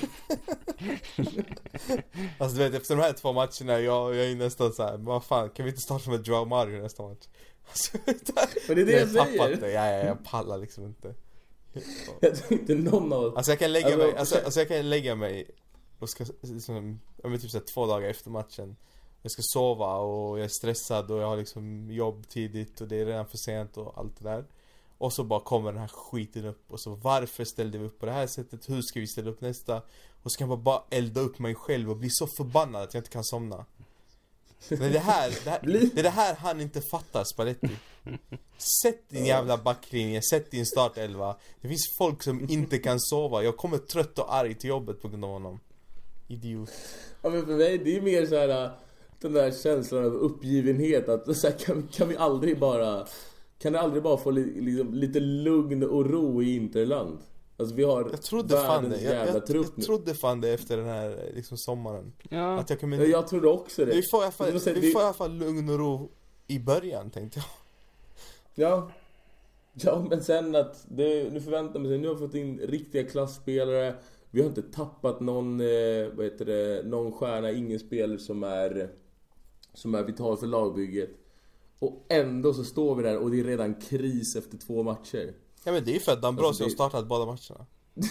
Alltså 2.38 2.56
du 2.56 2.64
vet 2.64 2.74
efter 2.74 2.96
de 2.96 3.02
här 3.02 3.12
två 3.12 3.32
matcherna, 3.32 3.80
jag, 3.80 4.14
jag 4.14 4.30
är 4.30 4.34
nästan 4.34 4.72
såhär, 4.72 4.96
vad 4.98 5.24
fan 5.24 5.50
kan 5.50 5.64
vi 5.64 5.70
inte 5.70 5.82
starta 5.82 6.10
med 6.10 6.26
Joao 6.26 6.44
Mario 6.44 6.82
nästa 6.82 7.02
match? 7.02 7.26
Alltså, 7.68 7.98
Men 8.68 8.76
det 8.76 8.82
är 8.82 8.86
det 8.86 8.92
jag 8.92 9.12
tappat 9.12 9.46
säger. 9.46 9.56
det, 9.56 9.70
ja, 9.70 9.90
ja, 9.90 10.06
jag 10.06 10.24
pallar 10.24 10.58
liksom 10.58 10.84
inte. 10.86 11.14
Jag 12.20 12.36
tror 12.36 12.60
inte 12.60 12.74
någon 12.74 13.12
av. 13.12 13.36
Alltså 13.36 13.52
jag 13.52 13.58
kan 13.58 13.72
lägga 13.72 13.86
Alltså, 13.86 13.98
mig, 13.98 14.16
alltså, 14.16 14.38
alltså 14.44 14.60
jag 14.60 14.68
kan 14.68 14.90
lägga 14.90 15.14
mig 15.14 15.50
och 15.98 16.10
ska, 16.10 16.24
liksom, 16.40 17.00
ja 17.22 17.28
men 17.28 17.40
typ 17.40 17.50
såhär 17.50 17.64
två 17.64 17.86
dagar 17.86 18.08
efter 18.08 18.30
matchen 18.30 18.76
Jag 19.22 19.32
ska 19.32 19.42
sova 19.44 19.96
och 19.96 20.38
jag 20.38 20.44
är 20.44 20.48
stressad 20.48 21.10
och 21.10 21.18
jag 21.18 21.26
har 21.26 21.36
liksom 21.36 21.90
jobb 21.90 22.28
tidigt 22.28 22.80
och 22.80 22.88
det 22.88 22.96
är 22.96 23.06
redan 23.06 23.28
för 23.28 23.38
sent 23.38 23.76
och 23.76 23.98
allt 23.98 24.18
det 24.18 24.24
där. 24.24 24.44
Och 24.98 25.12
så 25.12 25.24
bara 25.24 25.40
kommer 25.40 25.72
den 25.72 25.80
här 25.80 25.88
skiten 25.88 26.44
upp 26.44 26.64
och 26.68 26.80
så 26.80 26.94
varför 26.94 27.44
ställde 27.44 27.78
vi 27.78 27.84
upp 27.84 27.98
på 27.98 28.06
det 28.06 28.12
här 28.12 28.26
sättet? 28.26 28.68
Hur 28.68 28.82
ska 28.82 29.00
vi 29.00 29.06
ställa 29.06 29.30
upp 29.30 29.40
nästa? 29.40 29.82
Och 30.22 30.32
så 30.32 30.38
kan 30.38 30.50
jag 30.50 30.58
bara 30.58 30.82
elda 30.90 31.20
upp 31.20 31.38
mig 31.38 31.54
själv 31.54 31.90
och 31.90 31.96
bli 31.96 32.08
så 32.10 32.26
förbannad 32.26 32.82
att 32.82 32.94
jag 32.94 33.00
inte 33.00 33.10
kan 33.10 33.24
somna. 33.24 33.64
Men 34.68 34.92
det 34.92 34.98
här, 34.98 35.34
det 35.44 35.50
här, 35.50 35.60
det 35.62 36.00
är 36.00 36.02
det 36.02 36.10
här 36.10 36.34
han 36.34 36.60
inte 36.60 36.80
fattar 36.80 37.24
Spalletti. 37.24 37.70
Sätt 38.82 39.08
din 39.08 39.26
jävla 39.26 39.56
backlinje, 39.56 40.22
sätt 40.22 40.50
din 40.50 40.66
startelva. 40.66 41.36
Det 41.60 41.68
finns 41.68 41.94
folk 41.98 42.22
som 42.22 42.50
inte 42.50 42.78
kan 42.78 43.00
sova, 43.00 43.42
jag 43.42 43.56
kommer 43.56 43.78
trött 43.78 44.18
och 44.18 44.34
arg 44.34 44.54
till 44.54 44.70
jobbet 44.70 45.02
på 45.02 45.08
grund 45.08 45.24
av 45.24 45.30
honom. 45.30 45.60
Idiot. 46.28 46.70
Ja 47.22 47.30
men 47.30 47.46
för 47.46 47.56
mig, 47.56 47.78
det 47.78 47.96
är 47.96 48.00
mer 48.00 48.26
så 48.26 48.36
här 48.36 48.64
äh, 48.64 48.70
den 49.20 49.32
där 49.32 49.50
känslan 49.50 50.04
av 50.04 50.14
uppgivenhet 50.14 51.08
att 51.08 51.36
så 51.36 51.46
här, 51.46 51.54
kan, 51.58 51.88
kan 51.92 52.08
vi 52.08 52.16
aldrig 52.16 52.58
bara 52.58 53.06
Kan 53.58 53.72
det 53.72 53.80
aldrig 53.80 54.02
bara 54.02 54.16
få 54.16 54.30
li, 54.30 54.60
liksom, 54.60 54.94
lite 54.94 55.20
lugn 55.20 55.82
och 55.82 56.10
ro 56.10 56.42
i 56.42 56.56
Interland? 56.56 57.18
Alltså 57.56 57.74
vi 57.74 57.84
har 57.84 58.08
Jag 58.10 58.22
trodde 58.22 58.56
fan 58.56 58.82
världens 58.82 59.02
det, 59.02 59.04
jag, 59.04 59.14
jävla 59.14 59.32
jag, 59.32 59.46
trupp 59.46 59.66
jag 59.66 59.78
nu. 59.78 59.84
trodde 59.84 60.14
fan 60.14 60.40
det 60.40 60.48
efter 60.50 60.76
den 60.76 60.86
här 60.86 61.30
liksom 61.34 61.56
sommaren 61.58 62.12
ja. 62.28 62.58
Att 62.58 62.70
jag 62.70 62.94
Ja, 62.94 63.04
Jag 63.04 63.28
trodde 63.28 63.48
också 63.48 63.84
det. 63.84 63.94
Vi 63.94 64.02
får 64.10 64.20
i 64.20 64.22
alla 64.22 64.32
fall, 64.32 64.52
Det 64.52 64.64
här, 64.66 64.74
vi 64.74 64.80
det- 64.80 64.90
får 64.92 65.00
i 65.02 65.04
alla 65.04 65.14
fall 65.14 65.34
lugn 65.34 65.68
och 65.68 65.78
ro 65.78 66.10
i 66.46 66.58
början 66.58 67.10
tänkte 67.10 67.38
jag 68.54 68.70
Ja. 68.70 68.90
Ja 69.72 70.06
men 70.10 70.22
sen 70.24 70.54
att 70.54 70.84
det, 70.88 71.32
nu 71.32 71.40
förväntar 71.40 71.80
man 71.80 71.88
sig, 71.88 71.98
nu 71.98 72.08
har 72.08 72.14
vi 72.14 72.20
fått 72.20 72.34
in 72.34 72.58
riktiga 72.58 73.04
klassspelare. 73.04 73.94
Vi 74.30 74.40
har 74.40 74.48
inte 74.48 74.62
tappat 74.62 75.20
någon, 75.20 75.60
eh, 75.60 76.08
vad 76.14 76.24
heter 76.24 76.44
det, 76.44 76.82
någon 76.88 77.12
stjärna, 77.12 77.50
ingen 77.50 77.78
spelare 77.78 78.18
som 78.18 78.42
är 78.42 78.90
som 79.78 79.94
är 79.94 80.02
vital 80.02 80.36
för 80.36 80.46
lagbygget. 80.46 81.10
Och 81.78 82.06
ändå 82.08 82.54
så 82.54 82.64
står 82.64 82.94
vi 82.94 83.02
där 83.02 83.18
och 83.18 83.30
det 83.30 83.40
är 83.40 83.44
redan 83.44 83.74
kris 83.74 84.36
efter 84.36 84.58
två 84.58 84.82
matcher. 84.82 85.34
Ja 85.64 85.72
men 85.72 85.84
det 85.84 85.90
är 85.90 85.94
ju 85.94 86.00
för 86.00 86.12
att 86.12 86.22
Dambrosio 86.22 86.48
Alltså, 86.48 86.62
har 86.64 86.68
det- 86.68 86.74
startat 86.74 87.06
båda 87.08 87.26
matcherna 87.26 87.66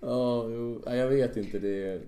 Ja, 0.00 0.44
jo, 0.48 0.82
jag 0.86 1.08
vet 1.08 1.36
inte. 1.36 1.58
Det 1.58 1.84
är... 1.88 2.02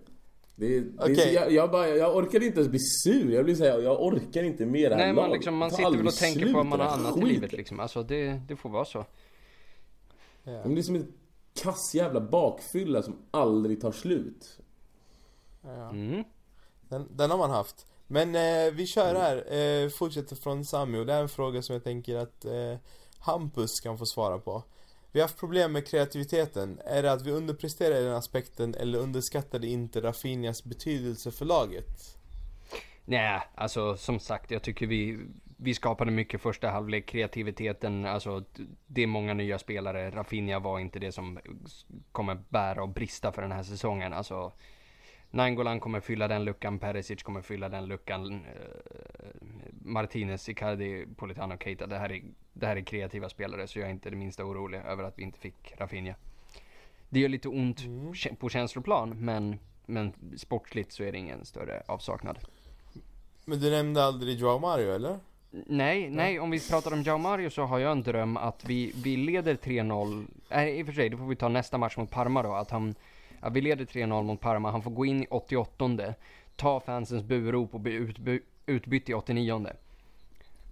Det 0.57 0.81
det 0.81 1.33
jag, 1.33 1.53
jag, 1.53 1.71
bara, 1.71 1.89
jag 1.89 2.17
orkar 2.17 2.43
inte 2.43 2.59
ens 2.61 2.71
bli 2.71 2.79
sur. 2.79 3.31
Jag 3.31 3.45
blir 3.45 3.55
säga, 3.55 3.79
jag 3.81 4.03
orkar 4.03 4.43
inte 4.43 4.67
med 4.67 4.91
det 4.91 4.97
här 4.97 5.05
Nej 5.05 5.13
man, 5.15 5.31
liksom, 5.31 5.57
man 5.57 5.71
sitter 5.71 5.83
väl 5.83 5.87
aldrig 5.87 6.07
och 6.07 6.15
tänker 6.15 6.53
på 6.53 6.59
att 6.61 6.67
man 6.67 6.81
har 6.81 6.87
annat 6.87 7.11
i 7.11 7.15
skiten. 7.15 7.29
livet 7.29 7.53
liksom. 7.53 7.81
Alltså 7.81 8.03
det, 8.03 8.41
det 8.49 8.57
får 8.57 8.71
vara 8.71 8.85
så. 8.85 9.05
Men 10.45 10.75
det 10.75 10.81
är 10.81 10.83
som 10.83 10.95
en 10.97 11.13
kass 11.63 11.95
jävla 11.95 12.21
bakfylla 12.21 13.03
som 13.03 13.17
aldrig 13.31 13.81
tar 13.81 13.93
slut. 13.93 14.59
Mm. 15.93 16.25
Den, 16.93 17.09
den 17.11 17.31
har 17.31 17.39
man 17.39 17.51
haft 17.51 17.87
Men 18.07 18.35
eh, 18.35 18.73
vi 18.73 18.87
kör 18.87 19.15
här, 19.15 19.37
eh, 19.53 19.89
fortsätter 19.89 20.37
från 20.37 20.65
Sami 20.65 20.99
och 20.99 21.07
det 21.07 21.13
är 21.13 21.21
en 21.21 21.29
fråga 21.29 21.63
som 21.63 21.73
jag 21.73 21.85
tänker 21.85 22.17
att 22.17 22.45
eh, 22.45 22.77
Hampus 23.19 23.81
kan 23.81 23.99
få 23.99 24.07
svara 24.07 24.39
på 24.39 24.63
Vi 25.13 25.21
har 25.21 25.29
haft 25.29 25.39
problem 25.39 25.73
med 25.73 25.87
kreativiteten 25.87 26.81
Är 26.85 27.03
det 27.03 27.13
att 27.13 27.27
vi 27.27 27.31
underpresterar 27.31 28.01
i 28.01 28.05
den 28.05 28.15
aspekten 28.15 28.75
eller 28.75 28.99
underskattade 28.99 29.67
inte 29.67 30.01
Rafinhas 30.01 30.65
betydelse 30.65 31.31
för 31.31 31.45
laget? 31.45 32.19
Nej, 33.05 33.41
alltså 33.55 33.97
som 33.97 34.21
sagt, 34.21 34.51
jag 34.51 34.63
tycker 34.63 34.87
vi, 34.87 35.19
vi 35.57 35.75
skapade 35.75 36.11
mycket 36.11 36.41
första 36.41 36.71
halvlek. 36.71 37.07
Kreativiteten, 37.07 38.07
alltså 38.07 38.45
det 38.87 39.03
är 39.03 39.07
många 39.07 39.35
nya 39.35 39.59
spelare. 39.59 40.11
Rafinha 40.11 40.59
var 40.59 40.79
inte 40.79 40.99
det 40.99 41.13
som 41.13 41.39
kommer 42.13 42.39
bära 42.49 42.83
och 42.83 42.89
brista 42.89 43.33
för 43.33 43.43
den 43.43 43.53
här 43.53 43.63
säsongen. 43.63 44.13
Alltså, 44.13 44.53
Nainggolan 45.33 45.81
kommer 45.81 46.01
fylla 46.01 46.29
den 46.29 46.45
luckan, 46.45 46.79
Perisic 46.79 47.23
kommer 47.23 47.43
fylla 47.43 47.69
den 47.69 47.87
luckan. 47.87 48.33
Eh, 48.33 49.43
Martinez, 49.85 50.49
Icardi, 50.49 51.07
Politano, 51.17 51.57
Keita. 51.59 51.87
Det 51.87 51.99
här, 51.99 52.13
är, 52.13 52.23
det 52.53 52.67
här 52.67 52.77
är 52.77 52.81
kreativa 52.81 53.29
spelare 53.29 53.67
så 53.67 53.79
jag 53.79 53.89
är 53.89 53.93
inte 53.93 54.11
det 54.11 54.17
minsta 54.17 54.45
orolig 54.45 54.79
över 54.79 55.05
att 55.05 55.19
vi 55.19 55.23
inte 55.23 55.39
fick 55.39 55.75
Rafinha. 55.79 56.15
Det 57.09 57.21
gör 57.21 57.29
lite 57.29 57.49
ont 57.49 57.81
kä- 57.81 58.37
på 58.37 58.49
känsloplan 58.49 59.17
men, 59.25 59.59
men 59.87 60.13
sportsligt 60.37 60.93
så 60.93 61.05
är 61.05 61.13
det 61.13 61.19
ingen 61.19 61.45
större 61.45 61.83
avsaknad. 61.87 62.39
Men 63.45 63.61
du 63.61 63.71
nämnde 63.71 64.05
aldrig 64.05 64.39
Joao 64.39 64.59
Mario 64.59 64.95
eller? 64.95 65.19
Nej, 65.67 66.11
nej, 66.11 66.41
om 66.41 66.51
vi 66.51 66.69
pratar 66.71 66.93
om 66.93 67.03
Jao 67.03 67.19
Mario 67.19 67.51
så 67.51 67.63
har 67.63 67.79
jag 67.79 67.93
en 67.93 68.03
dröm 68.03 68.37
att 68.37 68.65
vi, 68.65 68.93
vi 69.05 69.17
leder 69.17 69.55
3-0. 69.55 70.27
Nej, 70.51 70.79
i 70.79 70.83
och 70.83 70.87
för 70.87 70.93
sig, 70.93 71.09
det 71.09 71.17
får 71.17 71.27
vi 71.27 71.37
ta 71.37 71.49
nästa 71.49 71.79
match 71.79 71.97
mot 71.97 72.11
Parma 72.11 72.43
då. 72.43 72.53
Att 72.55 72.71
han, 72.71 72.95
ja, 73.43 73.49
vi 73.49 73.61
leder 73.61 73.85
3-0 73.85 74.23
mot 74.23 74.41
Parma, 74.41 74.71
han 74.71 74.83
får 74.83 74.91
gå 74.91 75.05
in 75.07 75.23
i 75.23 75.27
88 75.31 76.15
ta 76.57 76.81
fansens 76.81 77.23
burop 77.23 77.75
och 77.75 77.81
bli 77.81 77.93
utby, 77.93 78.41
utbytt 78.67 79.09
i 79.09 79.15
89 79.15 79.67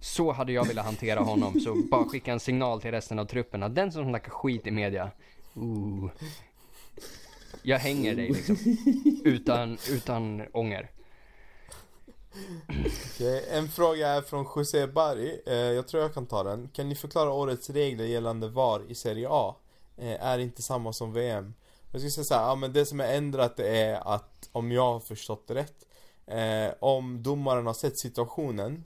Så 0.01 0.31
hade 0.31 0.51
jag 0.51 0.65
velat 0.65 0.85
hantera 0.85 1.19
honom, 1.19 1.59
så 1.59 1.75
bara 1.91 2.05
skicka 2.05 2.31
en 2.31 2.39
signal 2.39 2.81
till 2.81 2.91
resten 2.91 3.19
av 3.19 3.25
truppen 3.25 3.63
att 3.63 3.75
den 3.75 3.91
som 3.91 4.09
snackar 4.09 4.29
skit 4.29 4.67
i 4.67 4.71
media, 4.71 5.11
ooh, 5.53 6.09
jag 7.63 7.79
hänger 7.79 8.15
dig 8.15 8.29
liksom. 8.29 8.57
Utan, 9.23 9.77
utan 9.89 10.43
ånger. 10.51 10.89
Okej, 13.13 13.45
en 13.51 13.67
fråga 13.67 14.07
är 14.07 14.21
från 14.21 14.47
José 14.55 14.87
Barry. 14.87 15.41
Eh, 15.47 15.53
jag 15.53 15.87
tror 15.87 16.03
jag 16.03 16.13
kan 16.13 16.25
ta 16.25 16.43
den. 16.43 16.69
Kan 16.73 16.89
ni 16.89 16.95
förklara 16.95 17.31
årets 17.31 17.69
regler 17.69 18.05
gällande 18.05 18.47
VAR 18.47 18.81
i 18.91 18.95
Serie 18.95 19.27
A? 19.29 19.55
Eh, 19.97 20.25
är 20.25 20.39
inte 20.39 20.61
samma 20.61 20.93
som 20.93 21.13
VM. 21.13 21.53
Jag 21.91 22.01
skulle 22.01 22.11
säga 22.11 22.23
så 22.25 22.33
här, 22.33 22.41
ja 22.47 22.55
men 22.55 22.73
det 22.73 22.85
som 22.85 22.99
är 22.99 23.13
ändrat 23.13 23.57
det 23.57 23.67
är 23.77 24.13
att, 24.13 24.49
om 24.51 24.71
jag 24.71 24.93
har 24.93 24.99
förstått 24.99 25.47
det 25.47 25.55
rätt, 25.55 25.85
eh, 26.25 26.73
om 26.79 27.23
domaren 27.23 27.65
har 27.65 27.73
sett 27.73 27.99
situationen 27.99 28.83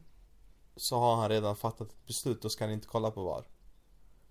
så 0.75 0.95
har 0.97 1.15
han 1.15 1.29
redan 1.29 1.55
fattat 1.55 1.87
ett 1.91 2.05
beslut, 2.07 2.41
då 2.41 2.49
ska 2.49 2.63
han 2.63 2.73
inte 2.73 2.87
kolla 2.87 3.11
på 3.11 3.23
VAR. 3.23 3.43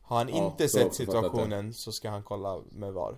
Har 0.03 0.17
han 0.17 0.29
Ja, 0.29 0.47
inte 0.47 0.69
sett 0.69 0.95
situationen 0.95 1.75
så 1.75 1.93
ska 1.93 2.11
han 2.11 2.23
kolla 2.23 2.61
med 2.71 2.93
VAR. 2.93 3.17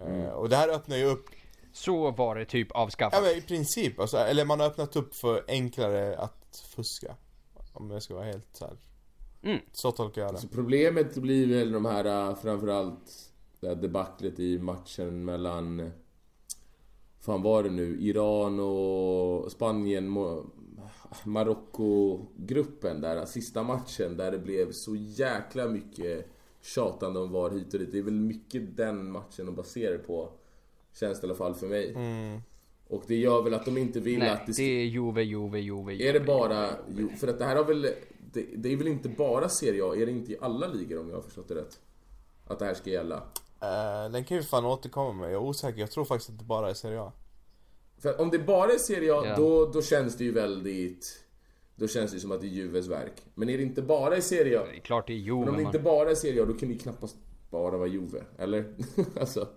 Eh, 0.00 0.06
Mm. 0.06 0.30
och 0.30 0.48
det 0.48 0.56
här 0.56 0.68
öppnar 0.68 0.96
ju 0.96 1.04
upp 1.04 1.26
Så 1.72 2.10
var 2.10 2.36
det 2.36 2.44
typ 2.44 2.68
Ja 2.74 2.80
avskaffat. 2.80 3.22
men 3.22 3.30
i 3.38 3.40
princip, 3.42 4.00
alltså, 4.00 4.16
eller 4.18 4.44
man 4.44 4.60
har 4.60 4.66
öppnat 4.66 4.96
upp 4.96 5.14
för 5.14 5.44
enklare 5.48 6.18
att 6.18 6.64
fuska. 6.74 7.16
Om 7.72 7.90
jag 7.90 8.02
ska 8.02 8.14
vara 8.14 8.24
helt 8.24 8.48
så 8.56 8.64
här. 8.64 8.76
Mm. 9.42 9.58
Så 9.72 9.92
tolkar 9.92 10.22
jag 10.22 10.34
det. 10.34 10.38
Så 10.38 10.48
problemet 10.48 11.14
blir 11.14 11.46
väl 11.58 11.72
de 11.72 11.84
här 11.84 12.04
äh, 12.30 12.36
framförallt 12.36 13.27
det 13.60 13.68
här 13.68 13.74
debaclet 13.74 14.40
i 14.40 14.58
matchen 14.58 15.24
mellan 15.24 15.90
fan 17.20 17.42
var 17.42 17.62
det 17.62 17.70
nu? 17.70 17.96
Iran 18.00 18.60
och 18.60 19.52
Spanien 19.52 20.16
Marocko-gruppen 21.24 23.00
där, 23.00 23.24
sista 23.24 23.62
matchen 23.62 24.16
där 24.16 24.30
det 24.30 24.38
blev 24.38 24.72
så 24.72 24.96
jäkla 24.96 25.68
mycket 25.68 26.28
tjatande 26.60 27.20
om 27.20 27.32
VAR 27.32 27.50
hit 27.50 27.74
och 27.74 27.80
dit. 27.80 27.92
Det 27.92 27.98
är 27.98 28.02
väl 28.02 28.14
mycket 28.14 28.76
den 28.76 29.10
matchen 29.10 29.48
att 29.48 29.54
basera 29.54 29.92
det 29.92 29.98
på. 29.98 30.30
Känns 30.92 31.20
det 31.20 31.26
i 31.26 31.28
alla 31.28 31.38
fall 31.38 31.54
för 31.54 31.66
mig. 31.66 31.92
Mm. 31.94 32.40
Och 32.88 33.04
det 33.06 33.16
gör 33.16 33.42
väl 33.42 33.54
att 33.54 33.64
de 33.64 33.78
inte 33.78 34.00
vill 34.00 34.18
Nej, 34.18 34.30
att 34.30 34.46
det 34.46 34.52
det 34.56 34.62
är 34.62 34.84
Juve, 34.84 35.22
Juve, 35.22 35.60
Juve, 35.60 35.92
Juve. 35.92 36.08
Är 36.08 36.12
det 36.12 36.20
bara... 36.20 36.68
För 37.20 37.28
att 37.28 37.38
det 37.38 37.44
här 37.44 37.56
har 37.56 37.64
väl... 37.64 37.82
Det, 38.32 38.46
det 38.56 38.72
är 38.72 38.76
väl 38.76 38.88
inte 38.88 39.08
bara 39.08 39.48
Serie 39.48 39.84
A? 39.84 39.96
Är 39.96 40.06
det 40.06 40.12
inte 40.12 40.32
i 40.32 40.36
alla 40.40 40.66
ligor 40.66 41.00
om 41.00 41.08
jag 41.08 41.16
har 41.16 41.22
förstått 41.22 41.48
det 41.48 41.54
rätt? 41.54 41.80
Att 42.46 42.58
det 42.58 42.64
här 42.64 42.74
ska 42.74 42.90
gälla? 42.90 43.22
Eh, 43.60 44.10
den 44.12 44.24
kan 44.24 44.36
vi 44.36 44.42
fan 44.42 44.64
återkomma 44.64 45.12
med, 45.12 45.26
jag 45.26 45.42
är 45.42 45.46
osäker. 45.46 45.80
Jag 45.80 45.90
tror 45.90 46.04
faktiskt 46.04 46.30
att 46.30 46.38
det 46.38 46.44
bara 46.44 46.70
är 46.70 46.74
Serie 46.74 47.00
A. 47.00 47.12
För 47.98 48.20
om 48.20 48.30
det 48.30 48.38
bara 48.38 48.72
är 48.72 48.78
Serie 48.78 49.14
A, 49.14 49.22
Ja. 49.26 49.36
då, 49.36 49.66
då 49.66 49.82
känns 49.82 50.16
det 50.16 50.24
ju 50.24 50.32
väldigt... 50.32 51.24
Då 51.76 51.88
känns 51.88 52.12
det 52.12 52.20
som 52.20 52.32
att 52.32 52.40
det 52.40 52.46
är 52.46 52.48
Juves 52.50 52.86
verk. 52.86 53.12
Men 53.34 53.48
är 53.48 53.56
det 53.56 53.62
inte 53.62 53.82
bara 53.82 54.16
i 54.16 54.22
Serie 54.22 54.60
A? 54.60 54.64
Det 54.70 54.76
är 54.76 54.80
klart 54.80 55.06
det 55.06 55.12
är 55.12 55.16
Men 55.16 55.24
Juve, 55.24 55.38
om 55.38 55.44
det 55.46 55.52
man. 55.52 55.60
inte 55.60 55.78
bara 55.78 56.10
är 56.10 56.14
Serie 56.14 56.42
A, 56.42 56.46
då 56.46 56.52
kan 56.54 56.68
det 56.68 56.72
ju 56.72 56.78
knappast 56.78 57.16
bara 57.50 57.76
vara 57.76 57.88
Juve. 57.88 58.22
Eller? 58.38 58.74
alltså... 59.20 59.48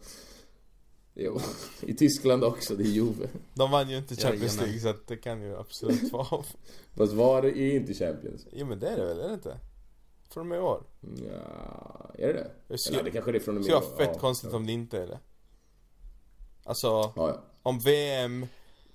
Jo. 1.13 1.39
I 1.81 1.93
Tyskland 1.93 2.43
också, 2.43 2.75
det 2.75 2.83
är 2.83 2.87
Juve. 2.87 3.27
De 3.53 3.71
vann 3.71 3.89
ju 3.89 3.97
inte 3.97 4.15
Champions. 4.15 4.57
League 4.61 4.79
så 4.79 4.87
att 4.89 5.07
det 5.07 5.17
kan 5.17 5.41
ju 5.41 5.55
absolut 5.57 6.11
vara 6.11 6.43
Fast 6.95 7.13
VAR 7.13 7.45
är 7.45 7.75
inte 7.75 7.93
Champions. 7.93 8.47
Jo 8.51 8.65
men 8.65 8.79
det 8.79 8.87
är 8.87 8.97
det 8.97 9.05
väl, 9.05 9.19
är 9.19 9.27
det 9.27 9.33
inte? 9.33 9.57
Från 10.33 10.41
och 10.41 10.47
med 10.47 10.57
i 10.57 10.61
år. 10.61 10.83
Ja, 11.01 12.11
är 12.17 12.33
det 12.33 12.51
det? 12.67 12.77
Skulle- 12.77 12.95
Eller 12.99 13.03
det 13.05 13.11
kanske 13.11 13.31
det 13.31 13.37
är 13.37 13.39
från 13.39 13.57
och 13.57 13.63
Det 13.63 13.69
med... 13.71 13.83
skulle 13.83 13.95
vara 13.95 14.05
fett 14.05 14.15
ja, 14.15 14.19
konstigt 14.21 14.49
ja. 14.51 14.57
om 14.57 14.65
det 14.65 14.71
inte 14.71 14.97
är 15.01 15.07
det. 15.07 15.19
Alltså, 16.63 16.87
Ja, 16.87 17.13
ja. 17.15 17.41
om 17.63 17.79
VM, 17.79 18.45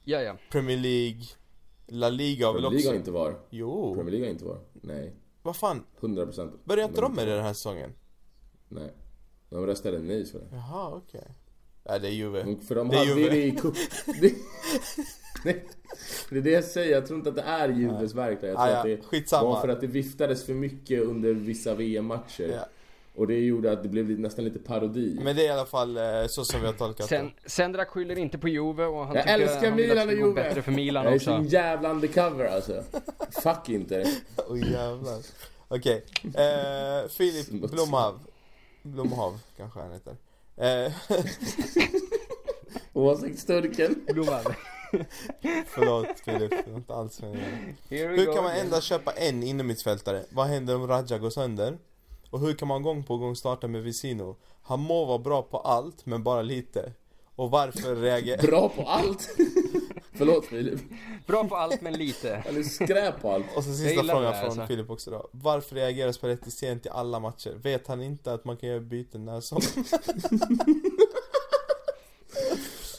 Ja, 0.04 0.20
ja. 0.22 0.36
Premier 0.50 0.76
League, 0.78 1.22
La 1.86 2.08
Liga 2.08 2.46
har 2.46 2.52
väl 2.54 2.62
Premier 2.62 2.70
League 2.70 2.78
också... 2.78 2.88
har 2.90 2.96
inte 2.96 3.10
VAR. 3.10 3.34
Jo, 3.50 3.94
Premier 3.94 4.10
League 4.10 4.26
har 4.26 4.32
inte 4.32 4.44
VAR. 4.44 4.58
Nej. 4.72 5.14
vad 5.42 5.56
fan? 5.56 5.84
100%. 6.00 6.52
Börjar 6.64 6.88
inte 6.88 7.00
de 7.00 7.14
med 7.14 7.26
det 7.28 7.34
den 7.34 7.44
här 7.44 7.52
säsongen? 7.52 7.92
Nej. 8.68 8.92
De 9.50 9.66
röstade 9.66 9.98
nej 9.98 10.24
för 10.26 10.38
det. 10.38 10.46
Jaha, 10.52 10.90
okej. 10.94 11.28
Ja, 11.88 11.98
det 11.98 12.08
är 12.08 12.12
Juve. 12.12 12.56
För 12.68 12.74
de 12.74 12.88
Det 12.88 12.94
är 12.94 12.98
hade 12.98 13.10
ju 13.10 13.16
Juve. 13.20 13.34
det 13.34 13.44
i 13.44 13.50
cup... 13.50 13.74
det... 14.20 14.34
Nej, 15.44 15.64
det 16.30 16.36
är 16.36 16.40
det 16.40 16.50
jag 16.50 16.64
säger, 16.64 16.92
jag 16.92 17.06
tror 17.06 17.18
inte 17.18 17.28
att 17.30 17.36
det 17.36 17.42
är 17.42 17.68
Juves 17.68 18.14
verk 18.14 18.40
där. 18.40 18.48
Jag 18.48 18.56
tror 18.56 18.66
Ah, 18.66 18.70
ja. 18.70 18.76
att 18.78 18.84
det 18.84 19.04
Skitsamma. 19.04 19.48
var 19.48 19.60
för 19.60 19.68
att 19.68 19.80
det 19.80 19.86
viftades 19.86 20.46
för 20.46 20.54
mycket 20.54 21.00
under 21.02 21.32
vissa 21.32 21.74
VM-matcher. 21.74 22.50
Ja. 22.54 22.66
Och 23.14 23.26
det 23.26 23.38
gjorde 23.38 23.72
att 23.72 23.82
det 23.82 23.88
blev 23.88 24.20
nästan 24.20 24.44
lite 24.44 24.58
parodi. 24.58 25.18
Men 25.22 25.36
det 25.36 25.42
är 25.42 25.46
i 25.46 25.50
alla 25.50 25.66
fall 25.66 25.96
eh, 25.96 26.02
så 26.28 26.44
som 26.44 26.60
vi 26.60 26.66
har 26.66 26.72
tolkat 26.72 27.08
Sen, 27.08 27.32
det. 27.44 27.50
Sendrak 27.50 27.88
skyller 27.88 28.18
inte 28.18 28.38
på 28.38 28.48
Juve 28.48 28.84
och 28.84 29.06
han 29.06 29.14
Jag 29.16 29.24
tycker 29.24 29.40
älskar 29.40 29.66
han 29.68 29.76
Milan 29.76 30.06
det 30.08 30.12
och 30.14 30.18
Juve. 30.20 30.34
bättre 30.34 30.62
för 30.62 30.72
Milan 30.72 31.04
jag 31.04 31.12
är 31.12 31.16
också. 31.16 31.36
så 31.44 31.48
jävla 31.48 31.90
undercover 31.90 32.44
alltså. 32.46 32.82
Fuck 33.42 33.68
inte. 33.68 34.04
Oj 34.48 34.72
jävlar. 34.72 35.18
Okej. 35.68 36.04
Eh, 36.24 37.08
Filip. 37.08 37.70
Blomhav. 37.70 38.18
Blomhav 38.82 39.38
kanske 39.56 39.80
han 39.80 39.92
heter. 39.92 40.16
Eh, 40.56 40.92
Åsiktssturken. 42.92 44.06
förlåt 45.66 46.20
Filip, 46.24 46.50
det 46.50 46.70
var 46.70 46.76
inte 46.76 46.94
alls 46.94 47.22
meningen. 47.22 47.76
Hur 47.88 48.34
kan 48.34 48.44
man 48.44 48.52
endast 48.52 48.86
köpa 48.86 49.12
en 49.12 49.42
innermittfältare? 49.42 50.24
Vad 50.30 50.46
händer 50.46 50.76
om 50.76 50.86
Raja 50.86 51.18
går 51.18 51.30
sönder? 51.30 51.78
Och 52.30 52.40
hur 52.40 52.54
kan 52.54 52.68
man 52.68 52.82
gång 52.82 53.04
på 53.04 53.16
gång 53.16 53.36
starta 53.36 53.68
med 53.68 53.82
Vicino? 53.82 54.36
Han 54.62 54.80
må 54.80 55.04
vara 55.04 55.18
bra 55.18 55.42
på 55.42 55.58
allt, 55.58 56.06
men 56.06 56.22
bara 56.22 56.42
lite. 56.42 56.92
Och 57.34 57.50
varför 57.50 57.96
reagerar... 57.96 58.42
Bra 58.42 58.68
på 58.68 58.82
allt. 58.82 59.28
Förlåt 60.16 60.46
Filip. 60.46 60.80
Bra 61.26 61.44
på 61.44 61.56
allt 61.56 61.80
men 61.80 61.92
lite. 61.92 62.42
Eller 62.48 62.62
skräp 62.62 63.22
på 63.22 63.32
allt. 63.32 63.46
Och 63.56 63.64
så 63.64 63.72
sista 63.72 64.02
frågan 64.02 64.34
från 64.34 64.44
alltså. 64.44 64.66
Filip 64.66 64.90
också 64.90 65.10
då. 65.10 65.28
Varför 65.32 65.74
reagerar 65.74 66.12
Spalletti 66.12 66.50
sent 66.50 66.86
i 66.86 66.88
alla 66.88 67.20
matcher? 67.20 67.52
Vet 67.62 67.86
han 67.86 68.02
inte 68.02 68.32
att 68.32 68.44
man 68.44 68.56
kan 68.56 68.68
göra 68.68 68.80
byten 68.80 69.24
när 69.24 69.40
som? 69.40 69.60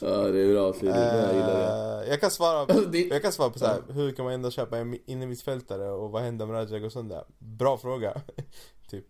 Ja 0.00 0.16
det 0.16 0.40
är 0.40 0.52
bra 0.52 0.72
Filip, 0.72 0.96
jag 0.96 1.34
gillar 1.34 1.58
det. 1.58 2.04
Eh, 2.04 2.10
jag 2.10 2.20
kan 2.20 2.30
svara 2.30 2.66
Jag 3.10 3.22
kan 3.22 3.32
svara 3.32 3.50
på 3.50 3.58
så 3.58 3.66
här. 3.66 3.82
hur 3.88 4.12
kan 4.12 4.24
man 4.24 4.34
ändå 4.34 4.50
köpa 4.50 4.78
en 4.78 4.98
innermittfältare 5.06 5.90
och 5.90 6.10
vad 6.10 6.22
händer 6.22 6.44
om 6.44 6.52
Raja 6.52 6.78
går 6.78 6.88
sönder? 6.88 7.24
Bra 7.38 7.78
fråga. 7.78 8.20
typ. 8.90 9.06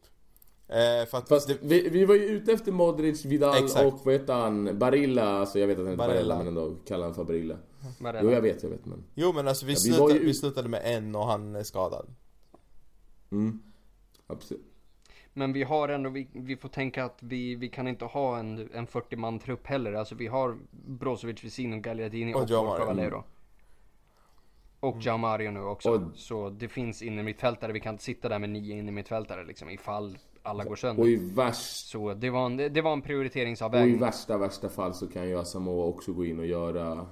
Eh, 0.68 1.06
för 1.06 1.18
att 1.18 1.28
Fast 1.28 1.48
det, 1.48 1.56
vi, 1.60 1.88
vi 1.88 2.04
var 2.04 2.14
ju 2.14 2.22
ute 2.22 2.52
efter 2.52 2.72
Modric, 2.72 3.24
Vidal 3.24 3.64
Exakt. 3.64 3.84
och 3.86 4.00
vad 4.04 4.14
heter 4.14 4.34
han? 4.34 4.78
Barilla, 4.78 5.28
alltså 5.28 5.58
jag 5.58 5.66
vet 5.66 5.78
att 5.78 5.84
han 5.84 5.92
heter 5.92 6.06
Barilla, 6.06 6.14
Barella. 6.14 6.38
men 6.38 6.46
ändå 6.46 6.76
kallar 6.88 7.04
han 7.04 7.14
för 7.14 7.24
Barilla. 7.24 7.56
Jo 8.22 8.30
jag 8.30 8.40
vet, 8.40 8.62
jag 8.62 8.70
vet 8.70 8.86
men... 8.86 9.04
jo 9.14 9.32
men 9.32 9.48
alltså 9.48 9.66
vi, 9.66 9.72
Ja, 9.72 9.76
vi 9.84 9.90
slutade, 9.92 10.12
ju 10.14 10.18
vi 10.18 10.30
ut- 10.30 10.38
slutade 10.38 10.68
med 10.68 10.80
en 10.84 11.14
och 11.14 11.26
han 11.26 11.56
är 11.56 11.62
skadad. 11.62 12.06
Mm. 13.32 13.62
Absolut. 14.26 14.64
Men 15.32 15.52
vi 15.52 15.62
har 15.62 15.88
ändå, 15.88 16.10
vi, 16.10 16.28
vi 16.32 16.56
får 16.56 16.68
tänka 16.68 17.04
att 17.04 17.18
vi, 17.22 17.54
vi 17.54 17.68
kan 17.68 17.88
inte 17.88 18.04
ha 18.04 18.38
en, 18.38 18.68
en 18.74 18.86
40 18.86 19.16
man 19.16 19.38
trupp 19.38 19.66
heller. 19.66 19.92
Alltså 19.92 20.14
vi 20.14 20.26
har 20.26 20.56
Brozovic, 20.70 21.44
Vicino, 21.44 21.80
Gagliardini 21.80 22.34
Och 22.34 22.40
och. 22.50 22.86
Valero. 22.86 23.24
Och 24.80 24.96
Jao 25.00 25.16
Mario 25.16 25.50
nu 25.50 25.60
också. 25.60 25.90
Och- 25.90 26.00
Så 26.14 26.50
det 26.50 26.68
finns 26.68 27.02
innermittfältare, 27.02 27.72
vi 27.72 27.80
kan 27.80 27.94
inte 27.94 28.04
sitta 28.04 28.28
där 28.28 28.38
med 28.38 28.50
nio 28.50 28.78
innermittfältare 28.78 29.44
liksom 29.44 29.70
ifall 29.70 30.18
alla 30.42 30.64
går 30.64 30.76
sönder. 30.76 31.02
Och 31.02 31.08
i, 31.08 31.16
värst, 31.16 31.88
Så 31.88 32.14
det 32.14 32.30
var 32.30 32.46
en, 32.46 32.56
det, 32.56 32.80
var 32.82 32.92
en 32.92 32.98
och 32.98 33.04
i 33.04 33.08
prioriteringsavvägning. 33.08 34.00
värsta, 34.00 34.38
värsta 34.38 34.68
fall 34.68 34.94
så 34.94 35.06
kan 35.06 35.28
ju 35.28 35.38
Asamoah 35.38 35.88
också 35.88 36.12
gå 36.12 36.24
in 36.24 36.38
och 36.38 36.46
göra 36.46 37.06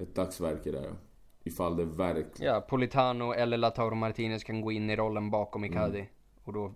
ett 0.00 0.14
dagsverke 0.14 0.70
där. 0.70 0.94
Ifall 1.44 1.76
det 1.76 1.84
verkligen... 1.84 2.52
Ja, 2.52 2.60
Politano 2.60 3.32
eller 3.32 3.56
Lautaro 3.56 3.94
Martinez 3.94 4.44
kan 4.44 4.60
gå 4.60 4.72
in 4.72 4.90
i 4.90 4.96
rollen 4.96 5.30
bakom 5.30 5.64
Icardi. 5.64 5.98
Mm. 5.98 6.10
Och 6.44 6.52
då 6.52 6.72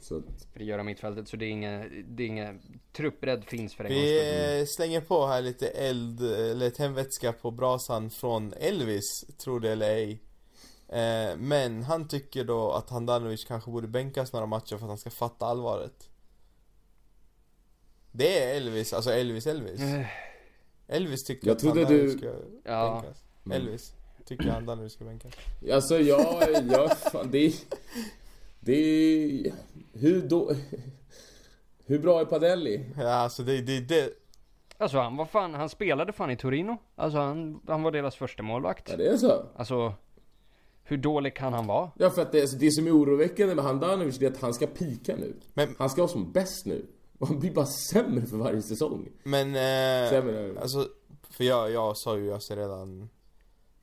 Så 0.00 0.16
att, 0.16 0.46
frigöra 0.54 0.82
mittfältet. 0.82 1.28
Så 1.28 1.36
det 1.36 1.44
är 1.44 1.50
inga, 1.50 1.78
det 2.08 2.22
är 2.22 2.26
inga, 2.26 2.54
truppbredd 2.92 3.44
finns 3.44 3.74
för 3.74 3.84
en 3.84 3.90
gångs. 3.90 4.02
Vi 4.02 4.60
eh, 4.60 4.66
slänger 4.66 5.00
på 5.00 5.26
här 5.26 5.42
lite 5.42 5.68
eld, 5.68 6.20
eller 6.20 6.70
tändvätska 6.70 7.32
på 7.32 7.50
brasan 7.50 8.10
från 8.10 8.52
Elvis, 8.52 9.24
tror 9.38 9.60
det 9.60 9.72
eller 9.72 9.90
ej. 9.90 10.22
Eh, 10.88 11.36
men 11.38 11.82
han 11.82 12.08
tycker 12.08 12.44
då 12.44 12.72
att 12.72 12.90
Handanovic 12.90 13.44
kanske 13.44 13.70
borde 13.70 13.88
bänkas 13.88 14.32
några 14.32 14.46
matcher 14.46 14.76
för 14.76 14.84
att 14.84 14.90
han 14.90 14.98
ska 14.98 15.10
fatta 15.10 15.46
allvaret. 15.46 16.10
Det 18.12 18.42
är 18.42 18.56
Elvis, 18.56 18.92
alltså 18.92 19.12
Elvis 19.12 19.46
Elvis. 19.46 19.80
Elvis 20.88 21.24
tycker 21.24 21.46
Jag 21.46 21.54
att 21.54 21.58
trodde 21.60 21.84
du- 21.84 22.10
ska 22.10 22.32
Ja. 22.64 23.00
bänkas. 23.02 23.24
Elvis 23.52 23.92
tycker 24.24 24.44
Handanovic 24.50 24.92
ska 24.92 25.04
bänkas. 25.04 25.32
Alltså 25.72 25.98
jag, 25.98 26.36
jag 26.70 26.98
fan 26.98 27.30
det 27.30 27.38
är, 27.46 27.52
det 28.60 28.72
är, 28.72 29.52
hur 29.92 30.22
då, 30.22 30.52
hur 31.86 31.98
bra 31.98 32.20
är 32.20 32.24
Padelli? 32.24 32.84
Ja, 32.98 33.08
alltså 33.14 33.42
det, 33.42 33.60
det, 33.60 33.80
det 33.80 34.10
Alltså 34.78 34.98
han 34.98 35.16
var 35.16 35.26
fan, 35.26 35.54
han 35.54 35.68
spelade 35.68 36.12
fan 36.12 36.30
i 36.30 36.36
Torino. 36.36 36.78
Alltså 36.96 37.18
han, 37.18 37.60
han 37.66 37.82
var 37.82 37.90
deras 37.92 38.16
första 38.16 38.42
målvakt. 38.42 38.88
Ja 38.90 38.96
det 38.96 39.06
är 39.06 39.16
så. 39.16 39.44
Alltså, 39.56 39.94
hur 40.84 40.96
dålig 40.96 41.36
kan 41.36 41.52
han 41.52 41.66
vara? 41.66 41.90
Ja 41.98 42.10
för 42.10 42.22
att 42.22 42.32
det, 42.32 42.60
det 42.60 42.70
som 42.72 42.86
är 42.86 42.90
oroväckande 42.90 43.54
med 43.54 43.64
Handanovic 43.64 44.18
det 44.18 44.26
är 44.26 44.30
att 44.30 44.40
han 44.40 44.54
ska 44.54 44.66
pika 44.66 45.16
nu. 45.16 45.34
Men- 45.54 45.74
Han 45.78 45.90
ska 45.90 46.02
vara 46.02 46.08
som 46.12 46.32
bäst 46.32 46.66
nu. 46.66 46.86
Han 47.20 47.38
blir 47.38 47.50
bara 47.50 47.66
sämre 47.66 48.26
för 48.26 48.36
varje 48.36 48.62
säsong. 48.62 49.08
Men, 49.22 49.48
eh, 49.48 50.10
Sämre. 50.10 50.60
alltså, 50.60 50.88
för 51.30 51.44
jag, 51.44 51.70
jag 51.70 51.96
sa 51.96 52.18
ju 52.18 52.32
alltså 52.32 52.54
redan 52.54 53.08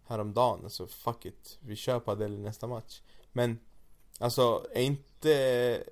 häromdagen, 0.06 0.60
alltså 0.64 0.88
fuck 0.88 1.26
it, 1.26 1.58
vi 1.60 1.76
kör 1.76 2.00
padel 2.00 2.34
i 2.34 2.40
nästa 2.40 2.68
match. 2.68 3.02
Men, 3.32 3.60
alltså, 4.20 4.68
är 4.72 4.82
inte, 4.82 5.84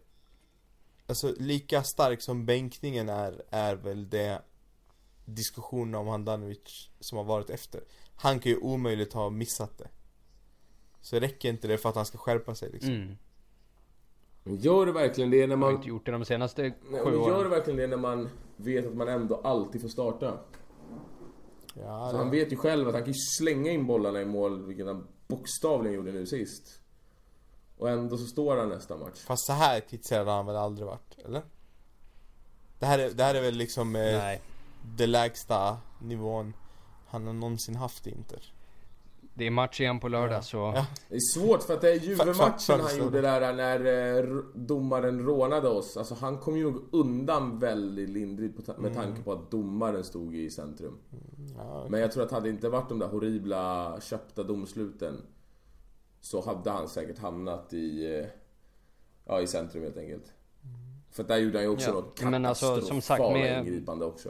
alltså 1.07 1.33
lika 1.37 1.83
stark 1.83 2.21
som 2.21 2.45
bänkningen 2.45 3.09
är, 3.09 3.43
är 3.49 3.75
väl 3.75 4.09
det 4.09 4.41
diskussionen 5.25 5.95
om 5.95 6.07
Handanovic 6.07 6.89
som 6.99 7.17
har 7.17 7.25
varit 7.25 7.49
efter. 7.49 7.83
Han 8.15 8.39
kan 8.39 8.51
ju 8.51 8.57
omöjligt 8.57 9.13
ha 9.13 9.29
missat 9.29 9.77
det. 9.77 9.89
Så 11.01 11.19
räcker 11.19 11.49
inte 11.49 11.67
det 11.67 11.77
för 11.77 11.89
att 11.89 11.95
han 11.95 12.05
ska 12.05 12.17
skärpa 12.17 12.55
sig 12.55 12.69
liksom. 12.71 12.93
Mm. 12.93 13.17
Men 14.43 14.55
gör 14.57 14.85
det 14.85 14.91
verkligen 14.91 15.29
det 15.31 15.47
när 15.47 15.55
Han 15.55 15.63
har 15.63 15.69
man... 15.71 15.75
inte 15.75 15.87
gjort 15.89 16.05
det 16.05 16.11
de 16.11 16.25
senaste 16.25 16.61
Nej, 16.61 16.73
sju 16.81 16.97
men 17.03 17.13
gör 17.13 17.29
det 17.29 17.35
åren. 17.39 17.49
verkligen 17.49 17.77
det 17.79 17.87
när 17.87 17.97
man 17.97 18.29
vet 18.55 18.87
att 18.87 18.93
man 18.95 19.07
ändå 19.07 19.41
alltid 19.43 19.81
får 19.81 19.89
starta? 19.89 20.37
Ja, 21.73 22.07
Så 22.11 22.17
han 22.17 22.25
det, 22.25 22.31
vet 22.31 22.51
ju 22.51 22.55
själv 22.55 22.87
att 22.87 22.93
han 22.93 23.03
kan 23.03 23.13
ju 23.13 23.19
slänga 23.37 23.71
in 23.71 23.87
bollarna 23.87 24.21
i 24.21 24.25
mål, 24.25 24.65
vilket 24.65 24.85
han 24.85 25.07
bokstavligen 25.27 25.95
gjorde 25.97 26.11
nu 26.11 26.25
sist. 26.25 26.81
Och 27.77 27.89
ändå 27.89 28.17
så 28.17 28.25
står 28.25 28.57
han 28.57 28.69
nästa 28.69 28.97
match. 28.97 29.19
fast 29.19 29.45
så 29.45 29.53
här 29.53 29.79
kritiserad 29.79 30.27
har 30.27 30.35
han 30.35 30.45
väl 30.45 30.55
aldrig 30.55 30.87
varit, 30.87 31.17
eller? 31.25 31.41
Det 32.79 32.85
här 32.85 32.99
är, 32.99 33.09
det 33.11 33.23
här 33.23 33.35
är 33.35 33.41
väl 33.41 33.55
liksom 33.55 33.95
eh, 33.95 34.01
Nej. 34.01 34.41
den 34.97 35.11
lägsta 35.11 35.77
nivån 36.01 36.53
han 37.07 37.27
har 37.27 37.33
någonsin 37.33 37.75
haft 37.75 38.07
i 38.07 38.09
Inter. 38.11 38.53
Det 39.33 39.47
är 39.47 39.51
match 39.51 39.81
igen 39.81 39.99
på 39.99 40.07
lördag 40.07 40.37
Ja. 40.37 40.41
så... 40.41 40.57
Ja. 40.57 40.85
Det 41.09 41.15
är 41.15 41.19
svårt 41.19 41.63
för 41.63 41.73
att 41.73 41.81
det 41.81 41.89
är 41.91 41.95
Juve-matchen 41.99 42.79
han 42.79 42.97
gjorde 42.97 43.21
där 43.21 43.53
när 43.53 43.85
eh, 43.85 44.17
r- 44.17 44.43
domaren 44.53 45.25
rånade 45.25 45.67
oss. 45.69 45.97
Alltså 45.97 46.15
han 46.15 46.37
kom 46.37 46.57
ju 46.57 46.63
nog 46.63 46.81
undan 46.91 47.59
väldigt 47.59 48.09
lindrigt 48.09 48.77
med 48.77 48.93
tanke 48.95 49.21
på 49.21 49.31
att 49.33 49.51
domaren 49.51 50.03
stod 50.03 50.35
i 50.35 50.49
centrum. 50.49 50.97
Ja, 51.57 51.85
Men 51.89 51.99
jag 52.01 52.11
tror 52.11 52.23
att 52.23 52.31
hade 52.31 52.45
det 52.45 52.49
inte 52.49 52.69
varit 52.69 52.89
de 52.89 52.99
där 52.99 53.07
horribla 53.07 53.97
köpta 54.01 54.43
domsluten 54.43 55.21
så 56.21 56.41
hade 56.41 56.71
han 56.71 56.87
säkert 56.87 57.17
hamnat 57.19 57.73
i, 57.73 58.15
eh, 58.19 58.25
ja, 59.25 59.41
i 59.41 59.47
centrum 59.47 59.83
helt 59.83 59.97
enkelt. 59.97 60.33
För 61.11 61.23
att 61.23 61.27
där 61.27 61.37
gjorde 61.37 61.57
han 61.57 61.63
ju 61.65 61.69
också 61.73 61.87
Ja, 62.21 62.29
något 62.29 62.45
alltså, 62.49 62.65
sagt, 62.75 62.87
katastrofala 62.87 63.33
med- 63.33 63.59
ingripande 63.67 64.05
också. 64.05 64.29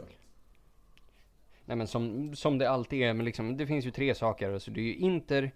Nej 1.72 1.76
men 1.76 1.86
som, 1.86 2.36
som 2.36 2.58
det 2.58 2.70
alltid 2.70 3.02
är, 3.02 3.14
men 3.14 3.26
liksom, 3.26 3.56
det 3.56 3.66
finns 3.66 3.86
ju 3.86 3.90
tre 3.90 4.14
saker. 4.14 4.52
Alltså 4.52 4.70
det 4.70 4.80
är 4.80 4.84
ju 4.84 4.94
Inter, 4.96 5.52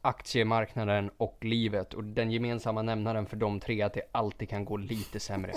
aktiemarknaden 0.00 1.10
och 1.16 1.38
livet. 1.40 1.94
Och 1.94 2.04
den 2.04 2.30
gemensamma 2.30 2.82
nämnaren 2.82 3.26
för 3.26 3.36
de 3.36 3.60
tre 3.60 3.80
är 3.80 3.86
att 3.86 3.94
det 3.94 4.02
alltid 4.12 4.48
kan 4.48 4.64
gå 4.64 4.76
lite 4.76 5.20
sämre. 5.20 5.52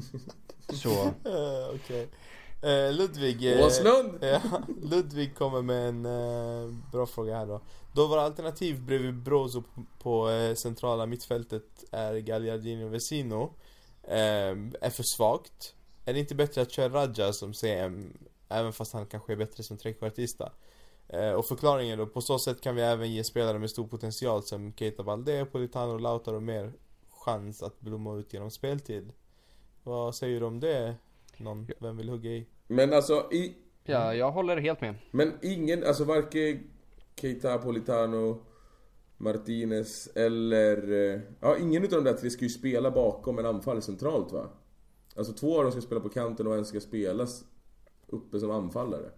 Så, 0.72 0.90
Eh, 1.04 1.74
Okej. 1.74 2.08
Eh, 2.62 2.92
Ludvig... 2.92 3.52
eh, 3.52 3.66
Åslund! 3.66 4.18
Ja, 4.20 4.40
Ludvig 4.82 5.34
kommer 5.34 5.62
med 5.62 5.88
en 5.88 6.02
bra 6.92 7.06
fråga 7.06 7.36
här 7.36 7.46
då. 7.46 7.60
Då 7.94 8.06
våra 8.06 8.20
alternativ 8.22 8.82
bredvid 8.82 9.14
Brozo 9.14 9.62
på, 9.62 9.84
på 9.98 10.28
centrala 10.56 11.06
mittfältet 11.06 11.84
är 11.92 12.18
Gagliardini 12.18 12.84
och 12.84 12.94
Vesino 12.94 13.54
är 14.08 14.90
för 14.90 15.02
svagt. 15.16 15.74
Är 16.04 16.12
det 16.12 16.20
inte 16.20 16.34
bättre 16.34 16.62
att 16.62 16.72
köra 16.72 16.88
Raja 16.88 17.32
som 17.32 17.54
CM 17.54 18.12
även 18.52 18.72
fast 18.72 18.92
han 18.92 19.06
kanske 19.06 19.32
är 19.32 19.36
bättre 19.36 19.62
som 19.62 19.78
trekvartista? 19.78 20.52
Eh, 21.08 21.30
och 21.32 21.46
förklaringen 21.46 21.98
då, 21.98 22.06
på 22.06 22.20
så 22.20 22.38
sätt 22.38 22.60
kan 22.60 22.74
vi 22.76 22.82
även 22.82 23.12
ge 23.12 23.24
spelare 23.24 23.58
med 23.58 23.70
stor 23.70 23.86
potential 23.86 24.42
som 24.42 24.72
Keita 24.72 25.02
Balde, 25.02 25.44
Politano 25.52 25.92
och 25.92 26.00
Lautaro 26.00 26.40
mer 26.40 26.72
chans 27.10 27.62
att 27.62 27.80
blomma 27.80 28.16
ut 28.16 28.32
genom 28.32 28.50
speltid. 28.50 29.12
Vad 29.82 30.14
säger 30.14 30.40
du 30.40 30.46
om 30.46 30.60
det? 30.60 30.94
Någon? 31.36 31.68
Vem 31.78 31.96
vill 31.96 32.08
hugga 32.08 32.30
i? 32.30 32.46
Men 32.66 32.92
alltså, 32.92 33.28
i, 33.32 33.54
ja, 33.84 34.14
jag 34.14 34.30
håller 34.32 34.56
helt 34.56 34.80
med. 34.80 34.94
men 35.10 35.32
ingen, 35.42 35.84
alltså 35.84 36.04
varken 36.04 36.70
Keita 37.20 37.58
Politano, 37.58 38.42
Martinez 39.16 40.06
eller... 40.14 40.92
eh, 41.14 41.20
Ja, 41.40 41.58
ingen 41.58 41.84
utav 41.84 42.04
de 42.04 42.10
där 42.10 42.18
tre 42.18 42.30
ska 42.30 42.42
ju 42.44 42.48
spela 42.48 42.90
bakom 42.90 43.38
en 43.38 43.46
anfallare 43.46 43.82
centralt 43.82 44.32
va? 44.32 44.48
Alltså 45.16 45.32
två 45.32 45.56
av 45.58 45.62
dem 45.62 45.72
ska 45.72 45.80
spela 45.80 46.00
på 46.00 46.08
kanten 46.08 46.46
och 46.46 46.54
en 46.56 46.64
ska 46.64 46.80
spelas 46.80 47.44
uppe 48.12 48.40
som 48.40 48.50
anfallare. 48.50 49.10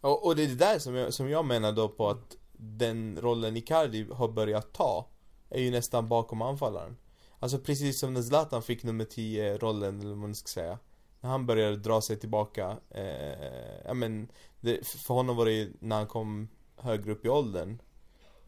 Och, 0.00 0.26
och 0.26 0.36
det 0.36 0.44
är 0.44 0.48
det 0.48 0.54
där 0.54 0.78
som 0.78 0.94
jag, 0.94 1.14
som 1.14 1.28
jag 1.28 1.44
menar 1.44 1.72
då 1.72 1.88
på 1.88 2.08
att 2.08 2.36
den 2.52 3.18
rollen 3.20 3.56
Icardi 3.56 4.06
har 4.12 4.28
börjat 4.28 4.72
ta 4.72 5.08
är 5.50 5.60
ju 5.60 5.70
nästan 5.70 6.08
bakom 6.08 6.42
anfallaren. 6.42 6.96
Alltså 7.38 7.58
precis 7.58 7.98
som 7.98 8.14
när 8.14 8.22
Zlatan 8.22 8.62
fick 8.62 8.82
nummer 8.82 9.04
10 9.04 9.58
rollen 9.58 10.00
eller 10.00 10.08
vad 10.08 10.18
man 10.18 10.34
ska 10.34 10.46
säga. 10.46 10.78
När 11.20 11.30
han 11.30 11.46
började 11.46 11.76
dra 11.76 12.00
sig 12.00 12.16
tillbaka. 12.16 12.76
Eh, 12.90 13.84
ja 13.84 13.94
men, 13.94 14.28
det, 14.60 14.86
för 14.86 15.14
honom 15.14 15.36
var 15.36 15.44
det 15.44 15.52
ju 15.52 15.72
när 15.80 15.96
han 15.96 16.06
kom 16.06 16.48
högre 16.76 17.12
upp 17.12 17.24
i 17.24 17.28
åldern. 17.28 17.82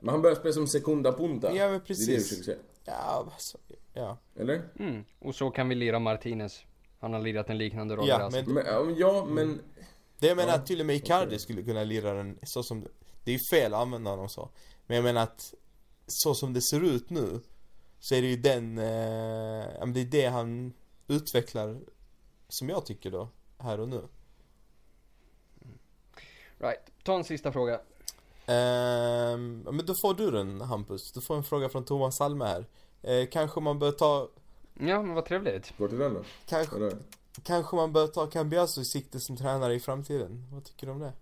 Men 0.01 0.09
han 0.09 0.23
börjar 0.23 0.37
spela 0.37 0.53
som 0.53 0.67
sekunda 0.67 1.13
punta. 1.13 1.53
Ja 1.55 1.69
men 1.69 1.81
Det 1.87 1.95
är 1.95 1.97
det 1.97 2.07
du 2.07 2.19
precis. 2.19 2.45
säga. 2.45 2.59
Ja, 2.85 3.29
alltså, 3.33 3.59
ja. 3.93 4.19
Eller? 4.37 4.63
Mm. 4.79 5.05
Och 5.19 5.35
så 5.35 5.51
kan 5.51 5.69
vi 5.69 5.75
lira 5.75 5.99
Martinez. 5.99 6.65
Han 7.07 7.13
har 7.13 7.21
lirat 7.21 7.51
en 7.51 7.59
liknande 7.59 7.97
roll 7.97 8.09
Ja, 8.09 8.19
där, 8.19 8.25
alltså. 8.25 8.41
men- 8.51 8.55
Men, 8.55 8.97
ja, 8.99 9.25
men... 9.25 9.61
Det 10.19 10.27
jag 10.27 10.37
menar 10.37 10.49
Ja, 10.53 10.55
att 10.59 10.67
till 10.67 10.81
och 10.81 10.87
med 10.87 10.97
Icardi 10.97 11.27
okej. 11.27 11.39
skulle 11.39 11.63
kunna 11.63 11.85
lira 11.85 12.13
den 12.15 12.39
så 12.43 12.63
som 12.63 12.87
Det 13.25 13.31
är 13.31 13.33
ju 13.33 13.41
fel 13.51 13.75
att 13.75 13.81
använda 13.81 14.11
honom 14.11 14.29
så 14.29 14.51
Men 14.87 14.95
jag 14.97 15.05
menar 15.05 15.23
att 15.23 15.55
Så 16.07 16.35
som 16.35 16.53
det 16.53 16.63
ser 16.63 16.81
ut 16.85 17.11
nu 17.11 17.41
Så 18.01 18.15
är 18.15 18.23
det 18.23 18.29
ju 18.29 18.37
den 18.37 18.79
eh, 18.79 19.87
Det 19.87 20.01
är 20.01 20.05
det 20.11 20.27
han 20.27 20.73
utvecklar 21.09 21.81
Som 22.49 22.69
jag 22.69 22.87
tycker 22.87 23.11
då 23.11 23.29
Här 23.59 23.81
och 23.81 23.89
nu 23.89 24.03
Right. 26.59 26.81
Ta 27.03 27.15
en 27.17 27.25
sista 27.25 27.53
fråga. 27.53 27.81
Ja, 28.47 29.37
Men 29.37 29.83
då 29.87 29.95
får 30.03 30.15
du 30.15 30.31
den 30.31 30.61
Hampus 30.61 31.13
Du 31.13 31.21
får 31.21 31.37
en 31.37 31.45
fråga 31.45 31.69
från 31.69 31.85
Thomas 31.85 32.17
Salme 32.17 32.45
här 32.45 32.67
eh, 33.03 33.29
Kanske 33.33 33.61
man 33.61 33.79
bör 33.79 33.93
ta 33.93 34.29
Ja, 34.81 35.03
men 35.03 35.15
vad 35.15 35.25
trevligt. 35.25 35.79
Går 35.79 35.89
till 35.89 35.99
den 35.99 36.15
då? 36.15 36.23
Kanske, 36.47 36.77
Eller? 36.77 36.93
kanske 37.43 37.77
man 37.77 37.93
bör 37.93 38.07
ta 38.07 38.27
Cambiaso 38.27 38.81
i 38.81 38.85
sikte 38.85 39.21
som 39.21 39.37
tränare 39.37 39.75
i 39.75 39.81
framtiden 39.81 40.45
Vad 40.53 40.65
tycker 40.65 40.87
du 40.87 40.93
om 40.93 40.99
det? 40.99 41.13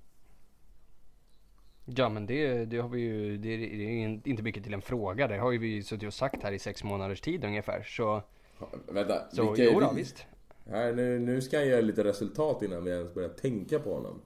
Ja 1.85 2.09
men 2.09 2.27
det, 2.27 2.65
det 2.65 2.79
har 2.79 2.89
vi 2.89 3.01
ju, 3.01 3.37
det, 3.39 3.49
är 3.49 4.29
inte 4.29 4.43
mycket 4.43 4.65
till 4.65 4.75
en 4.75 4.83
fråga. 4.83 5.29
Det 5.29 5.39
har 5.39 5.53
ju 5.53 5.59
vi 5.59 5.83
suttit 5.83 6.07
och 6.07 6.15
sagt 6.15 6.43
här 6.43 6.53
i 6.53 6.59
sex 6.59 6.85
månaders 6.85 7.21
tid 7.21 7.45
ungefär. 7.45 7.83
Så, 7.83 8.23
Ja, 8.61 8.69
Vänta, 8.89 9.31
så 9.33 9.53
vilka 9.53 9.71
är 9.71 9.75
jo 9.75 9.81
då, 9.81 9.91
vi? 9.95 10.01
visst. 10.01 10.27
Här, 10.67 10.93
nu, 10.93 11.19
nu 11.19 11.43
ska 11.43 11.59
han 11.59 11.67
göra 11.67 11.81
lite 11.81 12.05
resultat 12.05 12.63
innan 12.63 12.85
vi 12.85 12.91
ens 12.91 13.15
börjar 13.15 13.29
tänka 13.29 13.79
på 13.79 13.95
honom. 13.95 14.21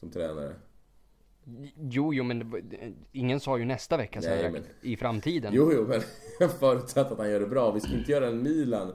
Som 0.00 0.10
tränare. 0.10 0.54
Jo, 1.90 2.14
jo 2.14 2.24
men 2.24 2.52
ingen 3.12 3.40
sa 3.40 3.58
ju 3.58 3.64
nästa 3.64 3.96
vecka 3.96 4.20
Nej, 4.22 4.50
men- 4.50 4.62
i 4.82 4.96
framtiden. 4.96 5.52
Jo, 5.54 5.72
jo, 5.74 5.86
men 5.88 6.00
förutsatt 6.60 7.12
att 7.12 7.18
han 7.18 7.30
gör 7.30 7.40
det 7.40 7.46
bra. 7.46 7.70
Vi 7.70 7.80
ska 7.80 7.92
inte 7.92 8.12
göra 8.12 8.26
en 8.28 8.42
Milan 8.42 8.92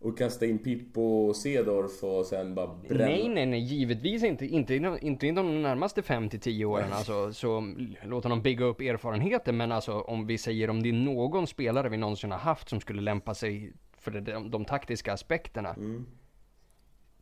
och 0.00 0.18
kasta 0.18 0.46
in 0.46 0.58
Pippo 0.58 1.00
och 1.02 1.36
Cedorf 1.36 2.04
och 2.04 2.26
sen 2.26 2.54
bara 2.54 2.66
bränna. 2.66 3.04
Nej, 3.04 3.28
nej, 3.28 3.46
nej, 3.46 3.60
givetvis 3.60 4.22
inte. 4.24 4.46
Inte, 4.46 4.74
inom- 4.74 4.98
inte 5.02 5.26
inom 5.26 5.46
de 5.46 5.62
närmaste 5.62 6.02
5 6.02 6.28
till 6.28 6.40
10 6.40 6.64
åren. 6.64 6.92
Alltså, 6.92 7.32
så 7.32 7.74
låt 8.04 8.24
honom 8.24 8.42
bygga 8.42 8.64
upp 8.64 8.80
erfarenheter. 8.80 9.52
Men 9.52 9.72
alltså 9.72 9.92
om 10.00 10.26
vi 10.26 10.38
säger 10.38 10.70
om 10.70 10.82
det 10.82 10.88
är 10.88 10.92
någon 10.92 11.46
spelare 11.46 11.88
vi 11.88 11.96
någonsin 11.96 12.30
har 12.30 12.38
haft 12.38 12.68
som 12.68 12.80
skulle 12.80 13.02
lämpa 13.02 13.34
sig 13.34 13.72
för 13.98 14.10
de, 14.10 14.20
de, 14.20 14.50
de 14.50 14.64
taktiska 14.64 15.12
aspekterna. 15.12 15.74
Mm. 15.74 16.06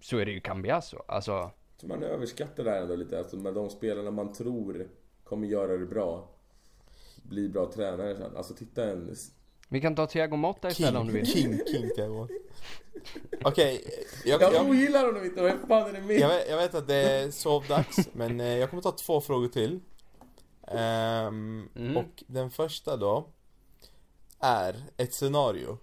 Så 0.01 0.19
är 0.19 0.27
det 0.27 0.33
ju 0.33 0.41
Cambiasso. 0.41 0.99
Alltså, 1.09 1.51
Så 1.85 1.89
man 1.89 2.03
överskattar 2.03 2.65
det 2.65 2.71
här 2.71 2.83
ändå 2.83 2.97
lite. 2.97 3.19
Alltså 3.19 3.37
med 3.37 3.55
de 3.55 3.71
spelarna 3.71 4.11
man 4.11 4.33
tror 4.33 4.89
kommer 5.25 5.47
göra 5.47 5.77
det 5.77 5.87
bra. 5.87 6.29
Bli 7.23 7.49
bra 7.49 7.73
tränare 7.73 8.17
sen. 8.17 8.37
Alltså 8.37 8.55
titta 8.55 8.85
en... 8.85 9.17
vi 9.69 9.81
kan 9.81 9.95
ta 9.95 10.07
Thiago 10.07 10.37
Motta 10.37 10.71
istället 10.71 11.01
om 11.01 11.07
du 11.07 11.13
vill. 11.13 11.27
King, 11.27 11.61
King 11.67 11.91
Thiago 11.97 12.29
Okej, 13.45 13.85
jag, 14.25 14.43
Jag 14.43 14.55
jag, 14.55 14.69
ogillar 14.69 15.07
honom 15.07 15.25
inte, 15.25 15.43
vad 15.43 15.69
fan 15.69 15.89
är 15.89 15.93
det 15.93 16.01
med? 16.01 16.19
Jag 16.19 16.29
vet, 16.29 16.49
jag 16.51 16.57
vet 16.57 16.75
att 16.75 16.87
det 16.87 16.95
är 16.95 17.31
sovdags, 17.31 18.09
men 18.13 18.41
eh, 18.41 18.57
jag 18.57 18.71
kommer 18.71 18.83
ta 18.83 18.93
två 18.93 19.21
frågor 19.21 19.49
till. 19.49 19.81
Ehm, 20.69 21.69
Mm. 21.77 21.97
Och 21.97 22.25
den 22.27 22.51
första 22.51 22.97
då 22.97 23.29
är 24.39 24.85
ett 24.97 25.15
scenario. 25.15 25.79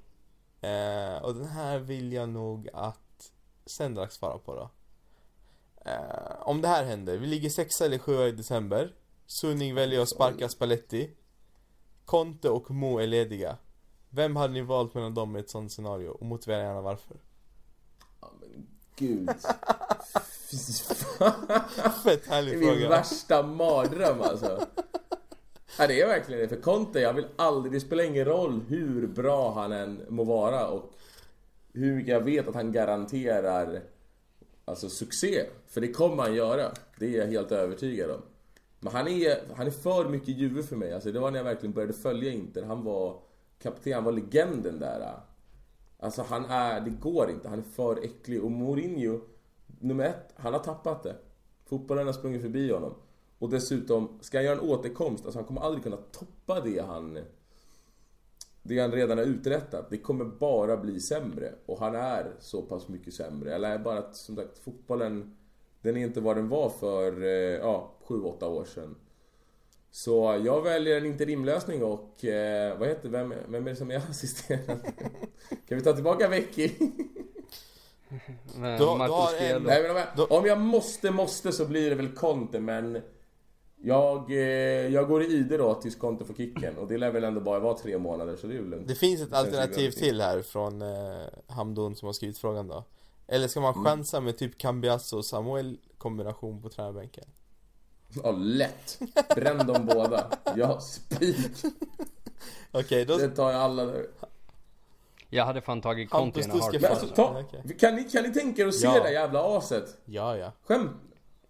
Eh, 0.62 1.24
och 1.24 1.36
den 1.36 1.46
här 1.46 1.80
vill 1.80 2.14
jag 2.14 2.30
nog 2.30 2.70
att 2.74 3.32
Sendrak 3.66 4.12
svarar 4.12 4.38
på 4.38 4.56
då. 4.56 4.70
Eh, 5.86 6.42
om 6.42 6.62
det 6.62 6.68
här 6.68 6.84
händer, 6.84 7.18
vi 7.18 7.28
ligger 7.28 7.50
sexa 7.50 7.86
eller 7.86 7.98
sjua 7.98 8.28
i 8.28 8.32
december. 8.32 8.94
Sunning 9.28 9.76
väljer 9.76 10.00
att 10.02 10.10
sparka 10.10 10.50
Spalletti. 10.50 11.10
Conte 12.06 12.50
och 12.50 12.72
Mo 12.72 13.00
är 13.00 13.08
lediga. 13.08 13.58
Vem 14.10 14.36
hade 14.36 14.54
ni 14.54 14.62
valt 14.62 14.94
mellan 14.94 15.14
dem 15.14 15.38
i 15.38 15.40
ett 15.40 15.50
sånt 15.50 15.72
scenario? 15.72 16.08
Och 16.10 16.26
motivera 16.26 16.64
gärna 16.64 16.82
varför. 16.82 17.18
Ja, 18.22 18.32
men 18.40 18.68
gud. 18.96 19.30
Fy 20.52 20.58
fan. 20.84 21.34
Fett 22.04 22.24
Det 22.26 22.30
härlig 22.30 22.54
är 22.54 22.58
min 22.58 22.70
fråga. 22.70 22.90
värsta 22.90 23.44
mardröm 23.44 24.22
alltså. 24.22 24.68
Ja, 25.78 25.88
det 25.88 26.02
är 26.02 26.08
verkligen 26.08 26.42
det. 26.42 26.48
För 26.48 26.62
Conte, 26.62 27.00
jag 27.00 27.14
vill 27.14 27.28
aldrig, 27.36 27.74
det 27.74 27.80
spelar 27.80 28.04
ingen 28.04 28.26
roll 28.26 28.62
hur 28.68 29.08
bra 29.08 29.52
han 29.54 29.72
än 29.72 30.06
må 30.10 30.24
vara 30.24 30.68
och 30.68 30.92
hur 31.74 32.10
jag 32.10 32.22
vet 32.22 32.48
att 32.48 32.56
han 32.56 32.72
garanterar 32.72 33.84
alltså 34.66 34.90
succé. 34.90 35.46
För 35.68 35.82
det 35.82 35.88
kommer 35.88 36.24
han 36.24 36.36
göra. 36.36 36.72
Det 37.00 37.16
är 37.16 37.20
jag 37.20 37.28
helt 37.28 37.52
övertygad 37.52 38.12
om. 38.12 38.22
Men 38.80 38.94
han 38.94 39.08
är, 39.08 39.56
han 39.56 39.68
är 39.68 39.72
för 39.72 40.10
mycket 40.10 40.28
Juve 40.28 40.64
för 40.64 40.76
mig. 40.76 40.94
Alltså 40.94 41.12
det 41.12 41.20
var 41.20 41.32
när 41.32 41.40
jag 41.40 41.44
verkligen 41.44 41.74
började 41.74 41.94
följa 41.94 42.32
Inter. 42.32 42.64
Han 42.64 42.84
var 42.84 43.20
kapten, 43.60 43.94
han 43.94 44.04
var 44.04 44.12
legenden 44.12 44.80
där. 44.80 45.20
Alltså 46.00 46.22
han 46.22 46.46
är, 46.46 46.82
det 46.82 46.90
går 46.90 47.30
inte. 47.30 47.50
Han 47.50 47.60
är 47.60 47.64
för 47.64 48.04
äcklig. 48.04 48.44
Och 48.44 48.52
Mourinho, 48.52 49.20
nummer 49.80 50.06
ett, 50.06 50.34
han 50.36 50.54
har 50.54 50.60
tappat 50.60 51.04
det. 51.04 51.16
Fotbollen 51.66 52.06
har 52.06 52.14
sprungit 52.14 52.42
förbi 52.42 52.72
honom. 52.72 52.94
Och 53.40 53.50
dessutom, 53.50 54.20
ska 54.22 54.38
han 54.38 54.46
göra 54.46 54.60
en 54.60 54.70
återkomst, 54.70 55.26
alltså 55.26 55.40
han 55.40 55.48
kommer 55.48 55.62
aldrig 55.62 55.84
kunna 55.84 55.98
toppa 55.98 56.62
det 56.62 56.80
han... 56.82 57.20
Det 58.64 58.80
han 58.80 58.92
redan 58.92 59.18
har 59.18 59.26
uträttat. 59.26 59.90
Det 59.90 59.98
kommer 59.98 60.26
bara 60.26 60.78
bli 60.78 61.00
sämre. 61.00 61.54
Och 61.66 61.80
han 61.80 61.96
är 61.96 62.32
så 62.40 62.62
pass 62.62 62.88
mycket 62.88 63.14
sämre. 63.14 63.56
Eller 63.56 63.78
bara 63.80 63.98
att, 64.00 64.16
som 64.16 64.36
sagt, 64.36 64.60
fotbollen... 64.60 65.36
Den 65.82 65.98
är 65.98 66.02
inte 66.02 66.22
vad 66.22 66.36
den 66.36 66.50
var 66.50 66.70
för, 66.70 67.24
eh, 67.24 67.30
ja, 67.58 67.94
7-8 68.08 68.44
år 68.48 68.66
sedan. 68.66 68.96
Så 69.92 70.42
jag 70.46 70.62
väljer 70.62 70.98
en 70.98 71.06
interimlösning 71.06 71.84
och, 71.84 72.26
eh, 72.26 72.78
vad 72.80 72.88
heter, 72.88 73.10
vem, 73.10 73.34
vem 73.48 73.66
är 73.68 73.70
det 73.70 73.76
som 73.76 73.92
är 73.92 73.98
assisterande? 74.10 74.92
kan 75.68 75.78
vi 75.78 75.82
ta 75.82 75.94
tillbaka 75.94 76.28
Vecchi? 76.28 76.78
Men 78.56 78.72
Du 78.80 78.86
du 78.86 78.86
har 78.86 79.36
en- 79.42 79.64
Nej 79.64 79.94
men 79.94 80.26
om 80.30 80.46
jag 80.46 80.60
måste, 80.62 81.12
måste 81.12 81.52
så 81.52 81.66
blir 81.66 81.90
det 81.90 81.96
väl 81.96 82.12
Conte 82.16 82.60
men 82.60 83.02
jag, 83.84 84.32
eh, 84.32 84.38
jag 84.94 85.08
går 85.08 85.24
i 85.24 85.26
ide 85.26 85.58
då 85.58 85.74
tills 85.76 85.96
Conte 85.96 86.26
får 86.26 86.34
kicken 86.34 86.78
och 86.78 86.88
det 86.88 86.98
lär 86.98 87.12
väl 87.12 87.24
ändå 87.24 87.42
bara 87.42 87.60
vara 87.60 87.78
tre 87.78 87.98
månader 87.98 88.36
så 88.36 88.48
det 88.48 88.54
är 88.54 88.58
ju 88.58 88.70
lugnt. 88.70 88.88
Det 88.88 88.96
finns 88.96 89.22
ett 89.22 89.34
alternativ 89.34 89.92
2010. 89.92 90.00
till 90.00 90.22
här 90.22 90.42
från 90.42 90.82
eh, 90.82 90.88
Hamdun 91.48 91.96
som 91.96 92.06
har 92.06 92.14
skrivit 92.14 92.38
frågan 92.38 92.68
då. 92.68 92.84
Eller 93.28 93.48
ska 93.48 93.60
man 93.62 93.74
Mm. 93.74 93.86
chansa 93.86 94.20
med 94.22 94.38
typ 94.38 94.58
Cambiasso 94.58 95.18
och 95.18 95.26
Samuel 95.26 95.78
kombination 95.98 96.62
på 96.62 96.70
tränarbänken? 96.70 97.24
Ja, 98.24 98.32
lätt! 98.32 99.00
Bränn 99.36 99.58
dem 99.68 99.86
båda. 99.86 100.32
Ja, 100.56 100.80
spik! 100.80 101.38
Okej, 102.72 103.06
då... 103.06 103.18
Det 103.18 103.30
tar 103.30 103.52
jag 103.52 103.62
alla 103.62 103.86
där. 103.86 104.06
Jag 105.30 105.46
hade 105.46 105.62
fan 105.62 105.82
tagit 105.82 106.10
Conte 106.10 106.40
i 106.40 106.44
en 106.44 106.50
Hampus, 106.52 106.72
du 106.72 106.80
ska 106.80 106.88
Men 106.88 106.98
heartbeat. 106.98 107.44
alltså, 107.44 107.70
ta, 107.70 107.74
kan, 107.80 107.96
ni, 107.96 108.04
kan 108.04 108.24
ni 108.24 108.34
tänka 108.34 108.62
er 108.62 108.68
att 108.68 108.76
se 108.76 108.86
Ja. 108.88 109.04
det 109.04 109.12
jävla 109.12 109.58
aset? 109.58 109.98
Ja, 110.06 110.38
ja. 110.38 110.52
Skämt? 110.64 110.92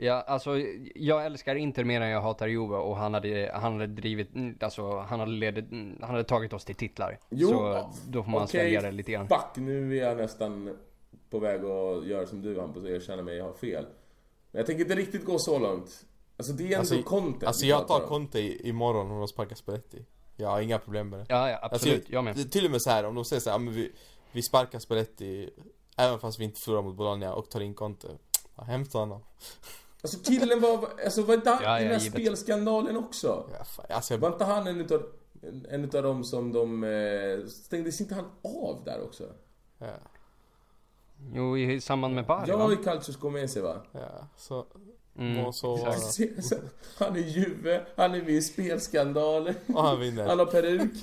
Ja, 0.04 0.22
alltså 0.22 0.60
jag 0.96 1.26
älskar 1.26 1.56
Inter 1.56 1.84
mer 1.84 2.02
än 2.02 2.10
jag 2.10 2.22
hatar 2.22 2.48
Juve 2.48 2.76
och 2.76 2.98
han 2.98 3.14
hade, 3.14 3.52
han 3.54 3.74
hade 3.74 3.88
drivit, 3.88 4.36
mm, 4.36 4.58
alltså 4.62 4.98
han 5.00 5.20
hade 5.20 5.32
ledit, 5.32 5.72
mm, 5.72 5.98
han 6.02 6.10
hade 6.10 6.24
tagit 6.24 6.54
oss 6.54 6.66
till 6.66 6.76
titlar. 6.76 7.20
Jo, 7.30 7.50
så 7.50 7.92
då 8.08 8.24
får 8.24 8.32
man 8.32 8.44
okej, 8.44 8.48
svälja 8.62 8.82
det 8.82 8.92
lite 8.92 9.12
grann. 9.12 9.28
Fuck, 9.28 9.56
nu 9.56 9.98
är 9.98 10.08
jag 10.08 10.18
nästan 10.18 10.78
på 11.30 11.40
väg 11.40 11.66
att 11.66 12.08
göra 12.08 12.28
som 12.28 12.42
du 12.42 12.60
Hampus 12.60 12.84
och 12.84 12.90
erkänna 12.90 13.22
mig 13.22 13.38
jag 13.38 13.46
har 13.46 13.54
fel. 13.54 13.86
Men 14.52 14.60
jag 14.60 14.66
tänker 14.66 14.84
inte 14.84 14.96
riktigt 14.96 15.26
gå 15.26 15.40
så 15.40 15.60
långt. 15.60 16.06
Alltså 16.38 16.54
det 16.54 16.64
är 16.64 16.68
ändå 16.68 16.80
Alltså, 16.80 17.04
content 17.04 17.44
Alltså 17.44 17.66
jag 17.66 17.88
tar. 17.88 18.00
Conte 18.00 18.40
i- 18.40 18.70
imorgon 18.70 19.12
om 19.12 19.18
de 19.20 19.28
sparkar 19.28 19.56
Spalletti. 19.56 20.06
Jag 20.36 20.50
har 20.50 20.62
inga 20.62 20.80
problem 20.80 21.10
med 21.10 21.20
det. 21.20 21.26
Ja, 21.30 21.50
ja 21.50 21.60
absolut, 21.62 21.96
Alltså, 21.96 22.14
jag 22.14 22.24
med. 22.24 22.52
Till 22.52 22.66
och 22.66 22.72
med 22.72 22.82
så 22.82 22.90
här 22.90 23.04
om 23.06 23.16
de 23.16 23.26
säger 23.26 23.40
så 23.40 23.50
här, 23.50 23.60
men 23.60 23.74
vi, 23.74 23.92
vi 24.32 24.42
sparkar 24.42 24.80
Spalletti 24.80 25.50
Även 25.98 26.20
fast 26.20 26.40
vi 26.40 26.44
inte 26.44 26.60
förlorar 26.66 26.82
mot 26.82 26.96
Bologna 26.96 27.34
och 27.34 27.50
tar 27.50 27.60
in 27.62 27.74
Conte. 27.74 28.08
Ja, 28.58 28.64
hämta 28.64 28.98
honom. 28.98 29.22
Alltså 30.04 30.20
killen 30.32 30.62
var, 30.62 30.90
alltså 31.06 31.22
var 31.24 31.34
inte 31.34 31.50
han 31.50 31.64
Ja, 31.64 31.80
i 31.80 31.84
den 31.84 31.92
ja, 31.92 31.98
här 31.98 32.04
givet. 32.06 32.22
spelskandalen 32.24 32.98
också? 32.98 33.50
Ja, 33.58 33.64
fan, 33.64 33.86
alltså, 33.90 34.18
Var 34.18 34.28
jag, 34.28 34.36
inte 34.36 34.46
han 34.46 34.68
en 34.68 34.82
utav, 34.82 35.04
en, 35.42 35.66
en 35.70 35.84
utav 35.86 36.04
dem 36.04 36.24
som 36.24 36.52
de, 36.52 36.84
eh, 36.84 37.48
stängdes 37.48 38.02
inte 38.02 38.16
han 38.16 38.26
av 38.44 38.82
där 38.86 39.04
också? 39.04 39.24
ja, 39.78 39.88
Jo, 41.34 41.58
i 41.58 41.82
samband 41.82 42.16
med 42.16 42.26
Bari 42.26 42.50
Ja, 42.50 42.58
va? 42.68 42.74
i 42.74 42.76
Calcius 42.76 43.18
Gomesi 43.18 43.60
va? 43.62 43.82
ja, 43.92 44.28
så 44.38 44.66
Mm, 45.18 45.44
må 45.44 45.52
så 45.52 45.76
vara. 45.76 45.94
Han 46.98 47.16
är 47.16 47.20
Juve, 47.20 47.86
han 47.96 48.14
är 48.16 48.20
med 48.22 48.30
i 48.30 48.42
spelskandalen, 48.42 49.56
Och 49.74 49.84
han 49.84 50.00
vinner. 50.00 50.28
han 50.28 50.40
har 50.40 50.46
peruk. 50.46 50.92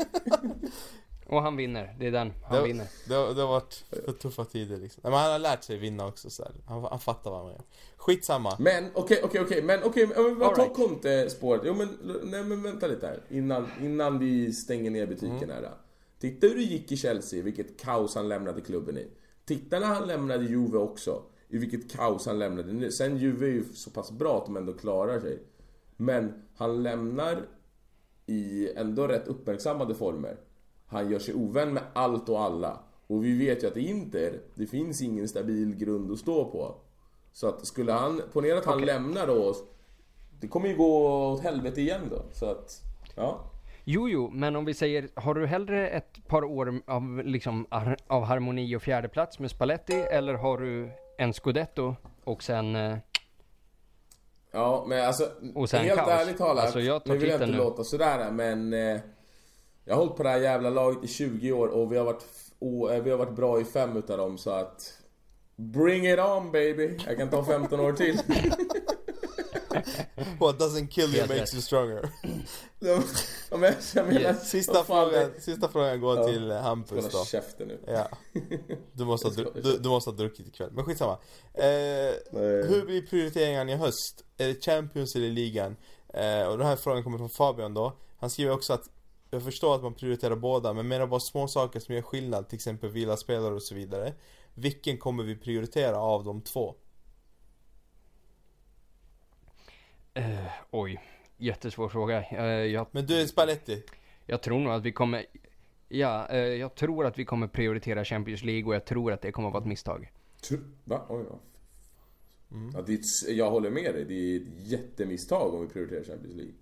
Och 1.28 1.42
han 1.42 1.56
vinner, 1.56 1.96
det 1.98 2.06
är 2.06 2.10
den, 2.12 2.32
han 2.44 2.58
Det- 2.62 2.68
vinner. 2.68 2.86
Det, 3.08 3.14
har- 3.14 3.34
det 3.34 3.40
har 3.40 3.48
varit 3.48 3.84
för 4.04 4.12
tuffa 4.12 4.44
tider 4.44 4.76
liksom. 4.76 5.00
Men 5.04 5.12
han 5.12 5.32
har 5.32 5.38
lärt 5.38 5.64
sig 5.64 5.78
vinna 5.78 6.06
också 6.06 6.30
så 6.30 6.42
här. 6.42 6.52
Han, 6.66 6.82
han 6.84 7.00
fattar 7.00 7.30
vad 7.30 7.40
han 7.40 7.52
gör. 7.52 7.62
Skitsamma. 7.96 8.56
Men 8.58 8.84
okej, 8.94 9.20
okej, 9.24 9.40
okej, 9.40 9.62
men 9.62 9.82
okej, 9.84 10.04
okay, 10.06 10.22
men 10.24 10.38
vad 10.38 10.54
tar 10.54 10.62
All 10.62 10.68
right. 10.68 10.76
Conte-spåret? 10.76 11.62
Jo 11.64 11.74
men, 11.74 11.88
nej 12.24 12.44
men 12.44 12.62
vänta 12.62 12.86
lite 12.86 13.06
här. 13.06 13.20
Innan, 13.28 13.66
innan 13.82 14.18
vi 14.18 14.52
stänger 14.52 14.90
ner 14.90 15.06
butiken 15.06 15.36
Mm. 15.36 15.50
här. 15.50 15.62
Då. 15.62 15.68
Titta 16.18 16.46
hur 16.46 16.54
det 16.54 16.62
gick 16.62 16.92
i 16.92 16.96
Chelsea, 16.96 17.42
vilket 17.42 17.80
kaos 17.80 18.14
han 18.14 18.28
lämnade 18.28 18.60
klubben 18.60 18.98
i. 18.98 19.06
Titta 19.44 19.78
när 19.78 19.86
han 19.86 20.06
lämnade 20.08 20.44
Juve 20.44 20.78
också, 20.78 21.22
i 21.48 21.58
vilket 21.58 21.92
kaos 21.92 22.26
han 22.26 22.38
lämnade 22.38 22.72
nu. 22.72 22.92
Sen 22.92 23.16
Juve 23.16 23.46
är 23.46 23.50
ju 23.50 23.64
så 23.74 23.90
pass 23.90 24.10
bra 24.10 24.38
att 24.38 24.46
de 24.46 24.56
ändå 24.56 24.72
klarar 24.72 25.20
sig. 25.20 25.38
Men 25.96 26.42
han 26.56 26.82
lämnar 26.82 27.42
i 28.26 28.72
ändå 28.76 29.06
rätt 29.06 29.28
uppmärksammade 29.28 29.94
former. 29.94 30.36
Han 30.88 31.10
gör 31.10 31.18
sig 31.18 31.34
ovän 31.34 31.72
med 31.74 31.82
allt 31.92 32.28
och 32.28 32.40
alla. 32.40 32.78
Och 33.06 33.24
vi 33.24 33.38
vet 33.46 33.62
ju 33.62 33.66
att 33.66 33.76
i 33.76 33.88
Inter, 33.90 34.32
det 34.54 34.66
finns 34.66 35.02
ingen 35.02 35.28
stabil 35.28 35.76
grund 35.76 36.12
att 36.12 36.18
stå 36.18 36.44
på. 36.44 36.74
Så 37.32 37.48
att 37.48 37.66
skulle 37.66 37.92
han, 37.92 38.22
ponera 38.32 38.58
att 38.58 38.64
han 38.64 38.80
lämnar 38.84 39.26
då, 39.26 39.54
det 40.40 40.48
kommer 40.48 40.68
ju 40.68 40.76
gå 40.76 41.26
åt 41.32 41.42
helvete 41.42 41.80
igen 41.80 42.00
då. 42.10 42.22
Så 42.32 42.46
att, 42.46 42.80
ja. 43.16 43.38
Jo, 43.84 44.08
jo, 44.08 44.30
men 44.32 44.56
om 44.56 44.64
vi 44.64 44.74
säger, 44.74 45.08
har 45.14 45.34
du 45.34 45.46
hellre 45.46 45.88
ett 45.88 46.26
par 46.28 46.44
år 46.44 46.80
av, 46.86 47.22
liksom, 47.24 47.66
av 48.06 48.22
harmoni 48.24 48.76
och 48.76 48.82
fjärdeplats 48.82 49.38
med 49.38 49.50
Spalletti, 49.50 49.94
eller 49.94 50.34
har 50.34 50.58
du 50.58 50.90
en 51.18 51.32
scudetto 51.32 51.94
och 52.24 52.42
sen... 52.42 52.76
Eh, 52.76 52.96
Ja, 54.50 54.84
men 54.88 55.06
alltså, 55.06 55.28
Och 55.54 55.70
sen 55.70 55.84
helt 55.84 55.98
kaos. 56.00 56.10
ärligt 56.10 56.38
talat, 56.38 56.64
Alltså, 56.64 56.80
jag 56.80 57.02
nu 57.04 57.16
vill 57.16 57.28
jag 57.28 57.36
inte 57.36 57.46
nu. 57.46 57.56
låta 57.56 57.84
sådär 57.84 58.30
men 58.30 58.72
eh, 58.72 59.00
Jag 59.88 59.94
har 59.94 60.00
hållit 60.02 60.16
på 60.16 60.22
det 60.22 60.28
här 60.28 60.40
jävla 60.40 60.70
laget 60.70 61.04
i 61.04 61.08
20 61.08 61.52
år 61.52 61.68
och 61.68 61.92
vi 61.92 61.96
har 61.96 62.04
varit, 62.04 62.24
och, 62.58 62.94
eh, 62.94 63.02
vi 63.02 63.10
har 63.10 63.18
varit 63.18 63.36
bra 63.36 63.60
i 63.60 63.64
fem 63.64 63.96
utav 63.96 64.18
dem 64.18 64.38
så 64.38 64.50
att 64.50 64.92
Bring 65.56 66.06
it 66.08 66.18
on 66.18 66.52
baby! 66.52 66.98
Jag 67.06 67.16
kan 67.16 67.30
ta 67.30 67.44
15 67.44 67.80
år 67.80 67.92
till. 67.92 68.18
What 70.40 70.58
doesn't 70.60 70.88
kill 70.88 71.14
you 71.16 71.28
makes 71.28 71.54
you 71.54 71.62
stronger. 71.62 72.08
Jag 73.50 73.60
menar, 73.60 74.12
Yes. 74.20 74.50
Sista 74.50 74.84
frågan, 74.84 75.30
sista 75.38 75.68
frågan 75.68 76.00
går 76.00 76.16
Ja. 76.18 76.26
till 76.28 76.50
eh, 76.50 76.56
Hampus 76.56 77.08
då. 77.12 77.24
käften 77.24 77.68
nu. 77.68 77.78
Ja. 77.86 78.08
Du 78.92 79.04
måste, 79.04 79.28
ha, 79.28 79.34
du, 79.62 79.78
du 79.78 79.88
måste 79.88 80.10
ha 80.10 80.16
druckit 80.16 80.48
ikväll. 80.48 80.70
Men 80.72 80.84
skitsamma. 80.84 81.18
Eh, 81.54 81.64
hur 82.68 82.86
blir 82.86 83.06
prioriteringarna 83.06 83.72
i 83.72 83.76
höst? 83.76 84.24
Är 84.38 84.46
det 84.48 84.64
Champions 84.64 85.16
eller 85.16 85.28
ligan? 85.28 85.76
Eh, 86.14 86.42
och 86.48 86.58
den 86.58 86.66
här 86.66 86.76
frågan 86.76 87.04
kommer 87.04 87.18
från 87.18 87.30
Fabian 87.30 87.74
då. 87.74 87.92
Han 88.18 88.30
skriver 88.30 88.52
också 88.52 88.72
att 88.72 88.84
jag 89.30 89.42
förstår 89.44 89.74
att 89.74 89.82
man 89.82 89.94
prioriterar 89.94 90.36
båda, 90.36 90.72
men 90.72 90.88
menar 90.88 91.06
bara 91.06 91.20
små 91.20 91.48
saker 91.48 91.80
som 91.80 91.94
gör 91.94 92.02
skillnad, 92.02 92.48
till 92.48 92.56
exempel 92.56 92.90
vila 92.90 93.16
spelare 93.16 93.54
och 93.54 93.62
så 93.62 93.74
vidare. 93.74 94.12
Vilken 94.54 94.98
kommer 94.98 95.24
vi 95.24 95.36
prioritera 95.36 95.96
av 95.98 96.24
de 96.24 96.40
två? 96.40 96.74
eh, 100.14 100.46
oj, 100.70 101.00
jättesvår 101.36 101.88
fråga. 101.88 102.22
Eh, 102.30 102.44
jag, 102.46 102.86
Men 102.90 103.06
du 103.06 103.20
är 103.20 103.26
Spalletti. 103.26 103.82
jag 104.26 104.42
tror 104.42 104.58
nog 104.60 104.72
att 104.72 104.82
vi 104.82 104.92
kommer... 104.92 105.26
Ja, 105.88 106.28
eh, 106.28 106.38
jag 106.38 106.74
tror 106.74 107.06
att 107.06 107.18
vi 107.18 107.24
kommer 107.24 107.48
prioritera 107.48 108.04
Champions 108.04 108.42
League 108.42 108.64
och 108.64 108.74
jag 108.74 108.84
tror 108.84 109.12
att 109.12 109.22
det 109.22 109.32
kommer 109.32 109.48
att 109.48 109.54
vara 109.54 109.62
ett 109.62 109.68
misstag. 109.68 110.12
Va? 110.84 111.06
Oj 111.08 111.24
då. 111.28 111.38
Mm. 112.56 112.70
Ja, 112.74 112.82
det 112.82 112.92
är 112.92 112.96
ett, 112.96 113.36
jag 113.36 113.50
håller 113.50 113.70
med 113.70 113.94
dig. 113.94 114.04
Det 114.04 114.14
är 114.14 114.36
ett 114.40 114.46
jättemisstag 114.70 115.54
om 115.54 115.60
vi 115.60 115.68
prioriterar 115.68 116.04
Champions 116.04 116.34
League. 116.36 116.54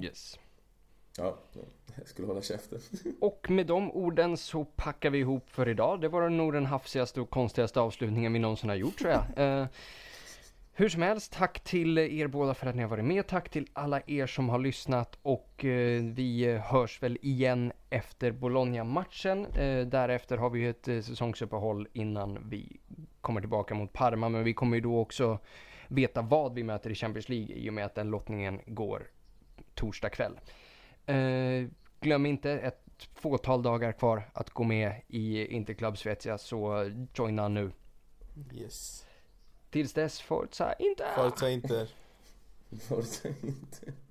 Yes. 0.00 0.38
Ja, 1.16 1.36
jag 1.96 2.08
skulle 2.08 2.28
hålla 2.28 2.42
käften. 2.42 2.78
Och 3.20 3.50
med 3.50 3.66
de 3.66 3.92
orden 3.92 4.36
så 4.36 4.64
packar 4.64 5.10
vi 5.10 5.18
ihop 5.18 5.50
för 5.50 5.68
idag. 5.68 6.00
Det 6.00 6.08
var 6.08 6.28
nog 6.28 6.52
den 6.52 6.66
hafsigaste 6.66 7.20
och 7.20 7.30
konstigaste 7.30 7.80
avslutningen 7.80 8.32
vi 8.32 8.38
någonsin 8.38 8.68
har 8.68 8.76
gjort 8.76 8.98
tror 8.98 9.10
jag. 9.10 9.24
Eh, 9.36 9.66
Hur 10.80 10.88
som 10.88 11.02
helst, 11.02 11.32
tack 11.32 11.60
till 11.60 11.98
er 11.98 12.26
båda 12.26 12.54
för 12.54 12.66
att 12.66 12.74
ni 12.74 12.82
har 12.82 12.88
varit 12.88 13.04
med. 13.04 13.26
Tack 13.26 13.48
till 13.48 13.66
alla 13.72 14.00
er 14.06 14.26
som 14.26 14.48
har 14.48 14.58
lyssnat 14.58 15.18
och 15.22 15.64
eh, 15.64 16.02
vi 16.02 16.58
hörs 16.64 17.02
väl 17.02 17.18
igen 17.22 17.72
efter 17.90 18.32
Bologna-matchen. 18.32 19.46
Eh, 19.46 19.86
därefter 19.86 20.36
har 20.36 20.50
vi 20.50 20.66
ett 20.66 20.88
eh, 20.88 21.00
säsongsuppehåll 21.00 21.88
innan 21.92 22.48
vi 22.48 22.80
kommer 23.20 23.40
tillbaka 23.40 23.74
mot 23.74 23.92
Parma, 23.92 24.28
men 24.28 24.44
vi 24.44 24.54
kommer 24.54 24.76
ju 24.76 24.80
då 24.80 24.98
också 24.98 25.38
veta 25.88 26.22
vad 26.22 26.54
vi 26.54 26.62
möter 26.62 26.90
i 26.90 26.94
Champions 26.94 27.28
League 27.28 27.56
i 27.56 27.70
och 27.70 27.74
med 27.74 27.84
att 27.84 27.94
den 27.94 28.10
lottningen 28.10 28.60
går 28.66 29.06
torsdag 29.78 30.10
kväll. 30.10 30.40
Eh, 31.06 31.68
glöm 32.00 32.26
inte 32.26 32.50
ett 32.50 33.08
fåtal 33.14 33.62
dagar 33.62 33.92
kvar 33.92 34.30
att 34.32 34.50
gå 34.50 34.64
med 34.64 35.02
i 35.08 35.46
Interclub 35.46 35.98
Svezia, 35.98 36.38
så 36.38 36.90
joina 37.14 37.48
nu. 37.48 37.72
Yes. 38.52 39.06
Tills 39.70 39.92
dess, 39.92 40.20
Forza 40.20 40.72
Inter! 40.72 41.14
Forza 41.14 41.50
Inter. 41.50 41.88
Forza 42.88 43.28
inte. 43.28 43.92